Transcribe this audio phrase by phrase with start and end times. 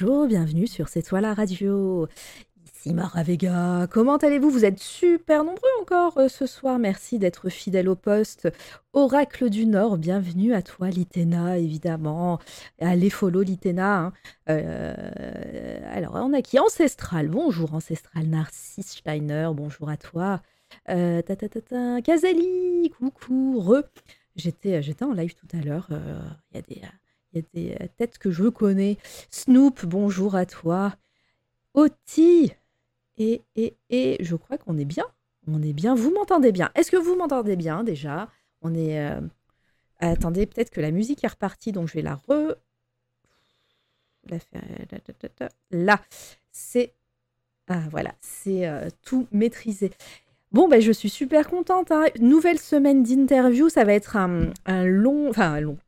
[0.00, 2.08] bonjour, bienvenue sur C'est toi la radio.
[2.64, 3.86] Ici Mara Vega.
[3.90, 4.48] Comment allez-vous?
[4.48, 6.78] Vous êtes super nombreux encore euh, ce soir.
[6.78, 8.48] Merci d'être fidèle au poste.
[8.94, 12.38] Oracle du Nord, bienvenue à toi, Litena, évidemment.
[12.80, 14.06] Allez, follow Litena.
[14.06, 14.12] hein.
[14.48, 14.94] Euh,
[15.92, 16.58] alors, on a qui?
[16.58, 17.28] Ancestral.
[17.28, 19.50] Bonjour, Ancestral Narcisse Steiner.
[19.54, 20.40] Bonjour à toi.
[20.88, 21.36] Euh, ta.
[22.00, 23.82] Kazali, coucou, re.
[24.36, 25.88] J'étais, j'étais en live tout à l'heure.
[25.90, 26.20] euh,
[26.52, 26.80] Il y a des.
[27.32, 28.98] Il y a des euh, têtes que je connais.
[29.30, 30.94] Snoop, bonjour à toi.
[31.74, 32.52] Oti.
[33.18, 35.04] Et, et, et je crois qu'on est bien.
[35.46, 35.94] On est bien.
[35.94, 36.70] Vous m'entendez bien.
[36.74, 38.28] Est-ce que vous m'entendez bien déjà?
[38.62, 38.98] On est.
[39.00, 39.20] euh,
[39.98, 42.56] Attendez, peut-être que la musique est repartie, donc je vais la re.
[44.28, 44.62] La faire...
[45.70, 46.00] Là,
[46.50, 46.94] c'est.
[47.68, 49.92] Ah, voilà, c'est euh, tout maîtrisé.
[50.52, 51.90] Bon, ben, je suis super contente.
[51.92, 52.06] hein.
[52.18, 53.68] Nouvelle semaine d'interview.
[53.68, 55.28] Ça va être un, un long.
[55.30, 55.78] Enfin, un long.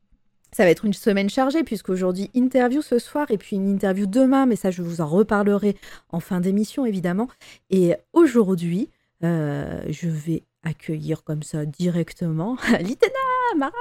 [0.55, 4.45] Ça va être une semaine chargée, puisqu'aujourd'hui, interview ce soir et puis une interview demain,
[4.45, 5.77] mais ça, je vous en reparlerai
[6.11, 7.28] en fin d'émission, évidemment.
[7.70, 8.91] Et aujourd'hui,
[9.25, 13.72] euh, je vais accueillir comme ça directement Litena, Mara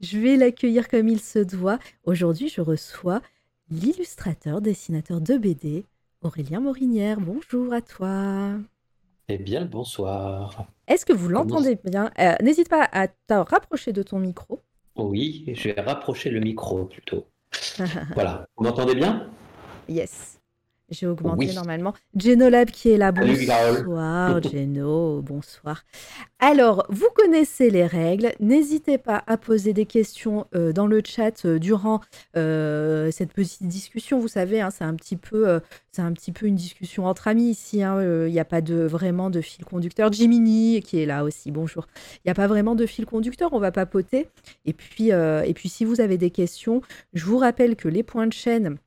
[0.00, 1.78] Je vais l'accueillir comme il se doit.
[2.04, 3.22] Aujourd'hui, je reçois
[3.70, 5.84] l'illustrateur, dessinateur de BD,
[6.20, 7.20] Aurélien Morinière.
[7.20, 8.58] Bonjour à toi.
[9.28, 10.66] Eh bien, bonsoir.
[10.86, 12.10] Est-ce que vous l'entendez bien?
[12.18, 14.60] Euh, N'hésite pas à te rapprocher de ton micro.
[14.96, 17.26] Oui, je vais rapprocher le micro plutôt.
[18.14, 18.46] Voilà.
[18.56, 19.28] Vous m'entendez bien?
[19.88, 20.37] Yes.
[20.90, 21.54] J'ai augmenté Oui.
[21.54, 21.92] normalement.
[22.16, 23.12] Genolab qui est là.
[23.12, 25.20] Bonsoir, Geno.
[25.22, 25.84] Bonsoir.
[26.38, 28.32] Alors, vous connaissez les règles.
[28.40, 32.00] N'hésitez pas à poser des questions euh, dans le chat euh, durant
[32.36, 34.18] euh, cette petite discussion.
[34.18, 35.60] Vous savez, hein, c'est un petit peu,
[35.92, 37.82] c'est un petit peu une discussion entre amis ici.
[37.82, 38.00] hein.
[38.26, 40.10] Il n'y a pas de vraiment de fil conducteur.
[40.10, 41.50] Jiminy qui est là aussi.
[41.50, 41.86] Bonjour.
[42.16, 43.52] Il n'y a pas vraiment de fil conducteur.
[43.52, 44.28] On va papoter.
[44.64, 46.80] Et puis, et puis, si vous avez des questions,
[47.12, 48.78] je vous rappelle que les points de chaîne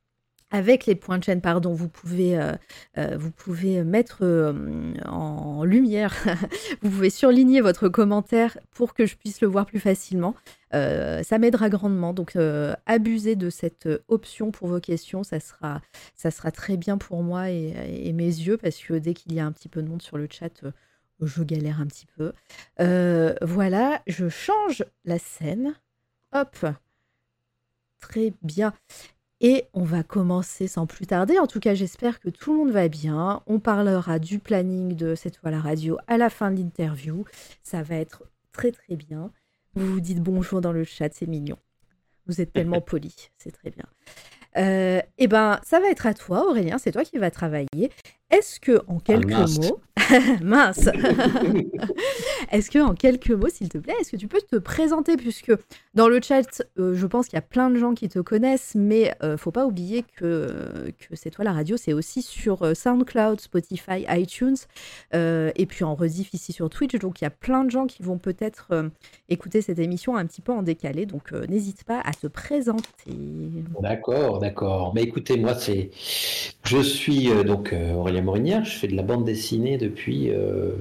[0.52, 2.52] avec les points de chaîne, pardon, vous pouvez, euh,
[2.98, 6.14] euh, vous pouvez mettre euh, en lumière,
[6.82, 10.36] vous pouvez surligner votre commentaire pour que je puisse le voir plus facilement.
[10.74, 12.14] Ça m'aidera grandement.
[12.14, 12.38] Donc,
[12.86, 15.22] abusez de cette option pour vos questions.
[15.22, 15.82] Ça sera,
[16.16, 19.46] ça sera très bien pour moi et, mes yeux parce que dès qu'il y a
[19.46, 20.64] un petit peu de monde sur le chat,
[21.22, 22.32] je galère un petit peu.
[23.42, 25.74] Voilà, je change la scène.
[26.32, 26.66] Hop.
[28.00, 28.74] Très bien.
[29.44, 31.40] Et on va commencer sans plus tarder.
[31.40, 33.42] En tout cas, j'espère que tout le monde va bien.
[33.48, 37.26] On parlera du planning de cette fois la radio à la fin de l'interview.
[37.64, 39.32] Ça va être très très bien.
[39.74, 41.58] Vous vous dites bonjour dans le chat, c'est mignon.
[42.28, 43.86] Vous êtes tellement poli, c'est très bien.
[44.58, 46.78] Euh, eh ben, ça va être à toi, Aurélien.
[46.78, 47.90] C'est toi qui vas travailler.
[48.32, 49.60] Est-ce que en quelques mince.
[49.60, 49.82] mots,
[50.42, 50.88] mince,
[52.52, 55.18] est-ce que en quelques mots, s'il te plaît, est-ce que tu peux te présenter?
[55.18, 55.52] Puisque
[55.94, 58.74] dans le chat, euh, je pense qu'il y a plein de gens qui te connaissent,
[58.76, 62.74] mais euh, faut pas oublier que, que c'est toi la radio, c'est aussi sur euh,
[62.74, 64.56] SoundCloud, Spotify, iTunes,
[65.14, 66.96] et puis en rediff ici sur Twitch.
[66.96, 68.92] Donc il y a plein de gens qui vont peut-être
[69.30, 71.06] écouter cette émission un petit peu en décalé.
[71.06, 73.12] Donc n'hésite pas à te présenter.
[73.82, 74.94] D'accord, d'accord.
[74.96, 75.92] Mais écoutez, moi, c'est,
[76.64, 77.94] je suis donc euh,
[78.28, 78.66] Aurélien Morinière.
[78.66, 80.72] Je fais de la bande dessinée depuis euh,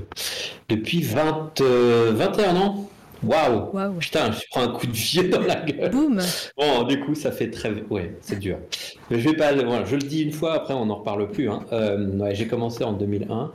[0.69, 2.87] depuis 20, euh, 21 ans.
[3.23, 3.69] Waouh!
[3.75, 3.99] Waouh.
[3.99, 5.91] Putain, je prends un coup de vieux dans la gueule.
[5.91, 6.21] Boum.
[6.57, 8.57] Bon, du coup, ça fait très, ouais, c'est dur.
[9.11, 11.29] Mais je vais pas, le- voilà, je le dis une fois, après on n'en reparle
[11.29, 11.51] plus.
[11.51, 11.61] hein.
[11.71, 13.53] Euh, ouais, j'ai commencé en 2001.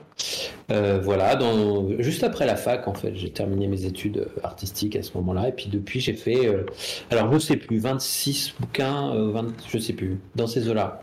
[0.71, 5.01] Euh, voilà, dans, juste après la fac, en fait, j'ai terminé mes études artistiques à
[5.01, 5.49] ce moment-là.
[5.49, 6.65] Et puis depuis, j'ai fait, euh,
[7.09, 11.01] alors je sais plus, 26 bouquins, euh, 20, je sais plus, dans ces eaux-là.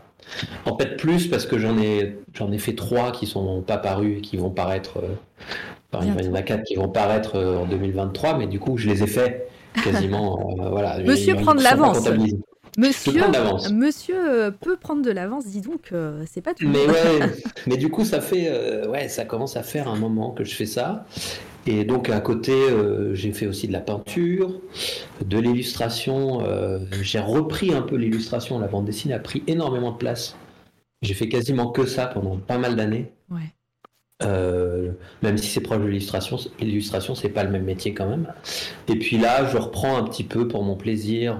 [0.65, 4.17] En fait, plus parce que j'en ai, j'en ai fait trois qui sont pas parus
[4.17, 4.97] et qui vont paraître.
[4.97, 5.15] euh,
[5.91, 8.77] enfin, il y en a quatre qui vont paraître euh, en 2023, mais du coup,
[8.77, 9.49] je les ai faits
[9.83, 10.55] quasiment.
[10.59, 10.99] euh, voilà.
[10.99, 12.07] Monsieur prend de l'avance.
[12.75, 13.21] Monsieur,
[13.71, 15.93] monsieur peut prendre de l'avance, dis donc,
[16.25, 16.67] c'est pas tout.
[16.67, 17.29] Mais ouais,
[17.67, 20.65] mais du coup, ça fait, ouais, ça commence à faire un moment que je fais
[20.65, 21.05] ça.
[21.65, 24.59] Et donc à côté, euh, j'ai fait aussi de la peinture,
[25.23, 26.41] de l'illustration.
[26.45, 28.59] euh, j'ai repris un peu l'illustration.
[28.59, 30.35] La bande dessinée a pris énormément de place.
[31.01, 33.11] J'ai fait quasiment que ça pendant pas mal d'années.
[33.29, 33.53] Ouais.
[34.23, 38.27] Euh, même si c'est proche de l'illustration, l'illustration c'est pas le même métier quand même.
[38.87, 41.39] Et puis là, je reprends un petit peu pour mon plaisir.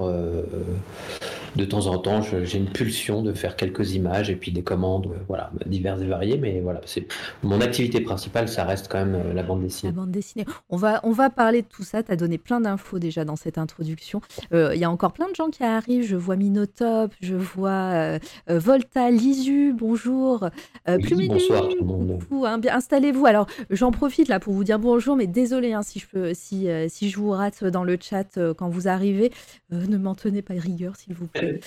[1.56, 4.64] Euh, de temps en temps, j'ai une pulsion de faire quelques images et puis des
[4.64, 6.38] commandes, euh, voilà, diverses et variées.
[6.38, 7.08] Mais voilà, c'est
[7.44, 9.92] mon activité principale, ça reste quand même euh, la bande dessinée.
[9.92, 10.46] La bande dessinée.
[10.70, 12.04] On va, on va parler de tout ça.
[12.04, 14.22] Tu as donné plein d'infos déjà dans cette introduction.
[14.54, 16.06] Euh, Il y a encore plein de gens qui arrivent.
[16.06, 18.18] Je vois Minotop, je vois
[18.48, 20.50] Volta, Lisu, bonjour.
[20.88, 22.20] Oui, bonsoir tout le monde.
[22.32, 23.26] Hein, installez-vous.
[23.26, 26.68] Alors, j'en profite là pour vous dire bonjour, mais désolé hein, si, je peux, si,
[26.88, 29.32] si je vous rate dans le chat quand vous arrivez.
[29.70, 31.43] ne m'en tenez pas rigueur, s'il vous plaît.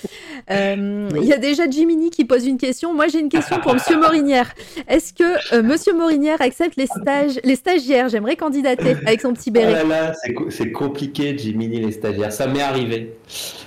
[0.49, 2.93] Euh, il y a déjà Jiminy qui pose une question.
[2.93, 4.53] Moi, j'ai une question pour Monsieur Morinière.
[4.87, 8.07] Est-ce que euh, Monsieur Morinière accepte les stages, les stagiaires?
[8.07, 9.83] J'aimerais candidater avec son petit béret.
[9.83, 12.31] Oh c'est compliqué, Jiminy, les stagiaires.
[12.31, 13.17] Ça m'est arrivé.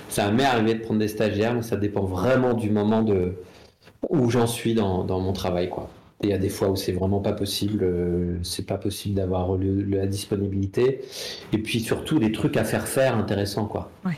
[0.09, 3.33] Ça m'est arrivé de prendre des stagiaires, mais ça dépend vraiment du moment de
[4.09, 5.89] où j'en suis dans, mon travail, quoi.
[6.23, 9.57] Il y a des fois où c'est vraiment pas possible, euh, c'est pas possible d'avoir
[9.57, 11.01] la disponibilité.
[11.51, 13.89] Et puis surtout des trucs à faire faire intéressants, quoi.
[14.05, 14.17] Ouais.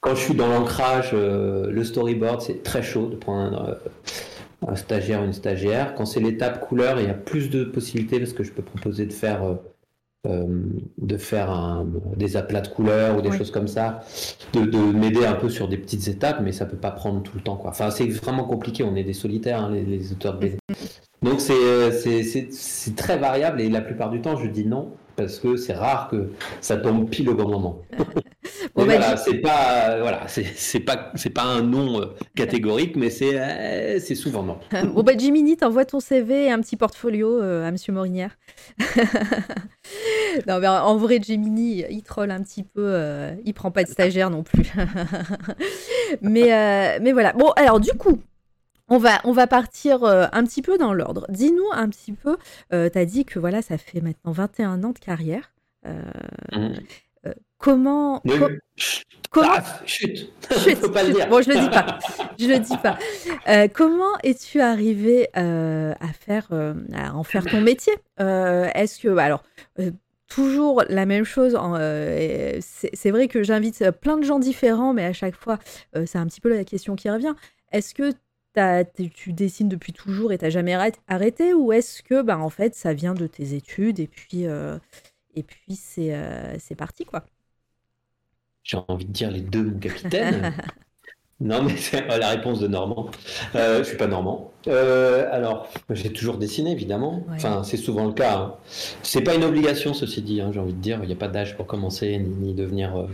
[0.00, 3.74] Quand je suis dans l'ancrage, euh, le storyboard, c'est très chaud de prendre euh,
[4.70, 5.94] un stagiaire ou une stagiaire.
[5.94, 9.06] Quand c'est l'étape couleur, il y a plus de possibilités parce que je peux proposer
[9.06, 9.58] de faire,
[10.26, 10.46] euh,
[10.98, 11.84] de faire
[12.16, 14.00] des aplats de couleurs ou des choses comme ça,
[14.52, 17.42] de, m'aider un peu sur des petites étapes, mais ça peut pas prendre tout le
[17.42, 17.56] temps.
[17.56, 17.70] Quoi.
[17.70, 18.82] Enfin, c'est vraiment compliqué.
[18.82, 20.58] On est des solitaires, hein, les, auteurs de BD.
[21.22, 25.72] Donc c'est très variable et la plupart du temps, je dis non parce que c'est
[25.72, 27.82] rare que ça tombe pile au bon moment.
[28.74, 33.38] Bah, voilà, c'est pas voilà, c'est pas c'est pas un nom euh, catégorique, mais c'est
[33.38, 34.58] euh, c'est souvent non.
[34.94, 38.36] bon bah Jiminy, t'envoies ton CV et un petit portfolio euh, à Monsieur Morinière.
[40.46, 42.98] non mais en vrai Jiminy, il troll un petit peu,
[43.44, 44.72] il prend pas de stagiaire non plus.
[46.20, 47.32] mais mais voilà.
[47.32, 48.20] Bon alors du coup.
[48.88, 51.26] On va, on va partir un petit peu dans l'ordre.
[51.28, 52.36] Dis-nous un petit peu,
[52.70, 55.50] tu as dit que voilà, ça fait maintenant 21 ans de carrière.
[55.84, 56.74] Mmh.
[57.58, 58.20] Comment.
[58.20, 58.48] comment...
[59.42, 60.30] Ah, chut,
[60.76, 61.28] Faut pas le dire.
[61.28, 61.98] Bon, je le dis pas.
[62.38, 62.98] Je le dis pas.
[63.48, 67.92] Euh, comment es-tu arrivé euh, à faire, euh, à en faire ton métier?
[68.18, 69.42] Est-ce que, alors,
[70.28, 71.56] toujours la même chose.
[72.60, 75.58] c'est vrai que j'invite plein de gens différents, mais à chaque fois,
[76.06, 77.34] c'est un petit peu la question qui revient.
[77.72, 78.12] Est-ce que
[79.14, 80.76] tu dessines depuis toujours et t'as jamais
[81.08, 84.44] arrêté, ou est-ce que, bah, en fait, ça vient de tes études et puis,
[85.34, 87.24] et puis c'est parti, quoi?
[88.66, 90.52] J'ai envie de dire les deux, mon capitaine.
[91.40, 93.10] non, mais c'est la réponse de Normand.
[93.54, 94.52] Euh, je suis pas Normand.
[94.66, 97.24] Euh, alors, j'ai toujours dessiné, évidemment.
[97.30, 98.36] Enfin, c'est souvent le cas.
[98.36, 98.54] Hein.
[99.02, 100.40] C'est pas une obligation, ceci dit.
[100.40, 103.06] Hein, j'ai envie de dire, il n'y a pas d'âge pour commencer ni, devenir euh,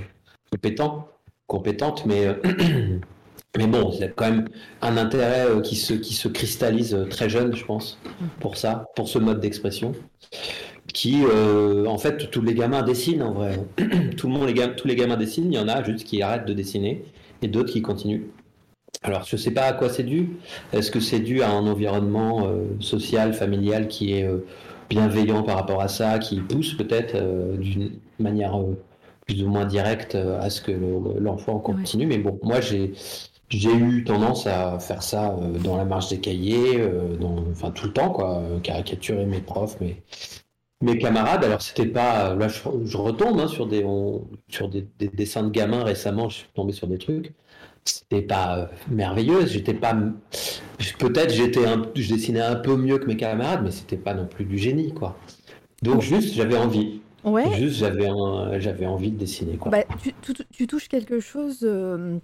[0.50, 1.08] compétent,
[1.46, 2.26] compétente, mais.
[2.26, 2.34] Euh,
[3.58, 4.48] mais bon, il y a quand même
[4.80, 8.26] un intérêt qui se, qui se cristallise très jeune, je pense, mm.
[8.40, 9.92] pour ça, pour ce mode d'expression
[10.92, 13.58] qui, euh, en fait, tous les gamins dessinent en vrai.
[14.16, 16.46] Tout le monde, les tous les gamins dessinent, il y en a juste qui arrêtent
[16.46, 17.04] de dessiner
[17.40, 18.26] et d'autres qui continuent.
[19.02, 20.36] Alors, je ne sais pas à quoi c'est dû.
[20.72, 24.44] Est-ce que c'est dû à un environnement euh, social, familial qui est euh,
[24.90, 27.16] bienveillant par rapport à ça, qui pousse peut-être
[27.56, 28.56] d'une manière
[29.26, 30.72] plus ou moins directe à ce que
[31.18, 32.06] l'enfant continue?
[32.06, 32.92] Mais bon, moi, j'ai
[33.48, 36.82] j'ai eu tendance à faire ça dans la marge des cahiers,
[37.20, 39.96] dans, enfin tout le temps, quoi, caricaturer mes profs, mais
[40.82, 42.34] mes camarades, alors c'était pas.
[42.34, 43.84] Là, je, retombe hein, sur, des,
[44.48, 47.32] sur des, dessins de gamins récemment, je suis tombé sur des trucs.
[47.84, 49.96] C'était pas euh, merveilleux, j'étais pas.
[50.98, 54.26] Peut-être j'étais un, je dessinais un peu mieux que mes camarades, mais c'était pas non
[54.26, 55.16] plus du génie, quoi.
[55.82, 57.00] Donc, juste, j'avais envie.
[57.24, 57.52] Ouais.
[57.54, 58.08] Juste, j'avais
[58.58, 59.70] j'avais envie de dessiner, quoi.
[59.70, 59.84] Bah,
[60.52, 61.60] tu, touches quelque chose.
[61.62, 62.18] Euh,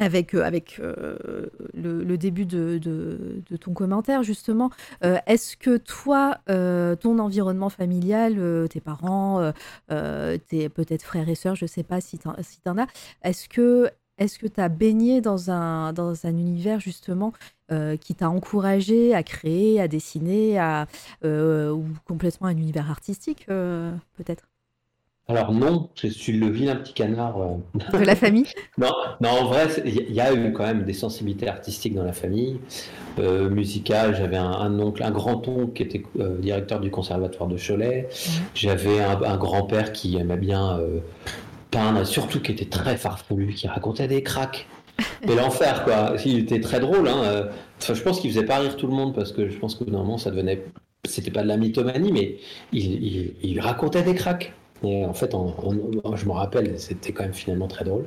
[0.00, 4.70] avec, euh, avec euh, le, début de, de, ton commentaire, justement.
[5.04, 9.52] Euh, est-ce que toi, ton environnement familial, tes parents,
[9.88, 12.34] tes peut-être frères et sœurs, je ne sais pas si tu en,
[12.78, 12.86] as,
[13.22, 17.32] est-ce que est-ce que tu as baigné dans un, dans un univers justement
[18.00, 20.86] qui t'a encouragé à créer, à dessiner, à,
[21.24, 24.49] ou complètement un univers artistique peut-être?
[25.30, 27.40] Alors non, je suis le vilain petit canard.
[27.40, 27.98] Euh.
[27.98, 28.46] De la famille?
[28.78, 32.12] Non, non, en vrai, il y a eu quand même des sensibilités artistiques dans la
[32.12, 32.58] famille.
[33.18, 38.08] Euh, musicale, j'avais un, oncle, un grand-oncle qui était euh, directeur du conservatoire de Cholet.
[38.54, 40.80] J'avais un, grand-père qui aimait bien
[41.70, 44.66] peindre, surtout qui était très farfelu, qui racontait des cracks.
[45.28, 46.14] Et l'enfer, quoi.
[46.24, 47.08] Il était très drôle.
[47.08, 47.48] Hein.
[47.80, 50.18] je pense qu'il faisait pas rire tout le monde parce que je pense que normalement
[50.18, 50.64] ça devenait.
[51.04, 52.36] C'était pas de la mythomanie, mais
[52.72, 54.54] il, il racontait des cracks.
[54.82, 55.34] En fait,
[56.14, 58.06] je me rappelle, c'était quand même finalement très drôle.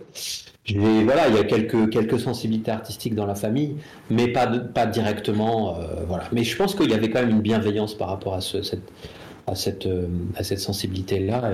[0.68, 3.76] voilà, il y a quelques, sensibilités artistiques dans la famille,
[4.10, 4.48] mais pas,
[4.88, 5.78] directement.
[5.78, 6.18] Euh.
[6.32, 10.60] Mais je pense qu'il y avait quand même une bienveillance par rapport à, euh, cette
[10.60, 11.52] sensibilité-là.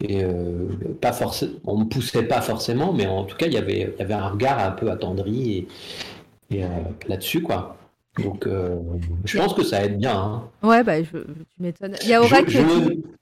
[0.00, 0.24] Et, Et
[1.00, 1.12] pas
[1.64, 4.72] on me poussait pas forcément, mais en tout cas, il y avait, un regard un
[4.72, 5.66] peu attendri
[7.08, 7.76] là-dessus, quoi.
[8.18, 8.76] Donc, euh,
[9.24, 10.14] je pense que ça aide bien.
[10.14, 10.50] Hein.
[10.62, 11.96] Ouais, bah, je, tu m'étonnes.
[12.02, 12.58] Il y a Aura qui,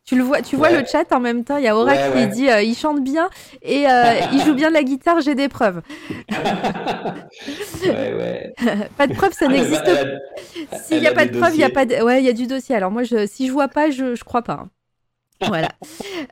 [0.05, 1.59] tu le vois, tu vois le chat en même temps.
[1.59, 3.31] Il y a Aura qui dit euh, il chante bien
[3.63, 5.21] et euh, il joue bien de la guitare.
[5.21, 5.83] J'ai des preuves.
[7.85, 8.53] ouais, ouais.
[8.99, 10.79] pas de preuves, ça ah, n'existe pas.
[10.79, 11.87] S'il n'y a pas de preuves, il y a pas.
[11.87, 12.03] De...
[12.03, 12.75] Ouais, il y a du dossier.
[12.75, 14.65] Alors moi, je, si je vois pas, je, je crois pas.
[14.65, 14.71] Hein.
[15.47, 15.69] Voilà.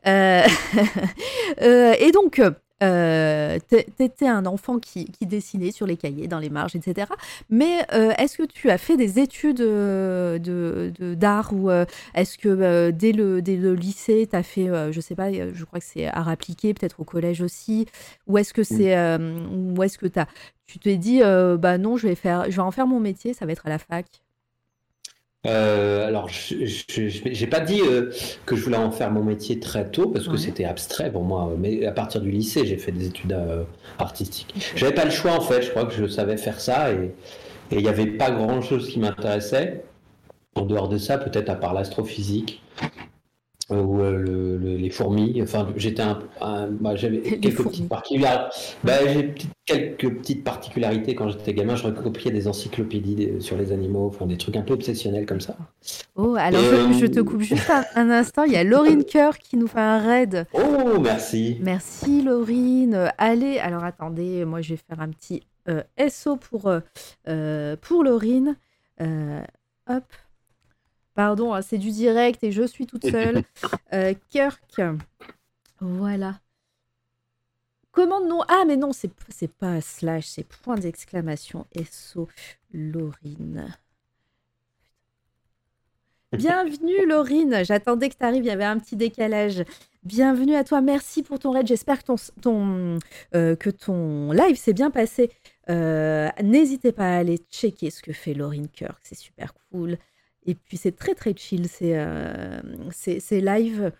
[1.97, 2.43] et donc,
[2.82, 7.11] euh, T'étais un enfant qui, qui, dessinait sur les cahiers, dans les marges, etc.
[7.50, 10.38] Mais euh, est-ce que tu as fait des études euh,
[11.14, 15.00] d'art de, ou euh, est-ce que dès, le, dès le lycée, tu as fait, je
[15.00, 17.87] sais pas, je crois que c'est art appliqué, peut-être au collège aussi,
[18.26, 20.26] ou est-ce que c'est, ou est-ce que as,
[20.66, 23.47] tu t'es dit, bah non, je vais faire, je vais en faire mon métier, ça
[23.47, 24.06] va être à la fac?
[25.47, 28.11] Euh, alors, je n'ai pas dit euh,
[28.45, 31.54] que je voulais en faire mon métier très tôt parce que c'était abstrait pour moi.
[31.59, 33.62] Mais à partir du lycée, j'ai fait des études euh,
[33.99, 34.54] artistiques.
[34.75, 35.62] J'avais pas le choix en fait.
[35.62, 37.14] Je crois que je savais faire ça et
[37.71, 39.85] il n'y avait pas grand chose qui m'intéressait.
[40.57, 42.62] En dehors de ça, peut-être à part l'astrophysique
[43.71, 45.41] ou le, les fourmis.
[45.43, 46.19] Enfin, j'étais un,
[46.71, 48.57] bah, j'avais quelques petites particularités.
[48.83, 49.35] Bah, j'ai
[49.67, 51.77] quelques petites particularités quand j'étais gamin.
[51.77, 55.57] Je recopiais des encyclopédies sur les animaux, enfin des trucs un peu obsessionnels comme ça.
[56.17, 58.45] Oh, alors je, te coupe juste un, instant.
[58.45, 60.47] Il y a Laurine Coeur qui nous fait un raid.
[60.55, 61.59] Oh, merci.
[61.61, 63.11] Merci Laurine.
[63.19, 66.71] Allez, alors attendez, moi je vais faire un petit euh, SO pour,
[67.29, 68.57] euh, pour Laurine.
[69.01, 69.43] Euh,
[69.89, 70.05] hop.
[71.19, 73.43] Pardon, hein, c'est du direct et je suis toute seule.
[73.93, 74.81] Euh, Kirk.
[75.81, 76.39] Voilà.
[77.91, 78.43] Commande non.
[78.47, 81.67] Ah, mais non, c'est, c'est pas slash, c'est point d'exclamation.
[81.91, 82.29] SO
[82.73, 83.67] Laurine.
[86.31, 89.65] Bienvenue Laurine, j'attendais que tu arrives, il y avait un petit décalage.
[90.05, 92.99] Bienvenue à toi, merci pour ton raid, j'espère que ton, ton,
[93.35, 95.33] euh, que ton live s'est bien passé.
[95.69, 99.99] Euh, n'hésitez pas à aller checker ce que fait Laurine Kirk, c'est super cool.
[100.49, 102.62] Et puis c'est très très chill, c'est euh,
[103.31, 103.93] live.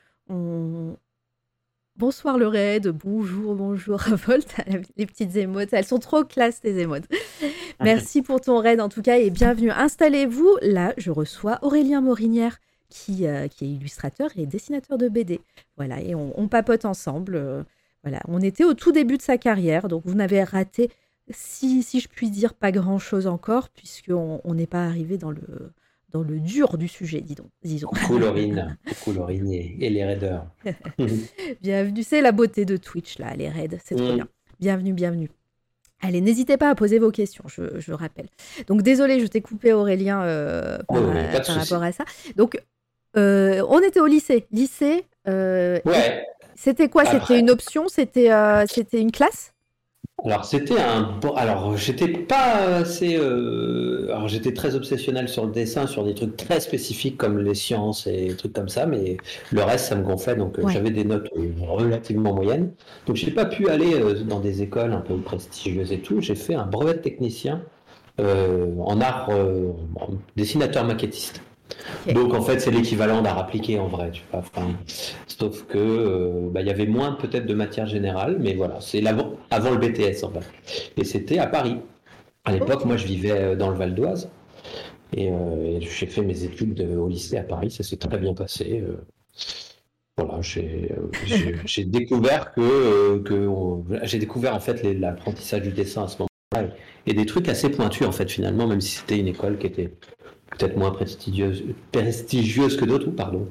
[1.95, 4.57] Bonsoir le raid, bonjour, bonjour Volt,
[4.97, 7.05] les petites émotes, elles sont trop classe tes émotes.
[7.81, 9.71] Merci pour ton raid en tout cas et bienvenue.
[9.71, 15.43] Installez-vous, là je reçois Aurélien Morinière qui, euh, qui est illustrateur et dessinateur de BD.
[15.77, 17.37] Voilà, et on, papote ensemble.
[17.37, 17.63] Euh,
[18.05, 20.91] voilà, on était au tout début de sa carrière, donc vous n'avez raté,
[21.29, 25.73] si, si je puis dire, pas grand-chose encore, puisqu'on n'est pas arrivé dans le
[26.11, 27.91] dans le dur du sujet, dis donc, disons.
[28.07, 30.47] Colorine, Colorine et, les raiders.
[31.63, 34.17] bienvenue, c'est la beauté de Twitch, là, les raids, c'est trop mm.
[34.17, 34.29] bien.
[34.61, 35.31] Bienvenue, bienvenue.
[36.01, 38.29] Allez, n'hésitez pas à poser vos questions, je, je rappelle.
[38.69, 42.05] Donc, désolé, je t'ai coupé, Aurélien, euh, par, rapport à ça.
[42.37, 42.61] Donc,
[43.17, 44.47] euh, on était au lycée.
[44.53, 46.25] Lycée, euh, ouais.
[46.55, 47.05] c'était quoi?
[47.05, 47.89] C'était une option?
[47.89, 48.31] C'était
[48.69, 49.53] c'était une classe?
[50.25, 51.33] Alors c'était un bon.
[51.35, 53.17] Alors j'étais pas assez.
[53.17, 57.55] Euh, alors j'étais très obsessionnel sur le dessin, sur des trucs très spécifiques comme les
[57.55, 59.17] sciences et des trucs comme ça, mais
[59.53, 62.73] le reste ça me gonflait, donc euh, j'avais des notes euh, relativement moyennes.
[63.07, 63.95] Donc j'ai pas pu aller
[64.25, 66.21] dans des écoles un peu prestigieuses et tout.
[66.21, 67.63] J'ai fait un brevet de technicien
[68.19, 69.31] en art
[70.35, 71.41] dessinateur maquettiste.
[72.13, 74.43] Donc en fait, c'est l'équivalent d'art appliqué en vrai, tu vois.
[75.27, 79.05] sauf que euh, bah, il y avait moins peut-être de matière générale, mais voilà, c'est
[79.07, 80.93] avant, avant le BTS en fait.
[80.97, 81.77] Et c'était à Paris.
[82.45, 84.31] À l'époque, moi, je vivais euh, dans le Val d'Oise
[85.17, 87.71] et, euh, j'ai fait mes études au lycée à Paris.
[87.71, 88.85] Ça s'est très bien passé.
[90.17, 93.49] voilà, j'ai découvert que, que
[94.03, 96.29] j'ai découveur en fait l'apprentissage du dessin à ce moment-là
[97.07, 99.93] et des trucs assez pointus en fait finalement, même si c'était une école qui était
[100.51, 101.63] peut-être moins prestigieuse,
[101.93, 103.47] que d'autres, pardon.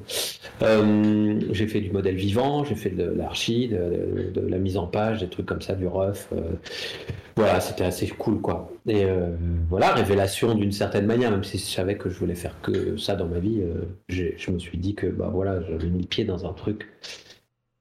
[0.62, 5.20] Euh, j'ai fait du modèle vivant, j'ai fait de l'archi, de, la mise en page,
[5.20, 6.28] des trucs comme ça, du rough.
[6.32, 6.40] Euh,
[7.36, 8.70] voilà, c'était assez cool, quoi.
[8.86, 9.30] Et euh,
[9.68, 13.14] voilà, révélation d'une certaine manière, même si je savais que je voulais faire que ça
[13.14, 13.62] dans ma vie,
[14.08, 16.88] je me suis dit que, bah voilà, j'avais mis le pied dans un truc.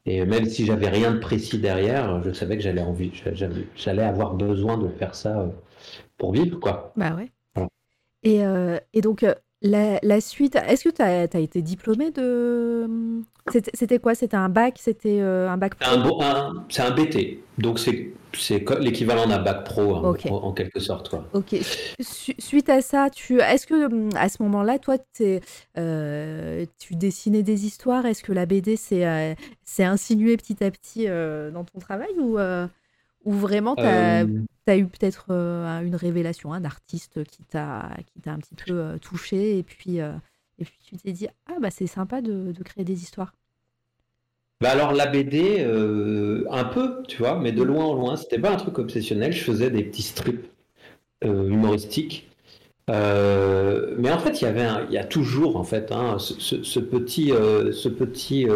[0.05, 2.83] Et même si j'avais rien de précis derrière, je savais que j'allais
[3.75, 5.49] j'allais avoir besoin de faire ça
[6.17, 6.93] pour vivre, quoi.
[6.95, 7.29] Bah ouais.
[8.25, 13.21] Euh, et, donc, euh, la, suite, est-ce que tu as, été diplômé de.
[13.73, 14.13] C'était quoi?
[14.13, 14.77] C'était un bac?
[14.79, 16.21] C'était euh, un bac pro?
[16.69, 17.39] C'est un, BT.
[17.57, 18.13] Donc, c'est
[18.79, 21.09] l'équivalent d'un bac pro, hein, en, quelque sorte.
[21.09, 21.25] Quoi.
[21.33, 21.55] Ok.
[21.99, 25.41] suite à ça, est-ce que à ce moment-là, toi, tu
[26.95, 28.05] dessinais des histoires?
[28.05, 29.37] Est-ce que la BD s'est
[29.79, 32.37] insinuée petit à petit dans ton travail ou,
[33.27, 34.25] ou vraiment tu as,
[34.67, 37.89] as eu peut-être euh, une révélation, un artiste qui t'a
[38.25, 40.13] un petit peu euh, touché et puis, euh,
[40.59, 43.33] et puis tu t'es dit Ah, bah c'est sympa de, créer des histoires
[44.61, 48.39] Bah alors la BD, euh, un peu, tu vois, mais de loin en loin, c'était
[48.39, 49.33] pas un truc obsessionnel.
[49.33, 50.49] Je faisais des petits strips
[51.25, 52.29] euh, humoristiques.
[52.89, 56.79] Euh, mais en fait, il y avait, il y a toujours en fait hein, ce,
[56.79, 58.47] petit, ce petit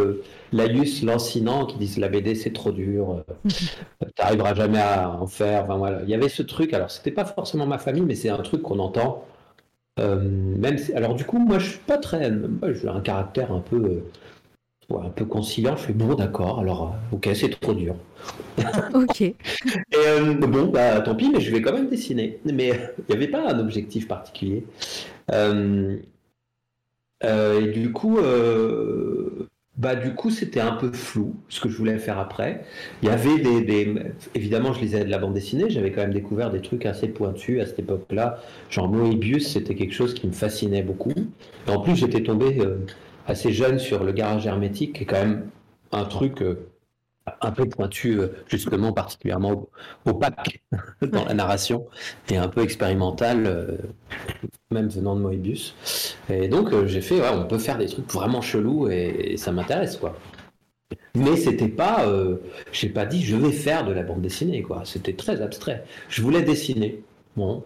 [0.54, 3.24] laïus lancinant qui disent la BD c'est trop dur,
[4.16, 5.66] t'arriveras jamais à en faire.
[5.66, 6.74] Enfin voilà, il y avait ce truc.
[6.74, 9.26] Alors c'était pas forcément ma famille, mais c'est un truc qu'on entend.
[9.98, 12.32] même alors du coup, moi je suis pas très,
[12.74, 14.04] j'ai un caractère un peu
[15.00, 15.76] un peu conciliant.
[15.76, 17.96] Je fais bon, d'accord, alors euh, ok, c'est trop dur.
[18.94, 19.22] ok.
[19.22, 19.36] Et
[19.96, 22.40] euh, bon, bah tant pis, mais je vais quand même dessiner.
[22.46, 24.66] Mais il n'y avait pas un objectif particulier.
[25.32, 25.98] Euh,
[27.24, 28.18] et du coup,
[29.78, 32.66] bah du coup, c'était un peu flou ce que je voulais faire après.
[33.02, 33.96] Il y avait des,
[34.36, 35.70] évidemment, je lisais de la bande dessinée.
[35.70, 38.40] J'avais quand même découvert des trucs assez pointus à cette époque-là.
[38.70, 41.14] Genre Moebius, c'était quelque chose qui me fascinait beaucoup.
[41.68, 42.60] Et en plus, j'étais tombé
[43.28, 45.50] assez jeune sur le garage hermétique, qui est quand même
[45.92, 46.68] un truc euh,
[47.42, 49.68] un peu pointu, euh, justement, particulièrement
[50.06, 50.62] opaque
[51.02, 51.88] dans la narration,
[52.30, 53.78] et un peu expérimental, euh,
[54.72, 55.76] même venant de Moebius.
[56.30, 59.98] Et donc, j'ai fait, ouais, on peut faire des trucs vraiment chelous, et, ça m'intéresse,
[59.98, 60.18] quoi.
[61.16, 62.06] Mais c'était pas,
[62.72, 64.82] j'ai pas dit, je vais faire de la bande dessinée, quoi.
[64.86, 65.86] C'était très abstrait.
[66.10, 67.02] Je voulais dessiner.
[67.38, 67.64] Bon,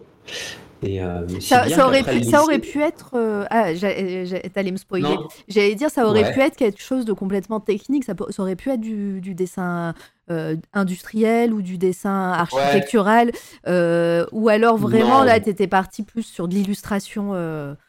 [0.86, 3.10] euh, ça, aurait pu, ça, aurait pu, être.
[3.14, 3.68] Euh, ah,
[4.54, 5.14] t'allais me spoiler.
[5.48, 8.04] J'allais dire, ça aurait pu être quelque chose de complètement technique.
[8.04, 9.94] Ça, ça aurait pu être du, du dessin
[10.30, 13.30] euh, industriel ou du dessin architectural.
[13.66, 17.34] ou alors vraiment, là, tu étais parti plus sur de l'illustration.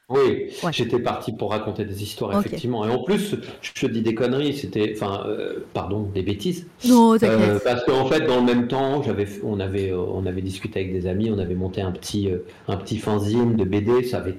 [0.10, 2.88] Oui, j'étais parti pour raconter des histoires, effectivement.
[2.88, 6.66] Et en plus, je te dis des conneries, c'était, enfin, euh, pardon, des bêtises.
[6.88, 10.42] Non, euh, parce qu'en fait, dans le même temps, j'avais, on avait, euh, on avait
[10.42, 12.30] discuté avec des amis, on avait monté un petit,
[12.70, 14.04] un petit fanzine de BD.
[14.04, 14.38] Ça avait,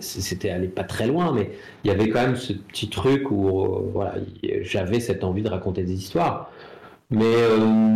[0.00, 1.50] c'était allé pas très loin, mais
[1.84, 4.14] il y avait quand même ce petit truc où, voilà,
[4.62, 6.50] j'avais cette envie de raconter des histoires.
[7.10, 7.34] Mais,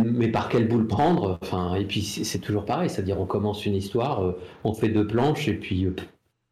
[0.03, 1.39] mais par quel bout le prendre?
[1.41, 5.47] Enfin, et puis c'est toujours pareil, c'est-à-dire on commence une histoire, on fait deux planches
[5.47, 5.87] et puis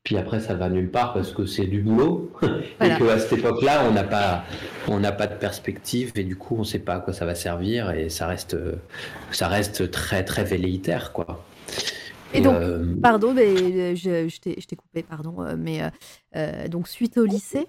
[0.04, 2.32] puis après ça va nulle part parce que c'est du boulot.
[2.82, 4.44] Et qu'à cette époque-là on n'a pas
[4.88, 7.36] on pas de perspective et du coup on ne sait pas à quoi ça va
[7.36, 8.58] servir et ça reste
[9.32, 11.44] ça reste très très velléitaire quoi.
[12.34, 15.82] Et, donc, euh, pardon, mais je, je t'ai coupé, pardon, euh, mais
[16.36, 17.68] euh, donc suite au lycée,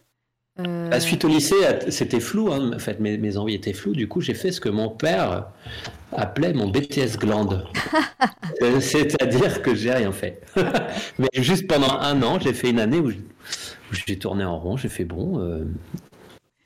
[0.60, 1.00] euh...
[1.00, 1.56] suite au lycée,
[1.88, 3.94] c'était flou, hein, en fait, mes, mes, envies étaient floues.
[3.94, 5.48] Du coup, j'ai fait ce que mon père
[6.12, 7.66] appelait mon BTS glande.
[8.80, 10.40] C'est-à-dire que j'ai rien fait.
[11.18, 13.10] Mais juste pendant un an, j'ai fait une année où
[14.06, 14.76] j'ai tourné en rond.
[14.76, 15.64] J'ai fait bon, euh,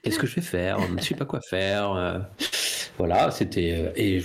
[0.03, 0.79] qu'est-ce que je vais faire?
[0.81, 1.93] Je ne sais pas quoi faire.
[1.93, 2.19] Euh,
[2.99, 3.75] voilà, c'était.
[3.75, 4.23] Euh, et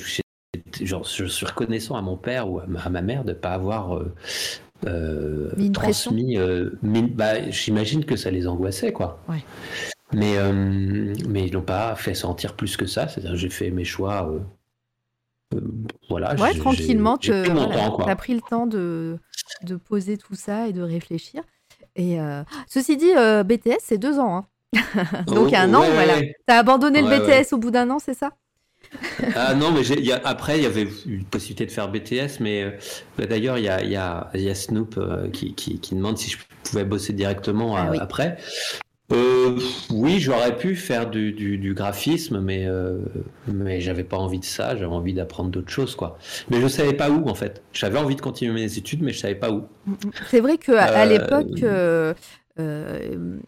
[0.82, 4.02] genre, je suis reconnaissant à mon père ou à ma, mère de ne pas avoir
[4.88, 6.38] euh, transmis.
[6.38, 9.24] Euh, bah, j'imagine que ça les angoissait, quoi.
[10.14, 13.08] Mais, euh, mais ils n'ont pas fait sentir plus que ça.
[13.08, 14.32] C'est-à-dire, j'ai fait mes choix.
[16.10, 16.36] voilà.
[16.36, 19.18] Ouais, tranquillement, tu as pris le temps de,
[19.64, 21.44] de, poser tout ça et de réfléchir.
[21.96, 22.18] Et
[22.68, 23.12] ceci dit,
[23.46, 24.38] BTS, c'est deux ans.
[24.38, 24.46] Hein.
[25.28, 26.22] Donc, oh, un an, voilà.
[26.22, 28.32] Tu as abandonné le BTS au bout d'un an, c'est ça?
[29.36, 32.64] ah non, mais y a, après, il y avait une possibilité de faire BTS, mais
[32.64, 32.72] euh,
[33.18, 36.18] bah, d'ailleurs, il y a, y, a, y a, Snoop euh, qui, qui, qui, demande
[36.18, 36.38] si je
[36.70, 38.38] pouvais bosser directement ah après.
[39.12, 39.60] Euh,
[39.92, 42.68] oui, j'aurais pu faire du, du, du graphisme, mais,
[43.48, 46.18] mais j'avais pas envie de ça, j'avais envie d'apprendre d'autres choses, quoi.
[46.50, 47.62] Mais je savais pas où, en fait.
[47.74, 49.68] J'avais envie de continuer mes études, mais je savais pas où.
[50.32, 51.64] C'est vrai qu'à à, l'époque,
[52.60, 53.40] euh,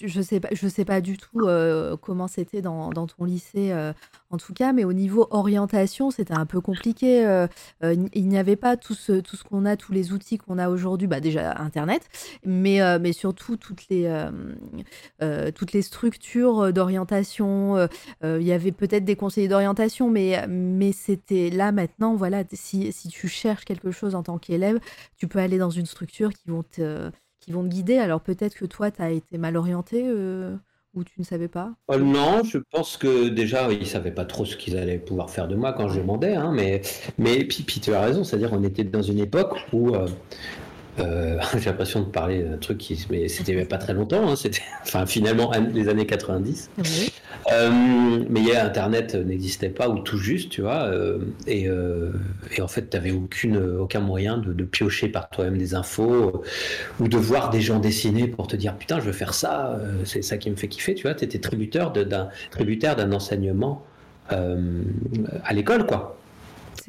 [0.00, 3.92] je sais je sais pas du tout euh, comment c'était dans, dans, ton lycée, euh,
[4.30, 7.46] en tout cas, mais au niveau orientation, c'était un peu compliqué.
[7.82, 10.70] il n'y avait pas tout ce, tout ce qu'on a, tous les outils qu'on a
[10.70, 12.08] aujourd'hui, bah déjà Internet,
[12.44, 14.10] mais, mais surtout toutes les,
[15.54, 17.88] toutes les structures d'orientation.
[18.22, 23.08] il y avait peut-être des conseillers d'orientation, mais, mais c'était là maintenant, voilà, si, si
[23.08, 24.80] tu cherches quelque chose en tant qu'élève,
[25.16, 27.10] tu peux aller dans une structure qui vont te
[27.44, 27.98] qui vont te guider.
[27.98, 30.56] Alors peut-être que toi, tu as été mal orienté euh,
[30.94, 31.74] ou tu ne savais pas?
[31.90, 35.30] Euh, Non, je pense que déjà, ils ne savaient pas trop ce qu'ils allaient pouvoir
[35.30, 36.34] faire de moi quand je demandais.
[36.34, 36.82] Hein, mais,
[37.18, 39.94] mais puis, puis, tu as raison, c'est-à-dire on était dans une époque où
[41.00, 44.62] euh, j'ai l'impression de parler d'un truc qui, mais c'était pas très longtemps, hein, c'était,
[44.82, 46.70] enfin finalement les années 90.
[47.52, 47.70] Euh,
[48.30, 51.68] mais il y a Internet n'existait pas ou tout juste, tu vois, euh, et,
[52.56, 53.12] et, en fait tu n'avais
[53.78, 56.42] aucun moyen de, de piocher par toi-même des infos
[57.00, 60.22] ou de voir des gens dessiner pour te dire putain je veux faire ça, c'est
[60.22, 63.84] ça qui me fait kiffer, tu vois, tu étais tributaire d'un tributaire d'un enseignement
[64.30, 66.16] à l'école quoi.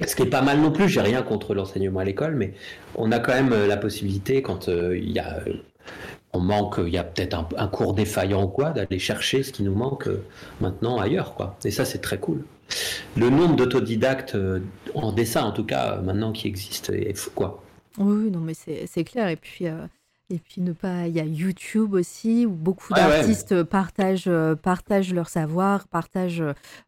[0.06, 2.54] Ce qui est pas mal non plus, j'ai rien contre l'enseignement à l'école, mais
[2.96, 5.40] on a quand même euh, la possibilité, quand euh, il y a.
[6.34, 9.64] on manque, il y a peut-être un, cours défaillant ou quoi, d'aller chercher ce qui
[9.64, 10.24] nous manque euh,
[10.60, 11.58] maintenant ailleurs, quoi.
[11.64, 12.44] Et ça, c'est très cool.
[13.16, 14.60] Le nombre d'autodidactes euh,
[14.96, 17.64] en dessin, en tout cas, maintenant qui existe, est fou, quoi.
[17.98, 19.30] Oui, non, mais c'est clair.
[19.30, 19.68] Et puis,
[20.30, 24.30] et puis ne pas, il y a YouTube aussi où beaucoup d'artistes partagent,
[24.62, 26.44] partagent leur savoir, partagent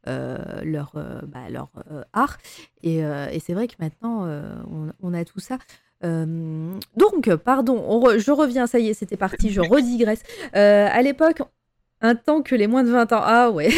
[0.06, 0.92] leur,
[1.28, 1.70] bah, leur
[2.14, 2.38] art.
[2.84, 5.58] Et, et c'est vrai que maintenant on, on, a tout ça.
[6.02, 10.24] donc, pardon, je reviens, ça y est, c'était parti, je redigresse.
[10.54, 11.42] à l'époque,
[12.02, 13.22] un temps que les moins de 20 ans.
[13.24, 13.70] Ah ouais.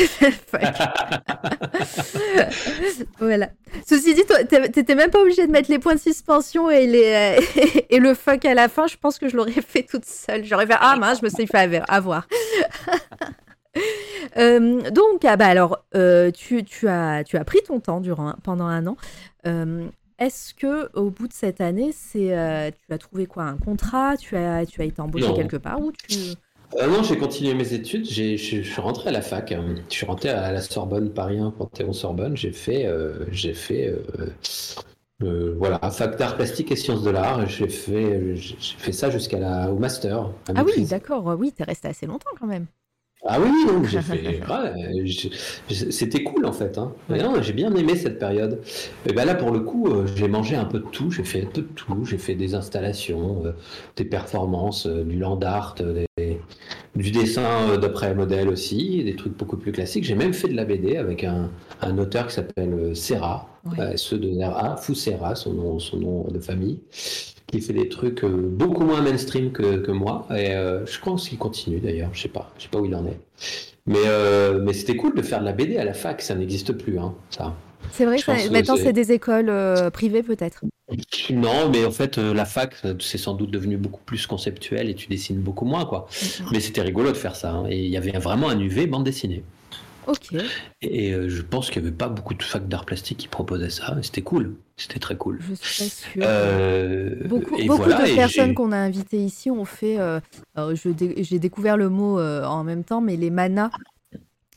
[3.19, 3.49] voilà.
[3.87, 4.23] Ceci dit,
[4.71, 7.39] t'étais même pas obligé de mettre les points de suspension et, les,
[7.89, 8.87] et le fuck à la fin.
[8.87, 10.43] Je pense que je l'aurais fait toute seule.
[10.43, 12.27] J'aurais fait Ah mince, je me suis fait avoir.
[14.37, 18.33] euh, donc, ah bah alors, euh, tu, tu, as, tu as pris ton temps durant,
[18.43, 18.97] pendant un an.
[19.47, 19.87] Euh,
[20.19, 24.17] est-ce que au bout de cette année, c'est, euh, tu as trouvé quoi Un contrat?
[24.17, 26.17] Tu as, tu as été embauché quelque part ou tu...
[26.75, 28.07] Euh, non, j'ai continué mes études.
[28.09, 29.51] Je suis rentré à la fac.
[29.51, 29.75] Hein.
[29.89, 32.37] Je suis rentré à la Sorbonne, Paris 1, Panthéon-Sorbonne.
[32.37, 34.33] J'ai fait, euh, j'ai fait, euh,
[35.23, 37.47] euh, voilà, fac d'art plastique et sciences de l'art.
[37.47, 40.29] J'ai fait, j'ai fait ça jusqu'à la, au master.
[40.53, 41.35] Ah oui, d'accord.
[41.37, 42.67] Oui, t'es resté assez longtemps quand même.
[43.25, 44.39] Ah oui, non, j'ai fait.
[45.91, 46.77] c'était cool en fait.
[46.77, 46.93] Hein.
[47.41, 48.61] J'ai bien aimé cette période.
[49.05, 51.11] Et ben là, pour le coup, euh, j'ai mangé un peu de tout.
[51.11, 52.05] J'ai fait un peu de tout.
[52.05, 53.51] J'ai fait des installations, euh,
[53.97, 55.75] des performances, euh, du land art,
[56.95, 60.05] du dessin d'après modèle aussi, des trucs beaucoup plus classiques.
[60.05, 61.49] J'ai même fait de la BD avec un,
[61.81, 63.49] un auteur qui s'appelle Serra,
[63.95, 66.79] ce de R.A., Fou Serra, son nom, son nom de famille
[67.51, 70.27] qui fait des trucs euh, beaucoup moins mainstream que, que moi.
[70.31, 72.09] Et euh, je pense qu'il continue d'ailleurs.
[72.13, 72.51] Je sais pas.
[72.57, 73.19] Je sais pas où il en est.
[73.85, 76.21] Mais, euh, mais c'était cool de faire de la BD à la fac.
[76.21, 77.55] Ça n'existe plus, hein, ça.
[77.91, 78.17] C'est vrai
[78.51, 79.51] maintenant c'est des écoles
[79.91, 80.63] privées peut-être.
[81.31, 85.07] Non, mais en fait la fac c'est sans doute devenu beaucoup plus conceptuel et tu
[85.07, 86.07] dessines beaucoup moins quoi.
[86.51, 87.51] Mais c'était rigolo de faire ça.
[87.51, 87.67] Hein.
[87.69, 89.43] Et il y avait vraiment un UV bande dessinée.
[90.09, 90.33] Ok.
[90.81, 93.69] Et euh, je pense qu'il n'y avait pas beaucoup de facs d'art plastique qui proposaient
[93.69, 93.95] ça.
[94.01, 94.55] C'était cool.
[94.75, 95.39] C'était très cool.
[95.47, 96.23] Je suis pas sûre.
[96.25, 99.99] Euh, beaucoup, de personnes qu'on a invitées ici ont fait.
[99.99, 100.19] Euh,
[100.55, 103.69] j'ai découvert le mot en même temps, mais les manas.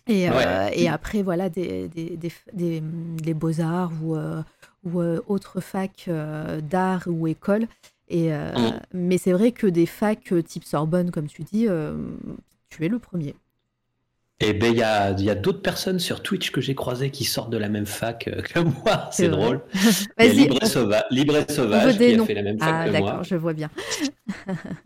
[0.08, 0.28] Et,
[0.72, 2.18] et après, voilà, des, des,
[2.52, 4.16] des, beaux-arts ou,
[4.84, 6.08] ou autres facs
[6.70, 7.66] d'art ou écoles.
[8.08, 8.80] Et, mm.
[8.94, 11.66] Mais c'est vrai que des facs type Sorbonne, comme tu dis,
[12.70, 13.34] tu es le premier.
[14.42, 17.10] Et eh ben il y a, y a d'autres personnes sur Twitch que j'ai croisées
[17.10, 19.08] qui sortent de la même fac euh, que moi.
[19.12, 19.60] C'est drôle.
[20.18, 22.90] Il y a Libre, Sauvage, Libre Sauvage qui a fait la même fac ah, que
[22.90, 23.00] moi.
[23.00, 23.70] D'accord, je vois bien.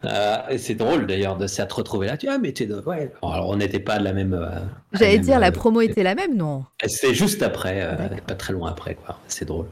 [0.02, 2.16] Ah, et c'est drôle d'ailleurs de s'être retrouver là.
[2.16, 2.80] Tu ah mais t'es de...
[2.80, 3.12] ouais.
[3.22, 4.34] Alors on n'était pas de la même.
[4.34, 4.60] Euh,
[4.92, 6.64] J'allais dire la euh, promo était la même, non?
[6.84, 7.88] C'est juste après,
[8.26, 9.18] pas très loin après quoi.
[9.28, 9.66] C'est drôle.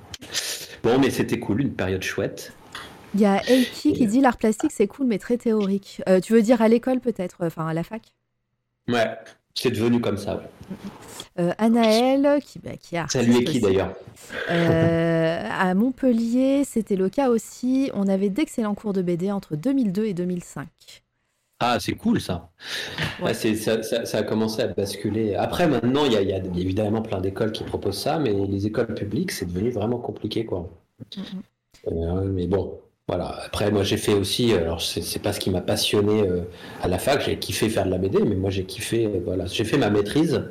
[0.82, 2.52] Bon mais c'était cool, une période chouette.
[3.14, 6.02] Il y a Eiki qui dit l'art plastique c'est cool mais très théorique.
[6.22, 8.02] tu veux dire à l'école peut-être, enfin à la fac?
[8.88, 9.16] Ouais,
[9.54, 10.42] c'est devenu comme ça.
[11.38, 13.06] Euh, Anaël, qui, bah, qui a.
[13.08, 13.92] Salut qui d'ailleurs
[14.50, 17.90] euh, À Montpellier, c'était le cas aussi.
[17.94, 20.66] On avait d'excellents cours de BD entre 2002 et 2005.
[21.60, 22.50] Ah, c'est cool ça.
[23.32, 25.34] ça, a commencé à basculer.
[25.34, 29.30] Après, maintenant, il y, a évidemment plein d'écoles qui proposent ça, mais les écoles publiques,
[29.30, 30.44] c'est devenu vraiment compliqué.
[30.44, 30.68] quoi.
[31.16, 31.42] Mm, mm.
[31.86, 33.38] Euh, mais bon, voilà.
[33.44, 34.54] Après, moi, j'ai fait aussi.
[34.54, 36.40] Alors, c'est pas ce qui m'a passionné euh,
[36.82, 37.22] à la fac.
[37.22, 39.04] J'ai kiffé faire de la BD, mais moi, j'ai kiffé.
[39.04, 40.42] Euh, voilà, j'ai fait ma maîtrise.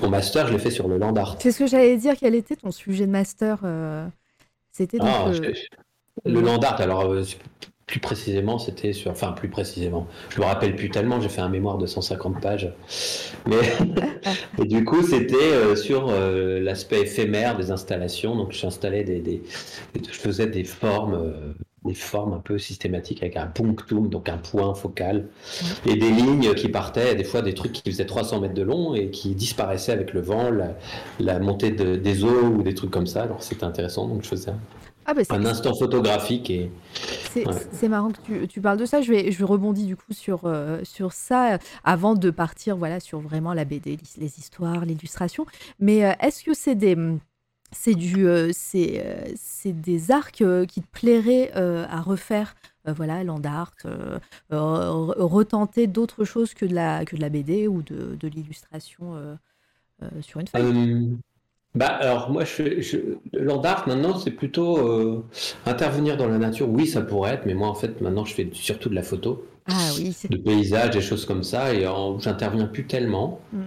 [0.00, 1.36] Mon master, je l'ai fait sur le land art.
[1.40, 2.14] C'est ce que j'allais dire.
[2.18, 4.06] Quel était ton sujet de master euh,
[4.70, 5.32] C'était donc ah,
[6.24, 6.80] le land art.
[6.80, 7.12] Alors,
[7.86, 9.10] plus précisément, c'était sur.
[9.10, 10.06] Enfin, plus précisément.
[10.28, 11.20] Je me rappelle plus tellement.
[11.20, 12.72] J'ai fait un mémoire de 150 pages.
[13.46, 13.58] Mais
[14.62, 18.36] et du coup, c'était sur l'aspect éphémère des installations.
[18.36, 19.42] Donc, j'installais des, des,
[19.96, 21.34] je faisais des formes
[21.86, 25.28] des formes un peu systématiques avec un punctum, donc un point focal,
[25.86, 28.94] et des lignes qui partaient, des fois des trucs qui faisaient 300 mètres de long
[28.94, 30.50] et qui disparaissaient avec le vent,
[31.20, 33.22] la, montée des eaux ou des trucs comme ça.
[33.22, 34.58] Alors c'était intéressant, donc je faisais un,
[35.08, 36.50] ah bah, un instant photographique.
[36.50, 36.70] et
[37.72, 39.00] C'est marrant que tu, parles de ça.
[39.00, 43.20] Je vais, je rebondir du coup sur, euh, sur ça avant de partir voilà, sur
[43.20, 45.46] vraiment la BD, les histoires, l'illustration.
[45.78, 46.96] Mais euh, est-ce que c'est des
[47.78, 53.42] c'est du, euh, euh, c'est, des arcs euh, qui te plairaient à refaire, voilà, land
[53.44, 53.74] art,
[54.50, 59.14] retenter d'autres choses que de la, que de la BD ou de, de l'illustration
[60.20, 61.16] sur une feuille.
[61.74, 62.96] bah alors moi, je, je,
[63.32, 65.24] le land art maintenant, c'est plutôt
[65.66, 66.68] intervenir dans la nature.
[66.68, 69.46] Oui, ça pourrait être, mais moi en fait maintenant, je fais surtout de la photo.
[69.68, 71.86] Ah oui, de paysages, des choses comme ça, et
[72.20, 73.40] j'interviens plus tellement.
[73.52, 73.62] Mmh.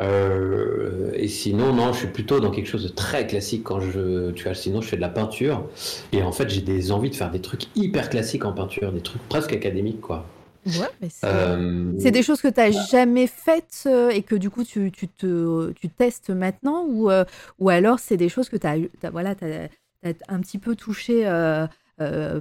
[0.00, 4.32] Euh, et sinon, non, je suis plutôt dans quelque chose de très classique quand je,
[4.32, 5.68] tu vois, sinon je fais de la peinture.
[6.12, 9.00] Et en fait, j'ai des envies de faire des trucs hyper classiques en peinture, des
[9.00, 10.26] trucs presque académiques, quoi.
[10.66, 14.64] Ouais, mais c'est euh, des choses que tu n'as jamais faites et que du coup
[14.64, 17.10] tu, tu, te, tu testes maintenant ou,
[17.58, 21.30] ou alors c'est des choses que tu as, voilà, as, un petit peu touché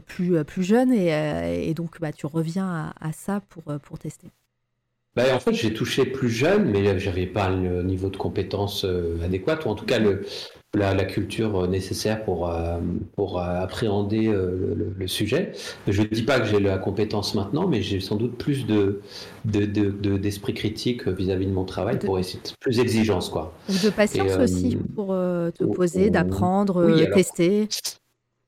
[0.05, 4.29] plus, plus jeune et, et donc bah, tu reviens à, à ça pour, pour tester
[5.15, 9.23] bah, en fait, j'ai touché plus jeune, mais j'avais pas le niveau de compétence euh,
[9.23, 10.25] adéquat, ou en tout cas le,
[10.73, 12.79] la, la culture nécessaire pour, euh,
[13.15, 15.51] pour euh, appréhender le, sujet.
[15.87, 19.01] Je ne dis pas que j'ai la compétence maintenant, mais j'ai sans doute plus de,
[19.45, 23.29] d'esprit de, critique vis-à-vis de mon travail pour essayer de, plus d'exigence.
[23.29, 23.53] Quoi.
[23.69, 27.67] Ou de patience aussi pour te poser, d'apprendre, de tester.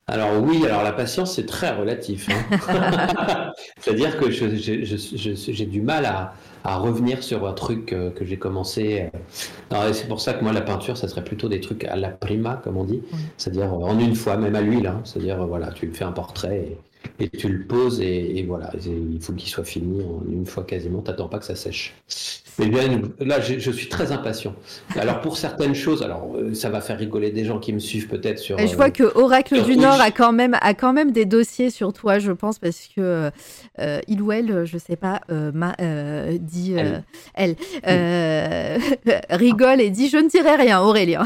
[0.08, 2.30] Alors oui, alors la patience c'est très relatif.
[2.30, 3.52] Hein.
[3.80, 6.34] C'est-à-dire que j'ai du mal à,
[6.66, 9.10] à revenir sur un truc euh, que j'ai commencé.
[9.72, 12.10] Euh, c'est pour ça que moi, la peinture, ça serait plutôt des trucs à la
[12.10, 13.04] prima, comme on dit,
[13.38, 14.88] c'est-à-dire euh, en une fois, même à l'huile.
[14.88, 15.02] Hein.
[15.04, 16.78] C'est-à-dire, voilà, tu fais un portrait et,
[17.38, 21.02] tu le poses et, voilà, il faut qu'il soit fini en une fois quasiment.
[21.02, 21.94] T'attends pas que ça sèche.
[22.58, 24.56] Mais bien, là, je, suis très impatient.
[24.96, 28.08] Alors, pour certaines choses, alors, euh, ça va faire rigoler des gens qui me suivent
[28.08, 28.58] peut-être sur.
[28.58, 31.70] je vois euh, que Oracle du Nord a quand, même, a quand même des dossiers
[31.70, 33.30] sur toi, je pense, parce que
[33.80, 35.76] euh, il ou elle, je sais pas, ma,
[36.40, 36.76] dit.
[37.34, 37.56] elle,
[39.30, 41.26] rigole et dit Je ne dirai rien, Aurélien.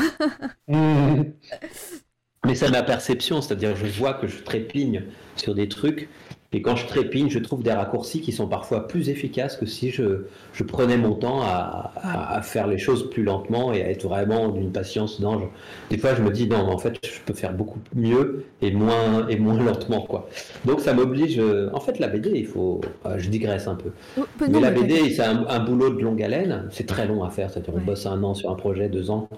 [2.46, 5.04] Mais c'est ma perception, c'est-à-dire je vois que je trépigne
[5.36, 6.08] sur des trucs
[6.52, 9.92] et quand je trépigne, je trouve des raccourcis qui sont parfois plus efficaces que si
[9.92, 14.08] je, je prenais mon temps à, à, faire les choses plus lentement et à être
[14.08, 15.44] vraiment d'une patience d'ange.
[15.92, 19.28] Des fois, je me dis, non, en fait, je peux faire beaucoup mieux et moins,
[19.28, 20.02] et moins lentement.
[20.02, 20.28] Quoi.
[20.66, 21.38] Donc, ça m'oblige.
[21.38, 22.82] Euh, en fait, la BD, il faut.
[23.06, 23.92] Euh, je digresse un peu.
[24.20, 26.68] Oh, mais la BD, c'est un, boulot de longue haleine.
[26.72, 27.52] C'est très long à faire.
[27.52, 29.30] C'est-à-dire, on bosse un an sur un projet, deux ans.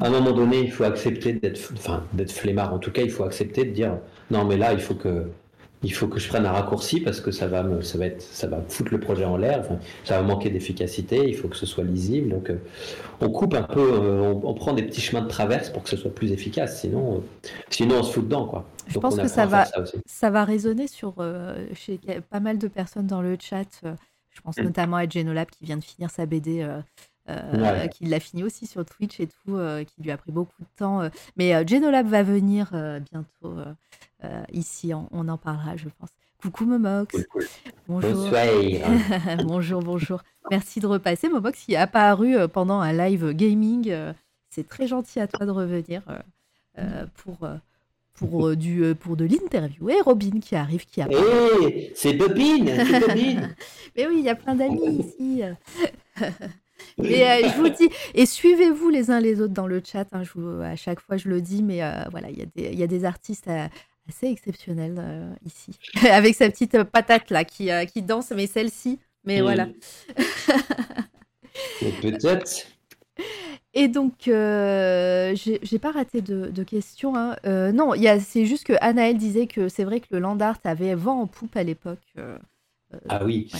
[0.00, 2.72] À un moment donné, il faut accepter d'être enfin, flemmard.
[2.72, 3.98] En tout cas, il faut accepter de dire,
[4.30, 5.26] non, mais là, il faut que
[5.86, 8.20] il faut que je prenne un raccourci parce que ça va me, ça va être,
[8.20, 9.62] ça va foutre le projet en l'air.
[10.02, 11.28] ça va manquer d'efficacité.
[11.28, 12.30] Il faut que ce soit lisible.
[12.30, 12.58] Donc, euh,
[13.20, 15.96] on coupe un peu, euh, on, prend des petits chemins de traverse pour que ce
[15.96, 16.80] soit plus efficace.
[16.80, 18.68] Sinon, euh, sinon on se fout dedans, quoi.
[18.88, 19.64] Je pense que ça va,
[20.06, 21.14] ça, va résonner sur
[21.74, 23.80] chez pas mal de personnes dans le chat.
[23.82, 24.64] je pense mm.
[24.64, 26.66] notamment à Genolab qui vient de finir sa BD.
[27.92, 31.08] qui l'a fini aussi sur Twitch et tout, qui lui a pris beaucoup de temps.
[31.36, 32.72] Mais Genolab va venir
[33.12, 33.54] bientôt
[34.24, 36.08] euh, ici, on, en parlera, je pense.
[36.40, 37.16] Coucou Momox.
[37.88, 38.30] Bonjour.
[39.44, 40.22] bonjour, bonjour.
[40.50, 41.28] Merci de repasser.
[41.28, 43.90] Momox qui est apparu euh, pendant un live gaming.
[43.90, 44.12] Euh,
[44.50, 46.02] c'est très gentil à toi de revenir
[47.16, 47.38] pour,
[48.14, 49.90] pour, du, pour de l'interview.
[49.90, 51.62] Et Robin qui arrive, qui apparaît.
[51.62, 52.64] Hey, c'est Bobine,
[53.96, 55.42] Mais oui, il y a plein d'amis ici.
[56.98, 60.06] Mais je vous dis, et suivez-vous les uns les autres dans le chat.
[60.12, 63.04] Hein, je à chaque fois, je le dis, mais voilà, il y, y, a des
[63.04, 63.68] artistes à,
[64.08, 65.78] assez exceptionnel euh, ici.
[66.10, 68.98] Avec sa petite patate là qui, euh, qui danse, mais celle-ci.
[69.24, 69.68] Mais voilà.
[71.80, 72.66] Peut-être.
[73.74, 77.14] Et donc, euh, j'ai pas raté de, questions.
[77.14, 77.36] Hein.
[77.72, 81.20] non, c'est juste que Anaël disait que c'est vrai que le land art avait vent
[81.20, 81.98] en poupe à l'époque.
[82.94, 83.50] Euh, ah oui.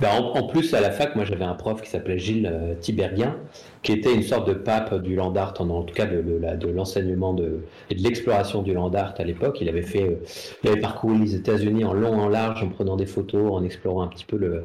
[0.00, 3.36] Ben, en, plus, à la fac, moi j'avais un prof qui s'appelait Gilles euh, Tiberghien,
[3.82, 7.34] qui était une sorte de pape du land art, en, tout cas de, de, l'enseignement
[7.34, 9.58] de, et de l'exploration du land art à l'époque.
[9.60, 10.16] Il avait fait, euh,
[10.62, 14.02] il avait parcouru les États-Unis en long, en large, en prenant des photos, en explorant
[14.02, 14.64] un petit peu le,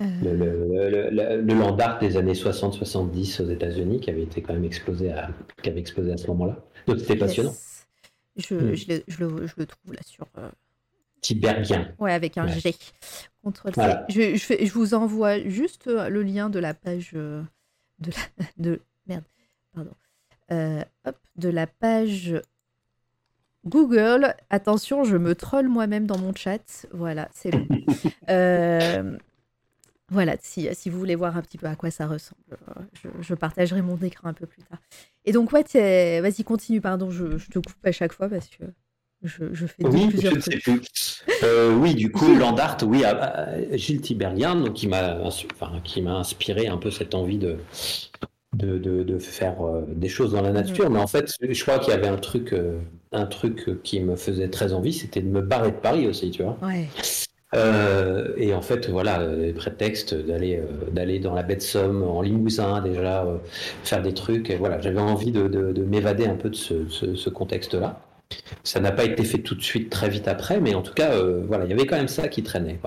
[0.00, 5.30] le, land art des années 60-70 aux États-Unis, qui avait été quand même explosé à,
[5.62, 6.56] qui avait explosé à ce moment-là.
[6.86, 7.54] Donc c'était passionnant.
[8.36, 8.74] Je, hmm.
[8.74, 10.26] je, le, je, le, trouve là sur.
[11.20, 11.88] Tiberghien.
[11.98, 12.74] Ouais, avec un G.
[14.08, 17.42] Je, je, vous envoie juste euh, le lien de la page euh,
[18.00, 19.24] de la, de merde,
[19.74, 19.94] pardon,
[20.52, 22.40] euh, hop, de la page
[23.64, 24.34] Google.
[24.50, 26.86] Attention, je me troll moi-même dans mon chat.
[26.92, 27.66] Voilà, c'est bon.
[30.10, 32.40] voilà, si, si vous voulez voir un petit peu à quoi ça ressemble,
[32.94, 34.78] je, je partagerai mon écran un peu plus tard.
[35.26, 35.64] Et donc, ouais,
[36.20, 38.64] vas-y, continue, pardon, je, je te coupe à chaque fois parce que
[39.24, 40.80] je, fais oui, sais plus.
[41.42, 43.02] Euh, oui, du coup, Landart, oui,
[43.72, 47.56] Gilles Tiberghien, donc, qui m'a enfin, qui m'a inspiré un peu cette envie de,
[48.54, 50.88] de, de, faire euh, des choses dans la nature.
[50.88, 52.78] Mais en fait, je crois qu'il y avait un truc, euh,
[53.10, 56.44] un truc qui me faisait très envie, c'était de me barrer de Paris aussi, tu
[56.44, 56.56] vois.
[56.62, 56.86] Ouais.
[58.36, 62.82] et en fait, voilà, les prétextes d'aller d'aller dans la baie de Somme, en Limousin
[62.82, 63.26] déjà,
[63.82, 64.48] faire des trucs.
[64.50, 68.00] Et voilà, j'avais envie de, de m'évader un peu de ce, ce contexte-là.
[68.62, 71.12] Ça n'a pas été fait tout de suite, très vite après, mais en tout cas,
[71.12, 72.78] euh, voilà, il y avait quand même ça qui traînait.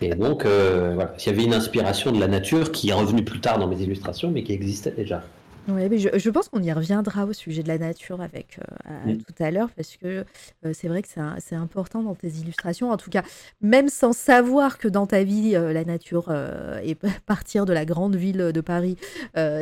[0.00, 3.24] Et donc, euh, voilà, il y avait une inspiration de la nature qui est revenue
[3.24, 5.22] plus tard dans mes illustrations, mais qui existait déjà.
[5.68, 8.74] Ouais, mais je, je pense qu'on y reviendra au sujet de la nature avec euh,
[8.84, 10.24] à- tout à l'heure parce que
[10.64, 12.90] euh, c'est vrai que c'est important dans tes illustrations.
[12.92, 13.22] En tout cas,
[13.60, 16.32] même sans savoir que dans ta vie, euh, la nature
[16.84, 16.94] et
[17.26, 18.96] partir de la grande ville de Paris,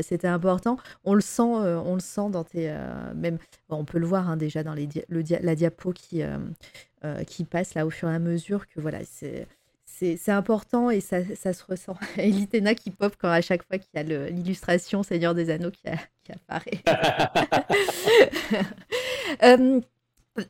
[0.02, 0.76] c'était important.
[1.04, 2.68] On le sent, on le sent dans tes
[3.14, 3.38] même.
[3.68, 6.22] bon, on peut le voir hein, déjà dans les dia- le dia- la diapo qui
[7.26, 9.46] qui passe là au fur et à mesure que voilà c'est
[9.98, 11.96] c'est c'est important et ça, ça se ressent.
[12.18, 15.70] Et Litena qui pop quand à chaque fois qu'il y a l'illustration Seigneur des Anneaux
[15.70, 16.82] qui, a- qui apparaît.
[19.42, 19.80] Euh,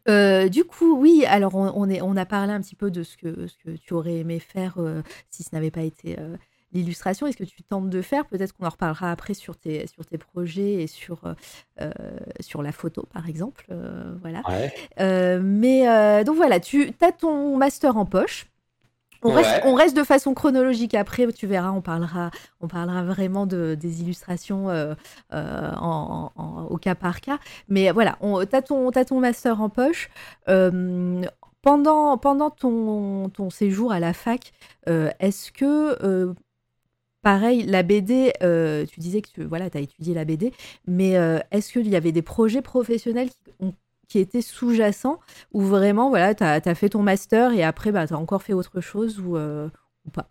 [0.09, 3.03] euh, du coup, oui, alors on, on est, on a parlé un petit peu de
[3.03, 6.37] ce que, ce que tu aurais aimé faire euh, si ce n'avait pas été euh,
[6.73, 7.27] l'illustration.
[7.27, 8.27] Est-ce que tu tentes de faire?
[8.27, 11.21] Peut-être qu'on en reparlera après sur tes, sur tes projets et sur,
[11.81, 11.91] euh,
[12.41, 13.67] sur la photo, par exemple.
[13.71, 14.43] euh, voilà.
[14.49, 14.73] Ouais.
[15.01, 18.47] Euh, mais euh, donc voilà, tu as ton master en poche.
[19.25, 19.61] On, reste, Ouais.
[19.65, 24.03] on reste de façon chronologique après, tu verras, on parlera, on parlera vraiment de, des
[24.03, 24.95] illustrations euh,
[25.33, 27.39] euh, en- en- en- au cas par cas.
[27.69, 30.11] Mais voilà, tu as, ton t'as ton master en poche.
[30.49, 31.23] Euh,
[31.63, 34.53] pendant pendant ton, ton séjour à la fac,
[34.87, 36.35] est-ce que,
[37.23, 40.53] pareil, la BD, euh, tu disais que tu voilà, as étudié la BD,
[40.87, 43.73] mais euh, est-ce qu'il y avait des projets professionnels qui, ont-
[44.09, 45.21] qui étaient sous-jacents
[45.53, 48.53] ou vraiment, voilà, tu as, fait ton master et après, bah, tu as encore fait
[48.53, 49.69] autre chose ou, euh,
[50.07, 50.29] ou pas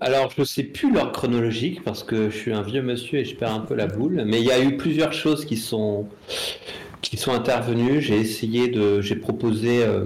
[0.00, 3.36] Alors, je sais plus l'ordre chronologique parce que je suis un vieux monsieur et je
[3.36, 4.24] perds un peu la boule.
[4.26, 6.08] Mais il y a eu plusieurs choses qui sont
[7.02, 8.00] qui sont intervenues.
[8.00, 10.04] J'ai essayé de, j'ai proposé euh,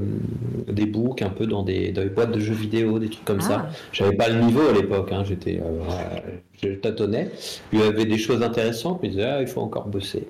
[0.69, 3.41] des books un peu dans des, dans des boîtes de jeux vidéo, des trucs comme
[3.41, 3.67] ça.
[3.69, 3.75] Ah.
[3.93, 5.11] J'avais pas le niveau à l'époque.
[5.13, 6.19] Hein, j'étais, euh,
[6.63, 7.31] je tâtonnais.
[7.73, 10.29] Il y avait des choses intéressantes, mais je disais, ah, il faut encore bosser.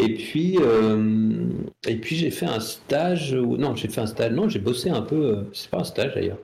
[0.00, 1.48] Et puis, euh,
[1.88, 5.02] et puis j'ai fait un stage, non, j'ai fait un stage, non, j'ai bossé un
[5.02, 6.38] peu, euh, c'est pas un stage d'ailleurs,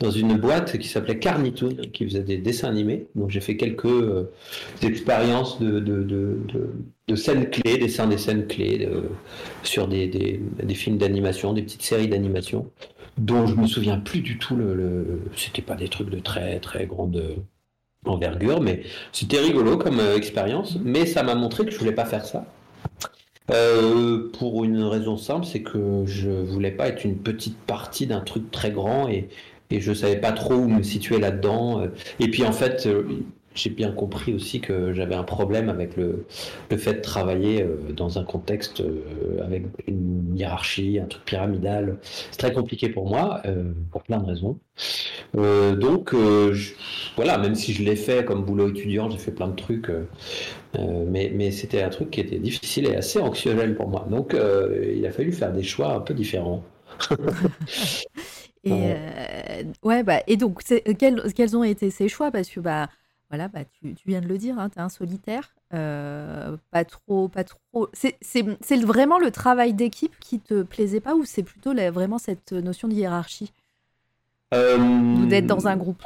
[0.00, 3.06] dans une boîte qui s'appelait Carnitoon, qui faisait des dessins animés.
[3.14, 4.32] Donc j'ai fait quelques euh,
[4.82, 6.38] expériences de, de, de,
[7.06, 8.88] de- scènes clés, dessins des scènes clés
[9.64, 12.70] sur des, des, films d'animation, des petites séries d'animation,
[13.18, 14.56] dont je me souviens plus du tout.
[14.56, 17.20] Le, le- c'était pas des trucs de très très grande
[18.06, 20.78] envergure, mais c'était rigolo comme expérience.
[20.84, 22.46] Mais ça m'a montré que je voulais pas faire ça.
[23.50, 28.20] Euh, pour une raison simple, c'est que je voulais pas être une petite partie d'un
[28.20, 29.28] truc très grand et,
[29.70, 31.84] et je savais pas trop où me situer là-dedans.
[32.20, 36.26] Et puis en fait, euh, j'ai bien compris aussi que j'avais un problème avec le,
[36.70, 41.98] le fait de travailler euh, dans un contexte euh, avec une hiérarchie, un truc pyramidal.
[42.30, 44.58] C'est très compliqué pour moi, euh, pour plein de raisons.
[45.34, 46.74] Donc je-
[47.16, 49.90] voilà, même si je l'ai fait comme boulot étudiant, j'ai fait plein de trucs.
[50.78, 54.06] mais mais c'était un truc qui était difficile et assez anxiogène pour moi.
[54.10, 54.34] Donc
[54.94, 56.64] il a fallu faire des choix un peu différents.
[58.64, 58.92] Et, Ouais.
[58.92, 60.62] euh, ouais, bah, et donc,
[60.98, 62.30] quels, quels ont été ces choix?
[62.30, 62.88] Parce que bah,
[63.30, 67.28] voilà, bah, tu, tu viens de le dire, tu es un solitaire, euh, pas trop,
[67.28, 67.88] pas trop.
[67.92, 68.42] C'est
[68.82, 72.88] vraiment le travail d'équipe qui te plaisait pas ou c'est plutôt la- vraiment cette notion
[72.88, 73.52] de hiérarchie?
[74.52, 74.76] Euh,
[75.14, 76.02] ou d'être dans un groupe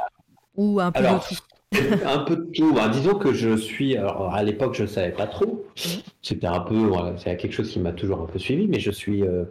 [0.56, 1.36] ou un peu de Alors, tout
[2.06, 2.74] un peu de tout.
[2.78, 2.88] hein.
[2.88, 3.96] Disons que je suis.
[3.96, 5.64] Alors, à l'époque, je ne savais pas trop.
[6.22, 6.76] C'était un peu.
[6.76, 9.22] voilà, c'est quelque chose qui m'a toujours un peu suivi, mais je suis.
[9.22, 9.44] euh,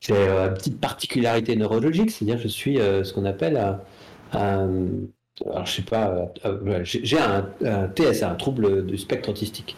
[0.00, 3.56] j'ai euh, une petite particularité neurologique, c'est-à-dire je suis euh, ce qu'on appelle
[4.32, 4.68] un.
[5.46, 6.08] Alors, je sais pas.
[6.44, 9.76] euh, euh, j'ai un, un TSA, un trouble du spectre autistique.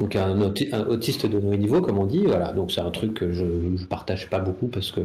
[0.00, 2.24] Donc, un, auti- un autiste de haut niveau, comme on dit.
[2.26, 2.52] Voilà.
[2.52, 5.00] Donc, c'est un truc que je ne partage pas beaucoup parce que.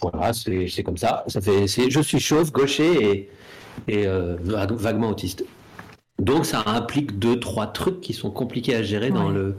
[0.00, 1.24] Voilà, c'est comme ça.
[1.28, 3.28] ça fait, c'est- je suis chauve, gaucher
[3.88, 5.44] et, et euh, vague- vaguement autiste.
[6.18, 9.56] Donc ça implique deux, trois trucs qui sont compliqués à gérer dans le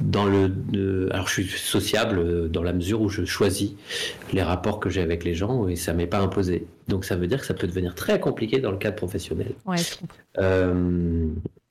[0.00, 3.72] dans le alors je suis sociable euh, dans la mesure où je choisis
[4.32, 6.66] les rapports que j'ai avec les gens et ça m'est pas imposé.
[6.88, 9.52] Donc ça veut dire que ça peut devenir très compliqué dans le cadre professionnel.
[9.66, 9.76] Ouais.
[10.38, 11.26] Euh,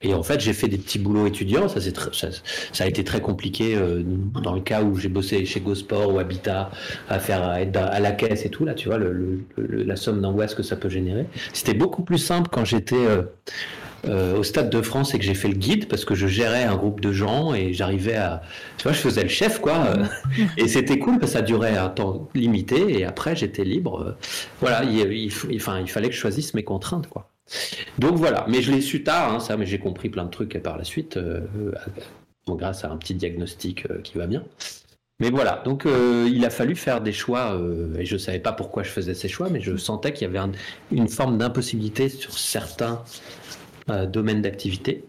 [0.05, 1.69] et en fait, j'ai fait des petits boulots étudiants.
[1.69, 2.27] Ça, c'est ça,
[2.73, 4.01] ça a été très compliqué euh,
[4.41, 6.71] dans le cas où j'ai bossé chez GoSport ou Habitat
[7.09, 8.65] à faire à être à la caisse et tout.
[8.65, 11.25] Là, tu vois, le, le- le- la somme d'angoisse que ça peut générer.
[11.53, 13.05] C'était beaucoup plus simple quand j'étais
[14.05, 16.27] euh, euh, au Stade de France et que j'ai fait le guide parce que je
[16.27, 18.41] gérais un groupe de gens et j'arrivais à,
[18.77, 19.85] tu vois, je faisais le chef quoi.
[19.87, 20.05] euh,
[20.57, 24.01] et c'était cool parce que ça durait un temps limité et après j'étais libre.
[24.01, 24.11] euh,
[24.61, 27.29] voilà, il, enfin, il fallait que je choisisse mes contraintes quoi.
[27.99, 30.57] Donc voilà, mais je l'ai su tard, hein, ça, mais j'ai compris plein de trucs
[30.63, 31.71] par la suite, euh, euh,
[32.47, 34.43] bon, grâce à un petit diagnostic euh, qui va bien.
[35.19, 38.39] Mais voilà, donc euh, il a fallu faire des choix, euh, et je ne savais
[38.39, 40.51] pas pourquoi je faisais ces choix, mais je sentais qu'il y avait un-
[40.91, 43.03] une forme d'impossibilité sur certains
[43.89, 45.05] euh, domaines d'activité.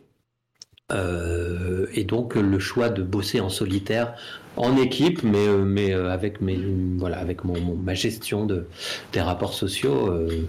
[0.92, 4.14] Euh, et donc le choix de bosser en solitaire,
[4.56, 6.58] en équipe, mais, euh, mais avec, mes,
[6.98, 8.66] voilà, avec mon, mon- ma gestion de,
[9.12, 10.46] des rapports sociaux, euh,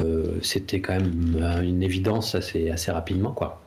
[0.00, 3.32] euh, c'était quand même une évidence assez, assez rapidement.
[3.32, 3.62] Quoi.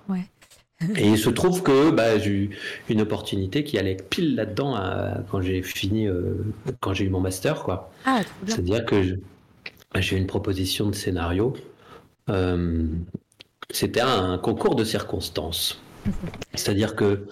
[0.95, 2.49] Et il se trouve que bah, j'ai eu
[2.89, 4.77] une opportunité qui allait pile là-dedans
[5.31, 6.07] quand j'ai fini,
[6.81, 7.63] quand j'ai eu mon master.
[7.63, 7.91] quoi.
[8.05, 9.01] Ah, C'est-à-dire que
[9.95, 11.53] j'ai eu une proposition de scénario.
[13.75, 15.81] C'était un concours de circonstances.
[16.53, 17.27] C'est-à-dire que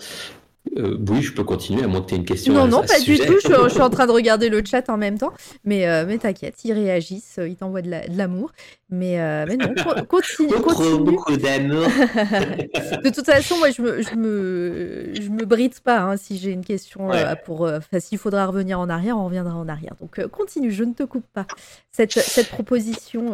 [0.75, 2.53] euh, oui, je peux continuer, à moins que tu aies une question.
[2.53, 3.39] Non, non, pas du tout.
[3.41, 5.31] Je, suis en train de regarder le chat en même temps.
[5.63, 8.51] Mais, euh, mais t'inquiète, ils réagissent, ils t'envoient de l'amour.
[8.89, 9.73] mais, euh, mais non,
[10.09, 10.51] continue.
[10.55, 11.03] continue.
[11.05, 11.85] Beaucoup d'amour.
[11.85, 16.01] de toute façon, moi, je me, je me, je me bride pas.
[16.01, 17.09] Hein, si j'ai une question,
[17.45, 17.69] pour,
[17.99, 19.93] s'il faudra revenir en arrière, on reviendra en arrière.
[20.01, 21.47] Donc, continue, je ne te coupe pas.
[21.93, 23.31] Cette, cette proposition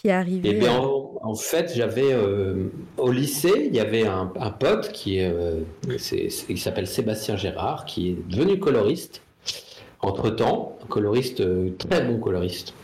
[0.00, 4.26] qui est arrivé eh bien, en, fait, j'avais euh, au lycée, il y avait un,
[4.26, 5.60] pote qui, euh,
[6.56, 9.22] s'appelle Sébastien Gérard, qui est devenu coloriste.
[10.00, 12.74] Entre temps, un coloriste, euh, très bon coloriste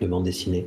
[0.00, 0.66] de bande dessinée,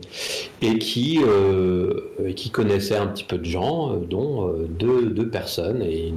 [0.62, 5.30] et qui, euh, qui connaissait un petit peu de gens, euh, dont euh, deux, deux,
[5.30, 6.14] personnes, et,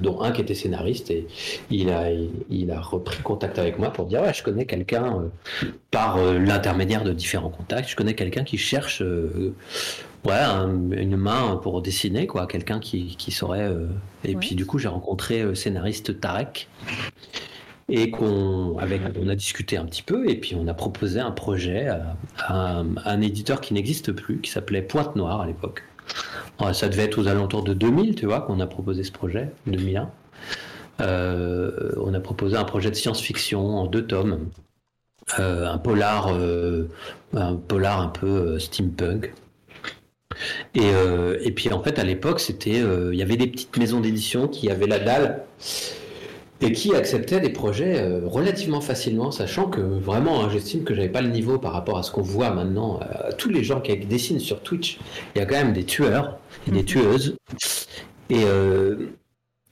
[0.00, 1.26] dont un qui était scénariste, et
[1.70, 2.08] il a,
[2.50, 5.24] il a repris contact avec moi pour dire ouais, je connais quelqu'un
[5.90, 12.26] par l'intermédiaire de différents contacts, je connais quelqu'un qui cherche ouais, une main pour dessiner,
[12.26, 13.70] quoi, quelqu'un qui, qui saurait.
[14.24, 16.68] et puis du coup, j'ai rencontré le scénariste Tarek
[17.90, 21.88] et qu'on on a discuté un petit peu et puis on a proposé un projet
[22.38, 25.82] à, un, éditeur qui n'existe plus qui s'appelait Pointe Noire à l'époque.
[26.72, 30.10] Ça devait être aux alentours de 2000, tu vois, qu'on a proposé ce projet, 2001.
[31.00, 34.50] Euh, on a proposé un projet de science-fiction en deux tomes,
[35.38, 36.90] euh, un polar, euh,
[37.34, 39.32] un polar un peu steampunk.
[40.74, 40.90] Et,
[41.42, 42.80] et, puis en fait à l'époque c'était,
[43.12, 45.42] il y avait des petites maisons d'édition qui avaient la dalle
[46.62, 51.08] et qui acceptait des projets euh, relativement facilement, sachant que vraiment, hein, j'estime que j'avais
[51.08, 53.00] pas le niveau par rapport à ce qu'on voit maintenant.
[53.00, 54.98] Euh, tous les gens qui dessinent sur Twitch,
[55.34, 56.38] il y a quand même des tueurs
[56.68, 56.84] et des mhm.
[56.84, 57.36] tueuses.
[58.28, 59.10] Et, euh,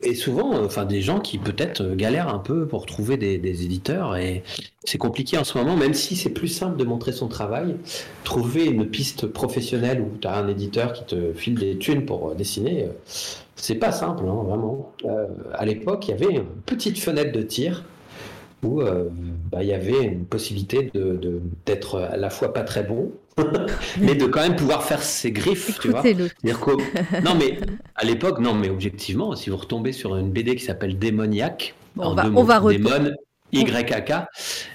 [0.00, 4.16] et souvent, enfin, des gens qui peut-être galèrent un peu pour trouver des, éditeurs.
[4.16, 4.42] Et
[4.84, 7.76] c'est compliqué en ce moment, même si c'est plus simple de montrer son travail.
[8.24, 12.34] Trouver une piste professionnelle où tu as un éditeur qui te file des thunes pour
[12.34, 12.86] dessiner
[13.58, 14.92] c'est pas simple, hein, vraiment.
[15.04, 17.84] Euh, à l'époque, il y avait une petite fenêtre de tir
[18.62, 19.08] où euh,
[19.50, 23.12] bah, il y avait une possibilité de, d'être à la fois pas très bon,
[24.00, 26.02] mais de quand même pouvoir faire ses griffes, tu vois.
[27.24, 27.58] non, mais
[27.94, 32.14] à l'époque, non, mais objectivement, si vous retombez sur une BD qui s'appelle Démoniaque, on,
[32.14, 33.12] va, on va démon,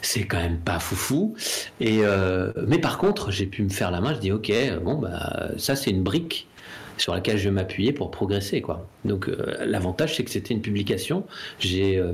[0.01, 1.35] c'est quand même pas foufou.
[1.79, 4.13] Et euh, mais par contre, j'ai pu me faire la main.
[4.13, 4.51] Je dis ok,
[4.83, 6.47] bon bah ça c'est une brique
[6.97, 8.61] sur laquelle je m'appuyer pour progresser.
[8.61, 8.87] Quoi.
[9.05, 11.25] Donc euh, l'avantage, c'est que c'était une publication.
[11.59, 12.13] J'ai euh,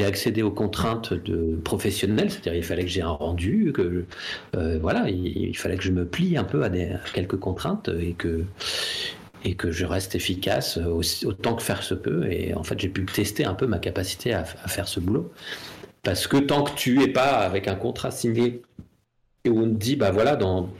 [0.00, 4.04] accédé aux contraintes de professionnelles, c'est-à-dire il fallait que j'ai un rendu, que
[4.56, 8.12] euh, voilà, il, fallait que je me plie un peu à, des, quelques contraintes et
[8.12, 8.44] que
[9.46, 10.78] et que je reste efficace
[11.24, 12.26] autant que faire se peut.
[12.30, 15.30] Et en fait, j'ai pu tester un peu ma capacité à, faire ce boulot.
[16.02, 18.62] Parce que tant que tu es pas avec un contrat signé
[19.44, 20.70] et on te dit, bah voilà, dans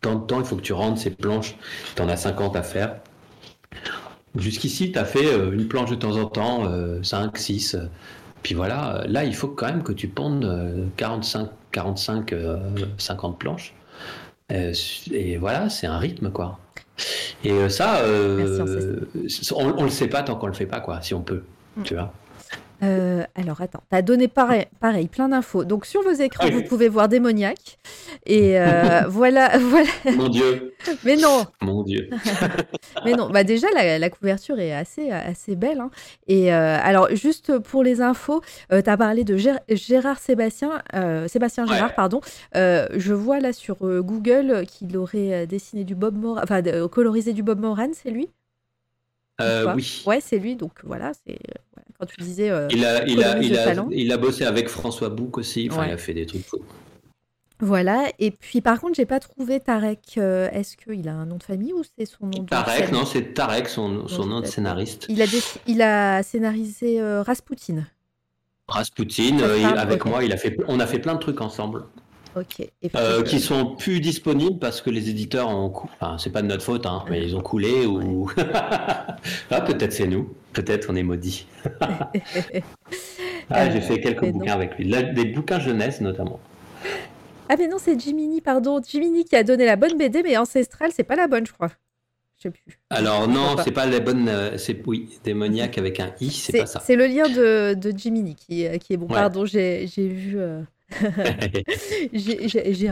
[0.00, 1.56] tant de temps, il faut que tu rendes ces planches,
[1.96, 2.96] tu en as 50 à faire.
[4.36, 6.64] Jusqu'ici, tu as fait euh, une planche de temps en temps,
[7.02, 7.76] 5, euh, 6.
[8.42, 12.34] Puis voilà, là, il faut quand même que tu pondes 45, 45
[12.98, 13.74] 50 planches.
[14.52, 14.72] Euh,
[15.10, 16.58] et voilà, c'est un rythme, quoi.
[17.44, 18.02] Et ça,
[19.52, 21.42] on, on le sait pas tant qu'on le fait pas, quoi, si on peut,
[21.76, 21.82] mm.
[21.82, 22.12] tu vois.
[22.82, 25.64] Euh, alors, attends, tu as donné pareil, pareil plein d'infos.
[25.64, 27.78] Donc, sur vos écrans, vous pouvez voir démoniaque.
[28.26, 29.90] Et euh, voilà, voilà.
[30.14, 30.74] Mon Dieu.
[31.04, 31.46] Mais non.
[31.60, 32.08] Mon Dieu.
[33.04, 35.80] Mais non, bah déjà, la, couverture est assez, assez belle.
[35.80, 35.90] Hein.
[36.26, 39.36] Et euh, alors, juste pour les infos, tu as parlé de
[39.68, 40.82] Gérard Sébastien,
[41.26, 42.20] Sébastien Gérard, pardon.
[42.54, 47.60] je vois là sur Google qu'il aurait dessiné du Bob Moran, enfin, colorisé du Bob
[47.60, 48.28] Moran, c'est lui?
[49.74, 50.02] Oui.
[50.06, 50.56] Ouais, c'est lui.
[50.56, 51.38] Donc, voilà, c'est
[51.98, 52.50] quand tu disais.
[52.50, 55.68] Euh, il, a, il, a, il, a, il, a, bossé avec François Bouc aussi.
[55.70, 56.62] Enfin, il a fait des trucs fous.
[57.60, 60.14] Voilà, et puis par contre, j'ai pas trouvé Tarek.
[60.16, 63.04] Euh, est-ce qu'il a un nom de famille ou c'est son nom de Tarek, non,
[63.04, 65.06] c'est Tarek, son, son nom de scénariste.
[65.08, 65.24] Il a,
[65.66, 67.84] il a scénarisé euh, Rasputin.
[68.68, 69.38] Rasputin,
[69.76, 71.84] avec moi, il a fait, on a fait plein de trucs ensemble.
[72.38, 72.68] Ok.
[72.94, 75.92] Euh, qui sont plus disponibles parce que les éditeurs ont coulé.
[76.00, 78.30] Enfin, c'est pas de notre faute, hein, mais ils ont coulé ou.
[79.50, 80.32] ah, peut-être c'est nous.
[80.52, 81.46] Peut-être on est maudits.
[83.50, 84.88] ah, j'ai fait quelques bouquins avec lui.
[84.88, 86.38] des bouquins jeunesse notamment.
[87.48, 88.80] Ah, mais non, c'est Jiminy, pardon.
[88.86, 91.70] Jiminy qui a donné la bonne BD, mais Ancestral, c'est pas la bonne, je crois.
[92.36, 92.78] Je sais plus.
[92.90, 94.28] Alors, non, c'est pas la bonne.
[94.28, 96.80] Euh, c'est oui, démoniaque avec un i, c'est pas ça.
[96.84, 99.08] C'est le lien de, de Jiminy qui, qui est bon.
[99.08, 100.38] Pardon, j'ai vu.
[100.38, 100.60] Euh,
[102.12, 102.88] j'ai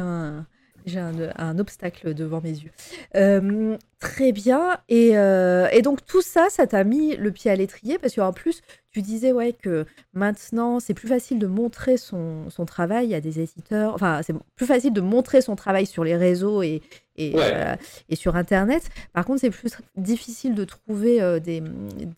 [0.99, 2.71] un, obstacle devant mes yeux.
[3.17, 4.79] Euh, très bien.
[4.89, 8.33] Et, euh, et, donc tout ça, ça t'a mis le pied à l'étrier parce qu'en
[8.33, 9.85] plus, tu disais ouais que
[10.15, 13.95] maintenant c'est plus facile de montrer son, son, travail à des éditeurs.
[13.95, 16.83] Enfin, c'est plus facile de montrer son travail sur les réseaux et,
[17.17, 17.75] et, euh,
[18.09, 18.89] et sur Internet.
[19.13, 21.63] Par contre, c'est plus difficile de trouver des,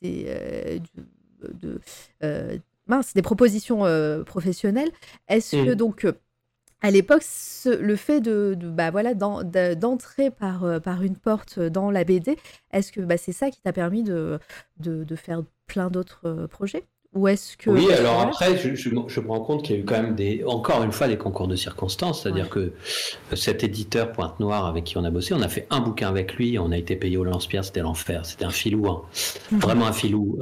[0.02, 0.80] des
[1.40, 1.80] de,
[2.88, 3.84] mince, des propositions
[4.24, 4.90] professionnelles.
[5.28, 6.06] Est-ce que donc
[6.80, 7.24] à l'époque,
[7.66, 12.36] le fait de, bah voilà, d'entrer par, euh, par une porte dans la BD,
[12.72, 14.38] est-ce que bah, c'est ça qui t'a permis de,
[14.78, 16.84] de, faire plein d'autres euh, projets?
[17.14, 19.84] Ou est-ce que oui alors après je, je, me rends compte qu'il y a eu
[19.86, 24.12] quand même des encore une fois des concours de circonstances c'est-à-dire que euh, cet éditeur
[24.12, 26.70] Pointe Noire avec qui on a bossé on a fait un bouquin avec lui on
[26.70, 29.02] a été payé au lance-pierre c'était l'enfer c'était un filou hein.
[29.50, 29.56] mmh.
[29.56, 30.38] vraiment un filou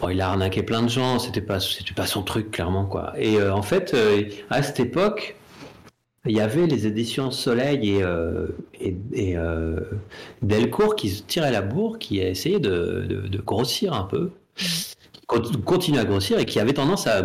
[0.00, 3.14] Bon, il a arnaqué plein de gens, c'était pas, c'était pas son truc, clairement, quoi.
[3.16, 5.36] Et euh, en fait, euh, à cette époque,
[6.26, 8.02] il y avait les éditions Soleil et,
[9.36, 9.80] euh,
[10.42, 14.32] Delcourt qui tiraient la bourre, qui a essayé de, grossir un peu,
[15.64, 17.24] continuer à grossir et qui avait tendance à,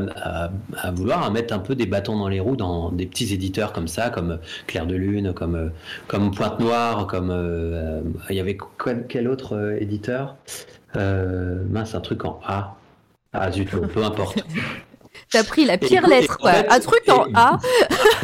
[0.78, 3.88] à, vouloir mettre un peu des bâtons dans les roues dans des petits éditeurs comme
[3.88, 5.72] ça, comme Clair de Lune, comme,
[6.08, 7.34] comme Pointe Noire, comme.
[8.30, 8.58] il y avait
[9.10, 10.38] quel autre éditeur?
[10.96, 12.76] Euh, mince, un truc en A.
[13.34, 14.44] Ah zut, peu importe.
[15.30, 16.52] T'as pris la pire lettre, quoi.
[16.70, 17.58] un truc en A.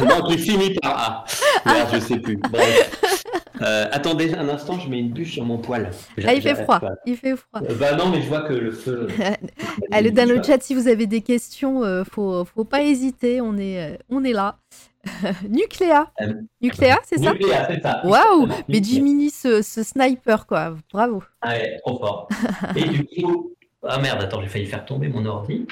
[0.00, 1.24] non, tu finis par
[1.66, 1.70] A.
[1.70, 2.36] Merde, je sais plus.
[2.36, 3.22] Bref.
[3.62, 5.90] Euh, attendez un instant, je mets une bûche sur mon poil.
[6.24, 6.80] Ah, il fait froid.
[7.06, 7.60] Il fait froid.
[7.62, 9.08] Euh, bah non, mais je vois que le feu.
[9.90, 13.40] Allez, dans le chat, si vous avez des questions, euh, faut, faut pas hésiter.
[13.40, 14.58] On est, on est là.
[15.48, 16.10] Nucléa.
[16.60, 18.02] Nucléa, c'est ça Nucléa, c'est ça.
[18.04, 20.74] Waouh Mais Jiminy, ce, ce, sniper, quoi.
[20.92, 21.22] Bravo.
[21.40, 22.28] Ah ouais, trop fort.
[22.76, 23.52] Et du coup.
[23.86, 25.66] Ah merde, attends, j'ai failli faire tomber mon ordi.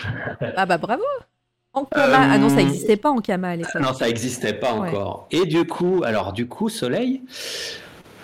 [0.57, 1.03] ah bah bravo
[1.73, 2.19] Ankama.
[2.33, 3.83] Ah non, ça n'existait pas Ankama à l'époque.
[3.83, 5.27] Non, ça n'existait pas encore.
[5.31, 7.23] Et du coup, alors du coup, Soleil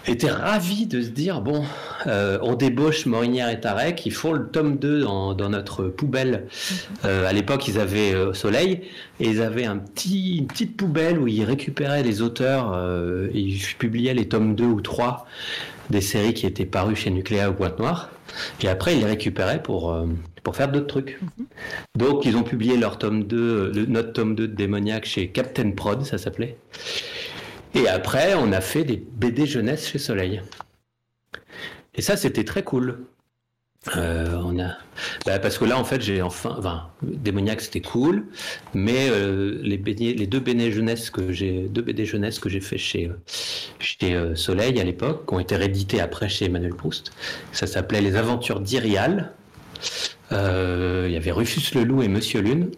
[0.07, 1.65] était ravi de se dire bon,
[2.07, 6.47] euh, on débauche Morinière et Tarek, ils font le tome 2 dans, notre poubelle.
[6.47, 6.77] Mhm.
[7.05, 8.83] Euh, à l'époque, ils avaient euh, Soleil
[9.21, 12.77] et ils avaient un petit, une petite poubelle où ils récupéraient les auteurs,
[13.33, 15.27] et ils publiaient les tomes 2 ou 3
[15.91, 18.11] des séries qui étaient parues chez Nucléa ou Boîte Noire.
[18.63, 19.97] Et après, ils les récupéraient pour,
[20.43, 21.19] pour faire d'autres trucs.
[21.21, 21.47] Mhm.
[21.97, 26.05] Donc, ils ont publié leur tome 2, notre tome 2 de Démoniaque chez Captain Prod,
[26.05, 26.57] ça s'appelait.
[27.75, 30.43] Et après, on a fait des BD jeunesse chez Soleil.
[31.95, 33.07] Et ça, c'était très cool.
[33.97, 34.77] Euh, on a,
[35.27, 38.27] bah, parce que là, en fait, j'ai enfin, enfin, Démoniaque, c'était cool,
[38.75, 43.11] mais euh, les, deux BD jeunesse que j'ai, deux BD jeunesse que j'ai fait chez,
[43.81, 47.13] chez euh, Soleil à l'époque, qui ont été réédités après chez Emmanuel Proust,
[47.51, 49.33] ça s'appelait Les Aventures d'Irial.
[50.31, 52.71] Il y avait Rufus le Loup et Monsieur Lune.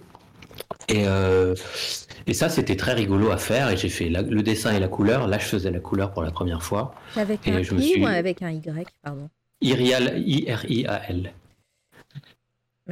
[0.89, 1.05] Et
[2.27, 3.71] et ça, c'était très rigolo à faire.
[3.71, 5.29] Et j'ai fait le dessin et la couleur.
[5.29, 6.95] Là, je faisais la couleur pour la première fois.
[7.17, 9.29] Avec un I ou avec un Y, pardon?
[9.61, 11.33] Irial, I-R-I-A-L.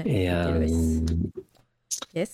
[0.05, 0.67] Et euh,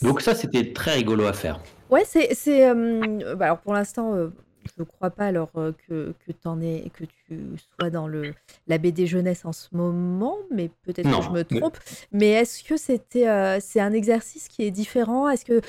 [0.03, 1.61] Donc ça, c'était très rigolo à faire.
[1.91, 2.69] Ouais, c'est...
[2.69, 4.29] Euh, bah, alors pour l'instant, euh,
[4.65, 7.41] je ne crois pas alors que, que, en es, que tu
[7.79, 8.35] sois dans le,
[8.67, 11.79] la BD jeunesse en ce moment, mais peut-être que je me trompe.
[12.13, 15.29] Mais, est-ce que c'était c'est un exercice qui est différent?
[15.29, 15.63] Est-ce que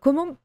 [0.00, 0.36] comment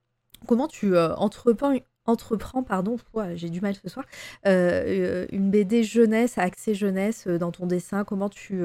[0.48, 1.74] Comment tu euh, entreprends,
[2.06, 2.98] entreprends, pardon,
[3.36, 4.06] j'ai du mal ce soir,
[4.48, 8.64] euh, une BD jeunesse, accès jeunesse euh, dans ton dessin Comment tu,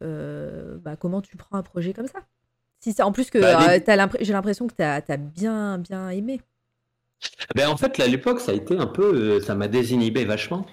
[0.00, 2.20] bah, comment tu prends un projet comme ça?
[2.80, 6.40] Si En plus que bah, j'ai l'impression que tu as, bien, bien aimé.
[7.54, 10.66] Ben en fait, à l'époque, ça a été un peu, ça m'a désinhibé vachement.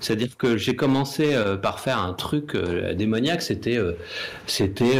[0.00, 3.92] C'est-à-dire que j'ai commencé euh, par faire un truc euh, démoniaque, c'était euh,
[4.46, 4.96] c'était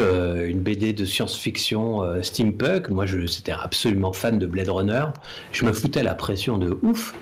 [0.47, 2.89] une BD de science-fiction steampunk.
[2.91, 5.07] Moi, je c'était absolument fan de Blade Runner.
[5.53, 7.15] Je me foutais la pression de ouf.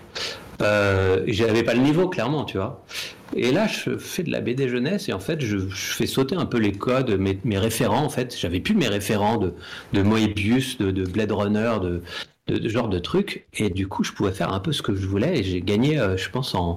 [0.61, 2.85] Euh, J'avais pas le niveau, clairement, tu vois.
[3.35, 6.45] Et là, je fais de la BD jeunesse et en fait, je, fais sauter un
[6.45, 8.05] peu les codes, mes, mes référents.
[8.05, 9.55] En fait, j'avais plus mes référents de,
[9.95, 12.03] de Moebius, de, de Blade Runner, de,
[12.47, 13.47] de, de, genre de trucs.
[13.55, 15.97] Et du coup, je pouvais faire un peu ce que je voulais et j'ai gagné,
[16.17, 16.77] je pense, en,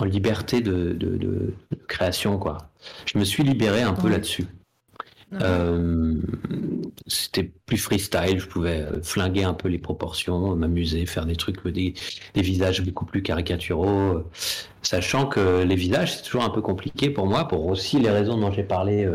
[0.00, 1.54] en liberté de, de,
[1.88, 2.58] création, quoi.
[3.06, 4.46] Je me suis libéré un peu là-dessus.
[5.34, 6.16] Euh,
[7.06, 11.64] c'était plus freestyle, je pouvais euh, flinguer un peu les proportions, m'amuser, faire des trucs,
[11.68, 11.94] des,
[12.34, 14.26] des, visages beaucoup plus caricaturaux, euh,
[14.82, 18.38] sachant que les visages, c'est toujours un peu compliqué pour moi, pour aussi les raisons
[18.38, 19.08] dont j'ai parlé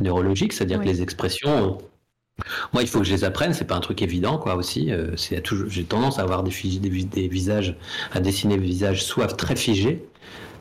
[0.00, 1.78] neurologiques, c'est-à-dire que les expressions,
[2.72, 4.90] moi, il faut que je les apprenne, c'est pas un truc évident, quoi, aussi.
[5.16, 7.76] c'est toujours, j'ai tendance à avoir des, visages,
[8.12, 10.04] à dessiner des visages soit très figés,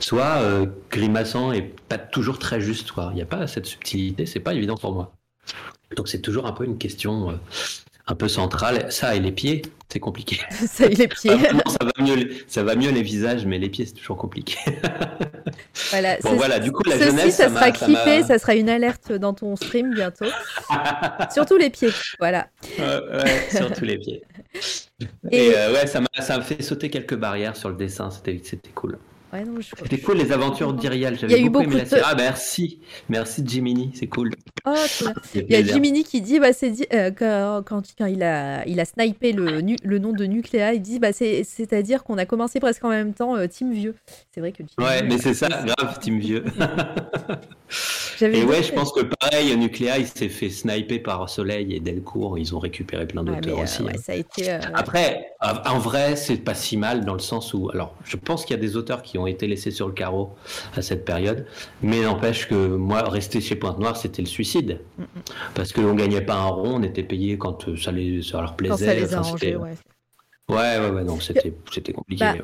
[0.03, 2.91] soit euh, grimaçant et pas toujours très juste.
[3.11, 5.13] Il n'y a pas cette subtilité, c'est pas évident pour moi.
[5.95, 7.35] Donc c'est toujours un peu une question euh,
[8.07, 8.91] un peu centrale.
[8.91, 9.61] Ça et les pieds,
[9.91, 10.39] c'est compliqué.
[10.67, 11.35] ça les pieds.
[11.35, 14.57] non, ça, va mieux, ça va mieux les visages, mais les pieds, c'est toujours compliqué.
[15.91, 17.35] voilà, bon, voilà, du coup, la jeunesse.
[17.35, 20.25] ça, sera clippé, ça, sera une alerte dans ton stream bientôt.
[21.33, 22.47] surtout les pieds, voilà.
[22.79, 24.23] ouais, surtout les pieds.
[25.29, 28.41] Et, Et euh, ouais, ça m'a fait sauter quelques barrières sur le dessin, c'était
[28.73, 28.97] cool.
[29.33, 29.43] Ouais,
[29.77, 31.17] C'était cool les aventures d'Irial.
[31.17, 32.01] J'avais beaucoup, aimé la série.
[32.03, 34.31] Ah merci, merci Jiminy, c'est cool.
[34.65, 34.73] Oh,
[35.33, 38.85] il y a Jiminy qui dit, bah, c'est euh, quand, quand, il a il a
[38.85, 42.59] snipé le, le nom de Nucléa, il dit bah c'est à dire qu'on a commencé
[42.59, 43.95] presque en même temps euh, Team Vieux.
[44.33, 44.63] C'est vrai que.
[44.63, 46.43] Jiminy, ouais, mais c'est ça, grave Team Vieux.
[48.21, 52.37] et ouais, je pense que pareil, Nucléa, il s'est fait sniper par Soleil et Delcourt.
[52.37, 53.81] Ils ont récupéré plein d'auteurs ouais, aussi.
[53.83, 54.01] Ouais, hein.
[54.01, 57.95] ça a été, Après, en vrai, c'est pas si mal dans le sens où, alors,
[58.03, 60.35] je pense qu'il y a des auteurs qui ont été laissés sur le carreau
[60.75, 61.45] à cette période,
[61.81, 65.03] mais n'empêche que moi, rester chez Pointe-Noire, c'était le suicide, mm
[65.53, 68.71] parce qu'on gagnait pas un rond, on était payé quand ça, les, ça leur plaisait.
[68.71, 69.73] Quand ça les arrangeait, ouais.
[70.49, 72.25] Ouais, ouais, ouais, donc c'était compliqué.
[72.25, 72.35] Bah,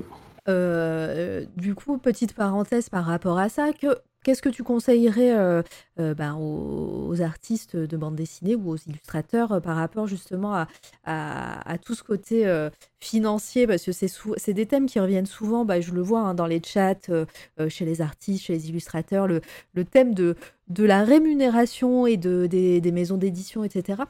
[0.48, 3.96] du coup, petite parenthèse par rapport à ça, que
[4.28, 5.64] Qu'est-ce que tu conseillerais euh,
[6.02, 10.66] euh, ben, aux, artistes de bande dessinée ou aux illustrateurs euh, par rapport justement
[11.06, 12.70] à, tout ce côté euh,
[13.00, 13.66] financier?
[13.68, 16.62] Parce que c'est des thèmes qui reviennent souvent, bah, je le vois hein, dans les
[16.62, 17.26] chats, euh,
[17.70, 19.40] chez les artistes, chez les illustrateurs, le,
[19.86, 20.36] thème de,
[20.78, 24.02] la rémunération et de, des, des maisons d'édition, etc.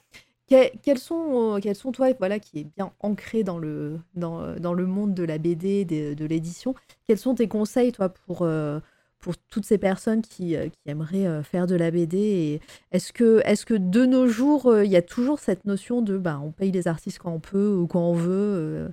[0.47, 4.85] quels sont, quels sont, toi, voilà, qui est bien ancré dans le, dans, dans le
[4.85, 6.73] monde de la BD, de, de l'édition,
[7.05, 8.79] quels sont tes conseils, toi, pour, euh,
[9.19, 13.41] pour toutes ces personnes qui, euh, qui aimeraient euh, faire de la BD Est-ce que,
[13.45, 16.71] est que de nos jours, il y a toujours cette notion de ben, on paye
[16.71, 18.89] les artistes quand on peut ou quand on veut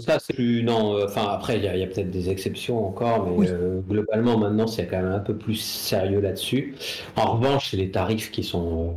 [0.00, 0.62] Ça, c'est plus.
[0.62, 3.46] Non, enfin, après, il y a, a peut-être des exceptions encore, mais Oui.
[3.48, 6.74] euh, globalement, maintenant, c'est quand même un peu plus sérieux là-dessus.
[7.16, 8.96] En revanche, c'est les tarifs qui sont.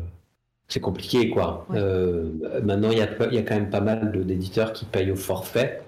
[0.74, 1.68] C'est compliqué, quoi.
[1.70, 1.78] Ouais.
[1.80, 2.32] Euh,
[2.64, 5.16] maintenant, il y a, il y a quand même pas mal d'éditeurs qui payent au
[5.16, 5.84] forfait.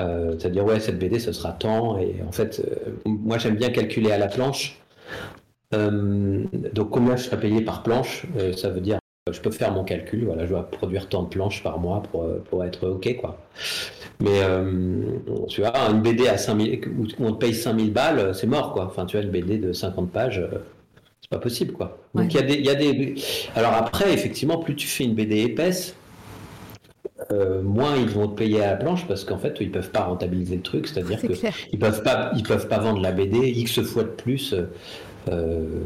[0.00, 1.98] Euh, C'est-à-dire, ouais, cette BD, ce sera tant.
[1.98, 4.78] Et en fait, euh, moi, j'aime bien calculer à la planche.
[5.72, 8.26] Donc, combien je serai payé par planche?
[8.56, 8.98] Ça veut dire,
[9.30, 10.24] je peux faire mon calcul.
[10.24, 13.38] Voilà, je dois produire tant de planches par mois pour, pour être OK, quoi.
[14.20, 14.40] Mais
[15.48, 18.84] tu vois, une BD à 5000, où on te paye 5000 balles, c'est mort, quoi.
[18.84, 20.42] Enfin, tu vois, une BD de 50 pages,
[21.32, 21.98] pas possible, quoi.
[22.14, 23.14] Donc, il y a des, y a des.
[23.56, 25.96] Alors, après, effectivement, plus tu fais une BD épaisse,
[27.30, 30.04] euh, moins ils vont te payer à la planche parce qu'en fait, ils peuvent pas
[30.04, 30.86] rentabiliser le truc.
[30.88, 31.54] C'est-à-dire C'est que clair.
[31.72, 34.54] ils peuvent pas, ils peuvent pas vendre la BD X fois de plus.
[35.30, 35.84] euh,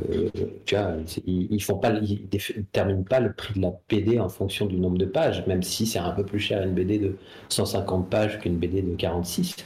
[0.65, 0.93] tu vois,
[1.27, 4.77] ils, ils font pas, ils déterminent pas le prix de la BD en fonction du
[4.79, 7.17] nombre de pages, même si c'est un peu plus cher une BD de
[7.51, 9.57] 150 pages qu'une BD de 46.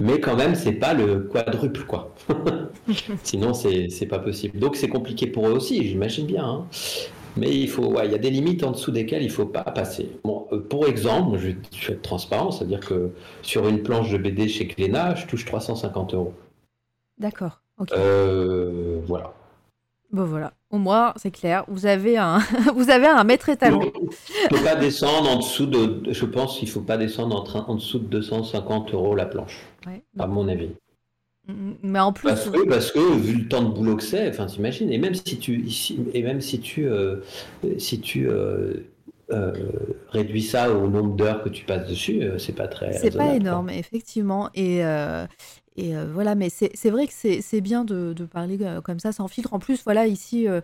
[0.00, 2.14] Mais quand même, c'est pas le quadruple, quoi.
[3.22, 4.58] Sinon, c'est pas possible.
[4.58, 6.44] Donc, c'est compliqué pour eux aussi, j'imagine bien.
[6.44, 6.66] hein.
[7.36, 9.62] Mais il faut, ouais, il y a des limites en dessous desquelles il faut pas
[9.62, 10.10] passer.
[10.24, 13.10] Bon, euh, pour exemple, je vais, je vais être transparent, c'est-à-dire que
[13.42, 16.34] sur une planche de BD chez Cléna, je touche 350 euros.
[17.18, 17.60] D'accord.
[17.92, 19.32] Euh, voilà.
[20.12, 20.52] Bon voilà.
[20.70, 21.64] Au moins, c'est clair.
[21.68, 22.38] Vous avez un,
[22.76, 23.80] vous avez un maître étalon.
[23.80, 26.96] Donc, Il ne faut pas descendre en dessous de, je pense qu'il ne faut pas
[26.96, 30.02] descendre en, train- en dessous de 250 euros la planche, Ouais.
[30.18, 30.70] à mon avis.
[31.82, 34.46] Mais en plus, Parce que, parce que vu le temps de boulot que c'est, enfin
[34.46, 35.64] t'imagines, et même si tu,
[36.14, 37.16] et même si tu, euh,
[37.78, 38.74] si tu euh,
[39.32, 39.52] euh,
[40.10, 43.70] réduis ça au nombre d'heures que tu passes dessus, c'est pas très c'est pas énorme,
[43.70, 44.50] effectivement.
[44.54, 44.82] Et,
[45.76, 49.12] et euh, voilà, mais c'est vrai que c'est bien de, de parler euh, comme ça,
[49.12, 49.54] sans filtre.
[49.54, 50.60] En plus, voilà, ici, euh,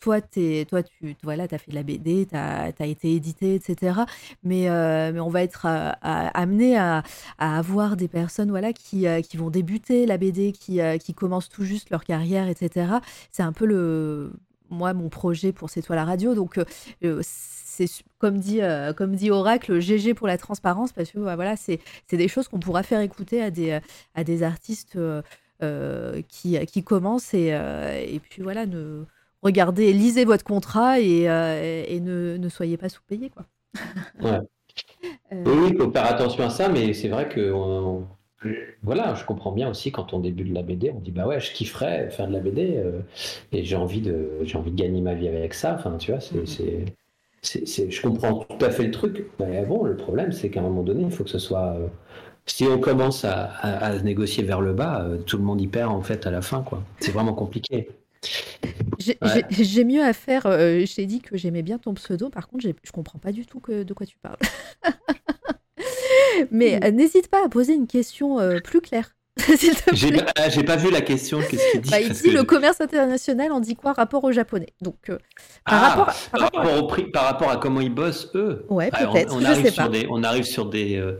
[0.00, 4.06] toi, t'es, toi, tu voilà, as fait de la BD, tu as, été édité, etc.
[4.42, 4.66] Mais,
[5.12, 5.90] mais on va être à-
[6.28, 7.02] amené à,
[7.38, 11.64] à avoir des personnes voilà, qui, qui vont débuter la BD, qui, qui commencent tout
[11.64, 13.02] juste leur carrière, etc.
[13.30, 14.32] C'est un peu le,
[14.70, 16.34] moi, mon projet pour C'est toi la radio.
[16.34, 16.58] Donc,
[17.80, 21.34] c'est su- comme dit, euh, comme dit Oracle, GG pour la transparence, parce que bah,
[21.36, 21.80] voilà, c'est
[22.12, 23.78] des choses qu'on pourra faire écouter à des,
[24.14, 25.22] à des artistes euh,
[25.62, 27.34] euh, qui, qui commencent.
[27.34, 29.04] Et, et puis voilà, ne,
[29.42, 33.30] regardez, lisez votre contrat et, et ne, ne soyez pas sous-payé.
[33.30, 33.46] Quoi.
[34.20, 34.38] Ouais.
[35.32, 38.06] Oui, oui, il faut faire attention à ça, mais c'est vrai que on-
[38.82, 41.40] voilà, je comprends bien aussi quand on débute de la BD, on dit bah ouais,
[41.40, 43.00] je kifferais faire de la BD euh,
[43.52, 45.74] et j'ai envie de j'ai envie de gagner ma vie avec ça.
[45.78, 46.84] Enfin, tu vois, c'est
[47.42, 49.26] je comprends tout à fait le truc.
[49.38, 51.86] Mais bon, le problème, c'est qu'à un moment donné, il faut que ce soit euh,
[52.46, 55.60] si on commence à, à- à se négocier vers le bas, euh, tout le monde
[55.60, 56.82] y perd en fait à la fin, quoi.
[57.00, 57.88] C'est vraiment compliqué.
[58.98, 59.44] J'ai Ouais.
[59.50, 60.44] j'ai- j'ai mieux à faire.
[60.46, 62.28] euh, je t'ai dit que j'aimais bien ton pseudo.
[62.28, 64.36] Par contre, j'ai- je comprends pas du tout que, de quoi tu parles.
[66.50, 69.14] Mais euh, n'hésite pas à poser une question plus claire.
[69.92, 71.40] J'ai pas, ah, pas, vu la question.
[71.40, 74.72] Qu'est-ce qu'il dit bah, Il dit le commerce international en dit quoi rapport au japonais?
[74.80, 75.18] Donc, euh,
[75.64, 78.66] par, ah, rapport à, par, rapport, au prix, par rapport à comment ils bossent eux.
[78.68, 79.34] Ouais, bah, peut-être.
[79.34, 80.96] On, arrive sur des, on arrive sur des.
[80.96, 81.18] Euh,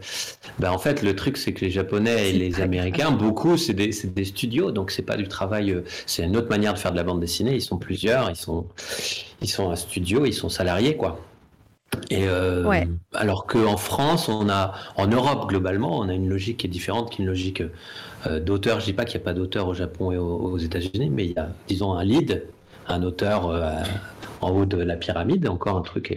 [0.58, 3.90] bah, en fait, le truc, c'est que les Japonais et les Américains, beaucoup, c'est des,
[4.04, 5.72] des, studios, donc c'est pas du travail.
[5.72, 7.54] Euh, c'est une autre manière de faire de la bande dessinée.
[7.54, 8.66] Ils sont plusieurs, ils sont,
[9.40, 11.20] ils sont un studio, ils sont salariés, quoi.
[12.08, 16.66] Et euh, alors qu'en France, on a, en Europe globalement, on a une logique qui
[16.66, 17.72] est différente qu'une logique euh,
[18.40, 18.80] d'auteur.
[18.80, 21.32] Je dis pas qu'il n'y a pas d'auteur au Japon et aux, États-Unis, mais il
[21.32, 22.44] y a, disons, un lead,
[22.91, 23.72] un auteur euh,
[24.41, 26.11] en haut de la pyramide, encore un truc.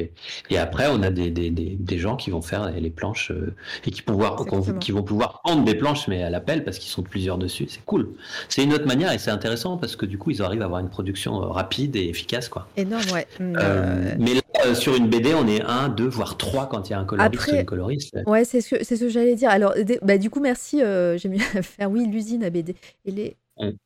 [0.49, 3.53] Et, après, on a des, des, des, gens qui vont faire les planches euh,
[3.85, 4.45] et qui, pouvoir,
[4.79, 7.65] qui vont pouvoir prendre des planches, mais à l'appel parce qu'ils sont plusieurs dessus.
[7.69, 8.09] C'est cool.
[8.49, 10.79] C'est une autre manière et c'est intéressant parce que du coup, ils arrivent à avoir
[10.79, 12.49] une production euh, rapide et efficace.
[12.49, 12.67] Quoi.
[12.77, 13.27] Énorme, ouais.
[13.41, 16.95] Euh, mais là, sur une BD, on est un, deux, voire trois quand il y
[16.95, 18.17] a un coloriste après, une coloriste.
[18.25, 19.49] Ouais, c'est ce que, ce que j'allais dire.
[19.49, 20.79] Alors, bah, du coup, merci.
[20.79, 22.75] J'ai mis à faire, oui, l'usine à BD.
[23.05, 23.35] Et les...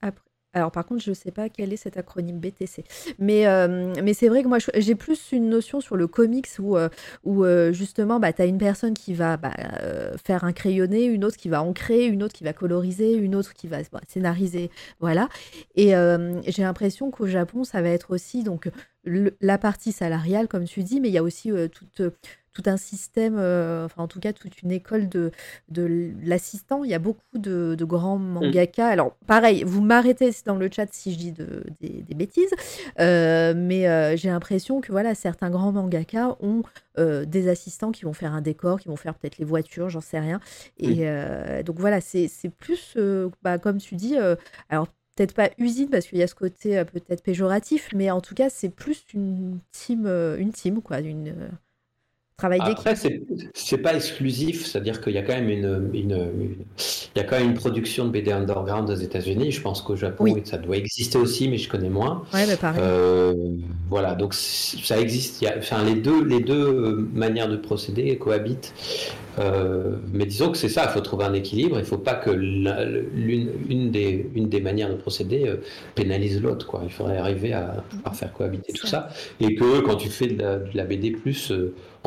[0.01, 2.83] Après, alors par contre, je ne sais pas quel est cet acronyme BTC.
[3.19, 6.77] Mais, euh, mais c'est vrai que moi, j'ai plus une notion sur le comics où,
[6.77, 6.89] euh,
[7.23, 9.53] où euh, justement, bah, tu as une personne qui va bah,
[10.23, 13.53] faire un crayonné, une autre qui va ancrer, une autre qui va coloriser, une autre
[13.53, 14.71] qui va bah, scénariser.
[14.99, 15.29] Voilà.
[15.75, 15.89] Et
[16.47, 18.69] j'ai l'impression qu'au Japon, ça va être aussi donc
[19.05, 22.01] la partie salariale, comme tu dis, mais il y a aussi toute
[22.57, 25.31] tout un système, euh, enfin en tout cas toute une école de,
[25.69, 26.83] de l'assistant.
[26.83, 28.33] Il y a beaucoup de, grands mm.
[28.33, 28.87] mangaka.
[28.87, 32.49] Alors pareil, vous m'arrêtez dans le chat si je dis des, bêtises,
[32.99, 36.63] euh, mais euh, j'ai l'impression que voilà, certains grands mangaka ont
[37.27, 40.19] des assistants qui vont faire un décor, qui vont faire peut-être les voitures, j'en sais
[40.19, 40.39] rien.
[40.79, 41.05] Et
[41.63, 42.97] donc voilà, c'est plus,
[43.43, 44.15] bah, comme tu dis,
[44.69, 48.33] alors peut-être pas usine parce qu'il y a ce côté peut-être péjoratif, mais en tout
[48.33, 51.51] cas c'est plus une team, une team quoi, une
[52.39, 52.93] Travail Après,
[53.55, 57.47] c'est pas exclusif, c'est-à-dire qu'il y a quand même une, il y a quand même
[57.47, 59.51] une production de BD underground aux États-Unis.
[59.51, 62.25] Je pense qu'au Japon, ça doit exister aussi, mais je connais moins.
[62.31, 62.79] Ouais, pareil.
[62.83, 63.33] Euh,
[63.89, 65.41] voilà, donc ça existe.
[65.41, 68.71] Il y a, enfin, les deux, les deux euh, manières de procéder cohabitent.
[69.39, 71.77] Euh, mais disons que c'est ça, il faut trouver un équilibre.
[71.77, 75.55] Il ne faut pas que l'une une des, une des manières de procéder
[75.95, 76.81] pénalise l'autre.
[76.83, 77.83] Il faudrait arriver à,
[78.13, 79.09] faire cohabiter tout ça.
[79.39, 81.51] Et que quand tu fais de la, de la BD plus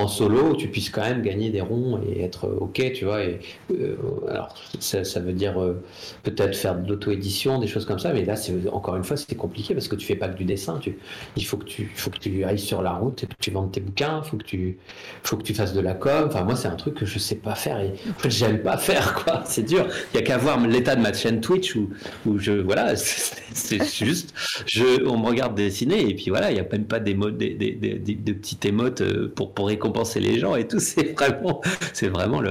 [0.00, 3.22] en solo, tu puisses quand même gagner des ronds et être OK, tu vois.
[3.22, 3.40] Et,
[3.72, 3.96] euh,
[4.28, 5.82] alors, ça, veut dire euh,
[6.22, 9.34] peut-être faire de l'auto-édition, des choses comme ça, mais là, c'est encore une fois, c'est
[9.34, 10.78] compliqué parce que tu fais pas que du dessin.
[10.80, 10.98] Tu,
[11.36, 13.72] il faut que tu, faut que tu ailles sur la route et que tu vendes
[13.72, 14.78] tes bouquins, faut que tu,
[15.22, 16.24] faut que tu fasses de la com.
[16.26, 17.92] Enfin, moi, c'est un truc que je sais pas faire et
[18.24, 19.42] en j'aime pas faire, quoi.
[19.50, 19.86] C'est dur.
[20.12, 21.90] Il y a qu'à voir l'état de ma chaîne Twitch où,
[22.26, 24.32] où je, voilà, c'est juste,
[24.66, 27.36] je, on me regarde dessiner et puis voilà, il y a même pas des modes,
[27.36, 30.80] des, des, des, des petites émotes euh, pour, pour récompenser penser les gens et tout,
[30.80, 31.60] c'est vraiment,
[31.92, 32.50] c'est vraiment le,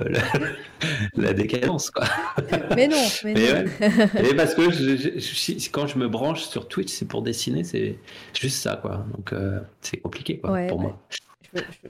[1.16, 2.06] la décadence, quoi.
[2.76, 4.36] Mais non, mais, non.
[4.36, 7.98] parce que je, quand je me branche sur Twitch, c'est pour dessiner, c'est
[8.34, 9.06] juste ça, quoi.
[9.16, 11.00] Donc euh, c'est compliqué, quoi, pour moi.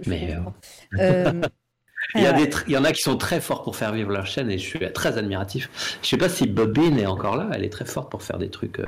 [0.06, 1.42] mais euh, euh,
[2.16, 4.10] il y, a des il y en a qui sont très forts pour faire vivre
[4.10, 5.70] leur chaîne et je suis très admiratif.
[6.02, 8.50] Je sais pas si Bobine est encore là, elle est très forte pour faire des
[8.50, 8.80] trucs.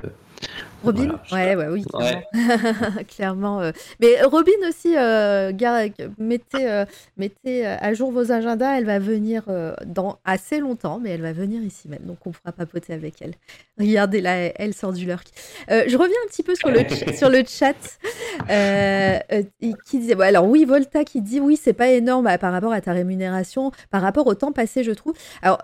[0.84, 1.86] Robin ouais, ouais, oui,
[3.08, 3.62] clairement.
[3.62, 3.72] Euh.
[4.00, 5.52] Mais Robin aussi, euh,
[6.18, 6.86] mettez, euh,
[7.18, 8.78] mettez à jour vos agendas.
[8.78, 9.44] Elle va venir
[9.86, 12.02] dans assez longtemps, mais elle va venir ici même.
[12.04, 13.34] Donc on pourra papoter avec elle.
[13.80, 15.28] Regardez là, elle sort du lurk.
[15.70, 16.80] je reviens un petit peu sur le,
[17.16, 17.76] sur le chat
[19.86, 22.82] qui disait alors oui, Volta qui dit oui, c'est pas énorme bah, par rapport à
[22.82, 25.14] ta rémunération, par rapport au temps passé, je trouve.
[25.44, 25.62] Alors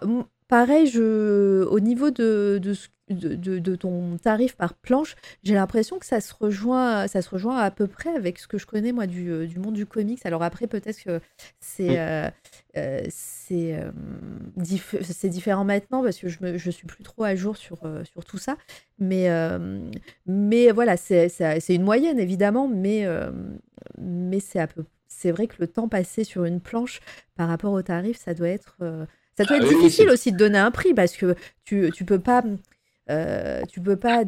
[0.48, 6.06] pareil, je, au niveau de, de ce de, ton tarif par planche, j'ai l'impression que
[6.06, 9.08] ça se rejoint, ça se rejoint à peu près avec ce que je connais moi
[9.08, 10.26] du, euh, monde du comics.
[10.26, 11.22] Alors après, peut-être que
[11.60, 12.30] c'est euh,
[12.78, 13.80] euh, c'est
[15.30, 17.80] différent maintenant parce que je ne je suis plus trop à jour sur,
[18.12, 18.58] sur tout ça.
[19.00, 19.30] Mais,
[20.26, 21.30] mais voilà, c'est
[21.70, 23.08] une moyenne évidemment, mais,
[23.98, 24.60] mais c'est
[25.08, 27.00] c'est vrai que le temps passé sur une planche
[27.36, 28.78] par rapport au tarif, ça doit être
[29.38, 32.20] ça doit ah être difficile aussi de donner un prix parce que tu, tu peux
[32.20, 32.44] pas
[33.10, 34.24] euh, tu peux pas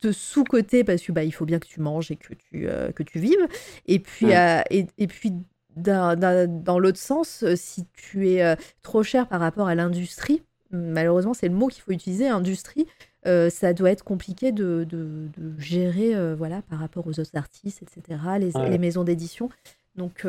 [0.00, 2.92] te sous-côté parce que bah, il faut bien que tu manges et que tu, euh,
[2.92, 3.48] que tu vives.
[3.86, 5.32] Et puis, euh, et, et, puis
[5.76, 11.54] dans l'autre sens, si tu es trop cher par rapport à l'industrie, malheureusement, c'est le
[11.54, 12.86] mot qu'il faut utiliser, industrie,
[13.24, 15.28] ça doit être compliqué de, de,
[15.58, 19.50] gérer voilà, par rapport aux autres artistes, etc., les, les maisons d'édition.
[19.94, 20.26] Donc,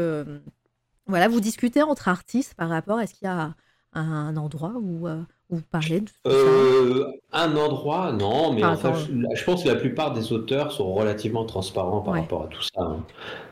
[1.08, 3.56] voilà, vous discutez entre artistes par rapport à ce qu'il y a
[3.94, 5.08] un endroit où
[5.52, 10.32] Vous parlez de euh, Un endroit, non, mais enfin, je, pense que la plupart des
[10.32, 12.82] auteurs sont relativement transparents par rapport à tout ça.
[12.82, 13.04] Hein.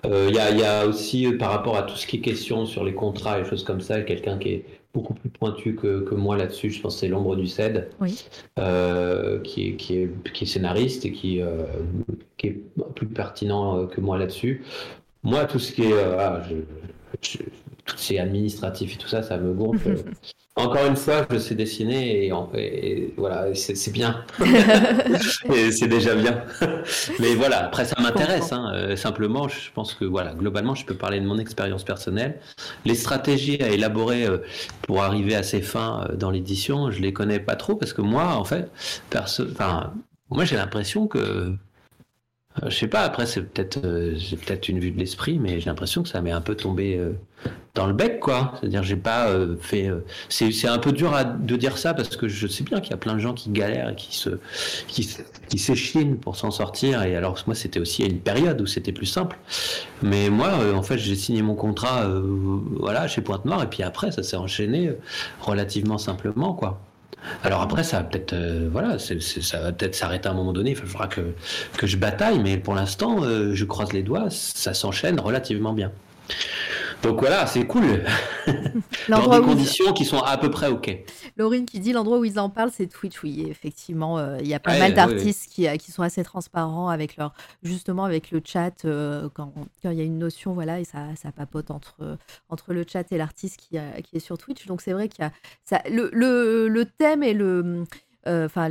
[0.05, 2.67] Euh, il y, a, y, a, aussi, par rapport à tout ce qui est question
[2.67, 6.13] sur les contrats et choses comme ça, quelqu'un qui est beaucoup plus pointu que, que
[6.13, 7.89] moi là-dessus, je pense que c'est l'ombre du CED,
[8.59, 11.41] euh, qui, est, qui, est, qui, est, scénariste et qui,
[12.37, 12.61] qui est
[12.93, 14.63] plus pertinent que moi là-dessus.
[15.23, 16.03] Moi, tout ce qui est...
[16.19, 16.43] Ah,
[17.21, 17.39] je,
[17.95, 20.03] ce qui est administratif et tout ça, ça me gonfle.
[20.57, 24.25] Encore une fois, je sais dessiner et, voilà, c'est bien.
[25.71, 26.43] c'est déjà bien.
[27.19, 28.51] Mais voilà, après ça m'intéresse.
[28.51, 28.71] Hein.
[28.73, 32.39] Euh, simplement, je pense que voilà, globalement, je peux parler de mon expérience personnelle.
[32.85, 34.39] Les stratégies à élaborer euh,
[34.81, 38.01] pour arriver à ces fins euh, dans l'édition, je les connais pas trop parce que
[38.01, 38.71] moi, en fait,
[39.11, 39.43] perso...
[39.51, 39.93] enfin,
[40.31, 41.53] moi j'ai l'impression que
[42.66, 43.80] je sais pas, après, c'est peut-être
[44.16, 46.99] j'ai peut-être une vue de l'esprit, mais j'ai l'impression que ça m'est un peu tombé
[47.78, 48.53] dans le bec, quoi.
[48.60, 49.88] C'est-à-dire, j'ai pas euh, fait.
[49.88, 52.91] Euh, c'est un peu dur à, de dire ça parce que je sais bien qu'il
[52.91, 54.39] y a plein de gens qui galèrent et qui se,
[54.88, 55.03] qui,
[55.58, 57.03] s'échinent pour s'en sortir.
[57.03, 59.38] Et alors, moi, c'était aussi une période où c'était plus simple.
[60.01, 62.10] Mais moi, euh, en fait, j'ai signé mon contrat,
[62.80, 64.91] voilà, chez Pointe-Noire, et puis après, ça s'est enchaîné
[65.39, 66.82] relativement simplement, quoi.
[67.43, 68.36] Alors après, ça va peut-être,
[68.72, 70.72] voilà, ça va peut-être s'arrêter à un moment donné.
[70.72, 71.34] Il faudra que,
[71.78, 73.18] que je bataille, mais pour l'instant,
[73.53, 75.91] je croise les doigts, ça s'enchaîne relativement bien.
[77.03, 78.03] Donc voilà, c'est cool.
[79.09, 80.91] Dans des conditions qui sont à peu près OK.
[81.37, 83.21] Laurine qui dit l'endroit où ils en parlent, c'est Twitch.
[83.23, 86.89] Oui, effectivement, euh, il y a pas mal d'artistes qui, euh, qui, sont assez transparents
[86.89, 87.33] avec leur,
[87.63, 91.31] justement avec le chat euh, quand il y a une notion, voilà, et ça, ça
[91.31, 92.17] papote entre,
[92.49, 94.65] entre le chat et l'artiste qui, qui est sur Twitch.
[94.65, 95.31] Donc c'est vrai qu'il y a
[95.65, 97.85] ça, le, le, le thème et le
[98.28, 98.69] enfin,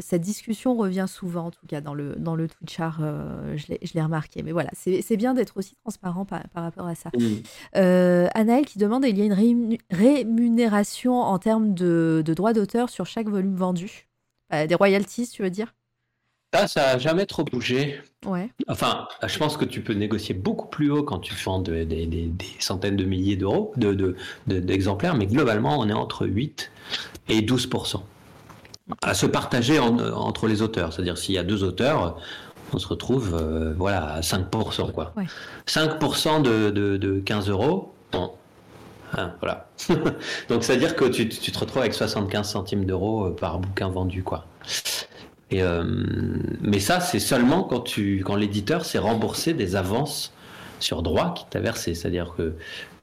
[0.00, 4.02] cette discussion revient souvent, en tout cas dans le, dans le Twitchar, euh, je l'ai
[4.02, 4.42] remarqué.
[4.42, 7.10] Mais voilà, c'est bien d'être aussi transparent par, rapport à ça.
[7.76, 13.06] Euh, Anaël qui demande il y a une rémunération en termes de, droits d'auteur sur
[13.06, 14.06] chaque volume vendu?
[14.50, 15.74] Des royalties, tu veux dire?
[16.52, 18.00] Ça, ça n'a jamais trop bougé.
[18.24, 18.48] Ouais.
[18.68, 22.94] Enfin, je pense que tu peux négocier beaucoup plus haut quand tu vends des centaines
[22.94, 23.74] de milliers d'euros,
[24.46, 26.70] d'exemplaires, de, mais globalement, on est entre 8
[27.28, 27.68] et 12
[29.02, 30.92] à se partager entre les auteurs.
[30.92, 32.18] C'est-à-dire s'il y a deux auteurs,
[32.72, 34.92] on se retrouve euh, voilà, à 5%.
[34.92, 35.12] Quoi.
[35.66, 38.32] 5% de, de, 15 euros, bon.
[39.16, 39.68] Hein, voilà.
[40.48, 44.22] Donc c'est-à-dire que tu, te retrouves avec 75 centimes d'euros euh, par bouquin vendu.
[44.22, 44.44] Quoi.
[45.50, 45.84] Et, euh,
[46.60, 50.32] mais ça, c'est seulement quand, tu, quand l'éditeur s'est remboursé des avances
[50.80, 51.94] sur droit qui t'a versé.
[51.94, 52.54] C'est-à-dire que,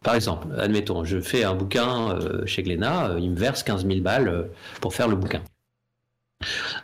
[0.04, 4.50] par exemple, admettons, je fais un bouquin chez Glénat, il me verse 15 000 balles
[4.82, 5.42] pour faire le bouquin.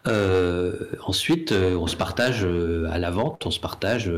[0.07, 0.73] Euh,
[1.05, 4.11] ensuite, euh, on se partage euh, à la vente, on se partage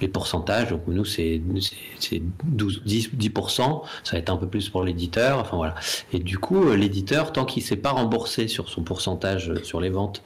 [0.00, 0.70] les pourcentages.
[0.70, 5.38] Donc nous, c'est 10, 10%, ça va être un peu plus pour l'éditeur.
[5.38, 5.74] Enfin voilà.
[6.12, 9.90] Et du coup, l'éditeur, tant qu'il ne s'est pas remboursé sur son pourcentage sur les
[9.90, 10.22] ventes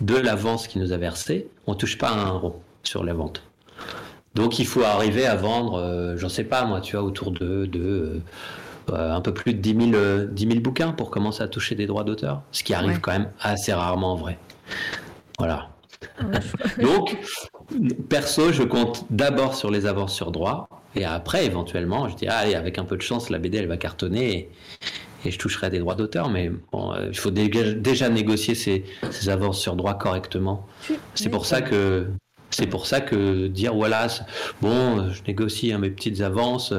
[0.00, 3.42] de l'avance qu'il nous a versé, on touche pas un euro sur les ventes.
[4.34, 8.20] Donc il faut arriver à vendre, j'en sais pas moi, tu vois, autour de,
[8.88, 12.42] un peu plus de 10 000, euh, bouquins pour commencer à toucher des droits d'auteur,
[12.52, 14.38] ce qui arrive quand même assez rarement en vrai.
[15.38, 15.70] Voilà.
[16.82, 17.16] Donc,
[18.08, 22.38] perso, je compte d'abord sur les avances sur droit, et après, éventuellement, je dis, ah,
[22.38, 24.50] allez, avec un peu de chance, la BD, elle va cartonner,
[25.24, 28.84] et, je toucherai des droits d'auteur, mais bon, euh, il faut déjà, négocier ces,
[29.28, 30.66] avances sur droit correctement.
[31.14, 32.06] C'est pour ça que
[32.48, 34.08] c'est pour ça que dire voilà,
[34.60, 36.72] bon, je négocie mes petites avances,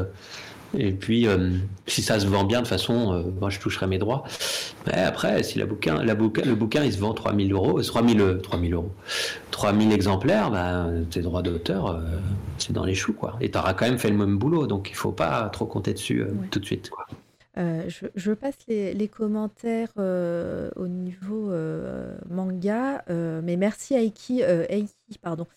[0.78, 1.49] et puis, euh,
[1.88, 4.24] si ça se vend bien, de toute façon, euh, moi, je toucherai mes droits.
[4.88, 8.39] Mais après, si la bouquin, la bouquin, le bouquin, il se vend 3000 euros, 3000,
[8.41, 8.91] 3000 euros,
[9.51, 11.99] 3000 exemplaires, ben, tes droits d'auteur, euh,
[12.57, 13.36] c'est dans les choux, quoi.
[13.41, 15.93] Et tu auras quand même fait le même boulot, donc il faut pas trop compter
[15.93, 17.05] dessus tout de suite, quoi.
[17.57, 21.51] je, passe les, commentaires au niveau
[22.30, 25.47] manga, mais merci Aiki, Aiki pardon,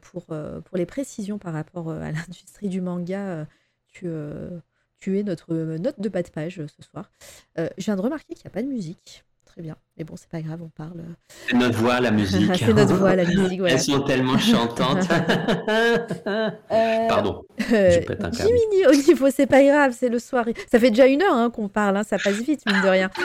[0.00, 3.46] pour, pour les précisions par rapport à l'industrie du manga
[3.92, 4.58] tu, euh,
[4.98, 7.10] tu es notre note de bas de page euh, ce soir.
[7.58, 9.24] Euh, je viens de remarquer qu'il n'y a pas de musique.
[9.44, 9.76] Très bien.
[10.02, 11.04] Mais bon, c'est pas grave, on parle.
[11.48, 12.50] C'est notre voix, la musique.
[12.58, 13.60] c'est notre voix, la musique.
[13.64, 15.06] Elles sont tellement chantantes.
[17.08, 17.44] Pardon.
[17.56, 18.32] je pète un.
[18.32, 20.44] Jiminy au niveau, c'est pas grave, c'est le soir.
[20.68, 23.10] Ça fait déjà une heure hein, qu'on parle, hein, ça passe vite, mine de rien.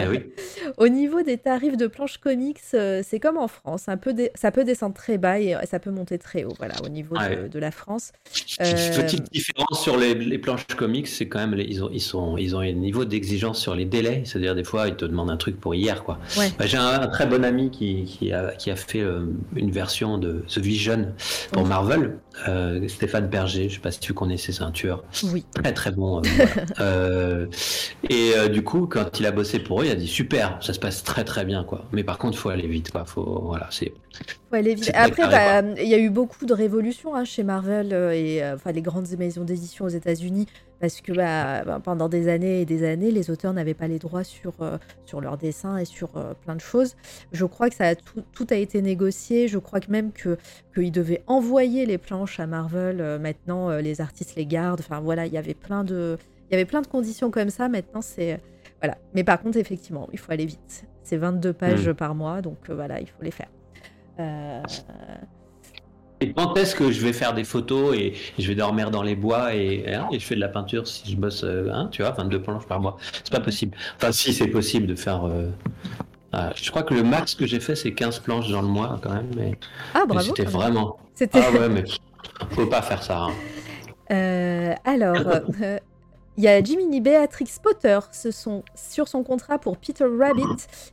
[0.00, 0.20] Eh oui.
[0.76, 3.88] au niveau des tarifs de planches comics, c'est comme en France.
[3.88, 6.88] Un peu Ça peut descendre très bas et ça peut monter très haut, voilà, au
[6.88, 8.12] niveau de, la France.
[8.58, 12.60] Petite différence sur les, planches comics, c'est quand même, ils, ont, ils, sont, ils ont
[12.60, 14.22] un niveau d'exigence sur les délais.
[14.24, 15.87] C'est-à-dire, des fois, ils te demandent un truc pour hier.
[15.96, 16.18] Quoi.
[16.36, 19.26] Bah, j'ai un, très bon ami qui, qui, a, qui a, fait euh,
[19.56, 21.12] une version de The Vision
[21.52, 25.02] pour Marvel, euh, Stéphane Berger, je sais pas si tu connais ses ceintures.
[25.24, 25.44] Oui.
[25.54, 26.18] Très très bon.
[26.18, 26.68] euh, voilà.
[26.80, 27.46] Euh,
[28.08, 30.78] et du coup, quand il a bossé pour eux, il a dit super, ça se
[30.78, 31.84] passe très très bien quoi.
[31.92, 33.04] Mais par contre, faut aller vite quoi.
[33.04, 33.92] Faut voilà, c'est
[34.48, 34.84] Faut aller vite.
[34.84, 38.42] C'est très Après, bah, il y a eu beaucoup de révolutions hein, chez Marvel et
[38.54, 40.46] enfin les grandes maisons d'édition aux États-Unis
[40.80, 43.98] parce que bah, bah, pendant des années et des années, les auteurs n'avaient pas les
[43.98, 46.96] droits sur, euh, sur leurs dessins et sur euh, plein de choses.
[47.32, 49.48] Je crois que ça a tout, tout a été négocié.
[49.48, 50.38] Je crois que même que
[50.74, 53.00] qu'ils devaient envoyer les planches à Marvel.
[53.00, 54.80] euh, maintenant, euh, les artistes les gardent.
[54.80, 56.16] Enfin voilà, il y avait plein de
[56.50, 57.68] il y avait plein de conditions comme ça.
[57.68, 58.40] Maintenant, c'est
[58.80, 58.96] voilà.
[59.14, 60.84] Mais par contre, effectivement, il faut aller vite.
[61.02, 63.48] C'est 22 pages par mois, donc euh, voilà, il faut les faire.
[64.20, 64.62] Euh,
[66.20, 69.14] Et quand est-ce que je vais faire des photos et je vais dormir dans les
[69.14, 72.10] bois et, hein, et je fais de la peinture si je bosse, hein, tu vois,
[72.10, 72.96] 22 planches par mois?
[73.12, 73.76] C'est pas possible.
[73.96, 75.24] Enfin, si, c'est possible de faire.
[75.24, 75.48] euh,
[76.32, 78.98] ah, je crois que le max que j'ai fait, c'est 15 planches dans le mois
[79.02, 79.30] quand même.
[79.36, 79.52] Mais,
[79.94, 80.26] Ah, bravo.
[80.26, 80.98] c'était vraiment.
[81.14, 81.40] C'était.
[81.42, 81.84] Ah ouais, mais
[82.50, 83.18] faut pas faire ça.
[83.24, 83.32] hein.
[84.10, 85.16] Euh, alors,
[85.62, 85.78] euh,
[86.38, 90.44] il y a Jiminy Beatrix Potter, ce sont, sur son contrat pour Peter Rabbit,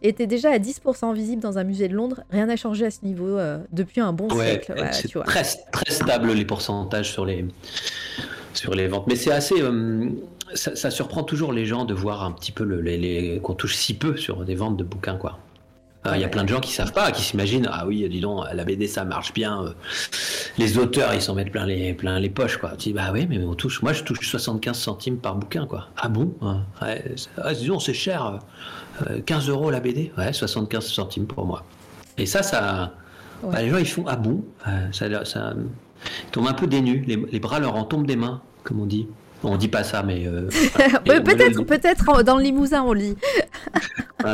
[0.02, 2.22] était déjà à 10% visible dans un musée de Londres.
[2.32, 4.74] Rien n'a changé à ce niveau euh, depuis un bon Ouais, siècle.
[4.76, 5.24] voilà, tu vois.
[5.24, 7.46] très, très stable les pourcentages sur les,
[8.54, 9.06] sur les ventes.
[9.08, 9.56] Mais c'est assez.
[10.56, 13.54] ça, ça surprend toujours les gens de voir un petit peu le, les, les- qu'on
[13.54, 15.38] touche si peu sur des ventes de bouquins, quoi.
[16.06, 18.20] Euh, Il y a plein de gens qui savent pas, qui s'imaginent ah oui, dis
[18.20, 19.64] donc, la BD ça marche bien.
[19.64, 19.70] euh,
[20.58, 22.72] les auteurs ils s'en mettent plein les, plein les poches, quoi.
[22.78, 23.82] Tu dis bah oui, mais on touche.
[23.82, 25.88] Moi je touche 75 centimes par bouquin, quoi.
[25.98, 26.34] Ah bon
[26.82, 28.40] Ouais, c'est- ah, dis donc, c'est cher.
[29.10, 31.64] euh, 15 euros la BD Ouais, 75 centimes pour moi.
[32.18, 32.94] Et ça, ça.
[33.44, 33.52] Ouais.
[33.54, 35.54] bah, les gens ils font ah bon Euh, ça, ça
[36.28, 38.86] ils tombent un peu dénus, les, les bras leur en tombent des mains, comme on
[38.86, 39.08] dit.
[39.48, 40.26] On dit pas ça, mais.
[40.28, 40.48] euh,
[41.06, 43.16] peut-être, peut-être dans le limousin on lit.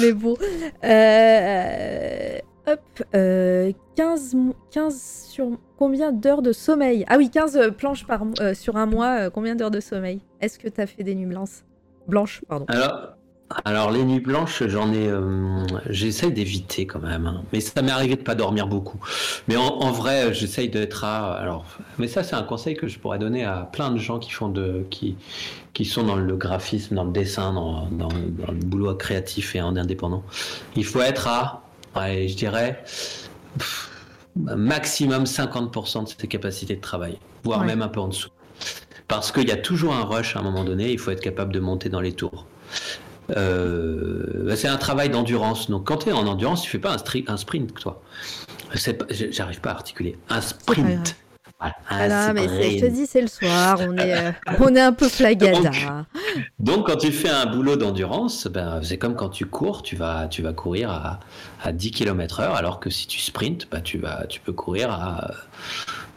[0.00, 0.36] Mais bon.
[0.84, 2.80] Euh, hop.
[3.14, 7.04] euh, 15, mo- 15 sur combien d'heures de sommeil?
[7.08, 9.30] Ah oui, 15 planches par, euh, sur un mois.
[9.30, 10.20] combien d'heures de sommeil?
[10.40, 11.64] Est-ce que tu as fait des nuits blanches?
[12.08, 12.66] Blanches, pardon.
[12.68, 13.15] Alors,
[13.64, 17.26] alors les nuits blanches, j'en ai, euh, j'essaye d'éviter quand même.
[17.26, 17.42] hein.
[17.52, 18.98] Mais ça m'est arrivé de pas dormir beaucoup.
[19.46, 21.34] Mais en, en vrai, j'essaye d'être à.
[21.34, 21.64] Alors,
[21.98, 24.48] mais ça, c'est un conseil que je pourrais donner à plein de gens qui font
[24.48, 25.16] de, qui,
[25.74, 29.62] qui sont dans le graphisme, dans le dessin, dans, dans, dans le boulot créatif et
[29.62, 30.24] en indépendant.
[30.74, 31.62] Il faut être à,
[31.94, 32.82] ouais, je dirais,
[33.58, 33.90] pff,
[34.34, 37.66] maximum 50% de ses capacités de travail, voire Ouais.
[37.66, 38.30] même un peu en dessous.
[39.06, 41.52] Parce qu'il y a toujours un rush à un moment donné, il faut être capable
[41.52, 42.44] de monter dans les tours.
[43.36, 45.70] Euh, bah, c'est un travail d'endurance.
[45.70, 48.02] Donc quand tu es en endurance, tu fais pas un, sprint, toi.
[49.10, 50.18] J'arrive pas à articuler.
[50.28, 51.16] Un sprint.
[51.58, 54.92] Voilà, Voilà, mais je te dis, c'est le soir, on est, euh, on est un
[54.92, 55.70] peu flagada.
[55.70, 55.74] Donc,
[56.58, 60.28] Donc quand tu fais un boulot d'endurance, ben, c'est comme quand tu cours, tu vas,
[60.28, 61.20] tu vas courir à,
[61.62, 64.90] à 10 km heure, alors que si tu sprintes, ben, tu, vas, tu peux courir
[64.90, 65.30] à,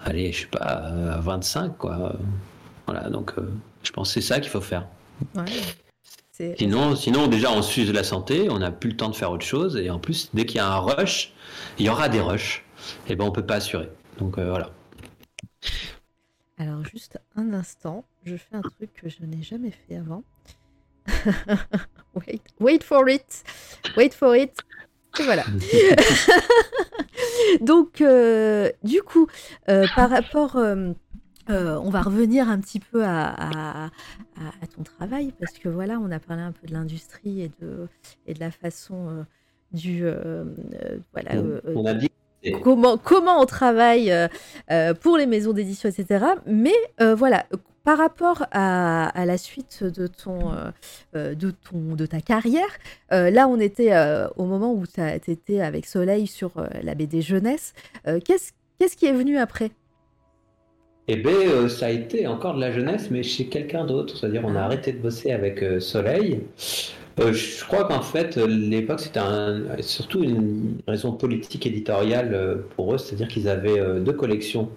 [0.03, 2.13] allez, je sais pas, à 25, quoi.
[2.85, 3.49] Voilà, donc euh,
[3.83, 4.87] je pense que c'est ça qu'il faut faire.
[5.35, 5.45] Ouais.
[6.57, 9.45] Sinon, sinon, déjà, on s'use la santé, on n'a plus le temps de faire autre
[9.45, 11.33] chose, et en plus, dès qu'il y a un rush,
[11.77, 12.63] il y aura des rushs,
[13.09, 13.89] et ben on peut pas assurer.
[14.17, 14.71] Donc euh, voilà.
[16.57, 20.23] Alors, juste un instant, je fais un truc que je n'ai jamais fait avant.
[22.15, 23.43] wait, wait for it.
[23.97, 24.53] Wait for it.
[25.19, 25.43] Et voilà.
[27.61, 29.27] Donc, euh, du coup,
[29.67, 30.57] euh, par rapport.
[31.49, 33.89] Euh, on va revenir un petit peu à, à- à-
[34.61, 37.87] à ton travail parce que voilà, on a parlé un peu de l'industrie et de,
[38.27, 39.23] et de la façon euh,
[39.71, 40.01] du.
[40.03, 40.43] euh,
[41.13, 41.31] voilà,
[41.75, 42.09] on a dit.
[42.63, 44.13] comment, comment on travaille
[45.01, 46.25] pour les maisons d'édition, etc.
[46.45, 46.73] Mais
[47.15, 47.45] voilà,
[47.83, 50.51] par rapport à, la suite de, ton,
[51.13, 52.69] de, ton, de ta carrière,
[53.11, 53.91] là on était
[54.37, 57.73] au moment où tu étais avec Soleil sur la BD jeunesse.
[58.25, 59.71] Qu'est-ce qu'est-ce qui est venu après?
[61.11, 64.15] Eh bien, euh, ça a été encore de la jeunesse, mais chez quelqu'un d'autre.
[64.15, 66.41] C'est-à-dire, on a arrêté de bosser avec euh, Soleil.
[67.19, 72.99] Euh, je crois qu'en fait, l'époque, c'était un- surtout une raison politique éditoriale pour eux.
[72.99, 74.69] C'est-à-dire qu'ils avaient deux collections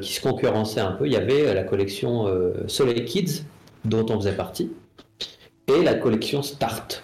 [0.00, 1.06] qui se concurrençaient un peu.
[1.06, 2.26] Il y avait la collection
[2.66, 3.44] Soleil Kids,
[3.84, 4.72] dont on faisait partie,
[5.68, 7.02] et la collection Start.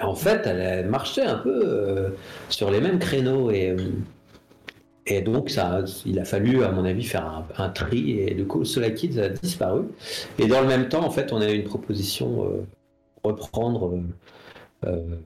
[0.00, 2.14] Et en fait, elle, marchait un peu
[2.48, 3.76] sur les mêmes créneaux et.
[5.06, 8.20] Et donc, ça, il a fallu, à mon avis, faire un, tri.
[8.20, 9.82] Et du coup, Soleil Kids a disparu.
[10.38, 12.66] Et dans le même temps, en fait, on a eu une proposition euh,
[13.24, 14.00] reprendre euh,
[14.86, 15.16] euh,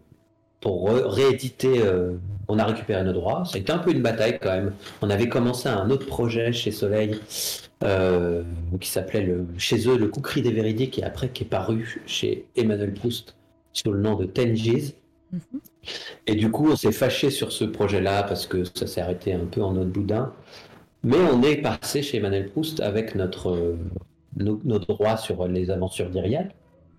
[0.61, 1.83] pour rééditer.
[1.83, 2.17] euh,
[2.49, 3.43] on a récupéré nos droits.
[3.55, 4.73] Été un peu une bataille quand même.
[5.03, 7.21] On avait commencé un autre projet chez Soleil
[8.81, 12.95] qui s'appelait chez eux le Coucri des Véridiques et après qui est paru chez Emmanuel
[12.95, 13.37] Proust
[13.73, 14.95] sous le nom de Tenjiz.
[15.33, 15.41] Mhm.
[16.27, 19.47] Et du coup, on s'est fâché sur ce projet-là parce que ça s'est arrêté un
[19.47, 20.33] peu en autre boudin.
[21.05, 23.77] Mais on est passé chez Emmanuel Proust avec notre,
[24.37, 26.53] nos, nos droits sur les aventures d'Irial.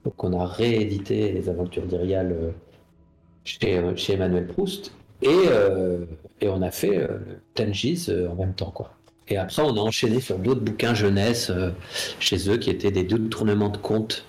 [0.05, 2.51] Donc on a réédité les aventures d'Irial euh,
[3.43, 4.93] chez, euh, Emmanuel Proust.
[5.21, 6.05] Et, euh,
[6.41, 7.17] et on a fait euh,
[7.59, 8.71] euh, en même temps.
[8.71, 8.91] Quoi.
[9.27, 11.71] Et après, on a enchaîné sur d'autres bouquins jeunesse euh,
[12.19, 14.25] chez eux qui étaient des détournements de contes.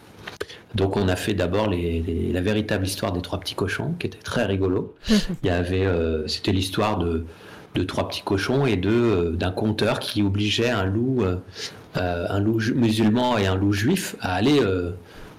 [0.74, 4.06] Donc on a fait d'abord les- les- la véritable histoire des trois petits cochons, qui
[4.06, 4.94] était très rigolo.
[5.42, 7.24] Il y avait, euh, c'était l'histoire de,
[7.74, 11.36] de trois petits cochons et de euh, d'un conteur qui obligeait un loup, euh,
[11.96, 14.60] un loup musulman et un loup juif à aller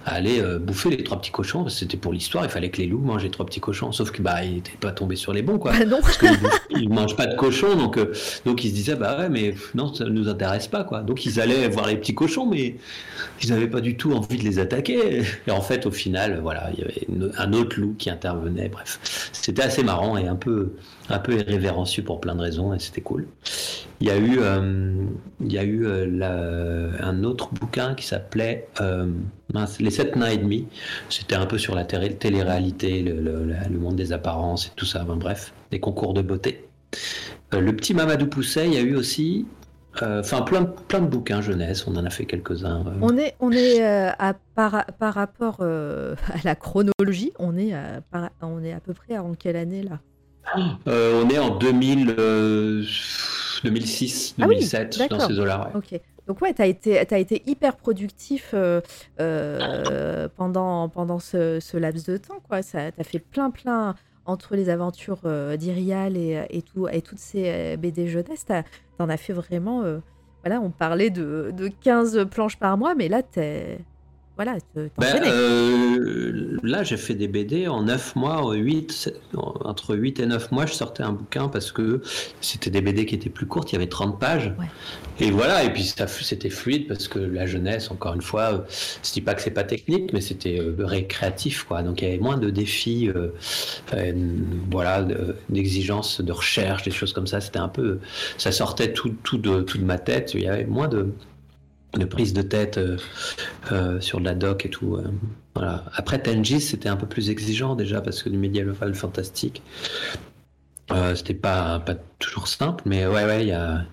[0.06, 1.68] à aller euh, bouffer les trois petits cochons.
[1.68, 3.92] C'était pour l'histoire, il fallait que les loups mangent les trois petits cochons.
[3.92, 5.74] Sauf que bah, il n'était pas tombé sur les bons, quoi.
[5.76, 6.00] Ah non.
[6.02, 8.14] Parce qu'ils ne mangent pas de cochons, donc, euh,
[8.46, 11.02] donc ils se disaient, bah ouais, mais non, ça ne nous intéresse pas, quoi.
[11.02, 12.76] Donc ils allaient voir les petits cochons, mais
[13.44, 15.24] ils n'avaient pas du tout envie de les attaquer.
[15.48, 18.70] Et en fait, au final, voilà, il y avait une- un autre loup qui intervenait,
[18.70, 19.00] bref.
[19.34, 20.74] C'était assez marrant et un peu,
[21.10, 23.28] un peu irrévérencieux pour plein de raisons, et c'était cool.
[24.02, 24.94] Il y a eu, euh,
[25.42, 29.08] il y a eu euh, un autre bouquin qui s'appelait euh,
[29.80, 30.68] Les sept nains et demi.
[31.10, 35.04] C'était un peu sur la télé- télé-réalité, le, monde des apparences et tout ça.
[35.04, 36.66] Bref, des concours de beauté.
[37.52, 39.48] Le petit Mamadou Pousset, il y a eu aussi,
[40.02, 41.86] enfin plein, plein de bouquins jeunesse.
[41.88, 42.86] On en a fait quelques-uns.
[43.02, 43.82] On est, on est
[44.56, 48.02] par, par rapport à la chronologie, on est, à,
[48.42, 50.00] on est à peu près en quelle année là?
[50.88, 52.84] Euh, on est en 2000, euh,
[53.64, 55.72] 2006, Ah oui, 2007 dans ces eaux-là.
[55.74, 55.80] ouais.
[55.94, 56.02] Ok.
[56.28, 58.82] Donc ouais, tu as été, t'as été hyper productif euh,
[59.20, 62.42] euh, pendant, pendant ce, ce laps de temps.
[62.50, 67.18] Tu as fait plein, plein entre les aventures euh, d'Irial et, et, tout, et toutes
[67.20, 68.46] ces euh, BD jeunesse.
[68.46, 68.54] Tu
[69.00, 69.82] en as fait vraiment...
[69.82, 70.00] euh,
[70.44, 73.80] voilà, on parlait de, de 15 planches par mois, mais là, t'es...
[74.40, 74.56] Voilà,
[74.98, 80.52] Ben, euh, là, j'ai fait des BD en 9 mois, 8, entre 8 et 9
[80.54, 82.02] mois, je sortais un bouquin parce que
[82.40, 84.54] c'était des BD qui étaient plus courtes, il y avait 30 pages.
[84.58, 84.68] Ouais.
[85.20, 88.58] Et voilà, et puis c'était fluide parce que la jeunesse, encore une fois, euh,
[89.04, 91.84] je dis pas que c'est pas technique, mais c'était euh, récréatif, quoi.
[91.84, 93.34] Donc il y avait moins de défis, euh,
[93.94, 94.14] euh,
[94.72, 97.42] voilà, de- d'exigences de recherche, des choses comme ça.
[97.42, 98.00] C'était un peu,
[98.38, 100.32] ça sortait tout, tout, de, tout de ma tête.
[100.34, 101.10] Il y avait moins de,
[101.98, 102.98] de prise de tête euh,
[103.72, 104.96] euh, sur de la doc et tout.
[104.96, 105.04] euh,
[105.56, 105.86] voilà.
[105.96, 109.64] Après Tengis, c'était un peu plus exigeant déjà parce que du médiéval fantastique,
[111.16, 113.86] c'était pas, pas toujours simple, mais ouais, ouais, il y a,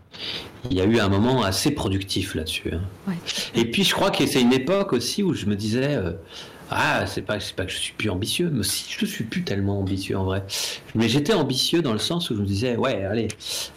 [0.71, 2.73] y a eu un moment assez productif là-dessus.
[2.73, 2.81] hein.
[3.07, 3.17] Ouais.
[3.55, 5.99] Et puis je crois que c'est une époque aussi où je me disais.
[6.71, 9.79] Ah, c'est pas, pas que je suis plus ambitieux, mais si je suis plus tellement
[9.79, 10.45] ambitieux en vrai.
[10.95, 13.29] Mais j'étais ambitieux dans le sens où je me disais, ouais, allez,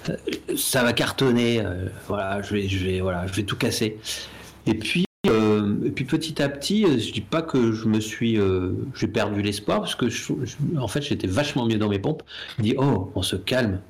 [0.09, 0.15] euh,
[0.57, 3.97] ça va cartonner, euh, voilà, je vais, je vais, voilà, je vais tout casser.
[4.65, 8.39] Et puis, euh, et puis petit à petit, je dis pas que je me suis,
[8.95, 10.07] j'ai perdu l'espoir parce que
[10.77, 12.23] en fait, j'étais vachement mieux dans mes pompes.
[12.57, 13.81] Je dis, oh, on se calme,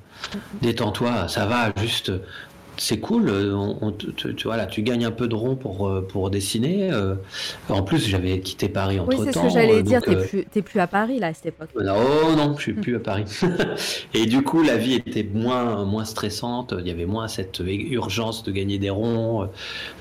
[0.60, 2.12] détends-toi, ça va, juste.
[2.82, 5.86] C'est cool, euh, on, on tu, vois, là, tu gagnes un peu de rond pour,
[5.86, 6.90] euh, pour dessiner.
[6.90, 7.14] euh.
[7.68, 9.42] En plus, j'avais quitté Paris oui, entre c'est ce temps.
[9.48, 10.00] que j'allais dire.
[10.00, 11.68] T'es euh, plus, à Paris là à cette époque.
[11.76, 13.24] Oh non, je suis plus à Paris.
[14.14, 16.72] et du coup, la vie était moins, moins stressante.
[16.78, 19.42] Il y avait moins cette urgence de gagner des ronds.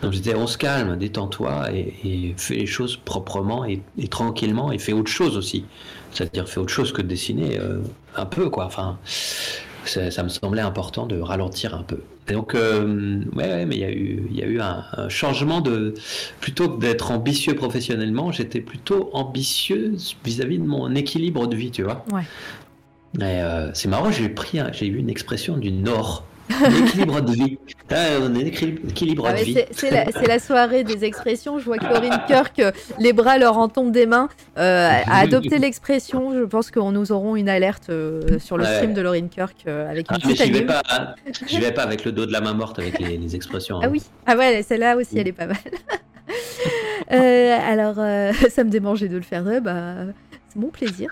[0.01, 4.07] Donc je disais, on se calme, détends-toi et, et fais les choses proprement et, et
[4.07, 5.65] tranquillement et fais autre chose aussi.
[6.11, 7.80] C'est-à-dire fais autre chose que de dessiner euh,
[8.15, 8.65] un peu, quoi.
[8.65, 8.97] Enfin,
[9.86, 11.99] ça, ça me semblait important de ralentir un peu.
[12.30, 15.09] Donc, euh, ouais, ouais, mais il y a eu, il y a eu un, un
[15.09, 15.93] changement de.
[16.39, 21.84] Plutôt que d'être ambitieux professionnellement, j'étais plutôt ambitieux vis-à-vis de mon équilibre de vie, tu
[21.84, 22.05] vois.
[22.11, 22.23] Ouais.
[23.21, 26.25] Euh, c'est marrant, j'ai pris, j'ai eu une expression du Nord.
[26.50, 27.58] L'équilibre de vie.
[27.91, 29.58] Ah, on est équil- équilibre Ah, de vie.
[29.72, 29.91] c'est,
[30.28, 31.60] la, soirée des expressions.
[31.60, 35.20] Je vois que Laurine Kirk, euh, les bras leur en tombent des mains, euh, a
[35.20, 36.34] adopté l'expression.
[36.34, 38.76] Je pense qu'on nous aurons une alerte euh, sur le Ouais.
[38.76, 41.16] stream de Laurine Kirk euh, avec Ah, une mais petite j'y vais pas, hein.
[41.60, 43.78] vais pas avec le dos de la main morte avec les, les expressions.
[43.78, 43.82] hein.
[43.86, 45.58] Ah oui, ah ouais, celle-là aussi, elle est pas mal.
[47.12, 49.95] Euh, alors, euh, ça me démangeait de le faire, euh, bah,
[50.52, 51.10] c'est mon plaisir.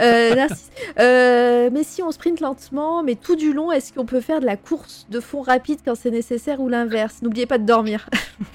[0.00, 0.70] Euh, Narcisse.
[0.98, 4.46] Euh, mais si on sprint lentement, mais tout du long, est-ce qu'on peut faire de
[4.46, 7.22] la course de fond rapide quand c'est nécessaire ou l'inverse?
[7.22, 8.08] N'oubliez pas de dormir.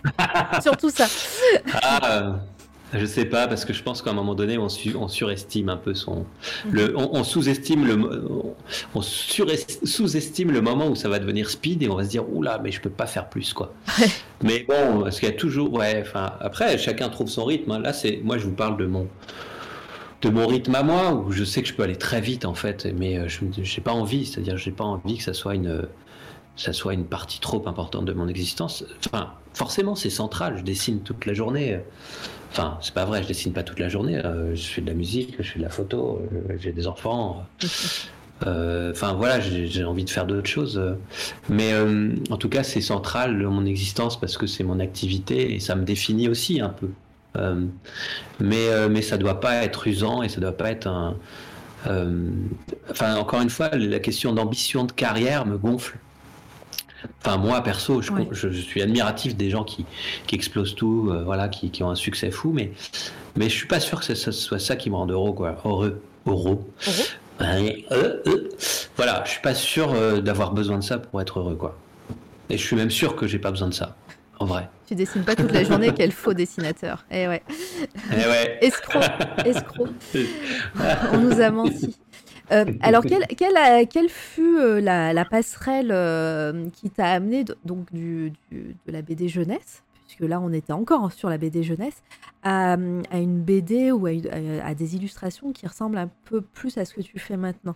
[0.62, 1.06] Surtout ça.
[1.82, 2.32] Ah, euh,
[2.94, 5.70] je sais pas, parce que je pense qu'à un moment donné, on, su- on surestime
[5.70, 6.26] un peu son.
[6.70, 7.98] Le, on, on sous-estime le,
[8.94, 12.60] on sous-estime le moment où ça va devenir speed et on va se dire, oula,
[12.64, 13.74] mais je peux pas faire plus, quoi.
[14.00, 14.08] Ouais.
[14.44, 15.74] Mais bon, parce qu'il y a toujours.
[15.74, 17.72] Ouais, enfin, après, chacun trouve son rythme.
[17.72, 17.80] hein.
[17.80, 18.22] Là, c'est.
[18.24, 19.08] Moi, je vous parle de mon.
[20.26, 22.56] De mon rythme à moi, où je sais que je peux aller très vite en
[22.56, 25.88] fait, mais euh, je n'ai pas envie, c'est-à-dire j'ai pas envie que ça soit une,
[26.56, 28.84] ça soit une partie trop importante de mon existence.
[29.06, 30.58] Enfin, forcément, c'est central.
[30.58, 31.80] Je dessine toute la journée.
[32.52, 34.18] Enfin, c'est pas vrai, je dessine pas toute la journée.
[34.18, 37.46] Euh, je fais de la musique, je fais de la photo, euh, j'ai des enfants.
[38.46, 40.82] Euh, Enfin voilà, j'ai envie de faire d'autres choses.
[41.48, 45.62] Mais euh, en tout cas, c'est central mon existence parce que c'est mon activité et
[45.62, 46.90] ça me définit aussi un peu.
[47.36, 47.66] Euh,
[48.40, 51.16] mais, euh, mais ça doit pas être usant et ça doit pas être un.
[51.88, 52.30] euh,
[52.90, 55.98] Enfin, encore une fois, la question d'ambition de carrière me gonfle.
[57.24, 58.28] Enfin, moi, perso, je, Ouais.
[58.32, 59.86] je- je suis admiratif des gens qui,
[60.28, 62.72] qui explosent tout, voilà, qui, qui ont un succès fou, mais,
[63.36, 65.58] mais je suis pas sûr que ce ce soit ça qui me rende heureux, quoi.
[65.66, 66.02] Heureux.
[66.28, 66.60] Heureux.
[68.98, 71.78] Voilà, je suis pas sûr d'avoir besoin de ça pour être heureux, quoi.
[72.50, 73.96] Et je suis même sûr que j'ai pas besoin de ça,
[74.40, 74.70] en vrai.
[74.88, 77.06] Tu dessines pas toute la journée, quel faux dessinateur.
[77.12, 77.44] Eh ouais.
[78.12, 78.58] Eh ouais.
[78.62, 79.02] Escroc,
[79.46, 79.88] escroc.
[81.14, 81.96] On nous a menti.
[82.52, 87.58] Euh, alors, quelle, quelle, quelle fut euh, la, la passerelle euh, qui t'a amené de-
[87.66, 91.64] donc du, du- de la BD jeunesse, puisque là on était encore sur la BD
[91.64, 92.04] jeunesse,
[92.44, 96.42] à, à une BD ou à, une- à- à des illustrations qui ressemblent un peu
[96.42, 97.76] plus à ce que tu fais maintenant?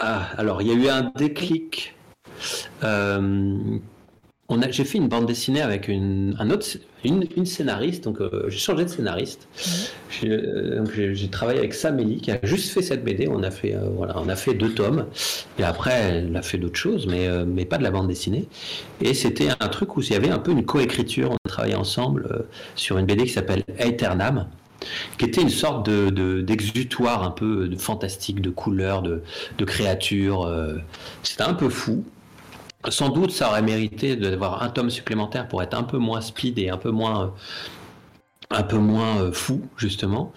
[0.00, 1.93] Ah, alors, il y a eu un déclic.
[2.82, 3.78] Euh,
[4.50, 6.66] on a, j'ai fait une bande dessinée avec une, un autre,
[7.02, 9.48] une, une scénariste, donc euh, j'ai changé de scénariste.
[10.10, 10.84] J'ai, euh,
[11.14, 13.26] j'ai, travaillé avec Samélie qui a juste fait cette BD.
[13.26, 15.06] On a fait, euh, voilà, on a fait deux tomes.
[15.58, 18.46] Et après, elle a fait d'autres choses, mais, mais pas de la bande dessinée.
[19.00, 21.30] Et c'était un truc où il y avait un peu une coécriture.
[21.30, 22.44] On a travaillé ensemble
[22.76, 24.46] sur une BD qui s'appelle Aeternam
[25.16, 29.22] qui était une sorte de, de- d'exutoire un peu de fantastique, de couleurs, de,
[29.56, 30.46] de créatures.
[31.22, 32.04] C'était un peu fou.
[32.88, 36.58] Sans doute, ça aurait mérité d'avoir un tome supplémentaire pour être un peu moins speed
[36.58, 37.34] et un peu moins,
[38.50, 40.32] un peu moins euh, fou, justement.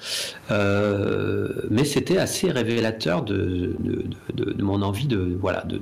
[0.51, 3.75] Euh, mais c'était assez révélateur de,
[4.59, 5.81] mon envie de, voilà, de,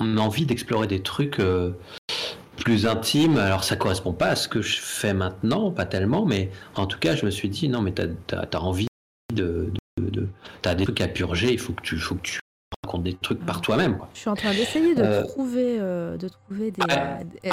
[0.00, 1.40] mon envie d'explorer des trucs.
[1.40, 1.70] euh,
[2.56, 3.36] plus intimes.
[3.36, 6.98] alors ça correspond pas à ce que je fais maintenant, pas tellement, mais en tout
[7.00, 8.06] cas, je me suis dit non, mais t'as
[8.52, 8.86] as, envie
[9.34, 9.72] de-
[10.62, 12.38] t'as des trucs à purger, il faut que tu, faut que tu
[12.94, 13.98] racontes des trucs par toi-même.
[14.14, 16.80] Je suis en train d'essayer de Euh, trouver, euh, de trouver des.
[16.88, 17.50] Ah, des-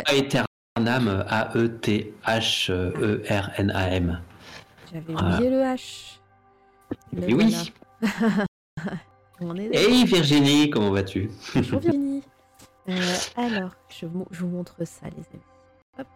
[0.77, 4.21] Aeternam, A-E-T-H-E-R-N-A-M.
[4.93, 5.35] J'avais Voilà.
[5.35, 6.17] oublié le H.
[7.13, 7.73] Le Et oui.
[9.39, 9.73] On est.
[9.75, 11.31] Hey Virginie, comment vas-tu?
[11.55, 12.23] Bonjour Virginie.
[12.89, 12.93] Euh,
[13.37, 15.43] alors, je, vous- je vous montre ça, les amis.
[15.99, 16.07] Hop.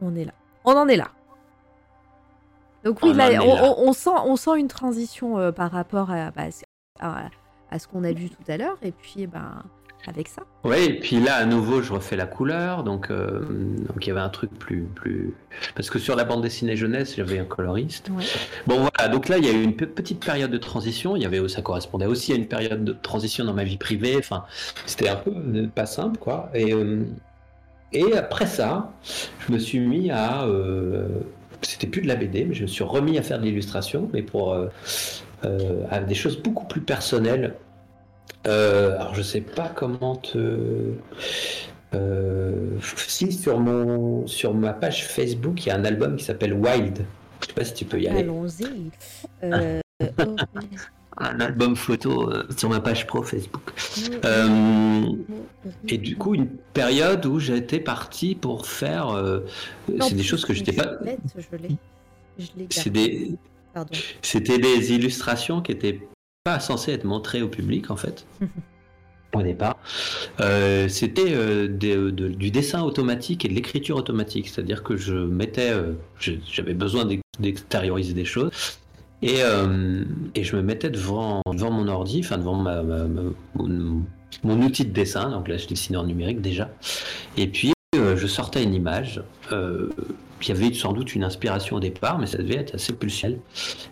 [0.00, 0.32] On est là.
[0.64, 1.08] On en est là.
[2.84, 3.62] Donc oui, On là, en est on, là.
[3.76, 6.44] on- on sent, on sent une transition euh, par rapport à, bah,
[7.00, 7.24] à,
[7.70, 9.62] à ce qu'on a vu tout à l'heure, et puis ben,
[10.06, 10.42] avec ça.
[10.64, 13.40] Oui, et puis là, à nouveau, je refais la couleur, donc, euh,
[13.86, 15.34] donc il y avait un truc plus, plus...
[15.74, 18.08] Parce que sur la bande dessinée jeunesse, j'avais un coloriste.
[18.10, 18.24] Ouais.
[18.66, 21.16] Bon voilà, donc là il y a eu une pe- petite période de transition.
[21.16, 24.16] Il y avait, ça correspondait aussi à une période de transition dans ma vie privée.
[24.18, 24.44] Enfin,
[24.86, 26.50] c'était un peu euh, pas simple quoi.
[26.54, 27.04] Et euh,
[27.92, 28.92] et après ça,
[29.46, 31.08] je me suis mis à, euh,
[31.60, 34.22] c'était plus de la BD, mais je me suis remis à faire de l'illustration, mais
[34.22, 34.54] pour
[35.42, 37.54] à des choses beaucoup plus personnelles.
[38.46, 40.92] Euh, alors je sais pas comment te
[41.92, 46.54] euh, si sur mon sur ma page Facebook il y a un album qui s'appelle
[46.54, 47.04] Wild.
[47.40, 48.20] Je sais pas si tu peux y aller.
[48.20, 48.90] Allons-y.
[49.42, 50.36] Euh, oh,
[51.18, 53.72] un album photo euh, sur ma page pro Facebook.
[54.24, 55.06] Euh,
[55.88, 59.10] et du coup, une période où j'étais parti pour faire.
[59.10, 59.40] euh,
[60.00, 60.96] c'est des choses que j'étais pas.
[61.36, 61.42] je.
[62.38, 63.36] Je C'est des.
[64.22, 66.00] C'était des illustrations qui étaient
[66.44, 68.26] pas censées être montrées au public en fait.
[69.32, 69.76] Au départ,
[70.40, 75.70] Euh, c'était euh, de- du dessin automatique et de l'écriture automatique, c'est-à-dire que je mettais,
[75.70, 75.92] euh,
[76.50, 78.50] j'avais besoin d'ex- d'extérioriser des choses,
[79.22, 80.02] et, euh,
[80.34, 83.22] et je me mettais devant, devant mon ordi, enfin devant ma, ma- ma-
[83.54, 84.02] mon,
[84.42, 86.68] mon outil de dessin, donc là je dessinais en numérique déjà,
[87.36, 89.22] et puis euh, je sortais une image.
[90.42, 93.38] Il y avait sans doute une inspiration au départ, mais ça devait être assez pulsionnel.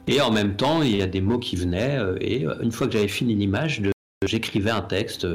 [0.06, 2.72] Et en même temps, il y a des mots qui venaient, euh, et euh, une
[2.72, 3.82] fois que j'avais fini l'image,
[4.26, 5.26] j'écrivais un texte,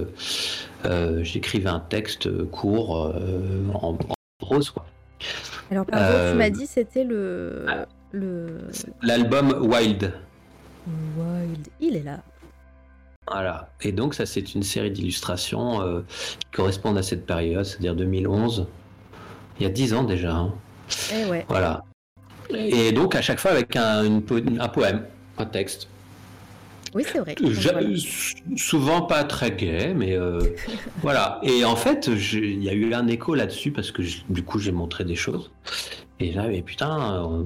[0.86, 4.70] euh, j'écrivais un texte court euh, en, en prose.
[4.72, 4.86] Quoi.
[5.72, 7.66] Alors, Euh, tu m'as dit c'était le.
[7.68, 7.86] ah.
[8.12, 8.60] Le.
[9.02, 10.14] L'album Wild.
[11.18, 11.68] Wild.
[11.80, 12.20] Il est là.
[13.32, 13.70] Voilà.
[13.82, 16.04] Et donc ça, c'est une série d'illustrations
[16.40, 18.68] qui correspondent à cette période, c'est-à-dire 2011.
[19.60, 20.32] Il y a 10 ans déjà.
[20.36, 20.54] hein.
[21.14, 21.46] Eh ouais.
[21.50, 21.84] Voilà.
[22.54, 25.06] Et donc à chaque fois avec un, une po- un poème,
[25.38, 25.88] un texte.
[26.94, 27.34] Oui, c'est vrai.
[27.42, 27.80] Voilà.
[28.56, 30.40] Souvent pas très gai, mais euh,
[31.02, 31.40] voilà.
[31.42, 34.60] Et en fait, il y a eu un écho là-dessus parce que je- du coup,
[34.60, 35.50] j'ai montré des choses.
[36.20, 37.44] Et là, mais putain, on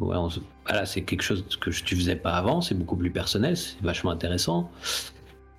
[0.65, 3.79] voilà, c'est quelque chose que je- tu faisais pas avant, c'est beaucoup plus personnel, c'est
[3.81, 4.69] vachement intéressant.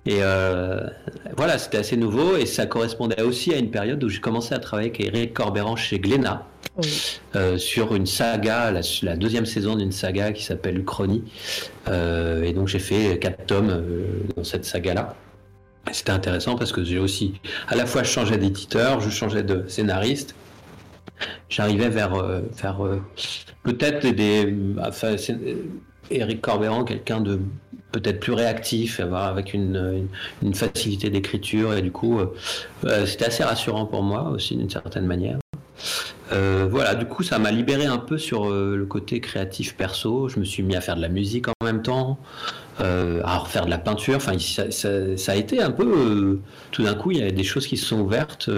[0.05, 0.87] Et euh,
[1.35, 4.59] voilà, c'était assez nouveau et ça correspondait aussi à une période où j'ai commencé à
[4.59, 6.47] travailler avec Eric Corberan chez Glénat
[7.35, 11.23] euh, sur une saga, la, deuxième saison d'une saga qui s'appelle Uchronie.
[11.89, 13.83] Euh, et donc j'ai fait quatre tomes
[14.35, 15.15] dans cette saga-là.
[15.91, 17.33] C'était intéressant parce que j'ai aussi,
[17.67, 20.33] à la fois je changeais d'éditeur, je changeais de scénariste.
[21.49, 22.15] J'arrivais vers,
[22.53, 22.79] vers
[23.63, 24.55] peut-être des.
[24.81, 25.17] Enfin,
[26.11, 27.39] Eric Corberan, quelqu'un de
[27.91, 30.07] peut-être plus réactif, avec une,
[30.53, 32.33] facilité d'écriture, et du coup, euh,
[32.85, 35.37] euh, c'était assez rassurant pour moi aussi d'une certaine manière.
[36.31, 40.29] Euh, voilà, du coup, ça m'a libéré un peu sur le côté créatif perso.
[40.29, 42.19] Je me suis mis à faire de la musique en même temps,
[42.79, 44.17] à refaire de la peinture.
[44.17, 46.39] Enfin, ça, ça a été un peu.
[46.71, 48.49] tout d'un coup, il y avait des choses qui se sont ouvertes.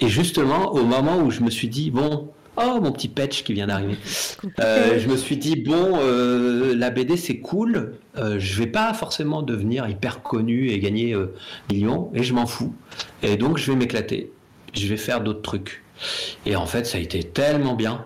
[0.00, 3.54] et justement, au moment où je me suis dit, bon, Oh, mon petit patch qui
[3.54, 3.96] vient d'arriver.
[4.60, 8.92] Euh, je me suis dit, bon, euh, la BD c'est cool, euh, je vais pas
[8.92, 11.16] forcément devenir hyper connu et gagner
[11.70, 12.74] millions, et je m'en fous.
[13.22, 14.32] Et donc je vais m'éclater,
[14.74, 15.82] je vais faire d'autres trucs.
[16.44, 18.04] Et en fait, ça a été tellement bien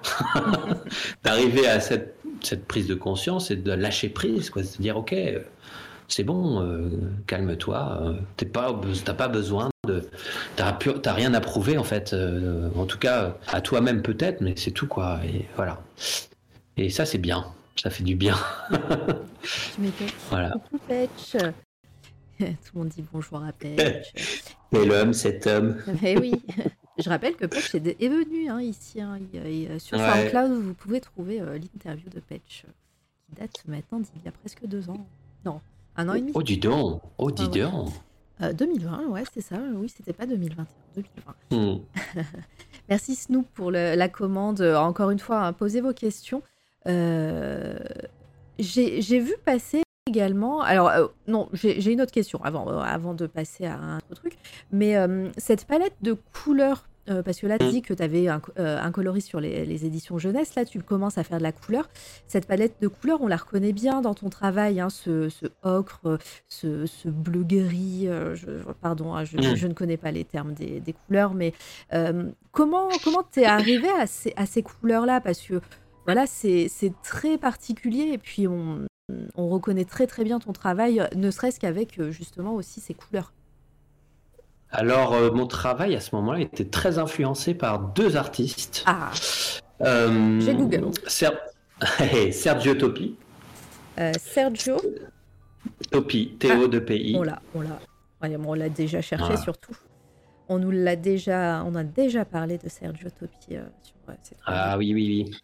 [1.24, 4.96] d'arriver à cette, cette, prise de conscience et de lâcher prise, quoi, de se dire,
[4.96, 5.14] ok,
[6.08, 6.88] c'est bon, euh,
[7.26, 8.72] calme-toi, euh, t'as pas,
[9.14, 10.08] pas besoin de,
[10.56, 14.70] t'as rien à prouver en fait, euh, en tout cas à toi-même peut-être, mais c'est
[14.70, 15.80] tout quoi, et voilà.
[16.76, 17.46] Et ça c'est bien,
[17.76, 18.36] ça fait du bien.
[20.30, 20.54] voilà.
[22.38, 24.12] Tout le monde dit bonjour à Petch.
[24.72, 25.76] Et l'homme, cet homme.
[26.04, 26.34] Eh oui.
[26.98, 29.00] Je rappelle que Petch est, venu hein, ici.
[29.00, 29.18] Hein,
[29.78, 32.66] sur SoundCloud, vous pouvez trouver l'interview de Petch
[33.26, 35.06] qui date maintenant d'il y a presque deux ans.
[35.46, 35.62] Non,
[35.96, 36.32] un an et demi.
[36.34, 37.90] Oh, dis donc Oh, dis donc
[38.40, 39.56] 2020, euh, ouais, c'est ça.
[39.74, 41.56] Oui, c'était pas 2021, 2020.
[41.56, 41.80] Hmm.
[42.88, 44.60] Merci Snoop pour la commande.
[44.60, 46.42] Encore une fois, hein, posez vos questions.
[46.86, 47.78] Euh,
[48.58, 50.60] j'ai vu passer également.
[50.60, 54.36] Alors, euh, non, j'ai une autre question avant, avant de passer à un autre truc.
[54.70, 54.96] Mais
[55.36, 58.90] cette palette de couleurs euh, parce que là, tu dis que tu avais un, euh,
[58.90, 60.54] coloriste sur les, éditions jeunesse.
[60.54, 61.88] Là, tu commences à faire de la couleur.
[62.26, 64.80] Cette palette de couleurs, on la reconnaît bien dans ton travail.
[64.80, 65.28] Hein, ce,
[65.62, 66.18] ocre,
[66.48, 68.04] ce, bleu gris.
[68.06, 68.34] Euh,
[68.80, 69.54] pardon, hein, mm.
[69.56, 71.34] je, ne connais pas les termes des, couleurs.
[71.34, 71.52] Mais
[72.52, 75.20] comment comment es arrivé à ces, à ces couleurs-là?
[75.20, 75.60] Parce que
[76.04, 76.70] voilà, c'est
[77.02, 78.10] très particulier.
[78.12, 78.86] Et puis, on,
[79.36, 83.32] on reconnaît très très bien ton travail, ne serait-ce qu'avec justement aussi ces couleurs.
[84.78, 88.84] Alors, euh, mon travail à ce moment-là était très influencé par deux artistes.
[88.84, 89.10] Ah.
[89.80, 90.90] Euh, J'ai Google.
[92.30, 93.16] Sergio Topi.
[93.98, 94.76] Euh, Sergio
[95.90, 96.68] Topi, Théo ah.
[96.68, 97.16] de pays.
[97.16, 97.78] On l'a, on l'a.
[98.20, 99.74] on l'a déjà cherché surtout.
[100.50, 103.56] On nous l'a déjà, on a déjà parlé de Sergio Topi
[104.44, 105.38] Ah oui, oui, oui.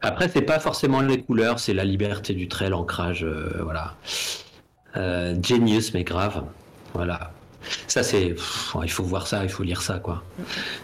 [0.00, 3.26] Après, c'est pas forcément les couleurs, c'est la liberté du trait, l'ancrage,
[3.60, 3.96] voilà.
[4.94, 6.42] genius, mais grave.
[6.94, 7.32] Voilà.
[7.86, 8.34] Ça, c'est.
[8.82, 10.22] Il faut voir ça, il faut lire ça, quoi.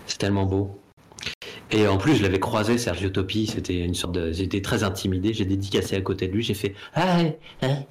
[0.07, 0.79] C'est tellement beau.
[1.71, 4.33] Et en plus, je l'avais croisé, Sergio Topi, c'était une sorte de.
[4.33, 7.19] J'étais très intimidé, j'ai dédicacé à côté de lui, j'ai fait Ah,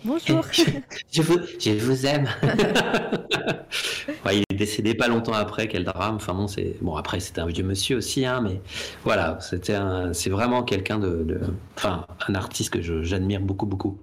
[0.04, 0.44] bonjour
[1.12, 2.28] je, vous, je vous aime
[4.32, 6.16] Il est décédé pas longtemps après, quel drame.
[6.16, 6.78] Enfin bon, c'est.
[6.82, 8.62] Bon, après, c'était un vieux monsieur aussi, hein, mais
[9.04, 10.12] voilà, c'était un...
[10.14, 11.40] c'est vraiment quelqu'un de,
[11.78, 14.00] Enfin, un artiste que j'admire beaucoup, beaucoup.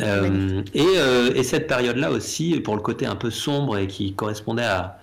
[0.00, 4.64] Euh, euh, et, cette période-là aussi, pour le côté un peu sombre et qui correspondait
[4.64, 4.98] à,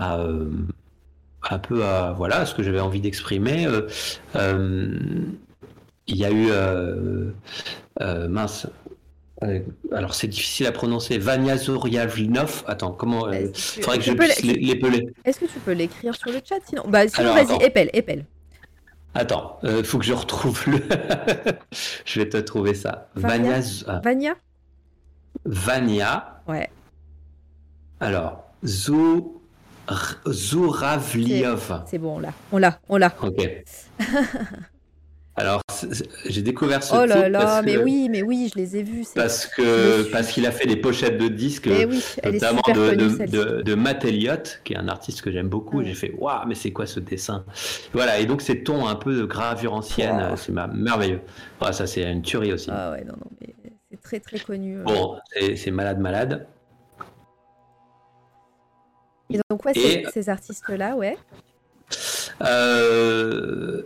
[0.00, 0.46] euh,
[1.48, 3.66] un peu à voilà ce que j'avais envie d'exprimer,
[4.34, 6.50] il y a eu
[8.28, 8.66] mince.
[9.92, 11.18] alors c'est difficile à prononcer.
[11.18, 12.64] Vania Zoryavlinov.
[12.66, 15.06] Attends, comment Il faudrait que je puisse l'épeler.
[15.24, 18.24] Est-ce que tu peux l'écrire sur le chat Sinon, bah, sinon vas-y, épelle, épelle.
[19.14, 20.78] Attends, il euh, faut que je retrouve le.
[22.04, 23.08] je vais te trouver ça.
[23.14, 23.60] Vania.
[24.02, 24.34] Vania
[25.44, 26.42] Vania.
[26.48, 26.70] Ouais.
[28.00, 29.38] Alors, Zou.
[30.26, 31.82] Zouravliov.
[31.86, 32.32] C'est bon, on l'a.
[32.52, 33.12] On l'a, on l'a.
[33.20, 33.64] Ok.
[35.34, 35.62] Alors,
[36.26, 39.06] j'ai découvert ce Oh là là, mais oui, mais oui, je les ai vus.
[39.14, 43.74] Parce que parce qu'il a fait des pochettes de disques, oui, notamment de, de, de,
[43.74, 45.82] Matt Elliott, qui est un artiste que j'aime beaucoup.
[45.82, 47.46] J'ai fait waouh, mais c'est quoi ce dessin?
[47.94, 51.20] Voilà, et donc ces tons un peu de gravure ancienne, c'est merveilleux.
[51.58, 52.68] Voilà, ça c'est une tuerie aussi.
[52.70, 53.54] Ah ouais, non, non, mais
[53.90, 54.80] c'est très très connu.
[54.80, 54.84] Euh.
[54.84, 55.16] Bon,
[55.56, 56.46] c'est malade, malade.
[59.30, 60.04] Et donc, ouais, et...
[60.12, 61.16] ces artistes-là, ouais.
[62.42, 63.82] Euh,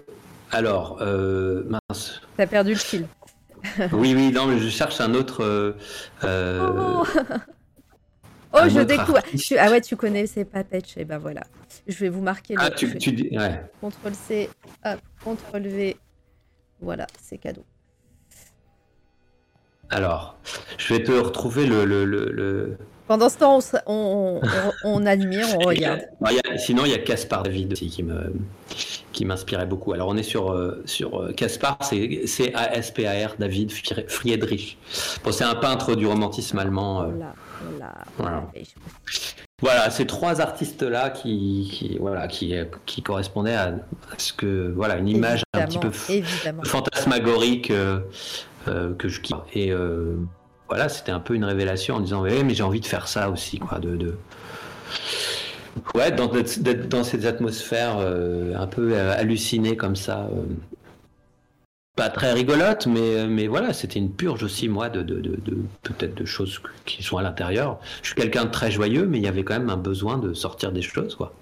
[0.52, 2.20] alors, euh, mince.
[2.36, 3.06] T'as perdu le fil.
[3.92, 5.42] oui, oui, non, mais je cherche un autre.
[5.42, 5.72] Euh,
[6.24, 7.02] euh
[8.52, 9.18] oh, je découvre.
[9.58, 10.96] Ah ouais, tu connais ces Patch.
[10.96, 11.42] Et ben voilà.
[11.86, 12.60] Je vais vous marquer le.
[12.62, 13.28] Ah, tu, tu dis.
[13.36, 13.62] Ouais.
[13.82, 14.50] CTRL C,
[14.84, 15.96] hop, CTRL V.
[16.80, 17.64] Voilà, c'est cadeau.
[19.90, 20.36] Alors,
[20.78, 21.84] je vais te retrouver le.
[21.84, 26.02] le, le, Pendant ce temps, on, on, on, admire, on regarde.
[26.58, 28.32] sinon, il y a Caspar David aussi qui me
[29.12, 29.92] qui m'inspirait beaucoup.
[29.92, 33.36] Alors, on est sur euh, sur euh, Caspar, c'est C A S P A R
[33.38, 33.70] David
[34.08, 34.78] Friedrich.
[35.24, 37.02] Bon, c'est un peintre du romantisme allemand.
[37.02, 37.10] Euh.
[38.18, 38.50] voilà.
[39.62, 42.54] Voilà, ces trois artistes-là qui, voilà, qui,
[42.84, 43.72] qui correspondaient à,
[44.18, 45.90] ce que, voilà, une image un petit peu
[46.62, 48.00] fantasmagorique euh,
[48.68, 49.38] euh, que je kiffe.
[49.54, 50.16] Et euh,
[50.68, 53.30] voilà, c'était un peu une révélation en disant, mais, mais j'ai envie de faire ça
[53.30, 54.16] aussi, quoi, de,
[55.94, 60.28] ouais, d'être dans cette atmosphère un peu hallucinée comme ça
[61.96, 65.02] pas très rigolote, mais, mais voilà, c'était une purge aussi, moi, de,
[65.82, 67.80] peut-être de choses qui sont à l'intérieur.
[68.02, 70.34] Je suis quelqu'un de très joyeux, mais il y avait quand même un besoin de
[70.34, 71.32] sortir des choses, quoi.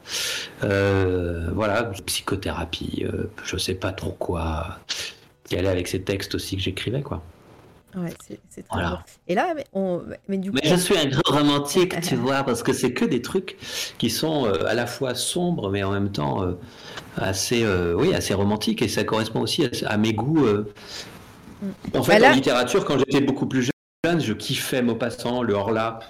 [0.62, 4.78] Euh, voilà, psychothérapie, euh, je sais pas trop quoi,
[5.48, 7.20] qui allait avec ces textes aussi que j'écrivais, quoi.
[7.96, 8.12] Ouais,
[8.48, 9.04] c'est très voilà.
[9.28, 10.58] Et là, mais, on, mais du coup.
[10.62, 13.56] Mais je suis un grand romantique, tu vois, parce que c'est que des trucs
[13.98, 16.52] qui sont euh, à la fois sombres, mais en même temps euh,
[17.16, 20.44] assez, euh, oui, assez romantiques, et ça correspond aussi à, mes goûts.
[20.44, 21.70] Mm.
[21.94, 23.70] En fait, bah en littérature, quand j'étais beaucoup plus
[24.04, 26.00] jeune, je kiffais Maupassant, le Horla,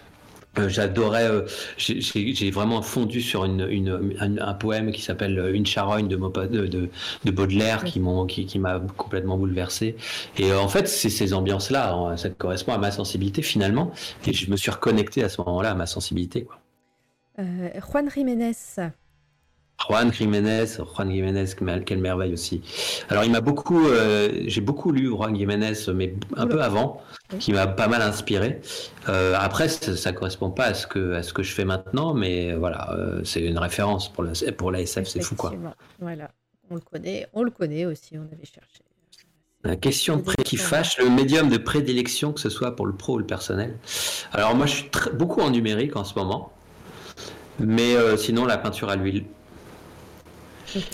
[0.59, 1.47] euh, j'adorais, euh,
[1.79, 6.89] j'ai vraiment fondu sur une, un, poème qui s'appelle euh, Une charogne de, de,
[7.25, 8.61] de Baudelaire qui m'a qui, qui
[8.97, 9.97] complètement bouleversé.
[10.39, 13.91] Et en fait, c'est ces ambiances-là, ça correspond à ma sensibilité finalement.
[14.27, 16.47] Et je me suis reconnecté à ce moment-là à ma sensibilité.
[17.37, 18.53] Juan Jiménez,
[19.79, 21.47] Juan Jiménez, Juan Jiménez,
[21.85, 22.63] quelle merveille aussi.
[23.09, 27.03] Alors, il m'a beaucoup, euh, j'ai beaucoup lu Juan Jiménez, mais un peu avant,
[27.39, 28.61] qui m'a pas mal inspiré.
[29.09, 32.15] Euh, après, ça, ne correspond pas à ce que à ce que je fais maintenant,
[32.15, 35.53] mais voilà, euh, c'est une référence pour l'ASF, c'est fou quoi.
[36.01, 36.31] Voilà,
[36.71, 38.81] on le connaît, on le connaît aussi, on avait cherché.
[39.65, 43.19] La question qui fâche, le médium de prédilection, que ce soit pour le pro ou
[43.19, 43.77] le personnel.
[44.33, 46.53] Alors moi, je suis beaucoup en numérique en ce moment,
[47.59, 49.25] mais sinon la peinture à l'huile.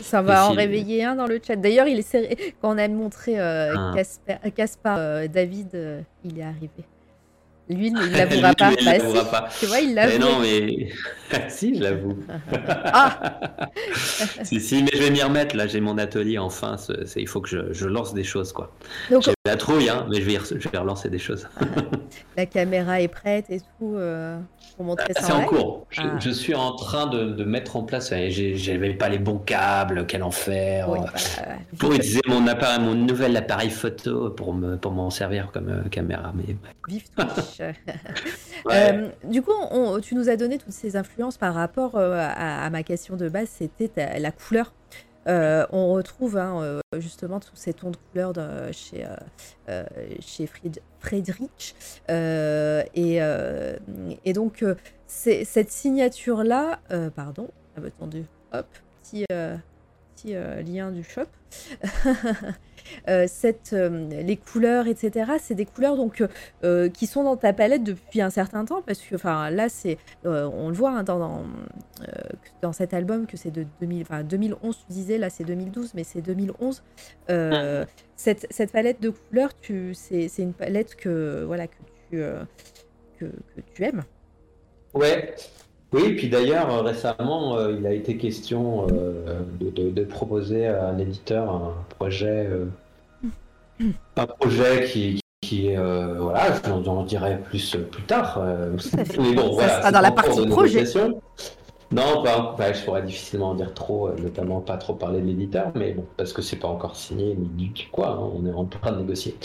[0.02, 1.56] Ça va en réveiller un dans le chat.
[1.56, 4.50] D'ailleurs, il est quand on a montré euh, ah.
[4.54, 6.70] Caspar, euh, David, euh, il est arrivé.
[7.68, 8.72] Lui, il ne l'avouera pas.
[9.30, 10.18] Bah, Tu vois, il l'avoue.
[10.18, 10.88] non, mais
[11.48, 12.18] si, je l'avoue.
[12.58, 13.38] ah
[14.42, 15.54] Si, si, mais je vais m'y remettre.
[15.54, 16.76] Là, j'ai mon atelier enfin.
[17.14, 18.74] il faut que je, je, lance des choses, quoi.
[19.08, 21.48] J'ai la trouille, hein, mais je vais, je vais relancer des choses.
[22.36, 23.96] la caméra est prête et tout.
[25.18, 25.86] C'est en cours.
[25.96, 26.18] Ah.
[26.18, 28.12] Je, suis en train de, mettre en place.
[28.28, 30.88] J'avais pas les bons câbles, quel enfer.
[30.88, 31.12] Oui, bah,
[31.78, 35.88] pour utiliser mon appareil, mon nouvel appareil photo pour me pour m'en servir comme euh,
[35.88, 36.32] caméra.
[36.34, 36.56] Mais
[36.88, 37.04] Vive
[38.70, 39.52] euh, du coup,
[40.02, 43.28] tu nous as donné toutes ces influences par rapport euh, à, à, ma question de
[43.28, 43.48] base.
[43.48, 44.72] C'était la couleur.
[45.28, 48.32] Euh, on retrouve hein, euh, justement tous ces tons de couleur
[48.72, 49.06] chez,
[49.68, 49.84] euh,
[50.20, 50.46] chez
[51.00, 51.74] Friedrich.
[52.08, 53.20] Et,
[54.24, 54.64] et, donc,
[55.06, 56.80] cette signature-là,
[57.14, 58.66] pardon, attendez, hop,
[59.02, 59.24] petit,
[60.20, 61.26] petit lien du shop.
[63.08, 65.32] Euh, cette, euh, les couleurs, etc.
[65.38, 66.24] C'est des couleurs donc
[66.64, 69.98] euh, qui sont dans ta palette depuis un certain temps parce que enfin là c'est
[70.24, 71.44] on le voit hein, dans
[72.62, 76.20] dans, cet album que c'est de 2000, 2011 tu disais là c'est 2012 mais c'est
[76.20, 76.82] 2011
[78.16, 81.76] cette, cette, palette de couleurs tu c'est une palette que voilà que
[82.10, 82.22] tu
[83.18, 84.02] que, que tu aimes.
[84.94, 85.36] Ouais,
[85.92, 91.74] oui, puis d'ailleurs, récemment, il a été question de, de, proposer à un éditeur un
[91.98, 92.48] projet
[94.16, 98.38] un projet qui, qui est euh, voilà, j'en dirai plus plus tard.
[98.40, 98.76] Euh,
[99.18, 100.84] mais bon, ça sera dans la partie projet.
[101.92, 105.92] Non, je pourrais difficilement en dire trop, euh, notamment pas trop parler de l'éditeur, mais
[105.92, 108.92] bon, parce que c'est pas encore signé ni du quoi, hein, on est en train
[108.92, 109.36] de négocier.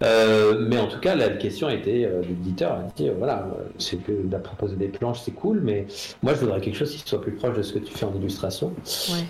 [0.00, 3.46] mais en tout cas, la question était, l'éditeur a dit, voilà,
[3.78, 5.86] c'est que de proposer des planches, c'est cool, mais
[6.22, 8.14] moi je voudrais quelque chose qui soit plus proche de ce que tu fais en
[8.14, 8.72] illustration.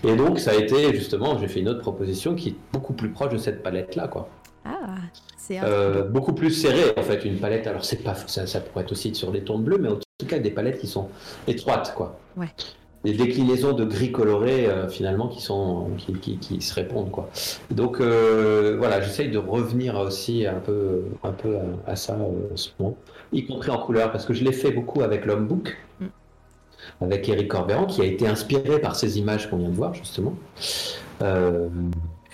[0.03, 3.11] Et donc ça a été justement, j'ai fait une autre proposition qui est beaucoup plus
[3.11, 4.29] proche de cette palette-là, quoi.
[4.65, 4.97] Ah,
[5.37, 7.67] c'est euh, beaucoup plus serré en fait une palette.
[7.67, 10.27] Alors c'est pas ça, ça, pourrait être aussi sur des tons bleus, mais en tout
[10.27, 11.09] cas des palettes qui sont
[11.47, 12.19] étroites quoi.
[12.37, 12.49] Ouais.
[13.05, 17.29] Des déclinaisons de gris coloré euh, finalement qui sont qui, qui, se répondent quoi.
[17.71, 22.71] Donc euh, voilà, j'essaye de revenir aussi un peu un peu à, ça en ce
[22.79, 22.97] moment,
[23.33, 25.77] y compris en couleur parce que je l'ai fait beaucoup avec l'homme book.
[26.01, 26.07] Mm.
[27.01, 30.35] Avec Eric Corberan, qui a été inspiré par ces images qu'on vient de voir justement.
[31.23, 31.69] Euh,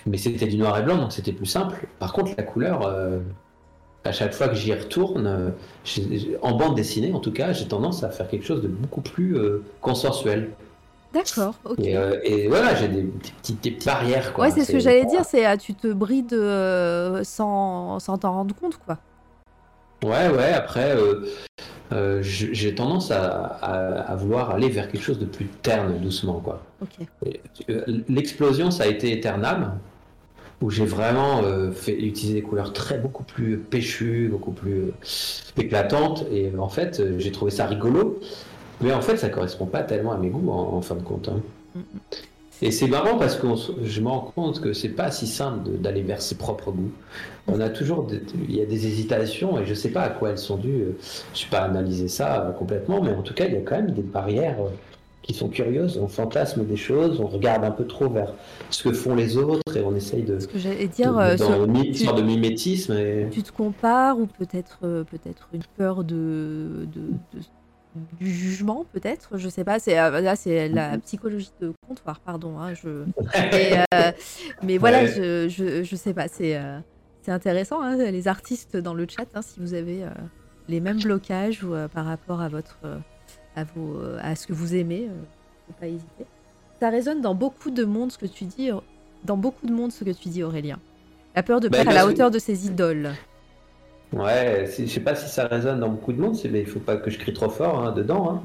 [0.05, 1.87] mais c'était du noir et blanc, donc c'était plus simple.
[1.99, 3.19] Par contre, la couleur, euh,
[4.03, 8.03] à chaque fois que j'y retourne, euh, en bande dessinée en tout cas, j'ai tendance
[8.03, 10.51] à faire quelque chose de beaucoup plus euh, consensuel.
[11.13, 11.79] D'accord, ok.
[11.79, 13.03] Et, voilà, j'ai des,
[13.41, 14.31] petites, barrières.
[14.31, 14.45] Quoi.
[14.45, 16.35] Ouais, c'est ce que j'allais dire, c'est tu te brides
[17.23, 18.97] sans t'en rendre compte, quoi.
[20.03, 20.95] Ouais, ouais, après,
[21.93, 23.29] euh, j'ai tendance à,
[23.61, 26.63] à- à vouloir aller vers quelque chose de plus terne, doucement, quoi.
[28.07, 29.77] L'explosion, ça a été Eternam,
[30.61, 34.93] où j'ai vraiment euh, fait utiliser des couleurs très beaucoup plus péchues, beaucoup plus euh,
[35.57, 38.19] éclatantes, et en fait, euh, j'ai trouvé ça rigolo,
[38.81, 41.29] mais en fait, ça correspond pas tellement à mes goûts, en, en fin de compte.
[41.29, 41.41] hein.
[42.63, 43.47] Et c'est marrant parce que
[43.83, 46.91] je me rends compte que c'est pas si simple d'aller vers ses propres goûts.
[47.47, 50.29] On a toujours, des- il y a des hésitations et je sais pas à quoi
[50.29, 50.85] elles sont dues.
[51.33, 53.77] Je suis pas analysé ça euh, complètement, mais en tout cas, il y a quand
[53.77, 54.69] même des barrières euh,
[55.21, 55.97] qui sont curieuses.
[55.97, 58.33] On fantasme des choses, on regarde un peu trop vers
[58.69, 61.37] ce que font les autres et on essaye de, Ce que j'allais dire, de- euh,
[61.37, 62.93] dans une sorte de mimétisme.
[62.93, 63.27] Et...
[63.31, 67.43] tu te compares ou peut-être euh, peut-être une peur de, de- de-
[68.17, 71.01] du jugement peut-être je sais pas c'est euh, là c'est la Mhm.
[71.01, 73.03] psychologie de comptoir pardon hein, je
[73.51, 74.11] mais, euh,
[74.63, 75.07] mais voilà Ouais.
[75.07, 76.79] je, je je sais pas c'est euh,
[77.21, 80.09] c'est intéressant hein, les artistes dans le chat hein, si vous avez euh,
[80.69, 82.77] les mêmes blocages ou par rapport à votre
[83.55, 85.13] à vos euh, à ce que vous aimez euh,
[85.67, 86.25] faut pas hésiter
[86.79, 88.69] ça résonne dans beaucoup de monde ce que tu dis
[89.23, 90.79] dans beaucoup de monde ce que tu dis Aurélien
[91.35, 93.11] la peur de perdre à la hauteur de ses idoles
[94.13, 96.97] Ouais, je sais pas si ça résonne dans beaucoup de monde, mais il faut pas
[96.97, 98.43] que je crie trop fort hein, dedans.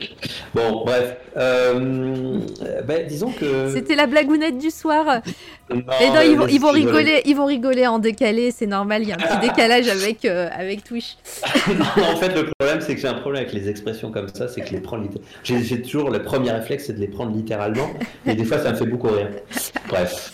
[0.00, 0.06] hein.
[0.54, 1.16] Bon, bref.
[1.36, 2.38] Euh,
[2.86, 3.70] ben, disons que.
[3.72, 5.20] C'était la blagounette du soir.
[5.68, 9.02] Non, Et non, ils vont, ils rigoler, ils vont rigoler en décalé, c'est normal.
[9.02, 11.16] Il y a un petit décalage avec euh, avec Twitch.
[11.68, 14.48] Non, en fait, le problème, c'est que j'ai un problème avec les expressions comme ça,
[14.48, 15.28] c'est que je les prends littéralement.
[15.42, 17.90] J'ai toujours le premier réflexe, c'est de les prendre littéralement,
[18.26, 19.28] et des fois, ça me fait beaucoup rire.
[19.88, 20.32] Bref.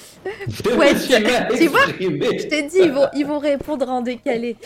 [0.49, 1.87] Je Ouais, tu vois.
[1.87, 4.57] Je t'ai dit, ils vont, ils vont répondre en décalé.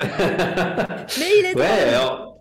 [0.00, 2.31] Mais il est Ouais, alors.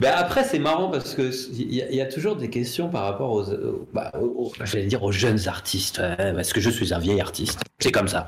[0.00, 2.88] Ben après, c'est marrant parce que il y, a- il y a toujours des questions
[2.88, 6.60] par rapport aux, aux- bah, aux- aux- j'allais dire aux jeunes artistes, ouais, parce que
[6.60, 7.60] je suis un vieil artiste.
[7.78, 8.26] C'est comme ça.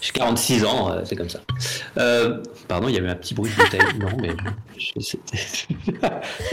[0.00, 1.40] J'ai 46 ans, euh, c'est comme ça.
[1.98, 2.38] Euh,
[2.68, 3.80] pardon, il y avait un petit bruit de bouteille.
[4.00, 4.30] Non, mais
[4.78, 5.16] je-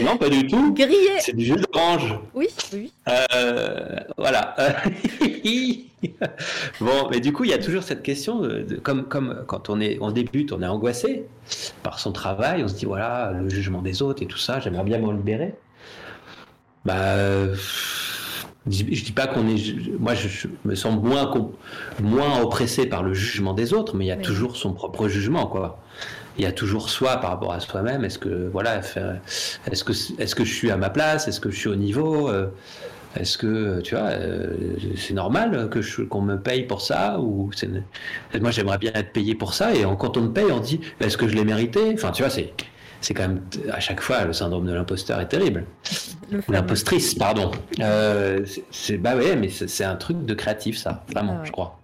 [0.04, 0.72] non, pas du tout.
[0.74, 1.18] Grillé.
[1.20, 2.14] C'est du jus d'orange.
[2.34, 2.92] Oui, oui.
[3.08, 4.54] Euh, voilà.
[6.80, 9.68] bon, mais du coup, il y a toujours cette question, de, de- comme, comme quand
[9.70, 11.24] on, est, on débute, on est angoissé
[11.82, 14.84] par son travail, on se dit, voilà, le jugement des autres et tout ça, j'aimerais
[14.84, 15.54] bien m'en libérer.
[16.84, 19.98] Bah, je, dis pas qu'on est...
[19.98, 21.30] Moi, je, me sens moins,
[22.02, 24.22] moins oppressé par le jugement des autres, mais il y a Oui.
[24.22, 25.78] toujours son propre jugement, quoi.
[26.38, 28.04] Il y a toujours soi par rapport à soi-même.
[28.04, 31.28] Est-ce que voilà, est-ce que est-ce que je suis à ma place?
[31.28, 32.28] Est-ce que je suis au niveau?
[32.28, 32.46] Euh,
[33.16, 34.54] Est-ce que tu vois, euh,
[34.96, 37.68] c'est normal que je- qu'on me paye pour ça ou c'est
[38.40, 41.16] moi j'aimerais bien être payé pour ça et quand on me paye on dit est-ce
[41.16, 41.90] que je l'ai mérité?
[41.92, 42.54] Enfin tu vois c'est
[43.00, 45.64] c'est quand même à chaque fois le syndrome de l'imposteur est terrible.
[46.48, 47.50] L'impostrice pardon.
[47.80, 51.46] Euh, c'est- bah ouais mais c'est un truc de créatif ça vraiment Ah ouais.
[51.46, 51.78] je crois.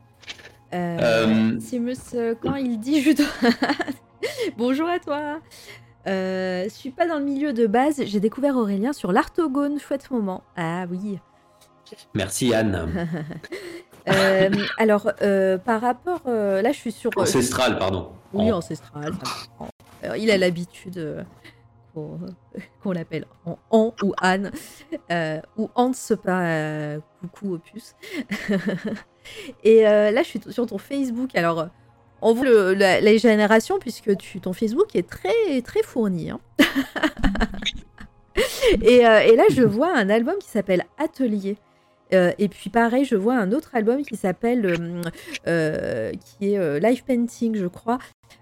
[0.75, 3.27] Euh, Euh, Simus, euh, quand il dit je dois...
[4.59, 5.41] Bonjour à toi.
[6.07, 8.03] Je suis pas dans le milieu de base.
[8.05, 9.79] J'ai découvert Aurélien sur l'Artogone.
[9.81, 10.43] Chouette moment.
[10.57, 11.19] Ah oui.
[12.15, 13.09] Merci Anne.
[14.09, 16.21] Euh, alors, euh, par rapport...
[16.29, 17.11] euh, là, je suis sur...
[17.17, 18.11] Ancestral pardon.
[18.33, 19.13] Oui, ancestral.
[19.59, 19.67] ça.
[20.07, 21.23] Alors, il a l'habitude euh,
[21.95, 24.51] qu'on l'appelle en An ou Anne,
[25.11, 25.93] euh, ou Hans
[26.23, 27.95] pas euh, coucou opus.
[29.65, 31.35] Et euh, là, je suis sur ton Facebook.
[31.35, 31.67] Alors, euh,
[32.23, 34.11] on voit le- la, les générations puisque
[34.41, 36.31] ton Facebook est très très fourni.
[36.31, 36.41] hein.
[39.05, 41.57] euh, et là, je vois un album qui s'appelle Atelier.
[42.13, 45.03] Euh, et puis pareil, je vois un autre album qui s'appelle, euh,
[45.47, 47.99] euh, qui est Live Painting, je crois.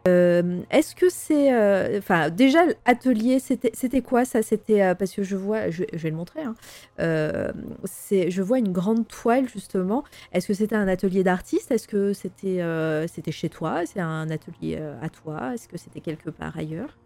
[0.07, 1.51] Est-ce que c'est,
[1.97, 4.43] enfin, déjà atelier, c'était, quoi ça?
[4.43, 6.43] C'était parce que je vois, je, vais le montrer.
[6.43, 6.55] hein.
[6.99, 10.05] Je vois une grande toile justement.
[10.33, 11.71] Est-ce que c'était un atelier d'artiste?
[11.71, 12.61] Est-ce que c'était,
[13.09, 13.87] c'était chez toi?
[13.87, 15.55] C'est un atelier à toi?
[15.55, 16.97] Est-ce que c'était quelque part ailleurs?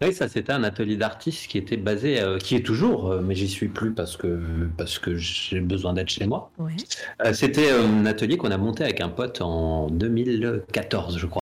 [0.00, 3.34] Oui, ça c'était un atelier d'artiste qui était basé, euh, qui est toujours, euh, mais
[3.34, 4.40] j'y suis plus parce que
[4.76, 6.52] parce que j'ai besoin d'être chez moi.
[6.58, 6.76] Ouais.
[7.24, 11.40] Euh, c'était un atelier qu'on a monté avec un pote en 2014, je crois.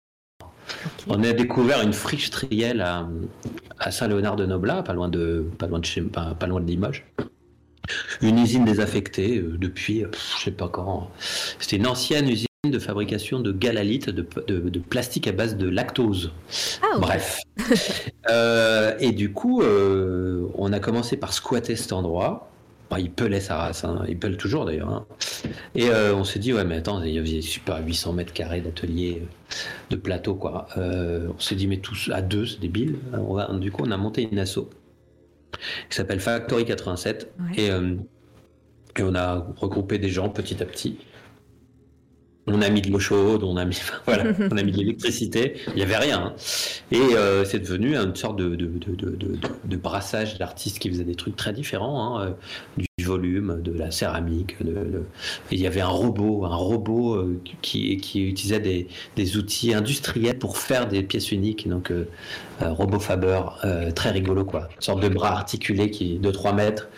[1.09, 3.09] On a découvert une friche trielle à,
[3.81, 7.05] à Saint-Léonard-de-Noblat, pas loin de pas loin de chez, pas, pas loin de Limoges.
[8.23, 10.05] Une usine désaffectée depuis,
[10.39, 11.11] je sais pas quand.
[11.59, 15.69] C'était une ancienne usine de fabrication de galalite, de, de- de plastique à base de
[15.69, 16.33] lactose.
[16.83, 16.99] Ah.
[16.99, 17.41] Bref.
[18.31, 22.51] Euh, et du coup, euh, on a commencé par squatter cet endroit.
[22.97, 24.05] Il pelait sa race, hein.
[24.09, 24.89] il pèle toujours d'ailleurs.
[24.89, 25.05] hein.
[25.75, 28.61] Et euh, on s'est dit, ouais, mais attends, il y avait super 800 mètres carrés
[28.61, 29.23] d'atelier,
[29.91, 30.69] de plateau, quoi.
[30.77, 32.97] On s'est dit, mais tous à deux, c'est débile.
[33.13, 34.61] On va- du coup, on a monté une asso
[35.91, 37.33] qui s'appelle Factory 87.
[37.41, 37.63] Ouais.
[37.63, 40.99] Et, et on a regroupé des gens petit à petit.
[42.47, 45.55] On a mis de l'eau chaude, on a mis, voilà, on a mis de l'électricité,
[45.69, 46.27] il n'y avait rien.
[46.27, 46.35] Hein.
[46.91, 51.15] Et euh, c'est devenu une sorte de, de, de, de brassage d'artistes qui faisaient des
[51.15, 52.37] trucs très différents, hein,
[52.79, 54.57] euh, du volume, de la céramique.
[55.51, 60.39] il y avait un robot, un robot euh, qui, qui utilisait des, des, outils industriels
[60.39, 61.93] pour faire des pièces uniques, donc
[62.61, 63.41] robot Faber,
[63.95, 66.89] très rigolo quoi, une sorte de bras articulé qui de 3 mètres.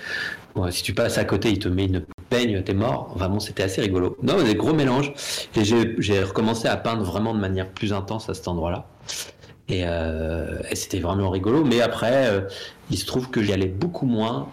[0.71, 3.17] si tu passes à côté, il te met une peigne, t'es mort.
[3.17, 4.17] Bon, c'était assez rigolo.
[4.23, 5.13] Non, des gros mélanges.
[5.57, 8.87] Et j'ai recommencé à peindre vraiment de manière plus intense à cet endroit-là.
[9.69, 11.65] Et, euh, c'était vraiment rigolo.
[11.65, 12.41] Mais après, euh,
[12.91, 14.49] il se trouve que j'y allais beaucoup moins.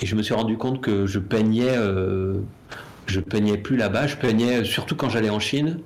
[0.00, 2.38] Et je me suis rendu compte que je peignais, euh,
[3.06, 4.06] je peignais plus là-bas.
[4.06, 5.80] Je peignais surtout quand j'allais en Chine.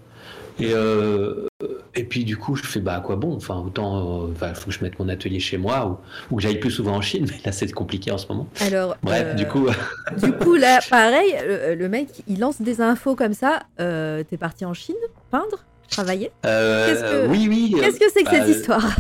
[1.95, 3.35] Et puis du coup, je fais bah à quoi bon?
[3.35, 6.01] Enfin, autant, il euh, faut que je mette mon atelier chez moi
[6.31, 7.27] ou, que j'aille plus souvent en Chine.
[7.29, 8.47] Mais là, c'est compliqué en ce moment.
[8.61, 9.69] Alors, bref, euh, du coup.
[10.23, 11.35] du coup, là, pareil,
[11.77, 13.61] le, mec, il lance des infos comme ça.
[13.79, 14.97] T'es parti en Chine
[15.31, 16.31] peindre Travailler?
[16.45, 17.27] Que...
[17.27, 17.75] Oui, oui.
[17.77, 18.97] Qu'est-ce que c'est que cette bah, histoire?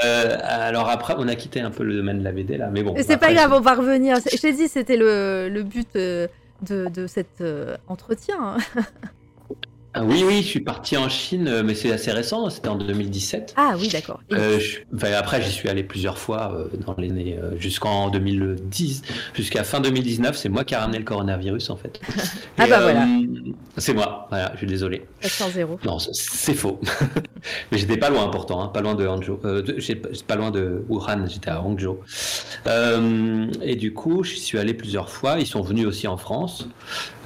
[0.42, 2.96] Alors après, on a quitté un peu le domaine de la BD là, mais bon.
[3.06, 4.16] C'est pas grave, on va revenir.
[4.16, 6.28] Je t'ai dit, c'était le, le but de,
[6.62, 8.56] de cet euh, entretien.
[9.94, 12.76] Ah oui, oui, je suis parti en Chine, euh, mais c'est assez récent, c'était en
[12.76, 13.52] 2017.
[13.58, 14.20] Ah oui, d'accord.
[14.32, 14.58] Euh,
[15.14, 19.02] après, j'y suis allé plusieurs fois euh, dans l'année jusqu'en 2010,
[19.34, 20.34] jusqu'à fin 2019.
[20.34, 22.00] C'est moi qui ai ramené le coronavirus, en fait.
[22.58, 23.06] ah bah voilà.
[23.76, 25.06] C'est moi, voilà, je suis désolé.
[25.22, 26.80] 0 Non, c'est faux.
[27.70, 29.38] mais j'étais pas loin pourtant, hein, pas loin de Hangzhou.
[30.26, 31.98] pas loin de Wuhan, j'étais à Hangzhou.
[33.62, 35.36] et du coup, je suis allé plusieurs fois.
[35.38, 36.66] Ils sont venus aussi en France.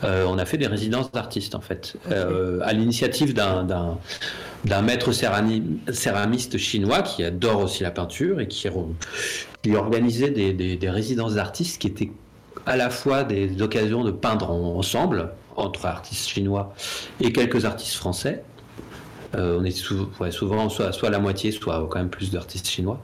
[0.02, 7.24] On a fait des résidences d'artistes, en fait à l'initiative d'un maître céramiste chinois qui
[7.24, 8.68] adore aussi la peinture et qui,
[9.76, 12.10] organisait des, résidences d'artistes qui étaient
[12.66, 16.74] à la fois des occasions de peindre ensemble entre artistes chinois
[17.20, 18.42] et quelques artistes français.
[19.34, 23.00] Euh, on est souvent soit, soit la moitié, soit quand même plus d'artistes chinois.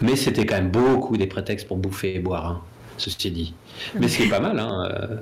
[0.00, 2.62] Mais c'était quand même beaucoup des prétextes pour bouffer et boire, hein,
[3.00, 3.54] ceci dit.
[3.98, 4.58] Mais ce qui est pas mal.
[4.58, 4.88] Hein.
[4.92, 5.16] Euh.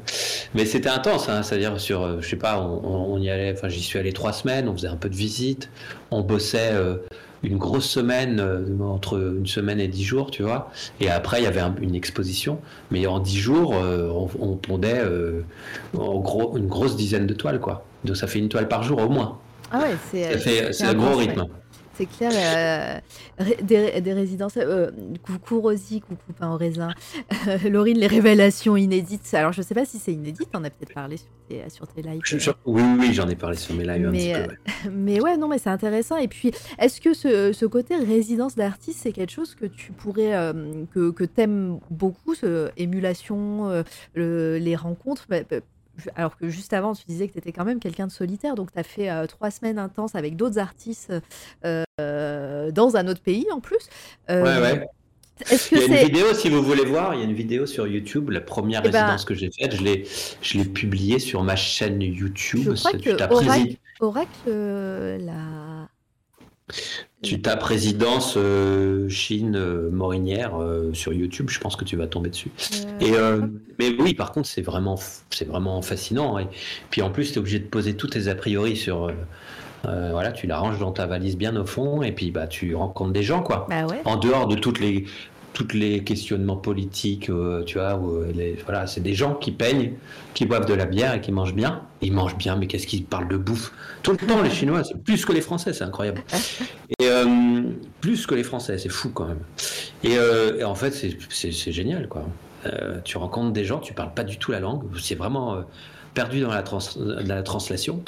[0.55, 1.42] Mais c'était intense, hein.
[1.42, 4.68] c'est-à-dire sur, euh, je sais pas, on, y allait, enfin j'y suis allé trois semaines,
[4.68, 5.70] on faisait un peu de visite,
[6.10, 6.96] on bossait euh,
[7.42, 8.44] une grosse semaine,
[8.82, 10.70] entre une semaine et dix jours, tu vois.
[11.00, 12.59] Et après, il y avait une exposition.
[12.90, 13.74] Mais en dix jours,
[14.40, 15.02] on, pondait
[15.96, 17.84] en gros, une grosse dizaine de toiles, quoi.
[18.05, 19.38] Donc ça fait une toile par jour au moins.
[19.70, 19.96] Ah ouais,
[20.72, 21.46] c'est un gros rythme
[21.98, 22.30] c'est clair.
[22.34, 24.56] Euh, des, des, résidences.
[24.56, 24.90] Euh,
[25.22, 26.90] coucou Rosie, coucou pain au raisin.
[27.48, 29.32] Euh, Laurine, les révélations inédites.
[29.34, 31.86] Alors, je ne sais pas si c'est inédit, on a peut-être parlé sur tes, sur
[31.88, 32.20] tes lives.
[32.66, 34.54] oui, oui, j'en ai parlé sur mes lives mais, un petit
[34.84, 34.90] peu.
[34.90, 36.16] Mais ouais, non, mais c'est intéressant.
[36.16, 40.52] Et puis, est-ce que ce, ce, côté résidence d'artiste, c'est quelque chose que tu pourrais.
[40.92, 43.84] que, que aimes beaucoup, ce, émulation,
[44.14, 45.26] les rencontres?
[45.28, 45.58] Bah, bah,
[46.16, 48.72] alors que juste avant, tu disais que tu étais quand même quelqu'un de solitaire, donc
[48.72, 51.12] tu as fait euh, trois semaines intenses avec d'autres artistes
[51.64, 53.88] euh, dans un autre pays en plus.
[54.30, 54.86] Euh, ouais, ouais.
[55.38, 57.64] Que il y a une vidéo, si vous voulez voir, il y a une vidéo
[57.64, 60.04] sur YouTube, la première eh ben résidence que j'ai faite, je l'ai,
[60.42, 62.64] je l'ai publiée sur ma chaîne YouTube.
[62.64, 65.88] Je crois que Oracle, Oracle la
[67.22, 72.06] tu tapes résidence euh, Chine euh, Morinière euh, sur YouTube, je pense que tu vas
[72.06, 72.50] tomber dessus.
[73.00, 73.12] Et,
[73.78, 74.98] mais oui, par contre, c'est vraiment,
[75.30, 76.38] c'est vraiment fascinant.
[76.38, 76.46] Et
[76.90, 79.10] puis en plus, tu es obligé de poser tous tes a priori sur.
[79.84, 83.12] voilà, tu la ranges dans ta valise bien au fond, et puis bah, tu rencontres
[83.12, 83.66] des gens, quoi.
[83.68, 85.06] Bah en dehors de toutes les,
[85.59, 89.94] toutes les questionnements politiques, euh, tu vois, euh, voilà, c'est des gens qui peignent,
[90.32, 91.82] qui boivent de la bière et qui mangent bien.
[92.01, 93.72] Ils mangent bien, mais qu'est-ce qu'ils parlent de bouffe?
[94.05, 96.22] Tout le temps, les Chinois, c'est plus que les Français, c'est incroyable.
[97.01, 97.62] Et euh,
[98.01, 99.40] plus que les Français, c'est fou quand même.
[100.05, 100.16] Et,
[100.62, 100.93] en fait,
[101.28, 102.24] c'est génial, quoi.
[103.02, 105.64] tu rencontres des gens, tu parles pas du tout la langue, c'est vraiment
[106.14, 106.62] perdu dans la,
[107.24, 108.05] la translation,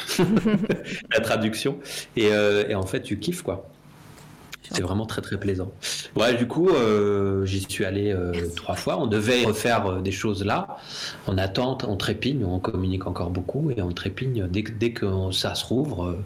[1.12, 1.81] la traduction,
[2.14, 2.32] et
[2.77, 3.68] en fait, tu kiffes, quoi.
[4.72, 5.72] C'est vraiment très très plaisant.
[6.16, 8.98] Ouais, du coup, euh, j'y suis allé euh, trois fois.
[8.98, 10.76] On devait refaire euh, des choses là.
[11.26, 15.55] On attend, on trépigne, on communique encore beaucoup et on trépigne dès, dès que ça
[15.55, 16.16] se rouvre,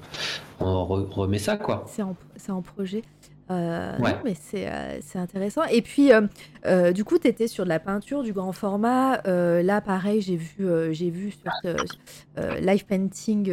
[0.60, 1.86] on remet ça quoi.
[1.88, 2.16] C'est en,
[2.48, 3.02] en, projet.
[3.50, 5.64] Euh, non, mais euh, c'est intéressant.
[5.64, 9.20] Et puis, euh, du coup, tu étais sur de la peinture, du grand format.
[9.24, 11.52] là, pareil, j'ai vu, j'ai vu sur
[12.36, 13.52] live painting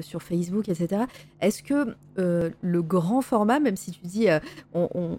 [0.00, 1.04] sur Facebook, etc.
[1.40, 4.28] Est-ce que le grand format, même si tu dis
[4.72, 5.18] on,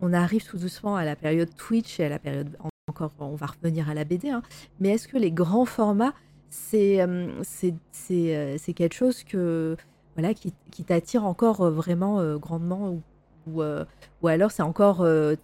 [0.00, 2.56] on, arrive tout doucement à la période Twitch et à la période
[2.88, 4.42] encore, on va revenir à la BD, hein,
[4.78, 6.12] mais est-ce que les grands formats,
[6.50, 7.00] c'est
[7.42, 9.76] c'est quelque chose que
[10.14, 13.02] voilà qui, qui t'attire encore vraiment grandement ou
[13.46, 13.84] ou, euh,
[14.22, 15.34] ou alors c'est encore euh,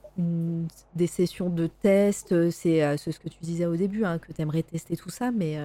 [0.94, 4.40] des sessions de test, euh, c'est ce que tu disais au début, hein, que tu
[4.42, 5.58] aimerais tester tout ça, mais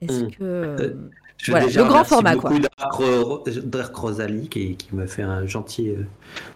[0.00, 0.30] Est-ce Mm.
[0.30, 0.96] que
[1.38, 2.58] Je Voilà, déjà le grand format, beaucoup quoi.
[2.78, 6.06] Dark, Ro- Dark Rosalie qui, qui m'a fait un gentil, euh,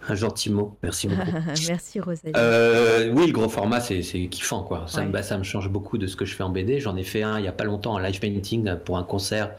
[0.07, 0.77] un gentil mot.
[0.81, 1.21] Merci beaucoup.
[1.67, 2.33] merci Rosalie.
[2.35, 4.85] Euh, oui, le gros format, c'est c'est kiffant, quoi.
[4.87, 6.79] Ça, me- bah, ça me change beaucoup de ce que je fais en BD.
[6.79, 9.51] J'en ai fait un il y a pas longtemps, un live painting pour un concert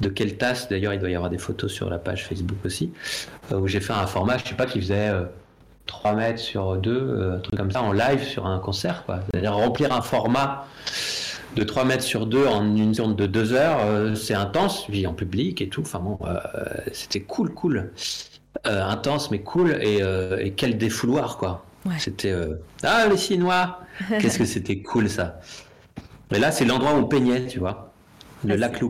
[0.00, 0.66] de Keltas.
[0.68, 2.92] D'ailleurs, il doit y avoir des photos sur la page Facebook aussi,
[3.52, 5.24] euh, où j'ai fait un format, je sais pas, qui faisait euh,
[5.86, 9.20] 3 mètres sur 2, euh, un truc comme ça, en live sur un concert, quoi.
[9.30, 10.66] C'est-à-dire remplir un format
[11.54, 15.06] de 3 mètres sur 2 en une zone de 2 heures, euh, c'est intense, vie
[15.06, 15.82] en public et tout.
[15.82, 16.36] Enfin bon, euh,
[16.92, 17.92] c'était cool, cool.
[18.66, 21.64] Euh, intense mais cool et, euh, et quel défouloir quoi.
[21.86, 21.94] Ouais.
[21.98, 23.80] C'était euh, ah les Chinois,
[24.20, 25.40] qu'est-ce que c'était cool ça.
[26.30, 27.92] Mais là c'est l'endroit où on peignait, tu vois,
[28.44, 28.80] le Ah, lac c'est-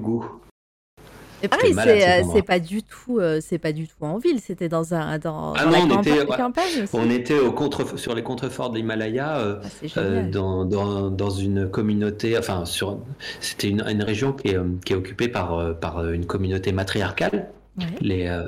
[1.49, 4.41] Pareil, c'est cet euh, c'est pas du tout, euh, c'est pas du tout en ville.
[4.41, 6.37] C'était dans un dans, Ah dans la on était- ouais.
[6.37, 6.85] campagne.
[6.93, 9.39] On était au contre sur les contreforts de l'Himalaya.
[9.39, 9.57] euh,
[9.97, 12.99] Ah, euh, dans, dans, dans une communauté, enfin, sur,
[13.41, 17.49] c'était une, une région qui est, qui est occupée par, par une communauté matriarcale.
[17.79, 17.85] Ouais.
[18.01, 18.43] Les,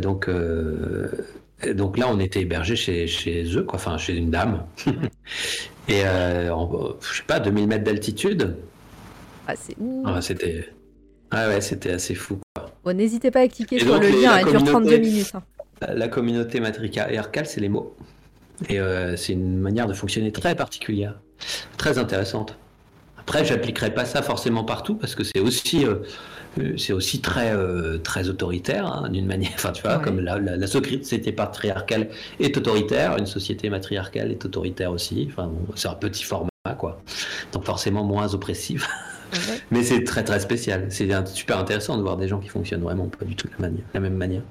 [0.00, 1.08] donc, euh,
[1.74, 4.64] donc là, on était hébergés chez, chez eux, quoi, enfin, chez une dame.
[5.88, 8.56] Et euh, en, je sais pas, 2000 mètres d'altitude.
[9.46, 9.74] Ah, c'est.
[10.04, 10.68] Ah, c'était,
[11.30, 12.38] ah ouais, c'était assez fou.
[12.54, 12.70] quoi.
[12.84, 14.36] Bon, n'hésitez pas à cliquer Et sur le les- lien.
[14.38, 15.32] Elle dure 32 communauté- minutes.
[15.34, 15.42] hein.
[15.94, 17.94] La communauté matriarcale, c'est les mots.
[18.68, 21.20] Et euh, c'est une manière de fonctionner très particulière,
[21.76, 22.56] très intéressante.
[23.18, 25.96] Après, j'appliquerai pas ça forcément partout parce que c'est aussi, euh,
[26.58, 29.50] euh, c'est aussi très, euh, très autoritaire hein, d'une manière.
[29.54, 30.02] Enfin, tu vois, Ouais.
[30.02, 32.08] comme la, la, la société patriarcale
[32.40, 35.28] est autoritaire, une société matriarcale est autoritaire aussi.
[35.30, 36.48] Enfin, bon, c'est un petit format,
[36.78, 37.00] quoi.
[37.52, 38.88] Donc forcément moins oppressif.
[39.32, 39.60] Ouais.
[39.70, 40.86] Mais c'est très très spécial.
[40.90, 43.68] C'est super intéressant de voir des gens qui fonctionnent vraiment pas du tout de la,
[43.68, 44.42] manière, la même manière.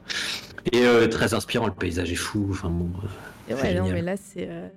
[0.74, 2.48] Et euh, très inspirant, le paysage est fou.
[2.52, 4.48] Enfin bon, euh, Et ouais, non, mais là, c'est.
[4.50, 4.68] euh,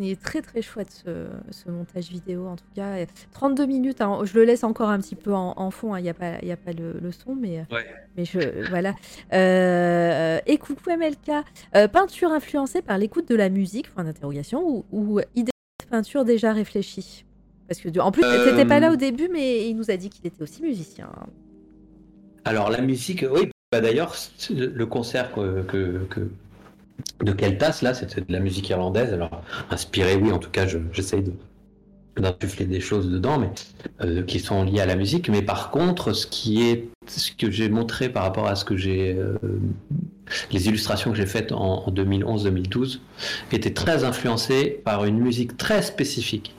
[0.00, 2.96] Il est très très chouette ce, ce montage vidéo en tout cas.
[2.96, 6.00] Et 32 minutes, hein, je le laisse encore un petit peu en, en fond, hein,
[6.00, 7.86] il n'y a pas, il y a pas le, le son, mais, Ouais.
[8.16, 8.94] mais je, voilà.
[9.32, 11.44] Euh, et coucou MLK,
[11.76, 15.52] Euh, peinture influencée par l'écoute de la musique, point d'interrogation, ou, ou idée
[15.82, 17.24] de peinture déjà réfléchie?
[17.68, 20.10] Parce que en plus, Euh, t'étais pas là au début, mais il nous a dit
[20.10, 21.08] qu'il était aussi musicien.
[22.44, 24.14] Alors la musique, oui, bah d'ailleurs,
[24.50, 26.28] le concert que, que, que-
[27.24, 29.12] de Keltas, là, c'était de la musique irlandaise.
[29.12, 31.32] Alors, inspiré, oui, en tout cas, je- j'essaye de
[32.16, 33.50] d'insuffler des choses dedans, mais
[34.02, 35.28] euh, qui sont liées à la musique.
[35.28, 38.76] Mais par contre, ce qui est, ce que j'ai montré par rapport à ce que
[38.76, 39.36] j'ai, euh,
[40.52, 43.00] les illustrations que j'ai faites en, en 2011-2012,
[43.50, 46.54] étaient très influencées par une musique très spécifique.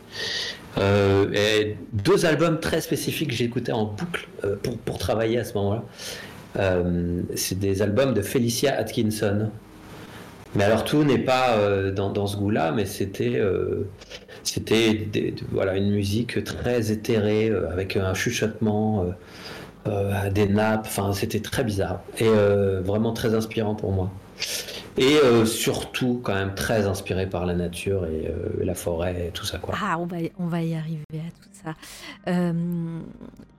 [0.78, 5.44] Euh, et deux albums très spécifiques que j'écoutais en boucle euh, pour, pour travailler à
[5.44, 5.84] ce moment-là.
[6.58, 9.50] Euh, c'est des albums de Felicia Atkinson.
[10.56, 11.58] Mais alors tout n'est pas
[11.92, 13.42] dans, dans ce goût-là, mais c'était
[14.42, 15.10] c'était
[15.52, 19.06] voilà une musique très éthérée avec un chuchotement,
[20.32, 20.86] des nappes.
[20.86, 22.30] Enfin, c'était très bizarre et
[22.86, 24.10] vraiment très inspirant pour moi.
[24.98, 29.32] Et euh, surtout quand même très inspiré par la nature et euh, la forêt et
[29.32, 29.76] tout ça quoi.
[29.82, 31.74] Ah, on va, y- on va y arriver à tout ça.
[32.28, 33.00] Euh,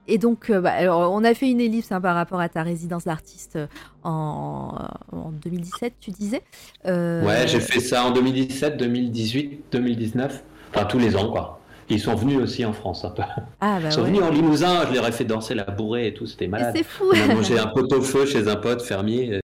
[0.07, 3.03] et donc, bah, alors, on a fait une ellipse hein, par rapport à ta résidence
[3.03, 3.59] d'artiste
[4.03, 4.73] en,
[5.11, 6.41] en 2017, tu disais.
[6.85, 10.43] Ouais, j'ai fait ça en 2017, 2018, 2019,
[10.73, 11.59] enfin tous les ans quoi.
[11.89, 13.21] Ils sont venus aussi en France un peu.
[13.61, 14.07] Ah, bah Ils sont ouais.
[14.07, 16.73] venus en Limousin, je leur ai fait danser la bourrée et tout, c'était malade.
[16.75, 17.05] C'est fou.
[17.13, 19.39] On a mangé un pot au feu chez un pote fermier.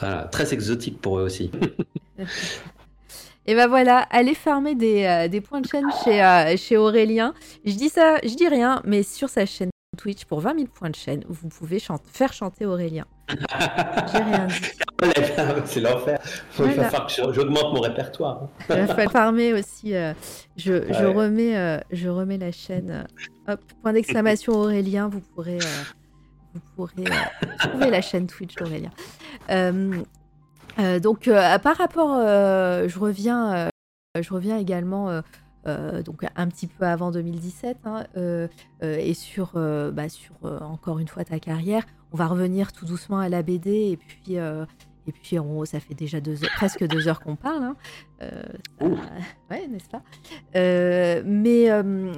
[0.00, 1.50] Voilà, très exotique pour eux aussi.
[3.46, 7.32] Et ben voilà, allez farmer des, euh, des points de chaîne chez, euh, chez Aurélien.
[7.64, 10.90] Je dis ça, je dis rien, mais sur sa chaîne Twitch, pour 20 000 points
[10.90, 11.80] de chaîne, vous pouvez
[12.12, 13.06] faire chanter Aurélien.
[14.12, 14.48] J'ai rien.
[15.64, 16.18] C'est l'enfer.
[16.24, 16.74] Il Voilà.
[16.74, 18.48] va falloir que j'augmente mon répertoire.
[18.68, 19.94] Il va falloir farmer aussi.
[19.94, 20.12] euh,
[20.56, 20.72] je,
[21.06, 23.06] remets, je remets la chaîne.
[23.48, 25.08] hop, point d'exclamation Aurélien.
[25.08, 25.58] Vous pourrez,
[26.54, 28.90] vous pourrez euh, trouver la chaîne Twitch d'Aurélien.
[29.50, 30.02] Euh,
[30.78, 31.28] euh, donc,
[31.62, 33.68] par rapport, je reviens,
[34.20, 35.22] je reviens également.
[35.66, 38.06] donc un petit peu avant 2017 hein,
[38.82, 39.52] et sur,
[39.92, 41.84] bah, sur encore une fois ta carrière.
[42.12, 44.36] On va revenir tout doucement à la BD et puis
[45.08, 47.64] et puis on- ça fait déjà deux heures- presque deux heures qu'on parle.
[47.64, 47.76] hein.
[48.22, 48.42] Euh,
[48.80, 48.86] ça-
[49.50, 50.02] ouais, n'est-ce pas?
[50.54, 51.68] Euh, Mais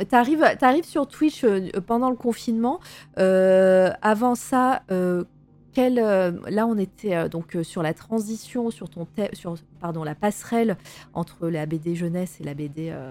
[0.05, 2.81] tu arrives sur Twitch euh, pendant le confinement.
[3.19, 5.25] Euh, avant ça, euh,
[5.73, 10.03] quel, euh, là on était euh, donc euh, sur la transition, sur ton sur pardon
[10.03, 10.77] la passerelle
[11.15, 13.11] entre la BD jeunesse et la BD euh,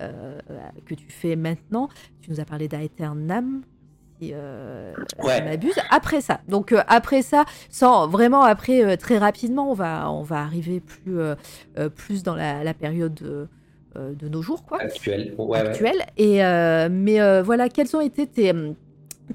[0.00, 0.38] euh,
[0.84, 1.88] que tu fais maintenant.
[2.20, 3.62] Tu nous as parlé d'Aeternam.
[4.20, 5.42] Si euh, Ouais.
[5.42, 5.74] m'abuse.
[5.90, 10.22] Après ça, donc euh, après ça, sans vraiment après euh, très rapidement, on va on
[10.22, 11.34] va arriver plus euh,
[11.94, 13.46] plus dans la, la période de,
[13.94, 15.34] de nos jours quoi Actuel.
[15.38, 15.58] Ouais, ouais.
[15.58, 16.04] actuelle.
[16.16, 16.38] Et
[16.90, 18.52] mais voilà, quels ont été tes,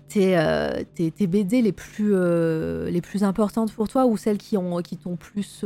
[0.07, 2.13] tes, tes, tes BD les plus,
[2.89, 5.63] les plus importantes pour toi ou celles qui ont qui t'ont plus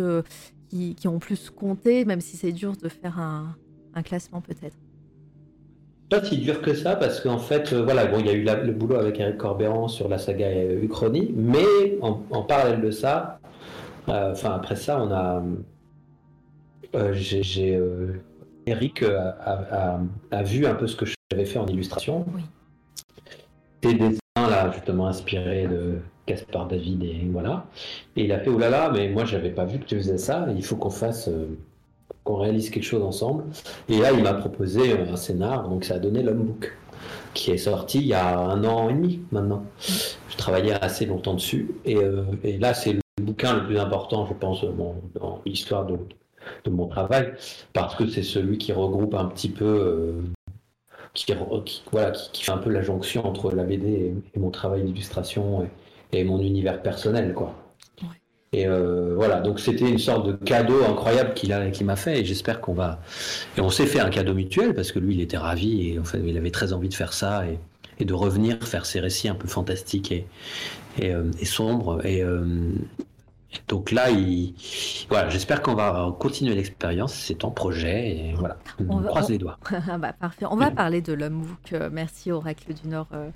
[0.69, 3.55] qui, qui ont plus compté, même si c'est dur de faire un,
[3.93, 4.75] un classement peut-être?
[6.09, 8.43] Pas si dur que ça, parce qu'en fait, euh, voilà, bon, il y a eu
[8.43, 12.81] la- le boulot avec Eric Corbéran sur la saga euh, Uchronie, mais en, en parallèle
[12.81, 13.39] de ça,
[14.09, 15.41] euh, enfin après ça, on a,
[17.13, 17.79] j'ai, j'ai,
[18.67, 19.29] Eric a,
[19.71, 19.99] a-
[20.31, 22.25] a vu un peu ce que j'avais fait en illustration.
[22.35, 22.41] Oui.
[23.81, 27.65] Des dessins là, justement inspirés de Gaspard David et voilà.
[28.15, 30.17] Et il a fait oh là là, mais moi j'avais pas vu que tu faisais
[30.17, 30.47] ça.
[30.55, 31.29] Il faut qu'on fasse,
[32.25, 33.45] qu'on réalise quelque chose ensemble.
[33.87, 36.75] Et là, il m'a proposé un scénar, donc ça a donné l'Homme Book,
[37.33, 39.63] qui est sorti il y a un an et demi maintenant.
[40.27, 42.25] Je travaillais assez longtemps dessus, et, euh,
[42.59, 45.97] là, c'est le bouquin le plus important, je pense, dans, l'histoire de,
[46.69, 47.33] mon travail,
[47.73, 50.21] parce que c'est celui qui regroupe un petit peu, euh,
[51.13, 51.33] qui,
[51.91, 55.63] voilà, qui, fait un peu la jonction entre la BD et, et mon travail d'illustration
[56.11, 57.55] et, et mon univers personnel, quoi.
[58.53, 62.21] Et euh, voilà, donc c'était une sorte de cadeau incroyable qu'il a, qu'il m'a fait,
[62.21, 63.01] et j'espère qu'on va.
[63.57, 66.05] Et on s'est fait un cadeau mutuel parce que lui, il était ravi et en
[66.05, 67.59] fait, il avait très envie de faire ça et,
[68.03, 70.25] de revenir faire ces récits un peu fantastiques et,
[71.01, 72.05] euh, sombres.
[72.05, 72.45] Et euh,
[73.67, 74.53] donc là, il,
[75.09, 77.13] voilà, j'espère qu'on va continuer l'expérience.
[77.13, 79.57] C'est en projet et voilà, on, On va- croise on- les doigts.
[79.89, 80.45] Ah bah, parfait.
[80.49, 81.73] On va parler de l'homme book.
[81.73, 83.29] Euh, merci Oracle du Nord euh,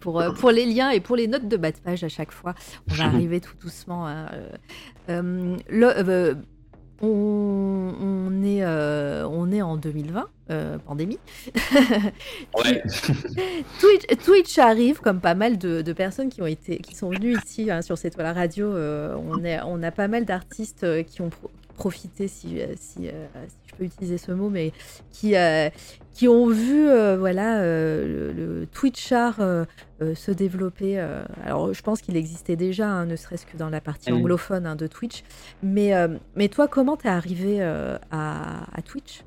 [0.00, 2.32] pour, euh, pour les liens et pour les notes de bas de page à chaque
[2.32, 2.54] fois.
[2.90, 4.06] On va arriver tout doucement.
[4.06, 4.48] hein, euh,
[5.10, 6.34] euh, le- euh,
[7.02, 11.18] on, on est, euh, on est en 2020, euh, pandémie.
[12.56, 12.82] Ouais.
[13.80, 17.36] Twitch, Twitch arrive, comme pas mal de, de personnes qui, ont été, qui sont venues
[17.44, 18.66] ici hein, sur cette toile radio.
[18.66, 21.30] euh, on, est, on a pas mal d'artistes qui ont
[21.76, 24.72] pro- profité, si, euh, si, euh, si je peux utiliser ce mot, mais
[25.12, 25.70] qui, euh,
[26.12, 26.84] qui ont vu
[27.18, 29.64] voilà, le, le Twitchart euh,
[30.14, 30.98] se développer.
[31.44, 34.76] alors, je pense qu'il existait déjà, hein, ne serait-ce que dans la partie anglophone hein,
[34.76, 35.22] de Twitch.
[35.62, 35.92] Mais,
[36.34, 38.00] mais toi, comment t'es arrivé à,
[38.72, 39.22] à Twitch?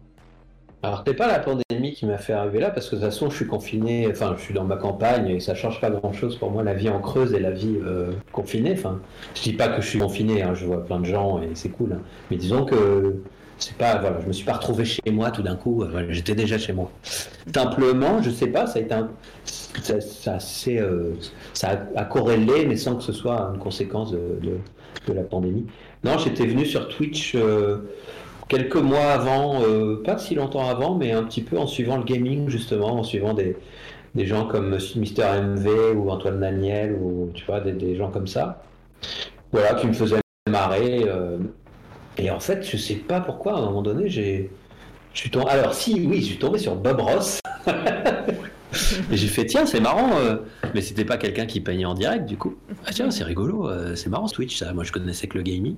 [0.82, 3.30] Alors, c'est pas la pandémie qui m'a fait arriver là, parce que de toute façon,
[3.30, 6.38] je suis confiné, enfin, je suis dans ma campagne et ça change pas grand chose
[6.38, 8.74] pour moi, la vie en creuse et la vie euh, confinée.
[8.74, 9.02] Enfin,
[9.36, 11.70] je dis pas que je suis confiné, hein, je vois plein de gens et c'est
[11.70, 12.02] cool, hein.
[12.32, 13.22] mais disons que
[13.58, 16.10] c'est pas, voilà, je me suis pas retrouvé chez moi tout d'un coup, euh, voilà,
[16.14, 16.90] j'étais déjà chez moi.
[17.54, 19.10] Simplement, je sais pas, ça a été un.
[19.44, 20.38] Ça, ça,
[20.70, 21.14] euh,
[21.54, 24.58] ça a, corrélé, mais sans que ce soit une conséquence de, de,
[25.08, 25.66] de la pandémie.
[26.04, 27.36] Non, j'étais venu sur Twitch.
[28.50, 32.04] Quelques mois avant, euh, pas si longtemps avant, mais un petit peu en suivant le
[32.04, 33.56] gaming justement, en suivant des,
[34.18, 38.62] gens comme Mister MV ou Antoine Daniel ou tu vois des, gens comme ça,
[39.54, 40.20] voilà qui me faisaient
[40.50, 41.06] marrer.
[41.08, 41.38] euh,
[42.18, 44.50] et en fait, je sais pas pourquoi à un moment donné j'ai,
[45.32, 45.46] tombé.
[45.50, 47.40] Alors si, oui, je suis tombé sur Bob Ross.
[49.12, 50.38] Et j'ai fait tiens c'est marrant euh,
[50.74, 52.56] mais c'était pas quelqu'un qui peignait en direct du coup.
[52.86, 54.74] Ah tiens c'est rigolo euh, c'est marrant Twitch ça.
[54.74, 55.76] Moi je connaissais que le gaming.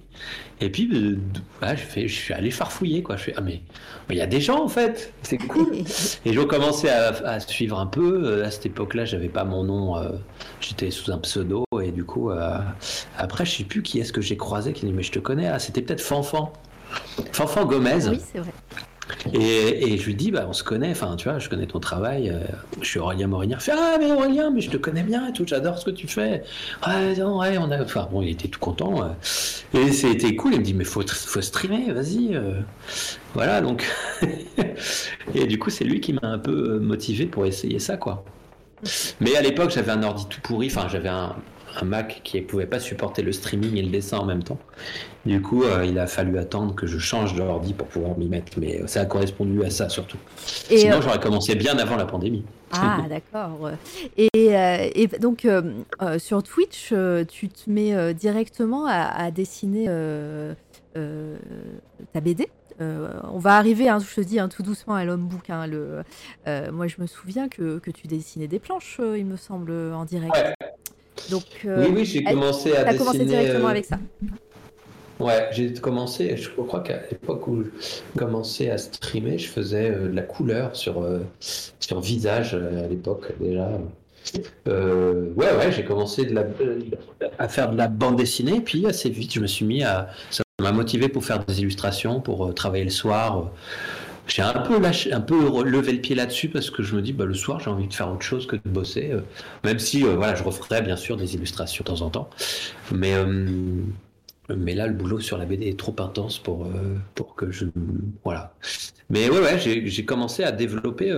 [0.59, 1.17] Et puis euh,
[1.59, 3.15] voilà, je, fais, je suis allé farfouiller quoi.
[3.15, 3.61] Je fais ah mais
[4.09, 5.13] il y a des gens en fait.
[5.21, 5.73] C'est cool.
[6.25, 8.43] Et j'ai commencé à, à suivre un peu.
[8.43, 9.95] À cette époque là j'avais pas mon nom
[10.59, 11.63] j'étais sous un pseudo.
[11.81, 12.29] Et du coup
[13.17, 15.47] après je sais plus qui est-ce que j'ai croisé qui dit mais je te connais
[15.47, 16.51] ah c'était peut-être Fanfan.
[17.31, 18.09] Fanfan Gomez.
[18.09, 18.51] Oui, c'est vrai.
[19.33, 21.79] Et, et je lui dis, bah, on se connaît, enfin, tu vois, je connais ton
[21.79, 22.29] travail.
[22.29, 22.39] euh,
[22.81, 23.57] je suis Aurélien Morinière.
[23.61, 25.91] Il fait, ah, mais Aurélien, mais je te connais bien et tout, j'adore ce que
[25.91, 26.43] tu fais.
[26.87, 27.81] Ouais, non, ouais, on a.
[27.83, 29.03] Enfin, bon, il était tout content.
[29.03, 29.09] euh.
[29.77, 30.53] et c'était cool.
[30.53, 32.35] Il me dit, mais faut, faut streamer, vas-y.
[32.35, 32.61] euh.
[33.33, 33.85] Voilà, donc.
[35.35, 38.23] et du coup, c'est lui qui m'a un peu motivé pour essayer ça, quoi.
[39.19, 41.35] Mais à l'époque, j'avais un ordi tout pourri, enfin, j'avais un,
[41.79, 44.57] un Mac qui ne pouvait pas supporter le streaming et le dessin en même temps.
[45.25, 48.53] Du coup, euh, il a fallu attendre que je change d'ordi pour pouvoir m'y mettre.
[48.59, 50.17] Mais ça a correspondu à ça surtout.
[50.69, 52.43] Et, Sinon, euh, j'aurais commencé bien avant la pandémie.
[52.71, 53.69] Ah, d'accord.
[54.17, 55.61] Et, euh, et donc, euh,
[56.17, 56.93] sur Twitch,
[57.29, 59.85] tu te mets directement à, à dessiner
[62.13, 62.49] ta BD.
[62.79, 65.49] Euh, on va arriver, hein, je te dis, hein, tout doucement à l'homme book.
[65.49, 66.03] hein, le,
[66.47, 70.05] euh, moi, je me souviens que, que tu dessinais des planches, il me semble, en
[70.05, 70.33] direct.
[70.35, 70.55] Ouais.
[71.29, 72.97] Donc, euh, oui, oui, j'ai commencé à as dessiner.
[72.97, 73.99] commencé directement euh, avec ça.
[75.19, 77.69] Ouais, j'ai commencé, je crois qu'à l'époque où je
[78.19, 81.05] commençais à streamer, je faisais euh, de la couleur sur,
[81.39, 83.69] sur visage à l'époque déjà.
[84.67, 86.45] Euh, ouais, ouais, j'ai commencé de la,
[87.39, 90.09] à faire de la bande dessinée, puis assez vite, je me suis mis à.
[90.29, 93.51] Ça m'a motivé pour faire des illustrations, pour travailler le soir.
[94.27, 97.13] J'ai un peu lâché, un peu levé le pied là-dessus parce que je me dis,
[97.13, 99.11] bah, le soir, j'ai envie de faire autre chose que de bosser.
[99.11, 99.21] euh,
[99.63, 102.29] même si, euh, voilà, je referais bien sûr des illustrations de temps en temps.
[102.91, 103.13] Mais.
[103.15, 103.25] euh,
[104.57, 106.67] mais là, le boulot sur la BD est trop intense pour,
[107.15, 107.65] pour que je.
[108.25, 108.53] Voilà.
[109.09, 111.09] Mais ouais, ouais, j'ai commencé à développer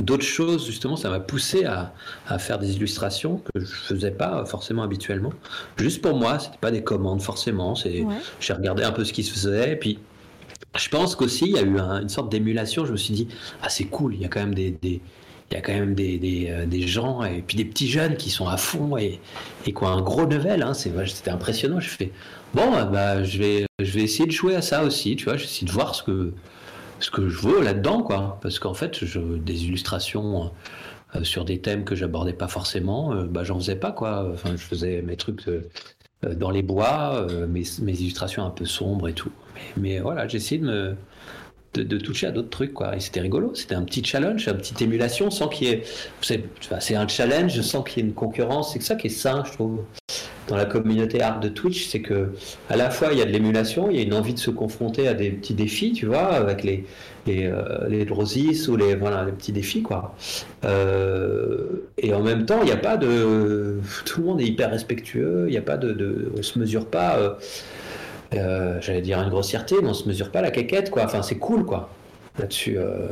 [0.00, 1.94] d'autres choses, justement, ça m'a poussé à,
[2.26, 5.32] à, faire des illustrations que je faisais pas forcément habituellement.
[5.76, 7.74] Juste pour moi, c'était pas des commandes forcément.
[7.74, 8.16] C'est, ouais.
[8.40, 9.98] j'ai regardé un peu ce qui se faisait, et puis
[10.76, 12.84] je pense qu'aussi il y a eu un, une sorte d'émulation.
[12.84, 13.28] Je me suis dit,
[13.62, 15.00] ah c'est cool, il y a quand même des, des
[15.50, 18.16] il y a quand même des, des, euh, des, gens et puis des petits jeunes
[18.16, 19.20] qui sont à fond et,
[19.66, 20.62] et quoi un gros level.
[20.62, 21.80] Hein, c'était impressionnant.
[21.80, 22.12] Je fais,
[22.54, 25.16] bon, bah, je vais, je vais essayer de jouer à ça aussi.
[25.16, 26.32] Tu vois, j'essaie de voir ce que
[27.00, 28.38] ce que je veux là-dedans, quoi.
[28.42, 30.50] Parce qu'en fait, je, des illustrations
[31.14, 34.30] euh, sur des thèmes que j'abordais pas forcément, euh, bah, j'en faisais pas, quoi.
[34.32, 35.68] Enfin, je faisais mes trucs euh,
[36.34, 39.30] dans les bois, mes, mes, illustrations un peu sombres et tout.
[39.76, 40.96] Mais, voilà, j'ai de me
[41.74, 42.96] de, de, toucher à d'autres trucs, quoi.
[42.96, 43.52] Et c'était rigolo.
[43.54, 45.82] C'était un petit challenge, une petite émulation, sans qu'il y ait.
[46.20, 48.72] C'est un challenge sans qu'il y ait une concurrence.
[48.72, 49.84] C'est ça qui est sain, je trouve
[50.48, 52.32] dans la communauté art de Twitch, c'est que
[52.68, 54.50] à la fois il y a de l'émulation, il y a une envie de se
[54.50, 56.84] confronter à des petits défis, tu vois, avec les
[57.26, 60.14] les, euh, les Drosis ou les voilà les petits défis quoi.
[60.64, 64.70] Euh, et en même temps, il n'y a pas de tout le monde est hyper
[64.70, 67.16] respectueux, il n'y a pas de, de on se mesure pas.
[67.18, 67.34] Euh,
[68.38, 71.04] euh, j'allais dire une grossièreté, mais on se mesure pas la quéquette quoi.
[71.04, 71.90] Enfin c'est cool quoi.
[72.38, 73.08] Là-dessus, euh,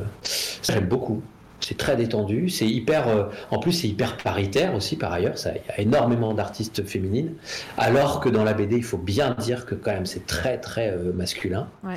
[0.62, 1.22] j'aime beaucoup.
[1.60, 3.06] C'est très détendu, c'est hyper.
[3.06, 5.34] Euh, en plus, c'est hyper paritaire aussi par ailleurs.
[5.46, 7.34] Il y a énormément d'artistes féminines,
[7.78, 10.90] alors que dans la BD, il faut bien dire que quand même c'est très très
[10.90, 11.68] euh, masculin.
[11.84, 11.94] Ouais.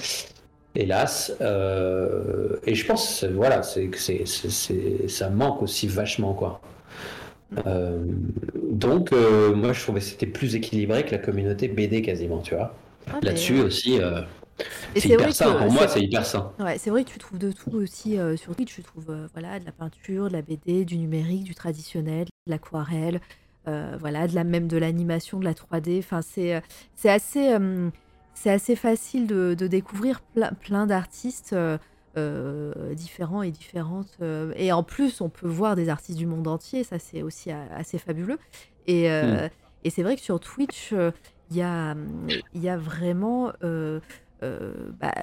[0.76, 3.90] Hélas, euh, et je pense, voilà, c'est
[5.08, 6.62] ça manque aussi vachement quoi.
[7.66, 8.04] Euh,
[8.72, 12.56] donc, euh, moi, je trouvais que c'était plus équilibré que la communauté BD quasiment, tu
[12.56, 12.74] vois.
[13.14, 14.22] Ah, Là-dessus aussi, euh,
[14.96, 15.54] c'est hyper sain.
[15.54, 16.52] que Pour moi, c'est- hyper sain.
[16.60, 18.74] Ouais, c'est vrai que tu trouves de tout aussi euh, sur Twitch.
[18.76, 22.52] Tu trouves euh, voilà, de la peinture, de la BD, du numérique, du traditionnel, de
[22.52, 23.22] l'aquarelle,
[23.68, 26.00] euh, voilà, de la, même de l'animation, de la 3D.
[26.00, 26.62] Enfin, c'est,
[26.96, 27.56] c'est, assez,
[28.34, 31.56] c'est assez facile de, de découvrir plein, plein d'artistes
[32.94, 34.18] différents et différentes.
[34.56, 36.84] et en plus, on peut voir des artistes du monde entier.
[36.84, 38.40] Ça, c'est aussi assez fabuleux.
[38.88, 39.50] Et, euh,
[39.84, 40.94] et c'est vrai que sur Twitch,
[41.52, 41.96] il y, a,
[42.54, 43.52] y a vraiment.
[43.64, 44.00] euh,
[44.44, 45.14] euh, bah,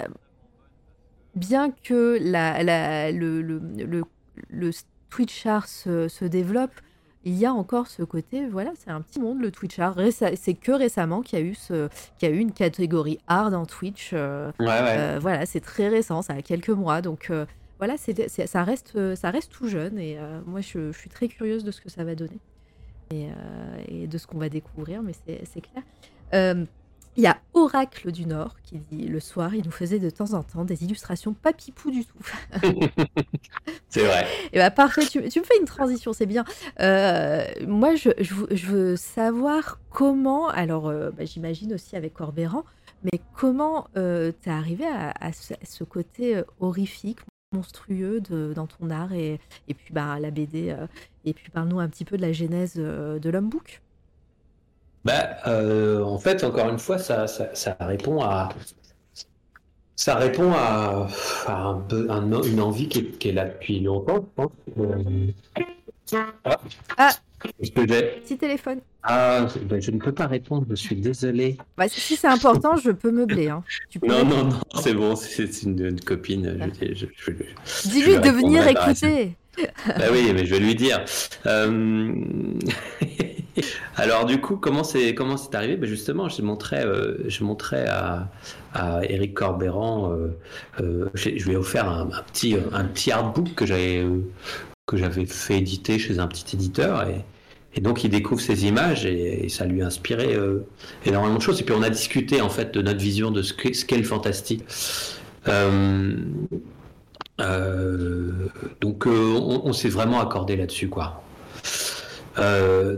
[1.35, 4.03] bien que la, la- le, le, le,
[4.49, 4.71] le
[5.09, 6.71] Twitch art se, se développe,
[7.25, 9.95] il y a encore ce côté, voilà, c'est un petit monde le Twitch art.
[10.11, 11.87] C'est que récemment qu'il y a eu ce,
[12.17, 14.11] qu'il y a eu une catégorie art dans Twitch.
[14.13, 14.97] euh, Ouais, ouais.
[14.97, 17.45] euh, voilà, c'est très récent, ça a quelques mois, donc euh,
[17.79, 21.63] voilà, c'est, ça reste, ça reste tout jeune et moi je, je suis très curieuse
[21.63, 22.39] de ce que ça va donner
[23.11, 23.27] et,
[23.87, 25.83] et de ce qu'on va découvrir, mais c'est, c'est clair.
[26.33, 26.65] Euh,
[27.15, 30.33] il y a Oracle du Nord qui dit le soir, il nous faisait de temps
[30.33, 32.17] en temps des illustrations pas pipou du tout.
[33.89, 34.25] C'est vrai.
[34.51, 36.43] Et bah parfait, tu, tu me fais une transition, c'est bien.
[36.79, 42.13] Euh, moi, je, je veux- je veux savoir comment, alors euh, bah, j'imagine aussi avec
[42.15, 42.63] Corbéran,
[43.03, 47.19] mais comment euh, t'es arrivé à, à ce, à ce côté euh, horrifique,
[47.53, 50.87] monstrueux de, dans ton art et, et puis bah, la BD, euh,
[51.25, 53.81] et puis parle-nous un petit peu de la genèse euh, de l'homme book.
[55.05, 58.49] Bah, euh, en fait, encore une fois, ça, ça, ça répond à,
[59.95, 61.07] ça répond à,
[61.47, 64.51] à un peu- un- une envie qui est, qui est là depuis longtemps, je pense.
[64.79, 65.31] Euh,
[66.45, 66.57] Ah.
[66.97, 67.09] Ah.
[67.39, 68.79] Que Petit téléphone.
[69.03, 71.57] Ah, ben, je ne peux pas répondre, je suis désolé.
[71.75, 73.49] Bah, si c'est important, je peux meubler.
[73.49, 73.63] Hein.
[73.89, 76.71] Tu peux Non, non, non, c'est bon, c'est c'est une, une copine.
[76.79, 79.35] Je, je, je- je- Dis-lui de venir écouter.
[79.57, 81.03] Bah oui, mais je vais lui dire.
[81.45, 82.13] Euh,
[83.95, 85.75] Alors du coup, comment c'est comment c'est arrivé?
[85.75, 88.31] Ben Justement, je montrais, euh, je montrais à,
[88.73, 90.11] à Eric Corbéran,
[90.81, 94.03] euh, je lui ai offert un, petit un petit artbook que j'avais
[94.87, 97.23] que j'avais fait éditer chez un petit éditeur et,
[97.81, 100.35] donc il découvre ces images et, ça lui a inspiré
[101.05, 101.59] énormément de choses.
[101.61, 104.63] Et puis on a discuté en fait de notre vision de ce qu'est le fantastique.
[107.41, 108.31] Euh,
[108.79, 111.23] donc euh, on, s'est vraiment accordé là-dessus quoi.
[112.37, 112.97] Euh,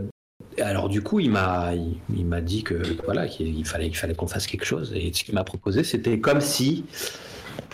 [0.60, 1.72] alors du coup il m'a
[2.14, 5.34] il, m'a dit que voilà qu'il il fallait qu'on fasse quelque chose et ce qu'il
[5.34, 6.84] m'a proposé c'était comme si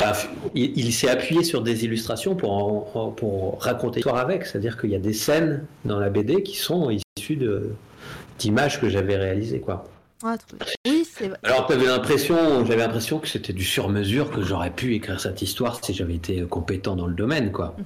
[0.01, 4.97] enfin, il, s'est appuyé sur des illustrations pour pour raconter l'histoire avec c'est-à-dire qu'il y
[4.97, 7.39] a des scènes dans la BD qui sont issues
[8.39, 9.85] d'images que j'avais réalisées quoi.
[10.23, 10.37] Ah.
[10.87, 11.02] Oui.
[11.45, 15.85] Alors j'avais l'impression, j'avais l'impression que c'était du sur-mesure, que j'aurais pu écrire cette histoire
[15.85, 17.77] si j'avais été compétent dans le domaine, quoi.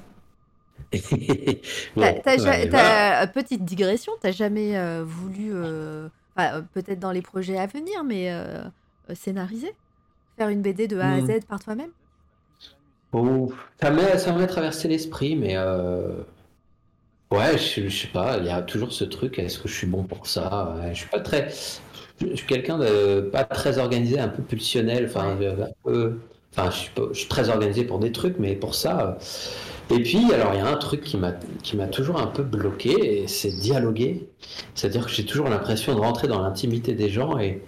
[1.97, 3.23] Bon, T'as- t'as ja- ouais, t'as- voilà.
[3.23, 7.67] euh, petite digression, t'as jamais euh, voulu, euh, enfin, euh, peut-être dans les projets à
[7.67, 8.65] venir, mais euh,
[9.11, 9.73] euh, scénariser?
[10.39, 11.27] Faire une BD de A à Hmm.
[11.41, 11.91] Z par toi-même?
[13.13, 16.23] Oh, ça m'est, traversé l'esprit, mais euh,
[17.33, 19.87] ouais, je, je sais pas, il y a toujours ce truc, est-ce que je suis
[19.87, 20.77] bon pour ça?
[20.93, 21.49] Je suis pas très,
[22.21, 25.37] je, suis quelqu'un de pas très organisé, un peu pulsionnel, enfin,
[25.85, 29.19] je suis, très organisé pour des trucs, mais pour ça.
[29.91, 33.53] Et puis, alors, il y a un truc qui m'a toujours un peu bloqué, c'est
[33.53, 34.29] dialoguer.
[34.75, 37.63] C'est-à-dire que j'ai toujours l'impression de rentrer dans l'intimité des gens et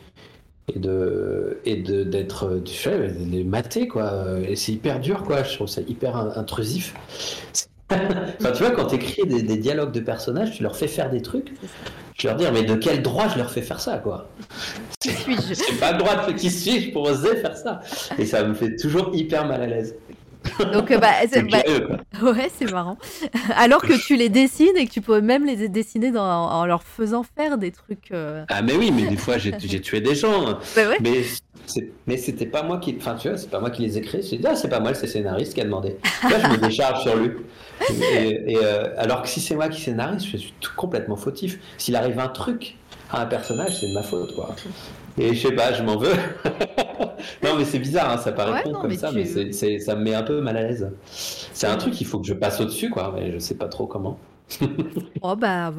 [0.74, 5.54] et de et de d'être sais les mater quoi et c'est hyper dur quoi je
[5.54, 6.94] trouve ça hyper intrusif
[8.40, 11.10] enfin tu vois quand tu écris des, des, dialogues de personnages tu leur fais faire
[11.10, 11.52] des trucs
[12.18, 14.28] je leur dis mais de quel droit je leur fais faire ça quoi?
[15.00, 17.80] C'est pas le droit de qui suis-je pour oser faire ça
[18.18, 19.94] et ça me fait toujours hyper mal à l'aise
[20.72, 21.62] donc, bah, c'est bah,
[22.22, 22.96] ouais, c'est marrant.
[23.56, 26.82] Alors que tu les dessines et que tu peux même les dessiner dans, en leur
[26.82, 28.10] faisant faire des trucs.
[28.12, 28.44] Euh...
[28.48, 30.58] Ah, mais oui, mais des fois j'ai tué des gens.
[30.76, 30.98] Bah, ouais.
[31.00, 31.22] Mais
[32.06, 34.40] mais c'était pas moi qui, enfin tu vois, c'est pas moi qui les écris.
[34.44, 35.96] Ah c'est pas moi, c'est le scénariste qui a demandé.
[36.22, 37.30] Là je me décharge sur lui.
[37.90, 41.58] Et, et euh, alors que si c'est moi qui scénarise, je suis tout complètement fautif.
[41.78, 42.76] S'il arrive un truc
[43.10, 44.54] à un personnage, c'est de ma faute quoi.
[45.18, 46.14] Et je sais pas, je m'en veux.
[47.42, 50.22] non, mais c'est bizarre, hein, ça paraît con comme ça, mais ça me met un
[50.22, 50.90] peu mal à l'aise.
[51.06, 53.86] C'est un truc, il faut que je passe au-dessus, quoi, mais je sais pas trop
[53.86, 54.18] comment.
[55.22, 55.72] oh, bah,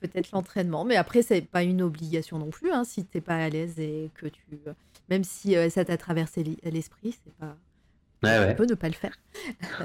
[0.00, 3.48] peut-être l'entraînement, mais après, c'est pas une obligation non plus, hein, si t'es pas à
[3.48, 4.42] l'aise et que tu.
[5.10, 7.56] Même si euh, ça t'a traversé l'esprit, c'est pas.
[8.22, 8.54] Ouais, ouais.
[8.54, 9.16] Peux ne pas le faire.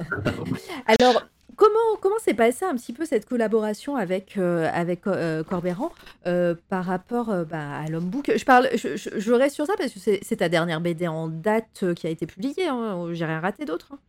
[0.86, 1.24] Alors,
[1.60, 5.92] Comment comment s'est passé un petit peu cette collaboration avec euh, avec euh, Corbéran
[6.26, 9.92] euh, par rapport bah, à l'homme book Je parle, je, je, reste sur ça parce
[9.92, 12.68] que c'est ta dernière BD en date qui a été publiée.
[12.68, 13.90] Hein, J'ai rien raté d'autre.
[13.92, 14.00] Hein.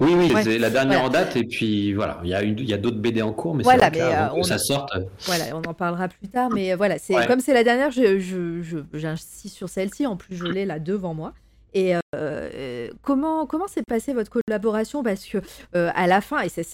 [0.00, 2.72] Oui, oui, c'est la dernière en date, et puis voilà, il y a, il y
[2.72, 4.02] a d'autres BD en cours, mais voilà, mais
[4.34, 4.90] on, ça sorte.
[5.26, 9.68] Voilà, on en parlera plus tard, mais voilà, c'est comme c'est la dernière, j'insiste sur
[9.68, 11.32] celle-ci, en plus je l'ai là devant moi.
[11.74, 15.02] Et euh, comment comment s'est passée votre collaboration?
[15.02, 15.38] Parce que
[15.74, 16.64] euh, à la fin, et c'est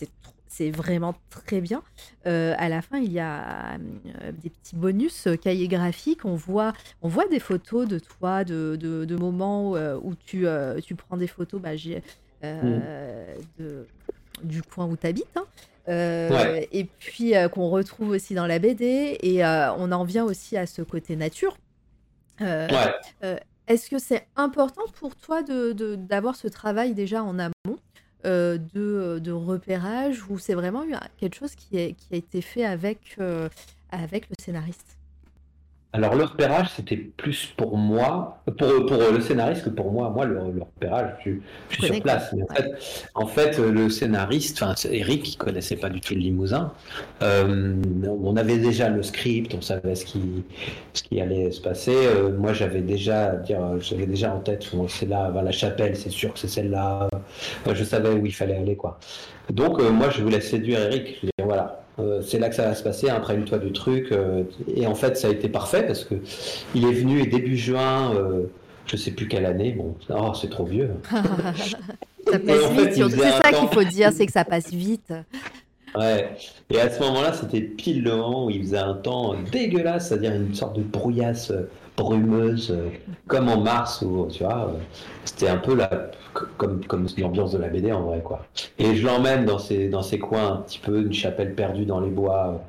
[0.46, 1.82] c'est vraiment très bien.
[2.28, 3.76] Euh, à la fin, il y a
[4.40, 6.24] des petits bonus cahiers graphiques.
[6.24, 6.72] On voit,
[7.02, 10.46] on voit des photos de toi, de, de, moments où, tu,
[10.84, 11.74] tu prends des photos bah,
[12.62, 12.82] mmh.
[13.58, 13.86] de,
[14.42, 15.36] du coin où tu habites.
[15.36, 15.46] Hein.
[16.72, 19.18] Et puis qu'on retrouve aussi dans la BD.
[19.22, 21.56] Et on en vient aussi à ce côté nature.
[22.40, 22.68] Ouais.
[23.66, 27.78] Est-ce que c'est important pour toi de, d'avoir ce travail déjà en amont
[28.26, 30.84] euh, de, de, repérage ou c'est vraiment
[31.18, 33.48] quelque chose qui, est, qui a été fait avec, euh,
[33.90, 34.98] avec le scénariste?
[35.94, 40.10] Alors le repérage, c'était plus pour moi, pour, pour le scénariste que pour moi.
[40.10, 41.30] Moi, le, repérage, je,
[41.70, 42.34] suis sur place.
[42.36, 42.42] Mais
[43.14, 46.72] en, fait, le scénariste, enfin Eric, qui connaissait pas du tout le Limousin,
[47.22, 47.76] euh,
[48.08, 50.42] on avait déjà le script, on savait ce qui,
[50.94, 51.94] ce qui allait se passer.
[51.94, 56.32] Euh, moi, j'avais déjà, dire, j'avais déjà en tête, c'est là, la chapelle, c'est sûr
[56.32, 57.08] que c'est celle-là.
[57.72, 58.98] je savais où il fallait aller, quoi.
[59.48, 61.18] Donc, euh, moi, je voulais séduire Eric.
[61.20, 64.10] Je dis, voilà, euh, c'est là que ça va se passer, imprègne-toi du truc.
[64.10, 64.42] Euh,
[64.74, 66.16] et en fait, ça a été parfait parce que
[66.74, 68.46] il est venu début juin, euh,
[68.86, 69.72] je sais plus quelle année.
[69.72, 70.90] Bon, oh, c'est trop vieux.
[71.10, 73.10] ça passe vite.
[73.10, 75.12] c'est ça qu'il faut dire, c'est que ça passe vite.
[75.94, 76.30] Ouais.
[76.70, 80.34] Et à ce moment-là, c'était pile le moment où il faisait un temps dégueulasse, c'est-à-dire
[80.34, 81.52] une sorte de brouillasse
[81.96, 82.76] brumeuse,
[83.28, 84.74] comme en mars, où, tu vois,
[85.24, 86.80] c'était un peu la, comme,
[87.18, 88.46] l'ambiance de la BD en vrai, quoi.
[88.78, 92.60] Et je l'emmène dans ces, coins un petit peu, une chapelle perdue dans les bois,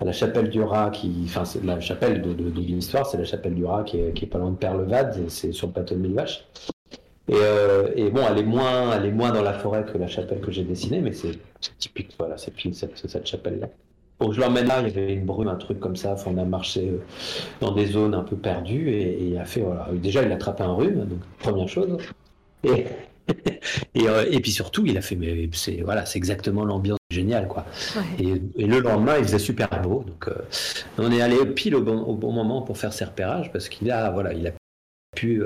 [0.00, 3.54] à la chapelle du rat, qui, enfin, c'est la chapelle de, l'histoire, c'est la chapelle
[3.54, 6.14] du rat qui est, pas loin de Perlevade, et c'est sur le plateau de Mille
[6.14, 6.46] Vaches.
[7.28, 10.62] Et, euh, et, bon, elle est moins, dans la forêt que la chapelle que j'ai
[10.62, 11.38] dessinée, mais c'est
[11.78, 13.68] typique, voilà, c'est cette, cette chapelle-là.
[14.18, 16.16] Bon, je l'emmène là, il y avait une brume, un truc comme ça.
[16.26, 17.02] on a marché euh,
[17.60, 19.88] dans des zones un peu perdues et, il a fait, voilà.
[19.92, 21.98] Déjà, il a attrapé un rhume, donc première chose.
[23.96, 27.48] Et, euh, et, puis surtout, il a fait, mais c'est voilà, c'est exactement l'ambiance géniale,
[27.48, 27.66] quoi.
[28.20, 30.04] Et, le lendemain, il faisait super beau.
[30.06, 30.34] Donc, euh,
[30.96, 33.90] on est allé pile au bon, au bon, moment pour faire ses repérages parce qu'il
[33.90, 34.52] a, voilà, il a
[35.16, 35.42] pu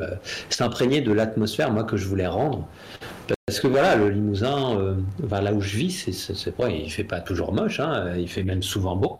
[0.50, 2.68] s'imprégner de l'atmosphère, moi, que je voulais rendre.
[3.46, 4.94] Parce que voilà, le Limousin, euh,
[5.28, 8.62] là où je vis, c'est vrai, il fait pas toujours moche, hein, il fait même
[8.62, 9.18] souvent beau,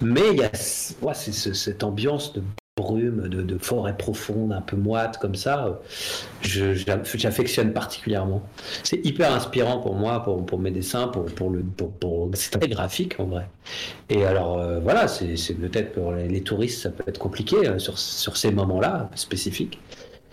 [0.00, 2.42] mais il y a cette ambiance de
[2.76, 5.80] brume, de, forêt profonde, un peu moite comme ça,
[6.42, 8.42] j'affectionne particulièrement.
[8.82, 11.64] C'est hyper inspirant pour moi, pour, mes dessins, pour, le,
[12.32, 13.48] c'est très graphique en vrai.
[14.10, 17.96] Et alors euh, voilà, c'est peut-être pour les, touristes, ça peut être compliqué euh, sur,
[17.96, 19.78] sur ces moments-là spécifiques.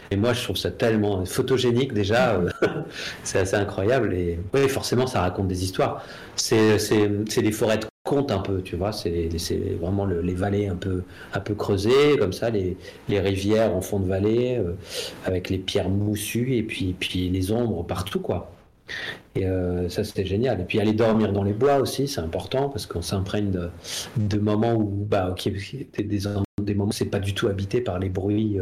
[0.09, 2.49] Et moi, je trouve ça tellement photogénique déjà, euh,
[3.23, 4.15] c'est assez incroyable.
[4.15, 6.03] Et oui, forcément, ça raconte des histoires.
[6.35, 6.77] C'est
[7.37, 8.91] des forêts de contes un peu, tu vois.
[8.91, 9.29] C'est
[9.79, 11.03] vraiment les vallées un peu,
[11.33, 12.77] un peu creusées, comme ça, les,
[13.09, 14.73] les rivières en fond de vallée, euh,
[15.25, 18.51] avec les pierres moussues et puis, puis les ombres partout, quoi.
[19.35, 20.61] Et euh, ça, c'était génial.
[20.61, 23.69] Et puis aller dormir dans les bois aussi, c'est important parce qu'on s'imprègne de,
[24.17, 25.49] de, moments où, bah, ok,
[25.97, 28.57] des, des, moments, c'est pas du tout habité par les bruits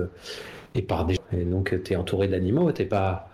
[0.76, 3.30] et par des et donc tu es entouré d'animaux, t'es pas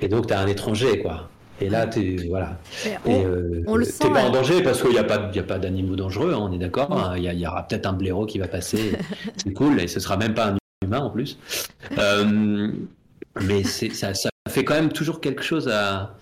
[0.00, 1.28] et donc tu as un étranger, quoi.
[1.60, 2.58] Et là, tu voilà.
[3.06, 4.30] on, et, euh, on le sent, pas en hein.
[4.30, 6.58] danger parce qu'il n'y a pas, il y a pas d'animaux dangereux, hein, on est
[6.58, 6.92] d'accord.
[6.92, 7.16] hein.
[7.16, 8.92] Il y, aura peut-être un blaireau qui va passer,
[9.36, 11.38] c'est cool, et ce sera même pas un humain en plus.
[11.98, 12.72] Euh,
[13.42, 16.14] mais ça, ça fait quand même toujours quelque chose à,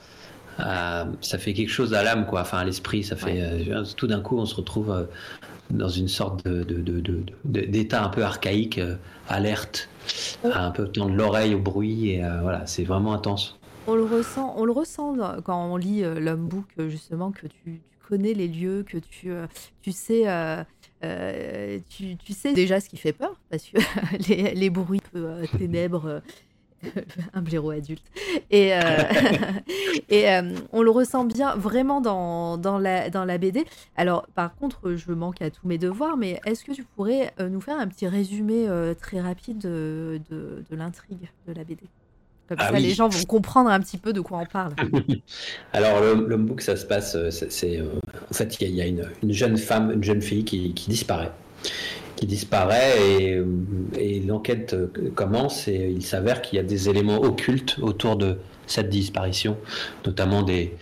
[0.58, 2.42] à- ça fait quelque chose à l'âme, quoi.
[2.42, 5.04] Enfin, à l'esprit, ça fait euh, tout d'un coup, on se retrouve euh,
[5.70, 8.80] dans une sorte de, de- de- d'état un peu archaïque,
[9.28, 9.88] alerte,
[10.44, 13.56] un peu tendre l'oreille au bruit, et voilà, c'est vraiment intense.
[13.86, 17.46] On le ressent, on le ressent quand on lit euh, l'homme book euh, justement que
[17.46, 19.46] tu, connais les lieux, que tu, euh,
[19.82, 20.24] tu sais,
[21.88, 23.78] tu, sais déjà ce qui fait peur parce que
[24.54, 26.22] les, bruits peu ténèbres,
[27.34, 28.04] un blaireau adulte,
[28.50, 28.72] et,
[30.10, 30.26] et
[30.72, 33.64] on le ressent bien vraiment dans, dans la dans la BD.
[33.96, 37.62] Alors par contre, je manque à tous mes devoirs, mais est-ce que tu pourrais nous
[37.62, 38.66] faire un petit résumé
[39.00, 41.84] très rapide de, de, de l'intrigue de la BD?
[42.48, 42.82] Comme Ah ça, oui.
[42.82, 44.74] les gens vont comprendre un petit peu de quoi on parle.
[45.72, 47.84] Alors, le, le book, ça se passe, euh, c'est, euh,
[48.30, 50.44] en fait, il y a, il y a une, une jeune femme, une jeune fille
[50.44, 51.30] qui, qui disparaît.
[52.16, 53.46] Qui disparaît et, euh,
[53.98, 54.76] et l'enquête
[55.14, 59.56] commence et il s'avère qu'il y a des éléments occultes autour de cette disparition,
[60.06, 60.74] notamment des,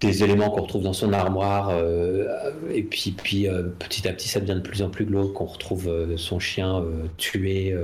[0.00, 1.68] des éléments qu'on retrouve dans son armoire.
[1.70, 2.26] euh,
[2.72, 5.32] et puis, puis euh, petit à petit, ça devient de plus en plus glauque.
[5.34, 6.82] qu'on retrouve son chien
[7.18, 7.76] tué,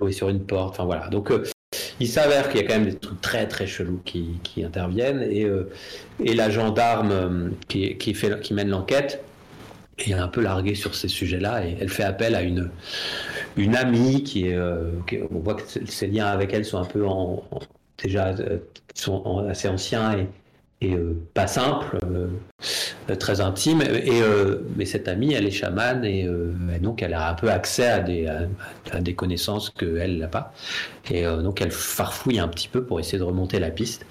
[0.00, 0.12] Ouais.
[0.12, 0.70] sur une porte.
[0.74, 1.08] Enfin voilà.
[1.08, 1.44] Donc, euh,
[2.00, 5.22] il s'avère qu'il y a quand même des trucs très très chelous qui, qui interviennent
[5.22, 5.70] et, euh,
[6.24, 9.22] et la gendarme euh, qui, qui, fait, qui mène l'enquête
[9.98, 12.70] est un peu larguée sur ces sujets-là et elle fait appel à une,
[13.56, 14.92] une amie qui est, euh,
[15.30, 17.04] on voit que ses liens avec elle sont un peu
[18.02, 18.34] déjà
[18.94, 20.28] sont assez anciens et,
[20.80, 22.28] et euh, pas simples, euh,
[23.10, 23.82] euh, très intimes.
[23.82, 24.20] Et,
[24.76, 26.28] mais cette amie, elle est chamane et,
[26.80, 28.42] donc elle a un peu accès à des, à,
[28.92, 30.52] à des connaissances qu'elle n'a pas.
[31.10, 34.06] Et donc elle farfouille un petit peu pour essayer de remonter la piste.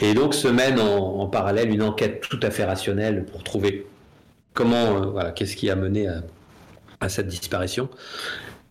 [0.00, 3.86] Et donc se mène en, parallèle une enquête tout à fait rationnelle pour trouver
[4.54, 6.08] comment, voilà, qu'est-ce qui a mené
[7.00, 7.88] à, cette disparition.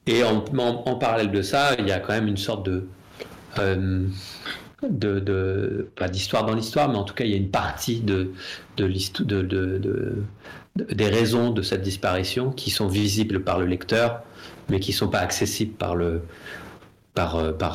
[0.07, 0.41] Et en,
[0.95, 2.87] parallèle de ça, il y a quand même une sorte de,
[5.95, 8.03] pas d'histoire dans l'histoire, mais en tout cas, il y a une partie
[10.75, 14.21] des raisons de cette disparition qui sont visibles par le lecteur,
[14.69, 16.21] mais qui sont pas accessibles par euh,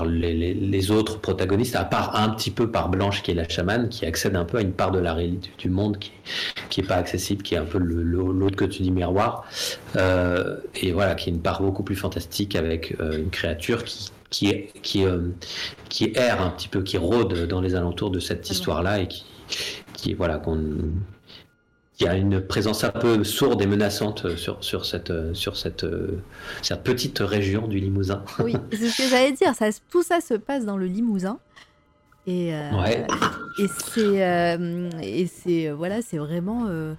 [0.06, 4.04] les, autres protagonistes, à part un petit peu par Blanche qui est la chamane, qui
[4.04, 6.12] accède un peu à une part de la réalité du monde qui
[6.68, 9.44] qui pas accessible, qui est un peu l'autre tu dis miroir,
[9.96, 14.10] Euh, et voilà, qui est une part beaucoup plus fantastique avec euh, une créature qui
[14.30, 15.28] qui qui euh,
[15.88, 19.24] qui erre un petit peu, qui rôde dans les alentours de cette histoire-là et qui
[19.92, 20.62] qui voilà qu'on
[21.96, 26.22] qui a une présence un peu sourde et menaçante sur sur cette sur cette euh,
[26.62, 28.24] cette petite région du Limousin.
[28.38, 29.54] Oui, c'est ce que j'allais dire.
[29.54, 31.38] Ça, tout ça se passe dans le Limousin.
[32.26, 33.06] Et, euh, Ouais.
[33.58, 36.94] et c'est euh, et c'est euh, voilà, c'est vraiment euh,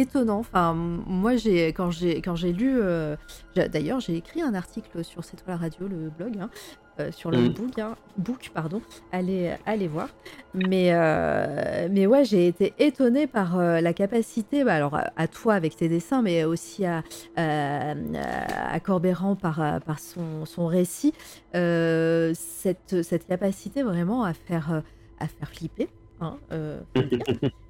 [0.00, 0.38] étonnant.
[0.38, 3.16] Enfin, moi, j'ai quand j'ai quand j'ai lu, euh,
[3.56, 6.50] d'ailleurs, j'ai écrit un article sur C'est toi la radio, le blog, hein,
[6.98, 7.48] euh, sur le Mm.
[7.48, 8.80] book, hein, book, pardon.
[9.12, 10.08] Allez, allez voir.
[10.54, 15.28] Mais euh, mais ouais, j'ai été étonnée par euh, la capacité, bah, alors à, à
[15.28, 17.02] toi avec tes dessins, mais aussi à
[17.36, 21.12] à Corbéran par par son son récit,
[21.52, 24.82] cette cette capacité vraiment à faire
[25.18, 25.88] à faire flipper.
[26.20, 26.80] Hein, euh,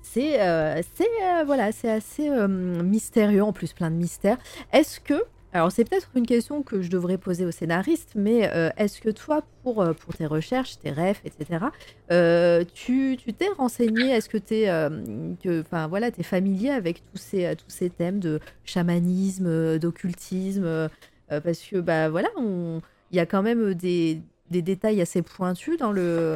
[0.02, 4.38] c'est euh, euh, voilà, c'est assez mystérieux en plus, plein de mystères.
[4.72, 5.22] Est-ce que
[5.52, 9.42] alors c'est peut-être une question que je devrais poser au scénariste, mais est-ce que toi,
[9.64, 11.64] pour, pour tes recherches, tes rêves, etc.,
[12.72, 14.10] tu tu t'es renseigné?
[14.10, 19.78] Est-ce que tu es, voilà, es familier avec tous ces, tous ces thèmes de chamanisme,
[19.80, 20.88] d'occultisme
[21.28, 24.20] Parce que bah, voilà, il y a quand même des,
[24.50, 26.34] des détails assez pointus dans le,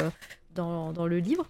[0.54, 1.48] dans, dans le livre.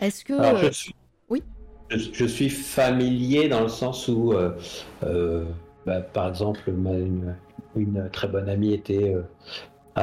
[0.00, 0.32] Est-ce que...
[0.34, 0.94] Alors, euh, je suis,
[1.28, 1.42] oui?
[1.90, 4.56] je, je suis familier dans le sens où, euh,
[5.04, 5.44] euh,
[5.86, 7.36] bah, par exemple, ma- une,
[7.76, 9.14] une très bonne amie était,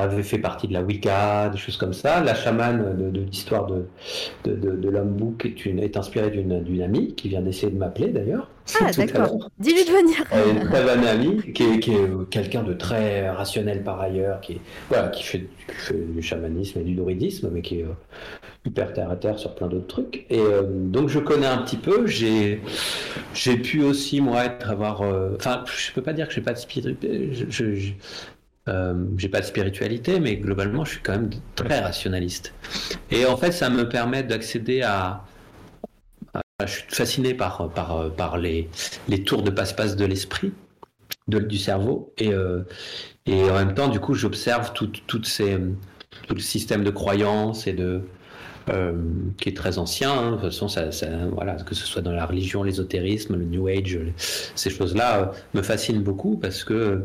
[0.04, 2.22] avait fait partie de la Wicca, des choses comme ça.
[2.24, 3.86] La chamane de, de l'histoire de,
[4.44, 7.78] de, de, de l'homme bouc est, une, est inspirée d'une amie qui vient d'essayer de
[7.78, 8.50] m'appeler d'ailleurs.
[8.82, 9.50] Ah, d'accord.
[9.60, 10.24] Dis-lui de venir.
[10.34, 14.02] Euh, une très bonne amie, qui est, qui est, euh, quelqu'un de très rationnel par
[14.02, 17.82] ailleurs, qui, est, voilà, qui, fait, qui fait du chamanisme et du druidisme, mais qui
[17.82, 17.94] est euh,
[18.66, 20.26] hyper terre à terre sur plein d'autres trucs.
[20.32, 22.08] Et euh, donc je connais un petit peu.
[22.08, 22.60] J'ai
[23.36, 25.04] j'ai pu aussi moi être avoir.
[25.04, 27.30] euh, Enfin, je peux pas dire que j'ai pas de spiritualité.
[28.68, 32.54] Euh, j'ai pas de spiritualité, mais globalement, je suis quand même très rationaliste.
[33.12, 35.24] Et en fait, ça me permet d'accéder à.
[36.34, 38.70] à- Je suis fasciné par, par, par les,
[39.08, 40.54] les tours de passe-passe de l'esprit,
[41.28, 42.62] du cerveau, et, euh,
[43.26, 44.92] et en même temps, du coup, j'observe tout,
[45.24, 45.58] ces,
[46.28, 48.02] tout le système de croyances et de,
[48.70, 48.94] euh,
[49.38, 50.12] qui est très ancien.
[50.12, 50.32] hein.
[50.32, 53.68] De toute façon, ça, ça- voilà, que ce soit dans la religion, l'ésotérisme, le New
[53.68, 54.00] Age,
[54.56, 57.04] ces choses-là euh, me fascinent beaucoup parce que,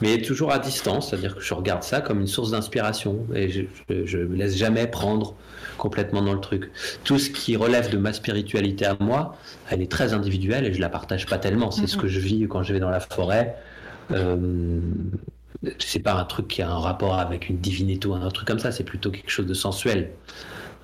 [0.00, 3.62] mais toujours à distance, c'est-à-dire que je regarde ça comme une source d'inspiration et je,
[3.88, 5.34] je, je me laisse jamais prendre
[5.76, 6.70] complètement dans le truc.
[7.04, 9.36] Tout ce qui relève de ma spiritualité à moi,
[9.70, 11.70] elle est très individuelle et je la partage pas tellement.
[11.70, 13.56] C'est ce que je vis quand je vais dans la forêt.
[14.10, 14.80] Euh,
[15.78, 18.58] c'est pas un truc qui a un rapport avec une divinité ou un truc comme
[18.58, 20.10] ça, c'est plutôt quelque chose de sensuel.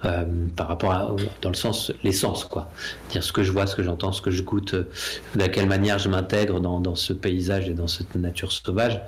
[0.05, 0.25] Euh,
[0.57, 2.71] par rapport à, dans le sens, l'essence, quoi.
[3.11, 4.91] Dire ce que je vois, ce que j'entends, ce que je goûte, euh,
[5.35, 9.01] de quelle manière je m'intègre dans, ce paysage et dans cette nature sauvage.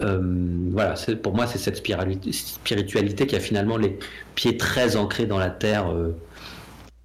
[0.00, 0.20] Euh,
[0.70, 3.98] voilà, pour moi, c'est cette spiritualité, qui a finalement les
[4.34, 5.92] pieds très ancrés dans la terre.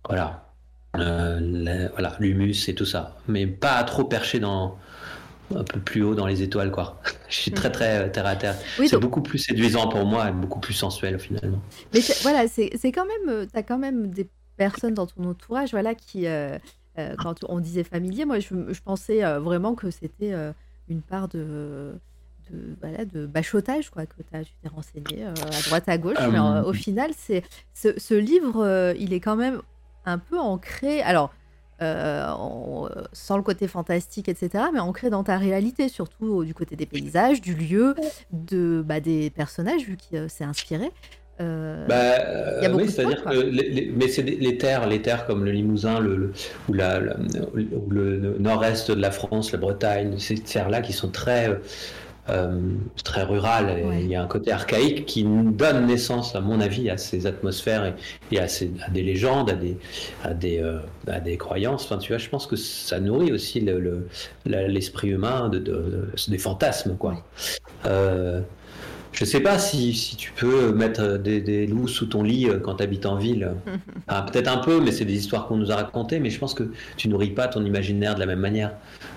[0.07, 0.43] voilà,
[2.19, 3.17] l'humus et tout ça.
[3.27, 4.77] Mais pas trop perché dans
[5.55, 6.99] un peu plus haut dans les étoiles, quoi.
[7.29, 8.55] Je suis très très euh, terre à terre.
[8.79, 11.61] Oui, c'est donc- beaucoup plus séduisant pour moi et beaucoup plus sensuel finalement.
[11.93, 15.71] Mais voilà, c'est c'est quand même, tu as quand même des personnes dans ton entourage,
[15.71, 16.57] voilà, qui, euh,
[16.99, 20.51] euh, quand on disait familier, moi, je, je pensais euh, vraiment que c'était euh,
[20.89, 21.93] une part de,
[22.51, 24.23] de, voilà, de bachotage, quoi, que tu
[24.63, 26.17] t'es renseigné euh, à droite, à gauche.
[26.31, 27.43] Mais euh, Euh, au final, c'est
[27.75, 29.61] ce, ce livre, euh, il est quand même
[30.05, 31.01] un peu ancré.
[31.01, 31.31] Alors.
[31.81, 36.75] Euh, en- sans le côté fantastique, etc., mais ancré dans ta réalité, surtout du côté
[36.75, 37.95] des paysages, du lieu,
[38.31, 40.91] de, bah, des personnages, vu qu'il s'est inspiré.
[41.39, 43.45] Euh, Bah, euh, Il y a beaucoup oui, de c'est-à-dire points, que quoi.
[43.51, 46.33] les, les- mais c'est les terres, les terres comme le Limousin, le, le-
[46.67, 51.59] ou, la, le nord-est de la France, la Bretagne, ces terres-là qui sont très
[52.29, 52.59] euh,
[53.03, 53.77] très rurales.
[53.79, 54.01] et Ouais.
[54.01, 57.85] Il y a un côté archaïque qui donne naissance, à mon avis, à ces atmosphères
[57.85, 57.93] et,
[58.35, 59.77] et à, ces- à des légendes, à des,
[60.23, 61.85] à des, euh, à des croyances.
[61.85, 64.07] Enfin, tu vois, je pense que ça nourrit aussi le- le-
[64.45, 67.23] la- l'esprit humain de, de- de- des fantasmes, quoi.
[67.85, 68.41] Euh,
[69.13, 72.59] je sais pas si, si tu peux mettre des, des loups sous ton lit euh,
[72.59, 73.51] quand tu habites en ville.
[74.31, 76.71] Peut-être un peu, mais c'est des histoires qu'on nous a racontées, mais je pense que
[76.97, 78.73] tu nourris pas ton imaginaire de la même manière.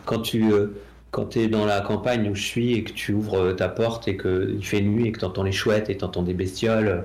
[0.07, 0.69] Quand tu euh,
[1.11, 4.09] quand es dans la campagne où je suis et que tu ouvres euh, ta porte
[4.09, 7.05] et qu'il fait nuit et que tu entends les chouettes et tu entends des bestioles,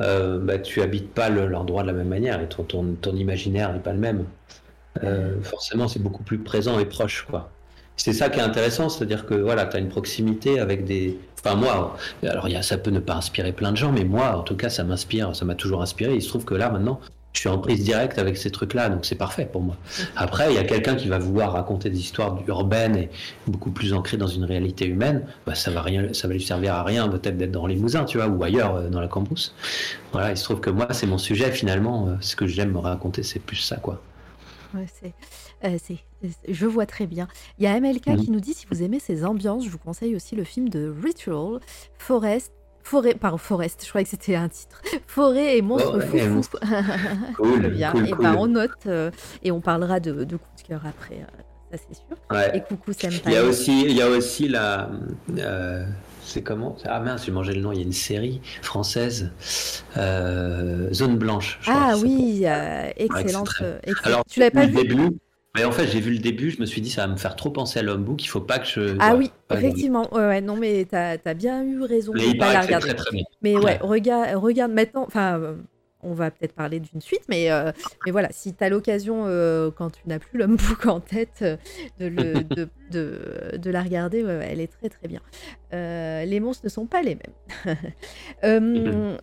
[0.00, 3.14] euh, bah, tu habites pas le- l'endroit de la même manière et ton, ton, ton
[3.16, 4.26] imaginaire n'est pas le même.
[5.02, 7.50] Euh, forcément, c'est beaucoup plus présent et proche, quoi.
[7.96, 11.18] C'est ça qui est intéressant, c'est-à-dire que voilà, tu as une proximité avec des.
[11.44, 14.56] Enfin, moi, alors ça peut ne pas inspirer plein de gens, mais moi, en tout
[14.56, 16.14] cas, ça m'inspire, ça m'a toujours inspiré.
[16.14, 17.00] Il se trouve que là, maintenant,
[17.34, 19.76] je suis en prise directe avec ces trucs-là, donc c'est parfait pour moi.
[20.16, 23.10] Après, il y a quelqu'un qui va vouloir raconter des histoires urbaines et
[23.48, 26.74] beaucoup plus ancrées dans une réalité humaine, bah, ça va rien, ça va lui servir
[26.74, 29.52] à rien peut-être d'être dans les Mousins, tu vois, ou ailleurs euh, dans la Cambrousse.
[30.12, 32.08] Voilà, il se trouve que moi, c'est mon sujet finalement.
[32.08, 34.00] euh, ce que j'aime me raconter, c'est plus ça, quoi.
[34.72, 35.14] Ouais, c'est,
[35.64, 37.26] euh, je vois très bien.
[37.58, 38.16] Il y a MLK Mhm.
[38.24, 40.92] qui nous dit si vous aimez ces ambiances, je vous conseille aussi le film de
[41.02, 41.58] Ritual,
[41.98, 42.52] Forest.
[42.84, 44.80] Forêt, pardon, Forest, je croyais que c'était un titre.
[45.06, 46.42] Forêt et monstres Oh, foufou.
[47.36, 47.90] Cool, bien.
[47.92, 48.22] cool, et cool.
[48.22, 49.10] ben on note euh,
[49.42, 52.16] et on parlera de, de coup de cœur après, euh, ça c'est sûr.
[52.30, 52.56] Ouais.
[52.58, 53.20] Et coucou Senpai.
[53.26, 54.90] Il y a aussi, il y a aussi la.
[55.38, 55.84] euh,
[56.22, 56.76] c'est comment?
[56.84, 57.72] Ah mince, j'ai mangé le nom.
[57.72, 59.30] Il y a une série française,
[59.96, 61.58] euh, Zone Blanche.
[61.62, 62.44] je Ah oui,
[62.96, 63.48] excellente.
[63.82, 64.06] excellente.
[64.06, 64.74] Alors, tu l'avais pas vu?
[64.74, 65.16] début.
[65.54, 66.50] Mais en fait, j'ai vu le début.
[66.50, 68.58] Je me suis dit, ça va me faire trop penser à l'Homme Il faut pas
[68.58, 68.96] que je.
[68.98, 70.12] Ah ouais, oui, effectivement.
[70.12, 72.86] Ouais, ouais, non, mais t'as as bien eu raison Mais de pas la regarder.
[72.88, 73.24] très très bien.
[73.42, 75.04] Mais ouais, regarde, regarde maintenant.
[75.06, 75.54] Enfin, euh,
[76.04, 77.72] on va peut-être parler d'une suite, mais, euh,
[78.04, 81.38] mais voilà, si tu as l'occasion, euh, quand tu n'as plus l'homme book en tête,
[81.42, 81.56] euh,
[81.98, 85.20] de, le, de, de, de la regarder, elle est très très bien.
[85.72, 87.76] Les monstres ne sont pas les mêmes.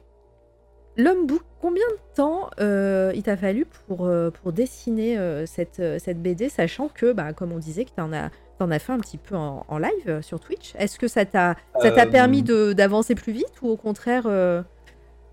[0.97, 5.81] L'homme book, combien de temps euh, il t'a fallu pour, euh, pour dessiner euh, cette,
[5.99, 8.91] cette BD, sachant que, bah, comme on disait, que tu en as, t'en as fait
[8.91, 10.73] un petit peu en, en live sur Twitch.
[10.77, 14.27] Est-ce que ça t'a ça t'a permis de- d'avancer plus vite ou au contraire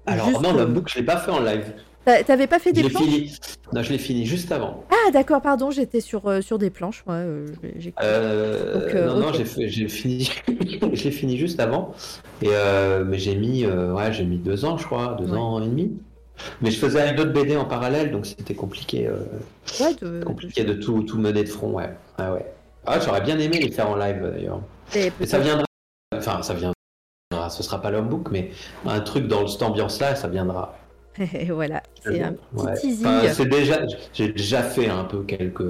[0.06, 1.72] Alors non, l'Homme je l'ai pas fait en live.
[2.09, 3.36] T'a- T'avais pas fait des planches fini.
[3.72, 4.85] Non, je l'ai fini juste avant.
[4.90, 7.02] Ah d'accord, pardon, j'étais sur, euh, sur des planches.
[7.06, 7.47] moi, euh,
[7.78, 10.30] j'ai- Euh, euh, non, non, j'ai fini,
[10.94, 11.94] je l'ai fini juste avant.
[12.43, 12.48] Et
[13.06, 15.39] mais j'ai mis, ouais, j'ai mis deux ans, je crois, deux Ouais.
[15.39, 15.93] ans et demi.
[16.62, 19.09] Mais je faisais d'autres BD en parallèle, donc c'était compliqué,
[19.80, 21.90] Ouais, de- compliqué de tout, tout mener de front, ouais.
[22.16, 22.47] Ah ouais.
[22.86, 24.60] Ah, j'aurais bien aimé les faire en live d'ailleurs.
[24.94, 25.64] Et Mais ça viendra.
[26.16, 26.74] Enfin, ça viendra.
[27.51, 28.51] Ce sera pas l'homme book, mais
[28.86, 30.74] un truc dans cette ambiance-là, ça viendra.
[31.51, 32.74] voilà, c'est un petit Ouais.
[32.74, 33.06] teasing.
[33.06, 33.80] Enfin, c'est déjà,
[34.12, 35.62] j'ai déjà fait un peu quelques,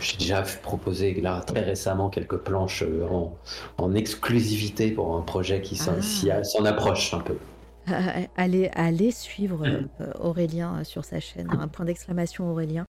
[0.00, 3.36] j'ai déjà proposé là très récemment quelques planches euh, en,
[3.78, 6.68] en exclusivité pour un projet qui s'en Ah.
[6.68, 7.36] approche un peu.
[7.90, 7.92] Euh,
[8.36, 12.84] allez, allez suivre euh, Aurélien euh, sur sa chaîne, un point d'exclamation Aurélien.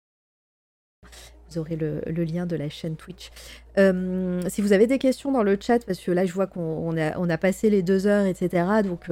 [1.50, 3.30] Vous aurez le, le lien de la chaîne Twitch.
[3.78, 6.62] Euh, si vous avez des questions dans le chat, parce que là je vois qu'on
[6.62, 8.66] on a, on a passé les deux heures, etc.
[8.84, 9.10] Donc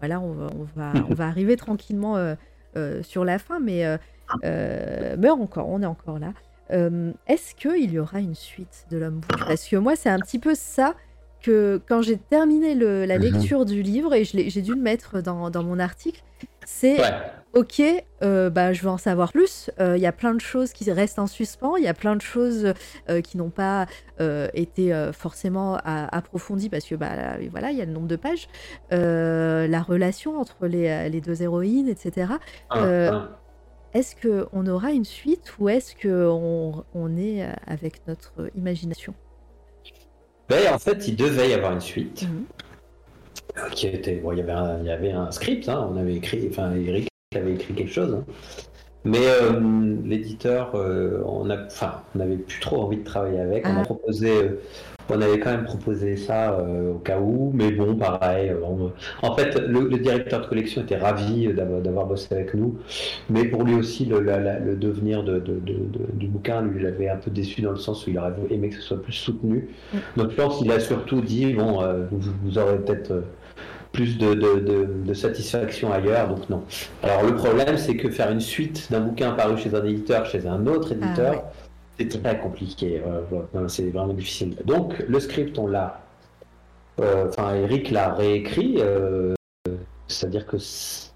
[0.00, 2.16] voilà, on va, on va, on va arriver tranquillement
[3.02, 3.84] sur la fin, mais,
[4.44, 6.32] mais encore, on est encore là.
[7.26, 10.38] Est-ce qu'il y aura une suite de l'homme bouche Parce que moi, c'est un petit
[10.38, 10.94] peu ça
[11.42, 13.22] que quand j'ai terminé la mhm.
[13.22, 16.22] lecture du livre, et j'ai dû le mettre dans, dans mon article,
[16.64, 16.98] c'est
[17.56, 17.82] ok,
[18.22, 19.70] euh, bah, je veux en savoir plus.
[19.80, 22.14] Euh, il y a plein de choses qui restent en suspens, il y a plein
[22.14, 22.74] de choses
[23.08, 23.86] euh, qui n'ont pas
[24.54, 28.48] été forcément approfondies parce que bah, voilà, il y a le nombre de pages,
[28.90, 32.32] la relation entre les, les deux héroïnes, etc.
[32.70, 33.28] Ah, ah.
[33.92, 39.14] Est-ce qu'on aura une suite ou est-ce qu'on on est avec notre imagination?
[40.48, 42.22] Ben, En fait, il devait y avoir une suite.
[42.22, 43.70] Mhm.
[43.72, 46.14] Qui était, bon, il, y avait un, il y avait un script, hein, on avait
[46.14, 48.14] écrit, enfin Eric avait écrit quelque chose.
[48.14, 48.24] Hein.
[49.06, 49.60] Mais euh,
[50.04, 53.64] l'éditeur, euh, on a, enfin, on n'avait plus trop envie de travailler avec.
[53.64, 53.82] On a ah.
[53.82, 54.60] proposé, euh,
[55.08, 56.58] on avait quand même proposé ça
[56.92, 58.52] au cas où, mais bon, pareil.
[59.22, 62.78] en fait, le, directeur de collection était ravi d'avoir bossé avec nous,
[63.30, 67.62] mais pour lui aussi, le, le devenir de, du bouquin lui l'avait un peu déçu
[67.62, 69.68] dans le sens où il aurait aimé que ce soit plus soutenu.
[69.92, 69.98] Mm.
[70.16, 71.80] Donc, je pense qu'il a surtout dit bon,
[72.10, 73.22] vous, vous, aurez peut-être
[73.92, 76.62] plus de, satisfaction ailleurs, donc non.
[77.02, 80.46] Alors le problème, c'est que faire une suite d'un bouquin paru chez un éditeur, chez
[80.46, 81.44] un autre ah, éditeur,
[81.98, 83.02] c'est très compliqué.
[83.68, 84.56] c'est vraiment difficile.
[84.64, 86.00] Donc le script, on l'a.
[87.00, 89.34] Euh, enfin, Eric l'a réécrit, euh,
[90.08, 91.08] c'est-à-dire que ce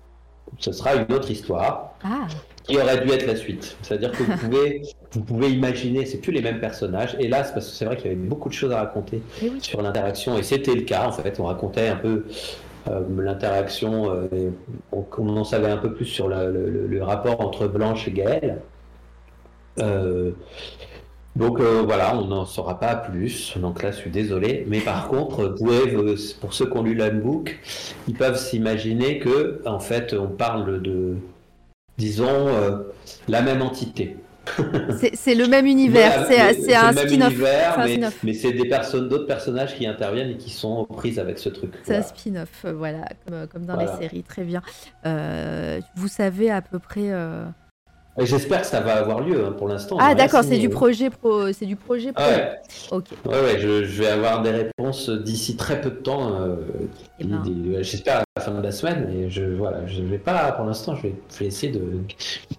[0.72, 1.94] sera une autre histoire.
[2.04, 2.26] Ah.
[2.70, 3.76] Qui aurait dû être la suite.
[3.82, 4.82] C'est-à-dire que vous pouvez,
[5.12, 7.16] vous pouvez imaginer, c'est plus les mêmes personnages.
[7.18, 9.82] Hélas, parce que c'est vrai qu'il y avait beaucoup de choses à raconter eh sur
[9.82, 11.40] l'interaction, et c'était le cas en fait.
[11.40, 12.24] On racontait un peu
[12.88, 14.50] euh, l'interaction, euh,
[14.92, 18.60] on, en savait un peu plus sur le, rapport entre Blanche et Gaël.
[19.78, 20.32] Euh,
[21.36, 23.56] donc voilà, on n'en saura pas plus.
[23.56, 24.64] Donc là, je suis désolé.
[24.68, 25.54] Mais par contre,
[26.40, 27.58] pour ceux qui ont lu l'handbook,
[28.08, 31.16] ils peuvent s'imaginer que, en fait, on parle de,
[32.00, 32.48] disons,
[33.28, 34.16] la même entité.
[35.14, 38.14] c'est le même univers, c'est un spin-off.
[38.22, 41.72] Mais, c'est des personnes, d'autres personnages qui interviennent et qui sont prises avec ce truc.
[41.84, 43.04] C'est un spin-off, voilà,
[43.52, 44.62] comme, dans les séries, très bien.
[45.06, 47.10] Euh, vous savez à peu près.
[47.10, 47.44] Euh,
[48.18, 49.96] J'espère que ça va avoir lieu hein, pour l'instant.
[49.98, 52.22] Ah d'accord, c'est du projet pro, c'est du projet pro.
[52.22, 52.58] Ouais.
[52.90, 53.04] Ok.
[53.24, 56.34] Ouais, ouais, je, vais avoir des réponses d'ici très peu de temps.
[56.34, 56.56] Euh,
[57.20, 57.82] eh ben.
[57.82, 59.08] J'espère à la fin de la semaine.
[59.10, 60.94] Et je voilà, je vais pas pour l'instant.
[60.96, 62.00] Je vais, essayer de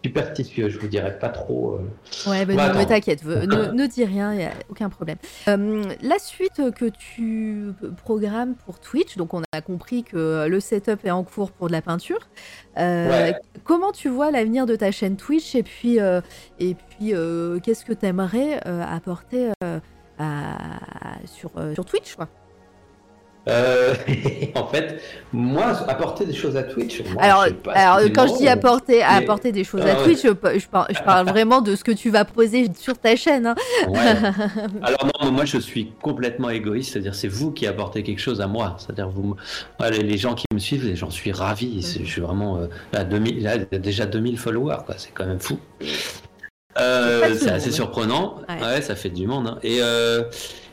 [0.04, 0.70] superstitieux.
[0.70, 1.76] Je vous dirai pas trop.
[1.76, 2.30] Euh.
[2.30, 5.18] Ouais, ben non, mais t'inquiète, ne, ne, dis rien, y a aucun problème.
[5.48, 7.72] Euh, la suite que tu
[8.04, 11.74] programmes pour Twitch, donc on a compris que le setup est en cours pour de
[11.74, 12.30] la peinture.
[13.64, 16.22] Comment tu vois l'avenir de ta chaîne Twitch et puis, euh,
[16.60, 19.52] et puis euh, qu'est-ce que tu aimerais euh, apporter
[21.26, 22.28] sur, sur Twitch quoi?
[23.50, 23.96] Euh,
[24.56, 25.02] en fait,
[25.34, 27.02] moi, apporter des choses à Twitch.
[27.18, 31.62] alors, alors quand je dis apporter, apporter des choses à ah Twitch, je, parle, vraiment
[31.62, 33.48] de ce que tu vas poser sur ta chaîne.
[33.48, 33.56] Hein.
[34.84, 38.48] Alors non, moi je suis complètement égoïste, c'est-à-dire c'est vous qui apportez quelque chose à
[38.48, 38.76] moi.
[38.78, 39.36] C'est-à-dire vous,
[39.90, 41.82] les, gens qui me suivent, j'en suis ravi.
[41.82, 44.78] Je suis vraiment euh, à 2000, là, déjà 2000 followers.
[44.98, 45.60] C'est quand même fou.
[46.80, 48.36] Euh, c'est assez surprenant.
[48.48, 48.82] Ouais.
[48.82, 49.48] ça fait du monde.
[49.48, 49.60] Hein.
[49.64, 49.80] Et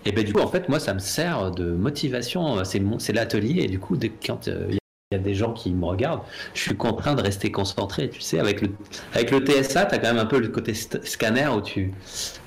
[0.05, 2.63] et ben du coup, en fait, moi, ça me sert de motivation.
[2.65, 4.79] C'est l'atelier, et du coup, quand euh, il
[5.13, 6.23] y a des gens qui me regardent,
[6.55, 8.11] je suis contraint de rester concentré.
[8.11, 8.71] Tu sais, avec le,
[9.15, 11.93] avec le TSA, tu as quand même un peu le côté scanner où tu,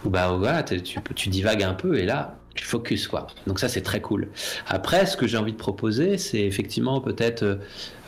[0.05, 0.81] bah, voilà, tu,
[1.15, 3.27] tu divagues un peu, et là, tu focus quoi.
[3.47, 4.29] Donc ça c'est très cool.
[4.67, 7.59] Après, ce que j'ai envie de proposer, c'est effectivement peut-être,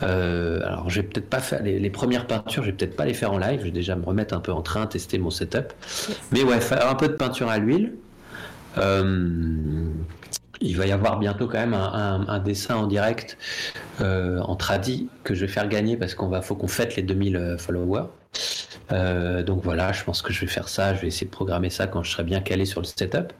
[0.02, 3.14] euh, alors je vais peut-être pas faire les, premières peintures, je vais peut-être pas les
[3.14, 3.60] faire en live.
[3.60, 5.72] Je vais déjà me remettre un peu en train, tester mon setup.
[6.32, 7.94] Mais ouais, faire un peu de peinture à l'huile.
[8.78, 9.88] Euh,
[10.60, 13.36] il va y avoir bientôt quand même un, dessin en direct
[14.00, 17.02] euh, en tradi que je vais faire gagner parce qu'on va faut qu'on fête les
[17.02, 18.06] 2000 euh, followers.
[19.44, 20.94] donc voilà, je pense que je vais faire ça.
[20.94, 23.32] Je vais essayer de programmer ça quand je serai bien calé sur le setup.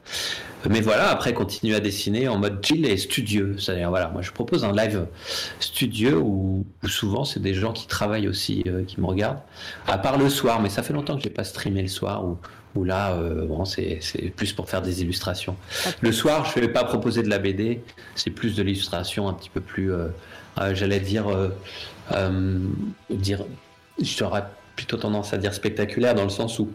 [0.69, 3.55] Mais voilà, après continuer à dessiner en mode chill et studieux.
[3.59, 5.05] C'est-à-dire voilà, moi je propose un live
[5.59, 9.41] studieux où, souvent c'est des gens qui travaillent aussi qui me regardent.
[9.87, 12.37] À part le soir, mais ça fait longtemps que j'ai pas streamé le soir ou
[12.75, 13.99] où là, euh, bon, c'est
[14.35, 15.55] plus pour faire des illustrations.
[16.01, 17.81] Le soir, je ne vais pas proposer de la BD,
[18.15, 20.07] c'est plus de l'illustration un petit peu plus, euh,
[20.59, 21.25] euh, j'allais dire,
[23.09, 23.45] dire,
[24.01, 24.43] j'aurais
[24.75, 26.69] plutôt tendance à dire spectaculaire dans le sens où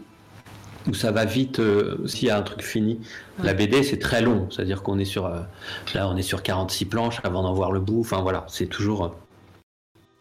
[0.87, 1.61] où ça va vite
[2.07, 2.99] s'il y a un truc fini.
[3.43, 7.21] La BD c'est très long, c'est-à-dire qu'on est sur là on est sur 46 planches
[7.23, 7.99] avant d'en voir le bout.
[7.99, 9.15] Enfin voilà, c'est toujours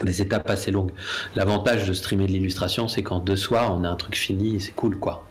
[0.05, 0.93] des étapes assez longues.
[1.35, 4.61] L'avantage de streamer de l'illustration, c'est qu'en deux soirs on a un truc fini et
[4.61, 5.25] c'est cool quoi.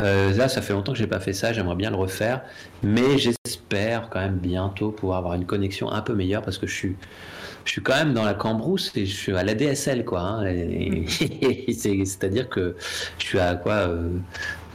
[0.00, 2.42] Euh, là, ça fait longtemps que j'ai pas fait ça, j'aimerais bien le refaire,
[2.82, 6.74] mais j'espère quand même bientôt pouvoir avoir une connexion un peu meilleure parce que je
[6.74, 6.96] suis
[7.64, 10.20] je suis quand même dans la cambrousse et je suis à la DSL, quoi.
[10.20, 10.44] Hein,
[11.68, 12.76] c'est-à-dire que
[13.18, 13.88] je suis à quoi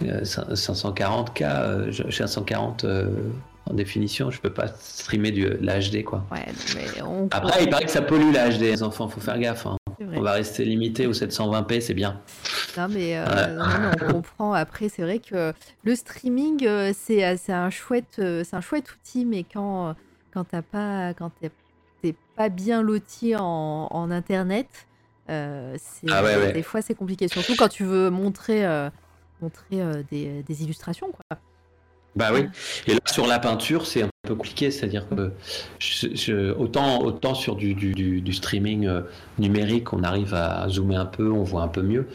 [0.04, 2.86] 540K, euh, je suis à 140
[3.72, 6.26] en définition, je peux pas streamer du l'HD quoi.
[6.32, 6.46] Ouais,
[6.76, 6.86] mais
[7.32, 9.66] Après, il paraît que ça pollue l'HD, les enfants, faut faire gaffe.
[9.66, 9.78] Hein.
[10.14, 12.20] On va rester limité au 720p, c'est bien.
[12.78, 13.60] Non mais, euh,
[14.02, 14.54] on comprend.
[14.54, 15.54] Après, c'est vrai que
[15.84, 19.96] le streaming, euh, c'est un chouette, c'est un chouette outil, mais quand
[20.34, 24.68] quand t'as pas, quand t'es pas bien loti en, en internet,
[25.30, 25.78] euh,
[26.10, 27.28] ah des fois c'est compliqué.
[27.28, 28.66] Surtout quand tu veux montrer,
[29.42, 31.38] montrer des, des illustrations quoi.
[32.16, 32.46] Bah oui.
[32.88, 34.70] Et là, sur la peinture, c'est un peu compliqué.
[34.72, 35.32] C'est-à-dire que
[35.80, 39.02] je, autant, autant sur du, du, du, streaming euh,
[39.40, 42.08] numérique, on arrive à zoomer un peu, on voit un peu mieux.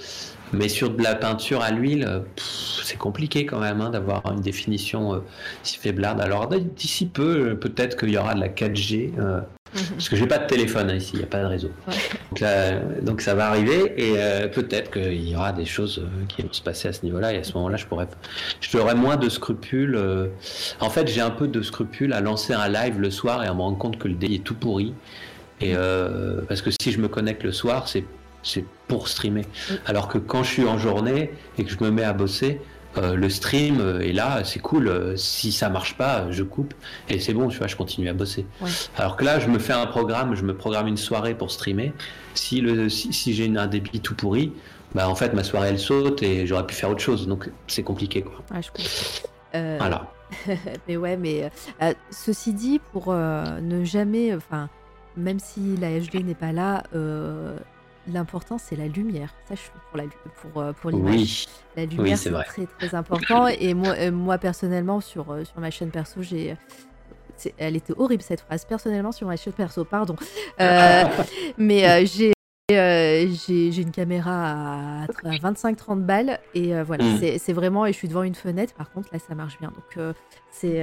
[0.52, 4.40] Mais sur de la peinture à l'huile, euh, c'est compliqué quand même hein, d'avoir une
[4.40, 5.18] définition euh,
[5.62, 6.20] si faiblarde.
[6.20, 9.44] Alors d'ici peu, peut-être qu'il y aura de la 4G Mhm.
[9.73, 11.71] Parce que j'ai pas de téléphone ici, il n'y a pas de réseau.
[13.03, 16.53] Donc, ça va arriver et euh, peut-être qu'il y aura des choses euh, qui vont
[16.53, 18.09] se passer à ce niveau-là et à ce moment-là, je pourrais,
[18.61, 19.97] j'aurais moins de scrupules.
[19.97, 20.29] Euh.
[20.81, 23.55] En fait, j'ai un peu de scrupules à lancer un live le soir et à
[23.55, 24.95] me rendre compte que le dé est tout pourri.
[25.61, 25.75] Et
[26.49, 28.05] parce que si je me connecte le soir, c'est
[28.43, 29.47] c'est pour streamer.
[29.87, 32.61] Alors que quand je suis en journée et que je me mets à bosser,
[32.97, 34.89] le stream euh, est là, c'est cool.
[34.89, 36.74] Euh, si ça marche pas, je coupe
[37.09, 38.47] et c'est bon, tu vois, je continue à bosser.
[38.97, 41.93] Alors que là, je me fais un programme, je me programme une soirée pour streamer.
[42.35, 44.52] Si, le, si, j'ai un débit tout pourri,
[44.94, 47.27] bah en fait, ma soirée elle saute et j'aurais pu faire autre chose.
[47.27, 48.43] Donc c'est compliqué, quoi.
[49.78, 50.12] Voilà.
[50.89, 51.51] mais ouais, mais
[52.10, 54.68] ceci dit, pour ne jamais, enfin,
[55.16, 56.82] même si la HD n'est pas là,
[58.12, 59.35] l'important c'est la lumière.
[59.49, 59.55] Ça,
[59.91, 60.05] pour, la,
[60.43, 61.47] pour, euh, pour l'image.
[61.77, 63.49] La lumière, c'est très très important.
[63.49, 66.57] Et moi, euh, moi personnellement, sur, euh, sur ma chaîne perso, j'ai.
[67.59, 68.65] Elle était horrible cette phrase.
[68.65, 70.16] Personnellement, sur ma chaîne perso, pardon.
[71.59, 72.33] mais j'ai
[72.69, 77.39] j'ai une caméra à, 25-30 balles et voilà, mm.
[77.39, 78.74] c'est vraiment et je suis devant une fenêtre.
[78.74, 79.70] Par contre, là, ça marche bien.
[79.70, 80.16] Donc
[80.61, 80.83] c'est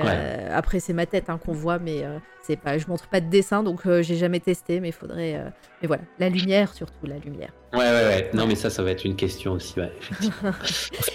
[0.51, 2.03] après c'est ma tête hein, qu'on voit, mais
[2.43, 5.35] c'est pas, je montre pas de dessin, donc euh, j'ai jamais testé, mais il faudrait.
[5.35, 5.47] Euh,
[5.81, 7.51] mais voilà, la lumière surtout, la lumière.
[7.71, 8.29] Ouais, ouais, ouais.
[8.33, 9.79] Non, mais ça, ça va être une question aussi.
[9.79, 9.91] Ouais,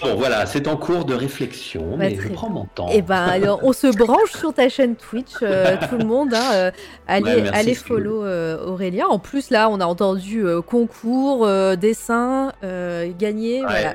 [0.03, 2.89] bon, voilà, c'est en cours de réflexion, mais je prends mon temps.
[2.89, 6.33] Et eh ben, alors, on se branche sur ta chaîne Twitch, euh, tout le monde.
[6.33, 6.73] Hein,
[7.07, 9.07] allez, allez follow Aurélien.
[9.07, 12.53] En plus, là, on a entendu concours, dessin,
[13.19, 13.61] gagner.
[13.61, 13.95] Voilà.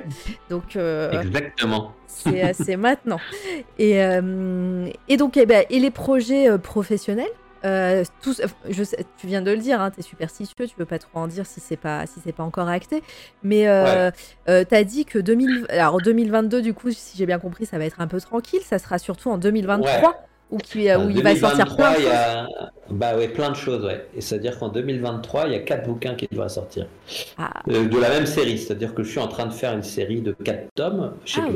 [0.52, 0.76] Donc.
[0.76, 1.96] Exactement.
[2.14, 3.20] C'est maintenant.
[3.80, 4.00] Et,
[5.10, 7.28] et donc, eh ben, et les projets professionnels
[7.66, 8.04] euh,
[8.70, 8.84] je
[9.18, 11.46] tu viens de le dire, hein, tu es superstitieux, tu peux pas trop en dire
[11.46, 13.02] si c'est pas si c'est pas encore acté.
[13.42, 14.12] Mais euh,
[14.50, 17.78] euh tu as dit que 2000, alors 2022, du coup, si j'ai bien compris, ça
[17.78, 18.62] va être un peu tranquille.
[18.64, 22.48] Ça sera surtout en 2023 où, qui, où il va sortir plein de choses.
[22.90, 24.08] Bah ouais, plein de choses, ouais.
[24.14, 26.86] Et c'est-à-dire qu'en 2023, il y a quatre bouquins qui devraient sortir.
[27.38, 27.62] Ah.
[27.70, 28.58] Euh, de la même série.
[28.58, 31.50] C'est-à-dire que je suis en train de faire une série de quatre tomes chez ah,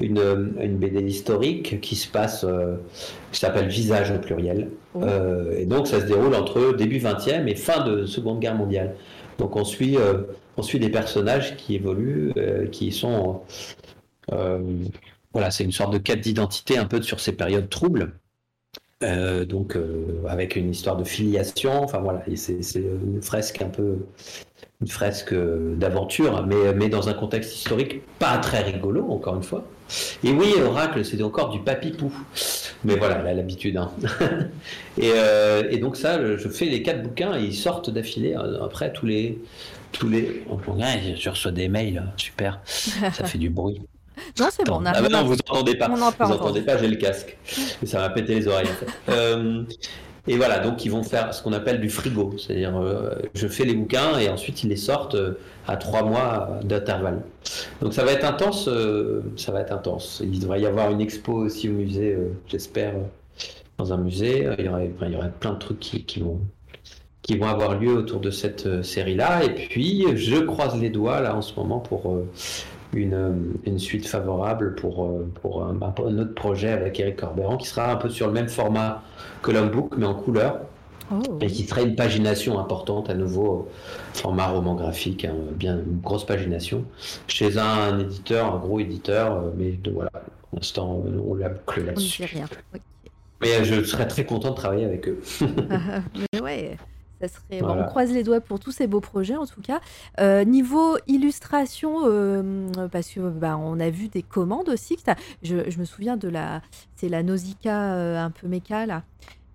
[0.00, 2.76] une, une, BD historique qui se passe, euh,
[3.32, 4.70] qui s'appelle Visage au pluriel.
[4.96, 8.94] Euh, et donc ça se déroule entre début 20e et fin de Seconde Guerre mondiale.
[9.38, 10.22] Donc on suit, euh,
[10.56, 12.32] on suit des personnages qui évoluent,
[12.72, 13.40] qui sont...
[15.32, 18.12] voilà, c'est une sorte de quête d'identité un peu sur ces périodes troubles.
[19.02, 19.76] donc
[20.28, 23.98] avec une histoire de filiation, enfin voilà, c'est une fresque un peu
[24.80, 25.34] une fresque
[25.76, 29.64] d'aventure, mais, mais dans un contexte historique pas très rigolo, encore une fois.
[30.24, 32.12] Et oui, Oracle, c'était encore du papipou.
[32.84, 33.76] Mais voilà, elle a l'habitude.
[33.76, 33.90] Hein.
[35.00, 38.34] Euh, et, donc ça, je fais les quatre bouquins et ils sortent d'affilée.
[38.34, 39.38] Euh, après, tous les...
[39.92, 40.42] Tous les...
[41.16, 42.60] je reçois des mails, hein, super.
[42.66, 43.80] Ça fait du bruit.
[44.40, 44.80] Non, c'est bon.
[44.80, 45.88] On a ah non, vous entendez pas.
[45.88, 47.36] vous entendez pas, j'ai le casque.
[47.82, 48.68] Et ça m'a pété les oreilles.
[49.08, 49.62] Euh,
[50.28, 53.64] et voilà, donc ils vont faire ce qu'on appelle du frigo, c'est-à-dire euh, je fais
[53.64, 57.22] les bouquins et ensuite ils les sortent euh, à trois mois d'intervalle.
[57.80, 60.22] Donc ça va être intense, euh, ça va être intense.
[60.22, 62.94] Il devrait y avoir une expo aussi au musée, j'espère,
[63.78, 64.46] dans un musée.
[64.58, 66.40] Il y, y aurait plein de trucs qui, qui, vont
[67.22, 69.44] qui vont avoir lieu autour de cette série-là.
[69.44, 72.22] Et puis je croise les doigts là en ce moment pour
[72.92, 77.92] une, une, suite favorable pour, pour un, un, autre projet avec Eric Corberan qui sera
[77.92, 79.02] un peu sur le même format
[79.42, 80.60] que l'homme-book, mais en couleur.
[81.10, 81.38] Oh.
[81.40, 83.68] Et qui serait une pagination importante, à nouveau,
[84.12, 86.84] format roman graphique, hein, bien une grosse pagination,
[87.26, 91.84] chez un, éditeur, un gros éditeur, euh, mais de, voilà, pour l'instant, on l'a bouclé
[91.84, 92.24] là-dessus.
[93.40, 95.20] Mais je serais très content de travailler avec eux.
[96.32, 96.76] mais ouais.
[97.20, 97.62] Ça serait...
[97.62, 99.80] on croise les doigts pour tous ces beaux projets en tout cas.
[100.20, 104.96] Euh, niveau illustration, euh, parce que bah, on a vu des commandes aussi.
[105.42, 106.62] je, je, me souviens de la,
[106.96, 109.02] c'est la Nausicaa un peu méca là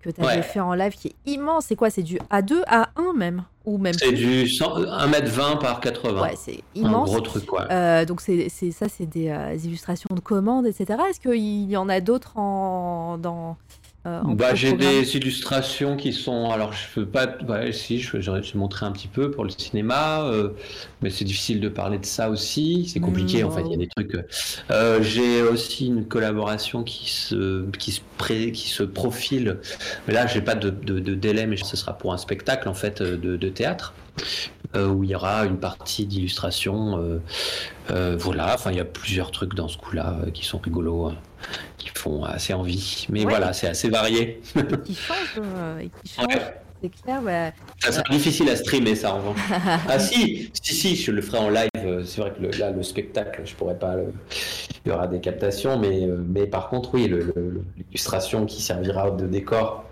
[0.04, 1.66] que tu avais fait en live qui est immense.
[1.66, 1.90] C'est quoi?
[1.90, 3.44] C'est du A2, A1 même?
[3.64, 6.22] Ou même C'est du 1m20 par 80.
[6.22, 7.08] Ouais, c'est immense.
[7.08, 7.44] Un gros truc.
[7.70, 10.98] Euh, donc c'est ça, c'est des, euh, illustrations de commandes, etc.
[11.08, 13.56] Est-ce qu'il y en a d'autres en, dans,
[14.06, 16.50] euh, bah, j'ai des illustrations qui sont.
[16.50, 17.26] Alors, je peux pas.
[17.26, 20.50] Bah, si, je, je, vais montrer un petit peu pour le cinéma, euh,
[21.00, 22.86] mais c'est difficile de parler de ça aussi.
[22.86, 23.62] C'est compliqué, en fait.
[23.64, 24.14] Il y a des trucs.
[24.70, 29.58] Euh, j'ai aussi une collaboration qui se, qui se, pré, qui se profile.
[30.06, 32.74] Mais là, j'ai pas de, de, de, délai, mais ce sera pour un spectacle, en
[32.74, 33.94] fait, de, de théâtre.
[34.76, 37.20] où il y aura une partie d'illustration.
[37.88, 41.14] voilà, enfin, il y a plusieurs trucs dans ce coup-là qui sont rigolos.
[41.78, 43.06] Qui font assez envie.
[43.10, 44.40] Mais voilà, c'est assez varié.
[44.84, 46.14] qui changent, euh, qui
[46.82, 47.22] c'est clair.
[47.22, 49.38] Bah, ça sera difficile à streamer ça en revanche.
[49.88, 52.04] ah si, si, si, je le ferai en live.
[52.04, 53.96] C'est vrai que le, là, le spectacle, je pourrais pas.
[54.84, 59.26] Il y aura des captations, mais, euh, mais par contre, oui, l'illustration qui servira de
[59.26, 59.84] décor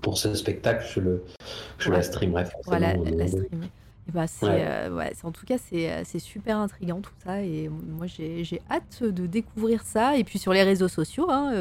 [0.00, 1.24] pour ce spectacle, je, le,
[1.78, 2.44] je la streamerai.
[2.64, 3.68] Voilà, la streamer.
[4.12, 5.12] Bah, euh, ouais.
[5.22, 7.42] en tout cas, euh, c'est super intriguant tout ça.
[7.42, 10.16] Et moi, j'ai hâte de découvrir ça.
[10.16, 11.52] Et puis sur les réseaux sociaux, hein,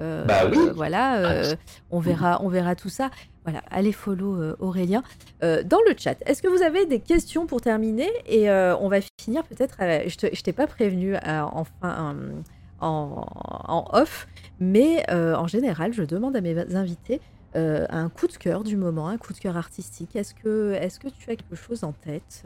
[0.00, 0.58] euh, bah oui.
[0.74, 1.42] voilà,
[1.90, 3.10] on, verra, on verra tout ça.
[3.44, 5.02] Voilà, allez follow Aurélien.
[5.42, 8.10] dans le chat, est-ce que vous avez des questions pour terminer?
[8.26, 9.76] Et on va finir peut-être.
[9.80, 12.16] je t'ai pas prévenu enfin
[12.80, 13.26] en,
[13.68, 14.26] en, off,
[14.58, 17.20] mais en général, je demande à mes invités
[17.56, 20.16] euh, un coup de cœur du moment, un coup de cœur artistique.
[20.16, 22.44] Est-ce que, est que tu as quelque chose en tête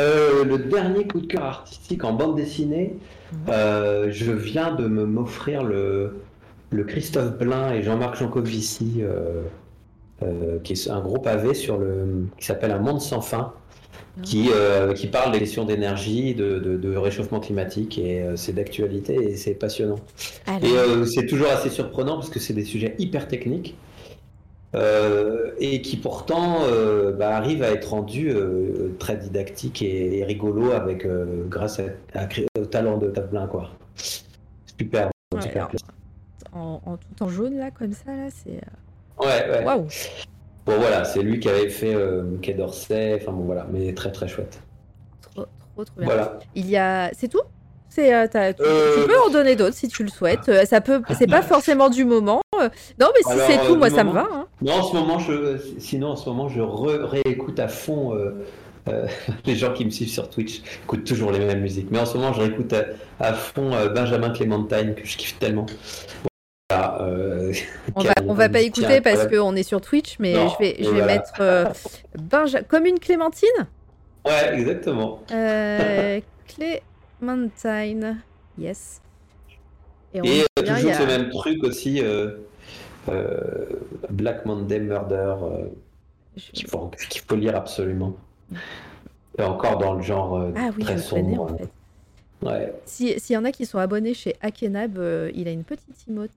[0.00, 2.96] euh, le dernier coup de cœur artistique en bande dessinée,
[3.32, 3.38] mhm.
[3.48, 6.16] euh, je viens de me m'offrir le,
[6.70, 9.04] le Christophe Blain et Jean-Marc Jancovici,
[10.64, 13.52] qui est un gros pavé sur le, qui s'appelle Un monde sans fin,
[14.24, 14.48] qui,
[14.96, 20.00] qui parle des questions d'énergie, de, de, réchauffement climatique, et c'est d'actualité et c'est passionnant.
[20.60, 23.76] Et c'est toujours assez surprenant parce que c'est des sujets hyper techniques.
[24.74, 30.72] Euh, et qui pourtant euh, bah, arrive à être rendu euh, très didactique et, rigolo
[30.72, 31.06] avec
[31.48, 31.80] grâce
[32.58, 33.70] au talent de Tablin quoi.
[34.78, 35.10] Super.
[36.52, 38.60] en, tout en jaune là comme ça là c'est.
[39.20, 39.64] Ouais ouais.
[39.64, 39.86] Waouh.
[40.66, 41.94] Bon voilà c'est lui qui avait fait
[42.42, 44.60] Quai d'Orsay enfin bon voilà mais très très chouette.
[45.20, 45.44] Trop
[45.74, 46.06] trop trop bien.
[46.06, 46.38] Voilà.
[46.56, 47.42] Il y a c'est tout?
[47.98, 50.48] Euh, tu, euh, peux en donner d'autres si tu le souhaites.
[50.48, 52.40] Euh, ça peut, c'est pas forcément du moment.
[52.58, 54.26] Non, mais si c'est tout, moi ça me va.
[54.32, 54.46] Hein.
[54.62, 58.16] Non, en ce moment, je, sinon en ce moment, je réécoute à fond.
[59.46, 61.88] les gens qui me suivent sur Twitch écoutent toujours les mêmes musiques.
[61.90, 62.74] Mais en ce moment, je réécoute
[63.18, 65.64] à, fond Benjamin Clémentine que je kiffe tellement.
[66.70, 70.90] on va, on va pas écouter parce qu'on est sur Twitch, mais je vais, je
[70.90, 71.32] vais mettre
[72.68, 73.48] comme une Clémentine?
[74.26, 75.20] Ouais, exactement.
[75.28, 76.82] Clé.
[77.24, 78.18] Mountain,
[78.58, 79.00] yes.
[80.14, 82.36] Et, euh, toujours ce même truc aussi, euh,
[83.08, 83.66] euh,
[84.10, 85.34] Black Monday Murder,
[86.36, 86.90] qu'il faut,
[87.26, 88.16] faut, lire absolument.
[89.38, 91.42] Et encore dans le genre ah, oui, très sombre.
[91.42, 91.68] en fait.
[92.42, 92.74] Ouais.
[92.84, 95.00] S'il y en a qui sont abonnés chez Akenab,
[95.34, 96.30] il a une petite emote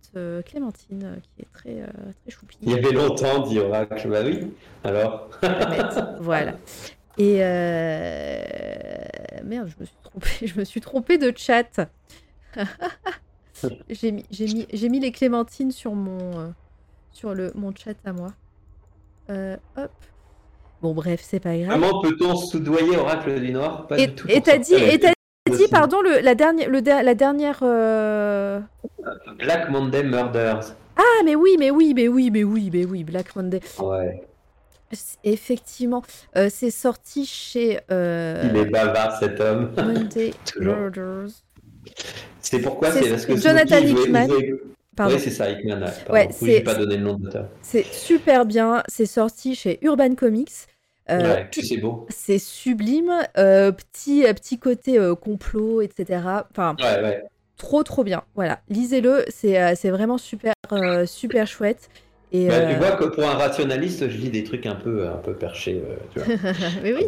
[0.46, 1.84] Clémentine qui est très,
[2.22, 2.58] très choupie.
[2.62, 4.10] Il y avait longtemps, dit Oracle.
[4.10, 4.52] Bah oui,
[4.84, 5.30] alors.
[6.22, 6.54] voilà.
[7.18, 8.44] Et euh...
[9.44, 11.90] merde, je me suis trompée, je me suis trompée de chat.
[13.90, 16.48] j'ai mis, mis, mis, les clémentines sur mon, euh,
[17.12, 18.34] sur le, mon chat à moi.
[19.30, 19.92] Euh, hop.
[20.82, 21.80] Bon, bref, c'est pas grave.
[21.80, 26.02] Comment peut-on soudoyer Oracle du Noir Pas et, du Et t'as dit, et dit, pardon,
[26.02, 27.60] le, la dernière, le, la dernière.
[27.64, 28.60] Euh...
[29.40, 30.76] Black Monday Murders.
[30.96, 33.62] Ah, mais oui, mais oui, mais oui, mais oui, mais oui, Black Monday.
[33.80, 34.27] Ouais.
[35.24, 36.02] Effectivement,
[36.38, 37.80] euh, c'est sorti chez.
[37.92, 39.74] Euh, Il est bavard cet homme.
[42.42, 42.92] C'est pourquoi?
[42.92, 44.28] C'est parce que Jonathan Hickman.
[44.30, 45.86] Oui, c'est ça, Hickman.
[46.10, 47.50] Ouais, c'est pas donné le nom d'auteur.
[47.62, 48.84] C'est super bien.
[48.88, 50.52] C'est sorti chez Urban Comics.
[51.10, 52.06] Euh, ouais, c'est beau.
[52.10, 53.14] C'est sublime.
[53.38, 56.22] Euh, petit, petit côté complot, etc.
[56.52, 57.24] Enfin, ouais, ouais.
[57.58, 58.24] Trop, trop bien.
[58.36, 59.26] Voilà, lisez-le.
[59.30, 60.54] C'est vraiment super,
[61.06, 61.90] super chouette.
[62.32, 65.08] Et bah, Tu euh, vois que pour un rationaliste, je lis des trucs un peu,
[65.08, 65.82] un peu perchés.
[65.86, 66.52] Euh, tu vois.
[66.84, 67.08] mais oui,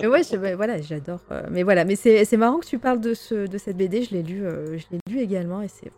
[0.00, 0.06] mais
[0.38, 1.20] ouais, voilà, j'adore.
[1.30, 4.02] Euh, mais voilà, mais c'est marrant que tu parles de, ce, de cette BD.
[4.04, 5.90] Je l'ai lu, je l'ai lu également et c'est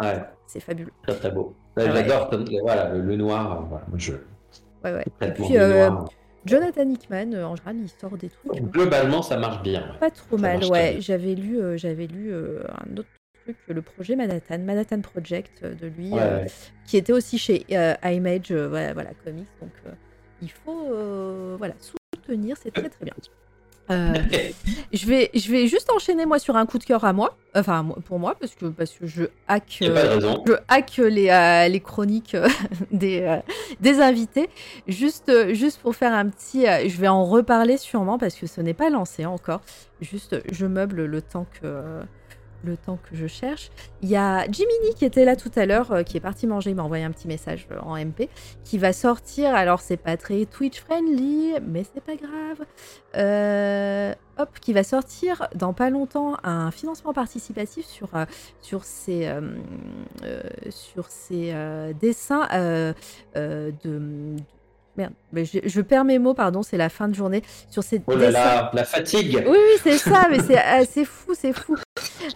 [0.00, 0.22] ouais.
[0.46, 0.92] c'est fabuleux.
[1.06, 1.54] Très très beau.
[1.76, 2.30] J'adore
[2.62, 3.66] voilà, le, noir.
[3.68, 4.12] Voilà, je...
[4.84, 5.04] Ouais, ouais.
[5.20, 5.54] Et puis,
[6.44, 8.62] Jonathan Hickman, en général, il sort des trucs.
[8.72, 9.84] Globalement, ça marche bien.
[10.00, 10.96] Pas trop mal, ouais.
[11.00, 13.08] J'avais lu, j'avais lu un autre
[13.68, 16.44] le projet Manhattan, Manhattan Project euh, de lui, euh,
[16.86, 19.48] qui était aussi chez euh, Image, voilà, voilà, Comics.
[19.60, 19.72] Donc
[20.40, 23.14] il faut voilà, soutenir, c'est très très bien.
[23.90, 24.14] Euh,
[24.92, 27.84] je, vais, je vais juste enchaîner moi sur un coup de cœur à moi, enfin
[28.04, 32.36] pour moi parce que parce que je hack, euh, je hack les, euh, les chroniques
[32.92, 33.38] des,
[33.80, 34.48] des invités.
[34.86, 38.74] Juste juste pour faire un petit, je vais en reparler sûrement parce que ce n'est
[38.74, 39.62] pas lancé encore.
[40.00, 42.00] Juste je meuble le temps que
[42.64, 43.70] le temps que je cherche.
[44.02, 46.70] Il y a Jiminy qui était là tout à l'heure, euh, qui est parti manger,
[46.70, 48.28] il m'a envoyé un petit message euh, en MP,
[48.64, 49.54] qui va sortir.
[49.54, 52.66] Alors, c'est pas très Twitch friendly, mais c'est pas grave.
[53.16, 58.10] Euh, hop, qui va sortir dans pas longtemps un financement participatif sur,
[58.60, 59.30] sur ses,
[60.70, 61.54] sur ses
[62.00, 62.48] dessins
[63.34, 64.36] de
[64.98, 67.42] Merde, mais je, perds mes mots, pardon, c'est la fin de journée.
[67.70, 71.32] Sur ces oh là là, la fatigue Oui, oui, c'est ça, mais c'est euh, fou,
[71.34, 71.76] c'est fou.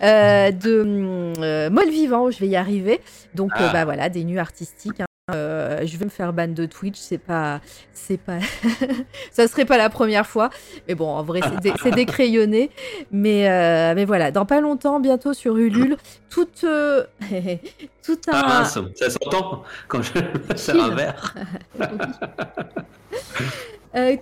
[0.02, 3.00] Euh, de euh, Molle Vivant, je vais y arriver.
[3.34, 3.72] Donc, euh, ah.
[3.72, 5.00] bah voilà, des nuits artistiques.
[5.00, 5.06] Hein.
[5.34, 7.60] Euh, je vais me faire ban de Twitch, c'est pas,
[7.92, 8.38] c'est pas,
[9.32, 10.50] ça serait pas la première fois.
[10.86, 11.40] Mais bon, en vrai,
[11.82, 12.70] c'est, décrayonné.
[13.10, 15.96] Mais, euh, mais voilà, dans pas longtemps, bientôt sur Ulule,
[16.30, 17.02] tout, euh,
[18.04, 18.32] tout un.
[18.32, 20.12] Ah ça s'entend quand je
[20.54, 21.34] sers un verre.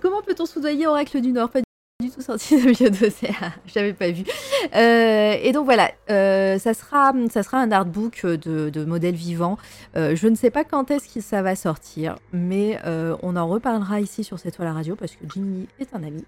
[0.01, 1.51] comment peut-on soudoyer Oracle du Nord?
[2.03, 3.29] Du tout sorti de Biodosé,
[3.67, 4.25] j'avais pas vu.
[4.75, 9.57] Euh, et donc voilà, euh, ça, sera, ça sera un artbook de, de modèles vivants.
[9.95, 12.79] Euh, je ne sais pas quand est-ce que ça va sortir, mais
[13.23, 16.25] on en reparlera ici sur cette toile à radio parce que Jimmy est un ami.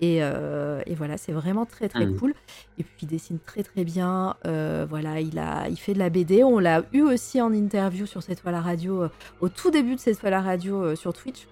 [0.00, 2.16] Et, et voilà, c'est vraiment très très mmh.
[2.16, 2.34] cool.
[2.78, 4.36] Et puis il dessine très très bien.
[4.44, 6.42] voilà, il, a, il fait de la BD.
[6.42, 9.08] On l'a eu aussi en interview sur cette toile à radio,
[9.40, 11.46] au tout début de cette toile à radio sur Twitch.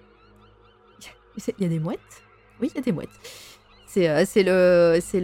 [1.37, 2.23] Il y a des mouettes
[2.59, 3.09] Oui, il y a des mouettes.
[3.93, 5.21] C'est euh, c'est le c'est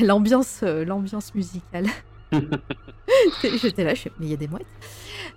[0.00, 1.86] l'ambiance euh, l'ambiance musicale.
[3.42, 4.66] J'étais là, je mais il y a des mouettes.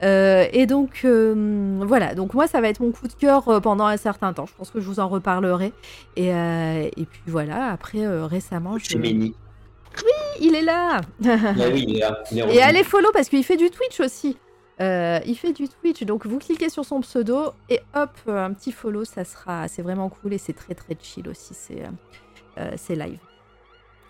[0.04, 3.98] Euh, et donc voilà, donc moi ça va être mon coup de cœur pendant un
[3.98, 4.46] certain temps.
[4.46, 5.72] Je pense que je vous en reparlerai.
[6.18, 8.98] Et, et puis voilà, après récemment, je...
[8.98, 9.34] Oui,
[10.42, 11.02] il est là.
[11.26, 11.38] Ah
[11.72, 12.24] oui, il est là.
[12.32, 14.38] et allez follow parce qu'il fait du Twitch aussi.
[14.80, 19.06] il fait du Twitch, donc vous cliquez sur son pseudo et hop, un petit follow,
[19.06, 21.54] ça sera, c'est vraiment cool et c'est très très chill aussi.
[21.54, 21.84] C'est
[22.58, 23.20] euh, c'est live.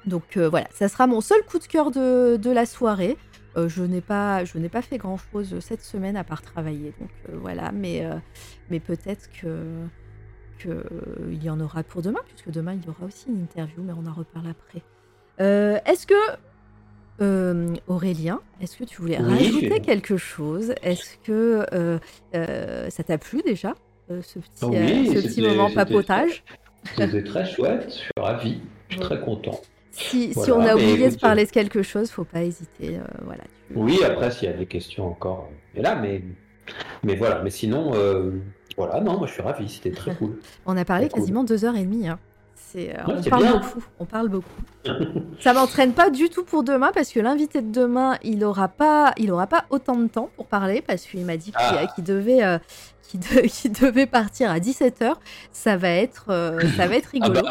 [0.05, 3.17] Donc euh, voilà, ça sera mon seul coup de cœur de, la soirée.
[3.57, 6.93] Euh, je n'ai pas, je n'ai pas fait grand chose cette semaine à part travailler.
[6.99, 8.07] Donc voilà, mais,
[8.69, 9.57] mais peut-être que
[10.59, 13.91] qu'il y en aura pour demain, puisque demain il y aura aussi une interview, mais
[13.91, 14.81] on en reparle après.
[15.39, 16.13] est-ce que
[17.87, 20.73] Aurélien, est-ce que tu voulais rajouter quelque chose?
[20.83, 21.65] Est-ce que
[22.91, 23.73] ça t'a plu déjà,
[24.09, 26.43] ce petit, ce petit moment papotage?
[26.97, 29.59] C'était très chouette, je suis ravi, je suis très content.
[29.91, 32.97] Si, si on a oublié de parler de quelque chose, faut pas hésiter.
[32.97, 36.21] Euh, voilà, Oui, après, s'il y a des questions encore, et là, mais,
[37.03, 38.31] mais voilà, mais sinon, euh,
[38.77, 40.37] voilà, non, moi je suis ravi, c'était très cool.
[40.65, 42.09] on a parlé quasiment deux heures et demie.
[42.09, 42.19] Hein.
[42.77, 44.61] Euh, on, parle beaucoup, on parle beaucoup.
[45.39, 49.13] Ça m'entraîne pas du tout pour demain parce que l'invité de demain, il aura pas,
[49.15, 51.87] il aura pas autant de temps pour parler parce qu'il m'a dit qu'il ah.
[51.99, 52.59] devait,
[53.07, 53.19] qui,
[53.49, 55.13] qui, devait partir à 17h.
[55.51, 57.41] Ça va être, euh, ça va être ah rigolo.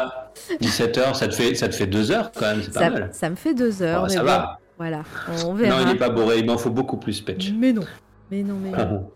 [0.61, 2.89] 17h, bah, ça te fait, ça te fait deux heures quand même, c'est pas ça,
[2.89, 3.09] mal.
[3.13, 4.05] Ça me fait deux heures.
[4.05, 4.59] Ah, ça va.
[4.77, 5.03] Voilà,
[5.45, 5.77] on verra.
[5.77, 7.53] Non, il n'est pas bourré, il m'en faut beaucoup plus, Petch.
[7.57, 7.85] Mais non,
[8.29, 9.09] mais non, mais non.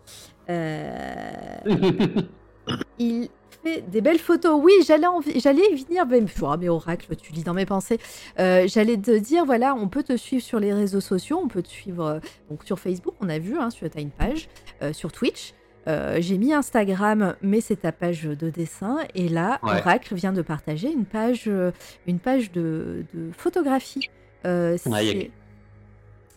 [0.48, 1.58] Euh...
[2.98, 3.28] il
[3.62, 4.58] fait des belles photos.
[4.62, 6.06] Oui, j'allais j'allais y venir.
[6.06, 7.98] Mais, oh, mais Oracle, tu lis dans mes pensées.
[8.38, 11.62] Euh, j'allais te dire, voilà, on peut te suivre sur les réseaux sociaux, on peut
[11.62, 14.48] te suivre euh, donc sur Facebook, on a vu, hein, tu as une page,
[14.92, 15.52] sur Twitch.
[15.88, 18.98] Euh, j'ai mis Instagram, mais c'est ta page de dessin.
[19.14, 21.72] Et là, Oracle vient de partager une page, euh,
[22.06, 23.04] une page de,
[23.36, 24.10] photographie.
[24.44, 24.76] Euh,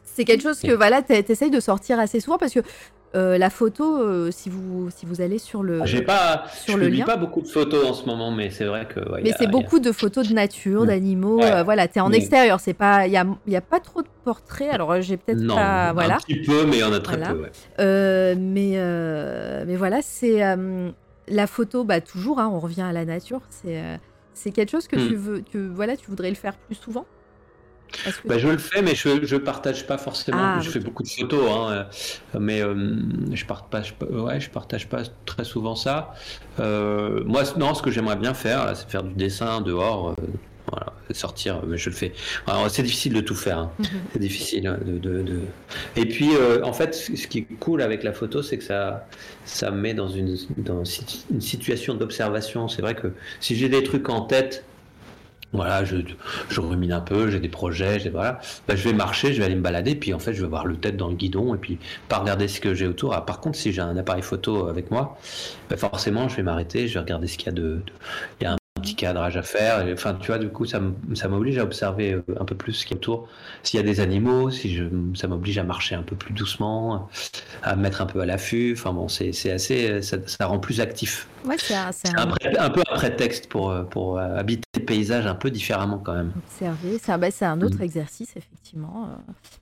[0.06, 2.60] c'est quelque chose que voilà, tu essayes de sortir assez souvent parce que
[3.16, 5.86] euh, la photo, euh, si, vous, si vous allez sur le.
[5.86, 6.46] J'ai pas.
[6.52, 7.06] Sur je le lien.
[7.06, 9.00] pas beaucoup de photos en ce moment, mais c'est vrai que.
[9.22, 10.88] mais c'est beaucoup de photos de nature, mm.
[10.88, 11.42] d'animaux.
[11.42, 12.16] Euh, voilà, tu es en mm.
[12.16, 12.60] extérieur.
[12.60, 13.06] C'est pas.
[13.06, 14.70] Il y a, y a, pas trop de portraits.
[14.72, 15.94] Alors j'ai peut-être pas.
[15.94, 16.16] Voilà.
[16.16, 18.36] Un petit peu, mais il y en a très peu.
[18.36, 18.78] mais,
[19.66, 20.42] mais voilà, c'est.
[21.28, 23.42] la photo, bah, toujours, hein, on revient à la nature.
[23.50, 23.80] C'est
[24.34, 25.08] c'est quelque chose que mm.
[25.08, 25.42] tu veux.
[25.42, 27.06] Que, voilà, tu voudrais le faire plus souvent?
[28.26, 30.38] Bah, je le fais, mais je ne partage pas forcément.
[30.40, 31.88] Ah, je fais beaucoup de photos, hein,
[32.40, 32.96] mais euh,
[33.32, 36.14] je partage, ouais, je partage pas très souvent ça.
[36.60, 40.10] Euh, moi, non, ce que j'aimerais bien faire, c'est faire du dessin dehors.
[40.10, 40.16] Euh,
[40.72, 42.14] voilà, sortir, mais je le fais.
[42.70, 43.60] C'est difficile de tout faire.
[43.60, 43.72] Hein.
[44.14, 45.42] C'est difficile hein, de, de,
[45.96, 46.32] Et puis,
[46.64, 49.06] en fait, ce qui est cool avec la photo, c'est que ça,
[49.46, 50.84] ça me met dans une, dans
[51.30, 52.70] une situation d'observation.
[52.70, 54.64] C'est vrai que si j'ai des trucs en tête
[55.54, 55.98] voilà, je,
[56.50, 58.40] je rumine un peu, j'ai des projets, j'ai, voilà.
[58.68, 60.66] Ben, je vais marcher, je vais aller me balader, puis en fait, je vais avoir
[60.66, 63.14] le tête dans le guidon, et puis pas regarder ce que j'ai autour.
[63.14, 65.18] Ah, par contre, si j'ai un appareil photo avec moi,
[65.70, 67.84] ben, forcément, je vais m'arrêter, je vais regarder ce qu'il y a de.
[68.84, 69.86] Petit cadrage à faire.
[69.92, 70.80] Enfin, tu vois, du coup, ça
[71.30, 73.28] m'oblige à observer euh, un peu plus ce qui est autour.
[73.64, 74.84] S'il y a des animaux, si je,
[75.16, 77.10] ça m'oblige à marcher un peu plus doucement,
[77.64, 78.76] à mettre un peu à l'affût.
[78.78, 81.28] Enfin bon, c'est assez, ça, ça, rend plus actif.
[81.46, 81.92] Ouais, c'est un,
[82.60, 86.32] un, peu un prétexte pour, pour habiter le paysage un peu différemment quand même.
[86.38, 87.84] Observer, c'est un, bah, un, autre mm.
[87.84, 89.10] exercice, effectivement.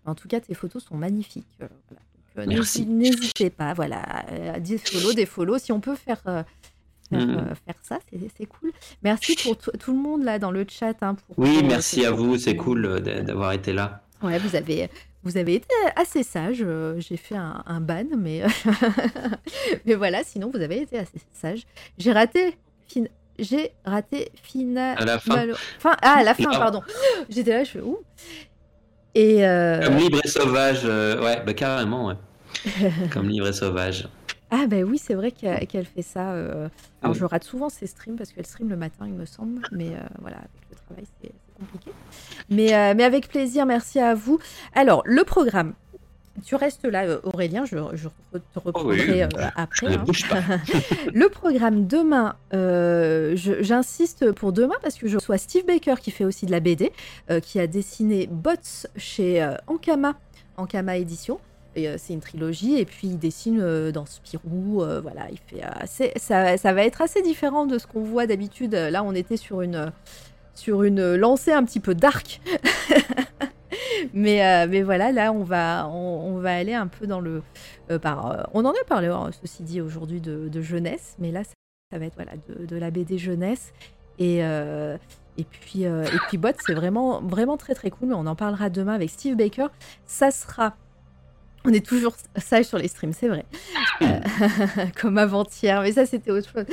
[0.06, 1.48] En tout cas, tes photos sont magnifiques.
[1.58, 1.70] Voilà.
[2.88, 4.04] N'hésitez pas, voilà,
[4.60, 5.58] des follow, des follow.
[5.58, 6.22] Si on peut faire
[7.12, 7.38] Mm.
[7.38, 8.00] Euh, faire, ça,
[8.38, 8.72] c'est cool.
[9.04, 10.96] Merci pour tout le monde là dans le chat.
[11.02, 14.02] Hein, pour, oui, euh, merci à vous, c'est cool euh, d'avoir été là.
[14.24, 14.90] Ouais, vous avez,
[15.24, 16.66] vous avez été assez sage.
[16.98, 18.44] J'ai fait un, ban, mais,
[19.86, 21.64] mais voilà, sinon vous avez été assez sage.
[21.98, 22.56] J'ai raté.
[23.40, 24.98] J'ai raté final.
[25.00, 25.48] À la fin.
[25.84, 26.82] Ah, à la fin, pardon.
[27.30, 28.00] J'étais là, je fais où
[29.16, 29.42] Et
[29.84, 32.16] Comme libre et sauvage, ouais, bah carrément, ouais.
[33.12, 34.08] Comme libre et sauvage.
[34.54, 36.34] Ah ben oui, c'est vrai qu'elle fait ça.
[36.34, 36.68] Euh,
[37.02, 39.62] alors je rate souvent ses streams parce qu'elle stream le matin, il me semble.
[39.72, 41.92] Mais euh, voilà, avec le travail, c'est compliqué.
[42.50, 44.40] Mais, euh, mais avec plaisir, merci à vous.
[44.76, 45.74] Alors, le programme.
[46.46, 49.22] Tu restes là, Aurélien, je, te reprendrai
[49.56, 49.96] après.
[49.96, 50.06] Hein.
[51.14, 52.36] le programme demain,
[53.62, 56.94] j'insiste pour demain parce que je reçois Steve Baker qui fait aussi de la BD,
[57.44, 60.16] qui a dessiné Bots chez Ankama,
[60.56, 61.40] Ankama Édition.
[61.78, 65.64] Euh, c'est une trilogie et puis il dessine euh, dans Spirou, euh, voilà, il fait
[65.64, 68.74] assez, ça, va être assez différent de ce qu'on voit d'habitude.
[68.74, 69.92] Là, on était sur une
[70.54, 72.42] sur une lancée un petit peu dark,
[74.14, 77.42] mais mais voilà, là on va on, va aller un peu dans le
[78.02, 82.06] par, on en a parlé hein, ceci dit aujourd'hui de, jeunesse, mais là ça, va
[82.06, 83.72] être voilà de, de, la BD jeunesse
[84.20, 84.42] et
[85.38, 88.10] et puis, et puis Bot, c'est vraiment, vraiment très très cool.
[88.10, 89.68] Mais on en parlera demain avec Steve Baker.
[90.06, 90.76] Ça sera
[91.64, 93.46] on est toujours sage sur les streams, c'est vrai.
[94.02, 94.20] Euh,
[95.02, 96.66] comme avant-hier, mais ça c'était autre chose.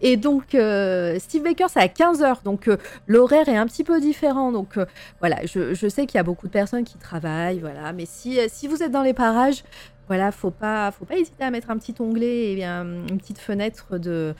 [0.00, 2.76] Et, donc, euh, Steve Baker, c'est à 15h, donc euh,
[3.06, 4.52] l'horaire est un petit peu différent.
[4.52, 4.78] Donc
[5.20, 7.92] voilà, je, sais qu'il y a beaucoup de personnes qui travaillent, voilà.
[7.92, 9.62] Mais si, si vous êtes dans les parages,
[10.08, 13.38] voilà, faut pas, faut pas hésiter à mettre un petit onglet et bien une petite
[13.38, 14.34] fenêtre de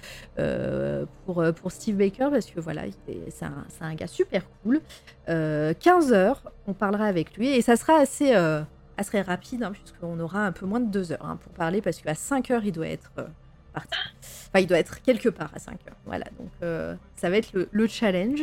[1.26, 2.82] pour pour Steve Baker parce que voilà,
[3.28, 4.80] c'est un, un, gars super cool.
[5.26, 5.76] 15
[6.12, 6.34] h
[6.66, 8.34] on parlera avec lui et ça sera assez
[9.00, 12.00] assez rapide, hein, puisqu'on aura un peu moins de deux heures hein, pour parler, parce
[12.00, 13.24] qu'à 5 heures, il doit être euh,
[13.72, 13.98] parti.
[14.48, 15.96] Enfin, il doit être quelque part à 5 heures.
[16.04, 18.40] Voilà, donc euh, ça va être le, challenge.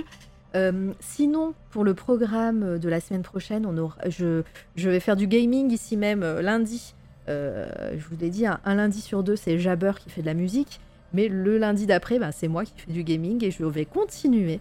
[0.56, 4.44] Euh, sinon, pour le programme de la semaine prochaine, on aura, je,
[4.76, 6.96] vais faire du gaming ici même lundi.
[7.28, 10.80] je vous l'ai dit, un, lundi sur deux, c'est Jabber qui fait de la musique.
[11.14, 14.60] Mais le lundi d'après, ben, c'est moi qui fais du gaming et je vais continuer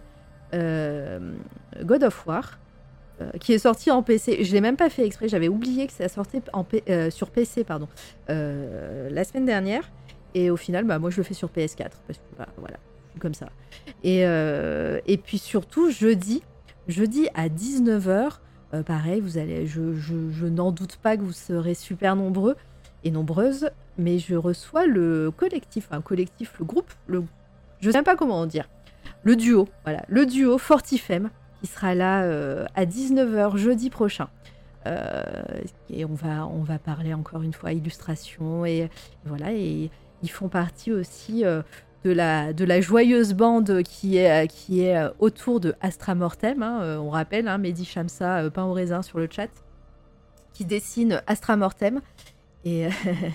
[0.53, 2.57] God of War.
[3.19, 4.43] Euh, qui est sorti en PC.
[4.43, 7.63] Je l'ai même pas fait exprès, j'avais oublié que ça sortait en euh, sur PC
[7.63, 7.87] pardon,
[8.29, 9.89] euh, la semaine dernière.
[10.35, 12.77] Et au final, bah, moi je le fais sur PS4 parce que bah, voilà,
[13.19, 13.47] comme ça.
[14.03, 16.43] Et, puis surtout, jeudi,
[16.87, 18.33] jeudi à 19h,
[18.85, 22.55] pareil, vous allez, je, je, n'en doute pas que vous serez super nombreux
[23.03, 27.23] et nombreuses, mais je reçois le collectif, un collectif, le groupe, le,
[27.79, 28.69] je sais même pas comment dire,
[29.23, 34.29] le duo, voilà, le duo Fortifem qui sera là euh, à 19h jeudi prochain.
[34.85, 35.21] Euh,
[35.89, 38.89] et on va, parler encore une fois illustration et,
[39.25, 39.91] voilà et
[40.23, 41.61] ils font partie aussi euh,
[42.05, 46.63] de la, joyeuse bande qui est, qui est autour de Astra Mortem.
[46.63, 49.49] Hein, on rappelle, hein, Mehdi Shamsa, pain au raisin sur le chat,
[50.53, 51.99] qui dessine Astra Mortem.
[52.63, 52.87] Et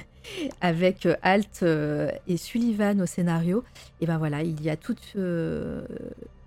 [0.63, 3.63] avec Alt et Sullivan au scénario.
[4.01, 5.17] Et ben voilà, il y a toute,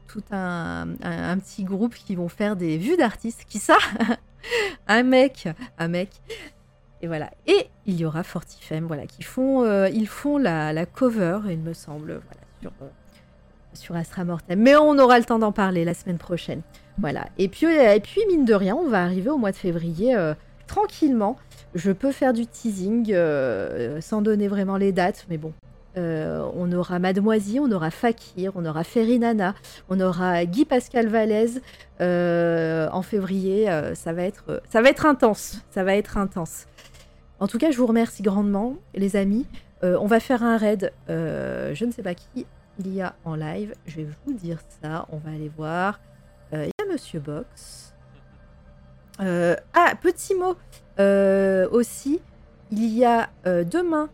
[0.07, 0.87] tout un,
[1.39, 3.45] petit groupe qui vont faire des vues d'artistes.
[3.47, 3.77] Qui ça
[4.87, 6.09] Un mec, un mec.
[7.01, 7.31] Et voilà.
[7.47, 11.73] Et il y aura Fortifem, voilà, qui font, euh, ils font la, cover, il me
[11.73, 12.87] semble, voilà, sur, euh,
[13.73, 14.59] sur Astra Mortem.
[14.59, 16.61] Mais on aura le temps d'en parler la semaine prochaine.
[16.99, 17.27] Voilà.
[17.37, 20.15] Et puis, euh, et puis, mine de rien, on va arriver au mois de février
[20.67, 21.37] tranquillement.
[21.73, 23.13] Je peux faire du teasing
[23.99, 25.53] sans donner vraiment les dates, mais bon,
[25.97, 29.55] euh, on aura Mademoiselle, on aura Fakir, on aura Ferinana,
[29.89, 31.61] on aura Guy Pascal Vallès
[32.01, 33.69] euh, en février.
[33.69, 36.65] Euh, ça va être, ça va être intense, ça va être intense.
[37.39, 39.45] En tout cas, je vous remercie grandement, les amis.
[39.83, 40.91] on va faire un raid.
[41.07, 42.45] je ne sais pas qui
[42.79, 43.73] il y a en live.
[43.85, 45.05] Je vais vous dire ça.
[45.11, 45.99] On va aller voir.
[46.53, 47.93] Il y a Monsieur Box.
[49.19, 50.55] ah, petit mot
[51.71, 52.21] aussi.
[52.71, 54.09] Il y a demain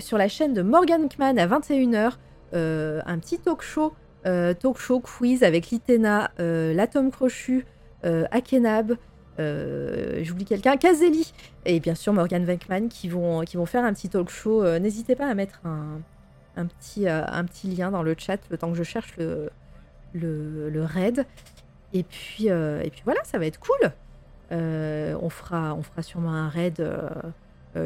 [0.00, 2.12] sur la chaîne de Morgan Kman à 21h,
[2.54, 3.92] euh, un petit talk show,
[4.26, 7.66] euh, talk show quiz avec Litena, euh, l'atome crochu,
[8.02, 8.96] Akenab,
[9.38, 11.32] j'oublie quelqu'un, Kazeli
[11.66, 14.64] et bien sûr Morgan Venkman qui vont, faire un petit talk show.
[14.78, 17.04] N'hésitez pas à mettre un, petit,
[17.76, 21.26] lien dans le chat le temps que je cherche le, raid.
[21.92, 23.90] Et puis, et puis voilà, ça va être cool.
[24.50, 26.80] on, fera, on fera sûrement un raid.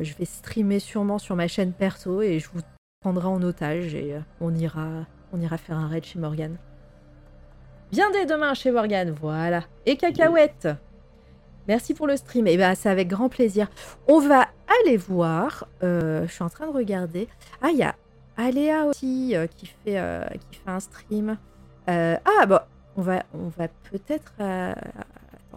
[0.03, 2.61] Je vais streamer sûrement sur ma chaîne perso et je vous
[3.01, 6.57] prendrai en otage et on ira, on ira faire un raid chez Morgane.
[7.93, 9.65] Bien dès demain chez Morgane, voilà.
[9.85, 10.67] Et cacahuète.
[11.69, 12.47] Merci pour le stream.
[12.47, 13.69] Et eh ben c'est avec grand plaisir.
[14.09, 14.49] On va
[14.81, 15.69] aller voir.
[15.83, 17.29] Euh, je suis en train de regarder.
[17.61, 17.95] Ah, il y a
[18.37, 21.37] Aléa aussi euh, qui, fait, euh, qui fait un stream.
[21.87, 24.33] ah, bah, on va, on va peut-être.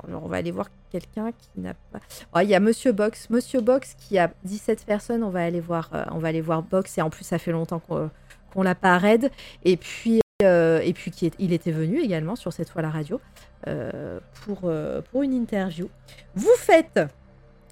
[0.07, 1.99] On va aller voir quelqu'un qui n'a pas.
[2.35, 3.29] Oh, il y a Monsieur Box.
[3.29, 5.23] Monsieur Box qui a 17 personnes.
[5.23, 6.97] On va aller voir, on va aller voir Box.
[6.97, 9.31] Et en plus, ça fait longtemps qu'on l'a pas raid.
[9.63, 10.21] Et puis.
[10.41, 13.19] et puis il était venu également sur cette fois la radio.
[13.67, 15.89] Euh, pour, euh, une interview.
[16.35, 16.99] Vous faites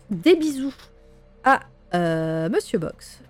[0.10, 0.74] des bisous
[1.44, 1.60] à
[1.94, 3.22] euh, Monsieur Box.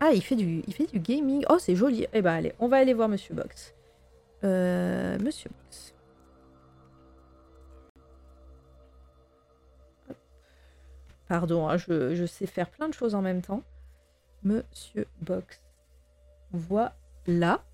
[0.00, 1.44] Ah, il fait, du, fait du gaming.
[1.48, 2.06] Oh, c'est joli.
[2.12, 3.74] Eh ben, allez, on va aller voir Monsieur Box.
[4.42, 5.93] Monsieur Box.
[11.28, 13.62] Pardon, hein, je, sais faire plein de choses en même temps.
[14.42, 15.60] Monsieur Box.
[16.52, 17.64] Voilà.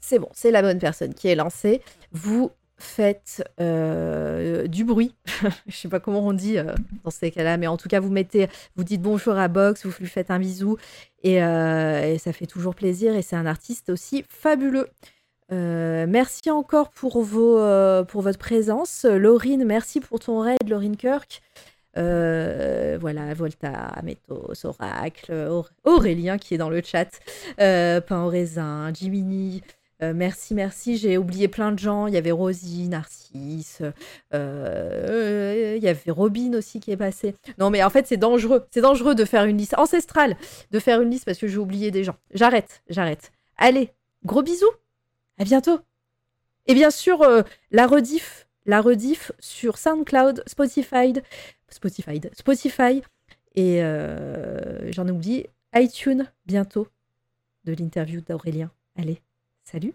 [0.00, 1.82] c'est bon, c'est la bonne personne qui est lancée.
[2.10, 5.14] Vous faites euh, du bruit.
[5.68, 8.10] Je sais pas comment on dit euh, dans ces cas-là, mais en tout cas, vous
[8.10, 10.78] mettez, vous dites bonjour à Box, vous lui faites un bisou
[11.22, 13.14] et, euh, ça fait toujours plaisir.
[13.14, 14.88] Et c'est un artiste aussi fabuleux.
[15.50, 17.58] Merci encore pour, vos,
[18.06, 19.04] pour votre présence.
[19.04, 21.42] Laurine, merci pour ton raid, Laurine Kirk.
[21.94, 27.08] voilà, Volta, Métos, Oracle, Aurélien qui est dans le chat,
[27.56, 29.62] Pain au raisin, Jiminy,
[30.02, 30.96] euh, merci, merci.
[30.96, 32.06] J'ai oublié plein de gens.
[32.06, 33.82] Il y avait Rosie, Narcisse,
[34.34, 37.34] euh, il y avait Robin aussi qui est passé.
[37.58, 38.66] Non, mais en fait, c'est dangereux.
[38.70, 40.36] C'est dangereux de faire une liste ancestrale,
[40.70, 42.16] de faire une liste parce que j'ai oublié des gens.
[42.32, 43.30] J'arrête, j'arrête.
[43.56, 43.90] Allez,
[44.24, 44.70] gros bisous.
[45.40, 45.80] À bientôt.
[46.66, 51.14] Et bien sûr, euh, la rediff, la rediff sur SoundCloud, Spotify,
[51.70, 53.02] Spotify, Spotify
[53.54, 53.80] et
[54.92, 56.86] j'en ai oublié iTunes bientôt
[57.64, 58.70] de l'interview d'Aurélien.
[58.96, 59.22] Allez.
[59.64, 59.94] Salut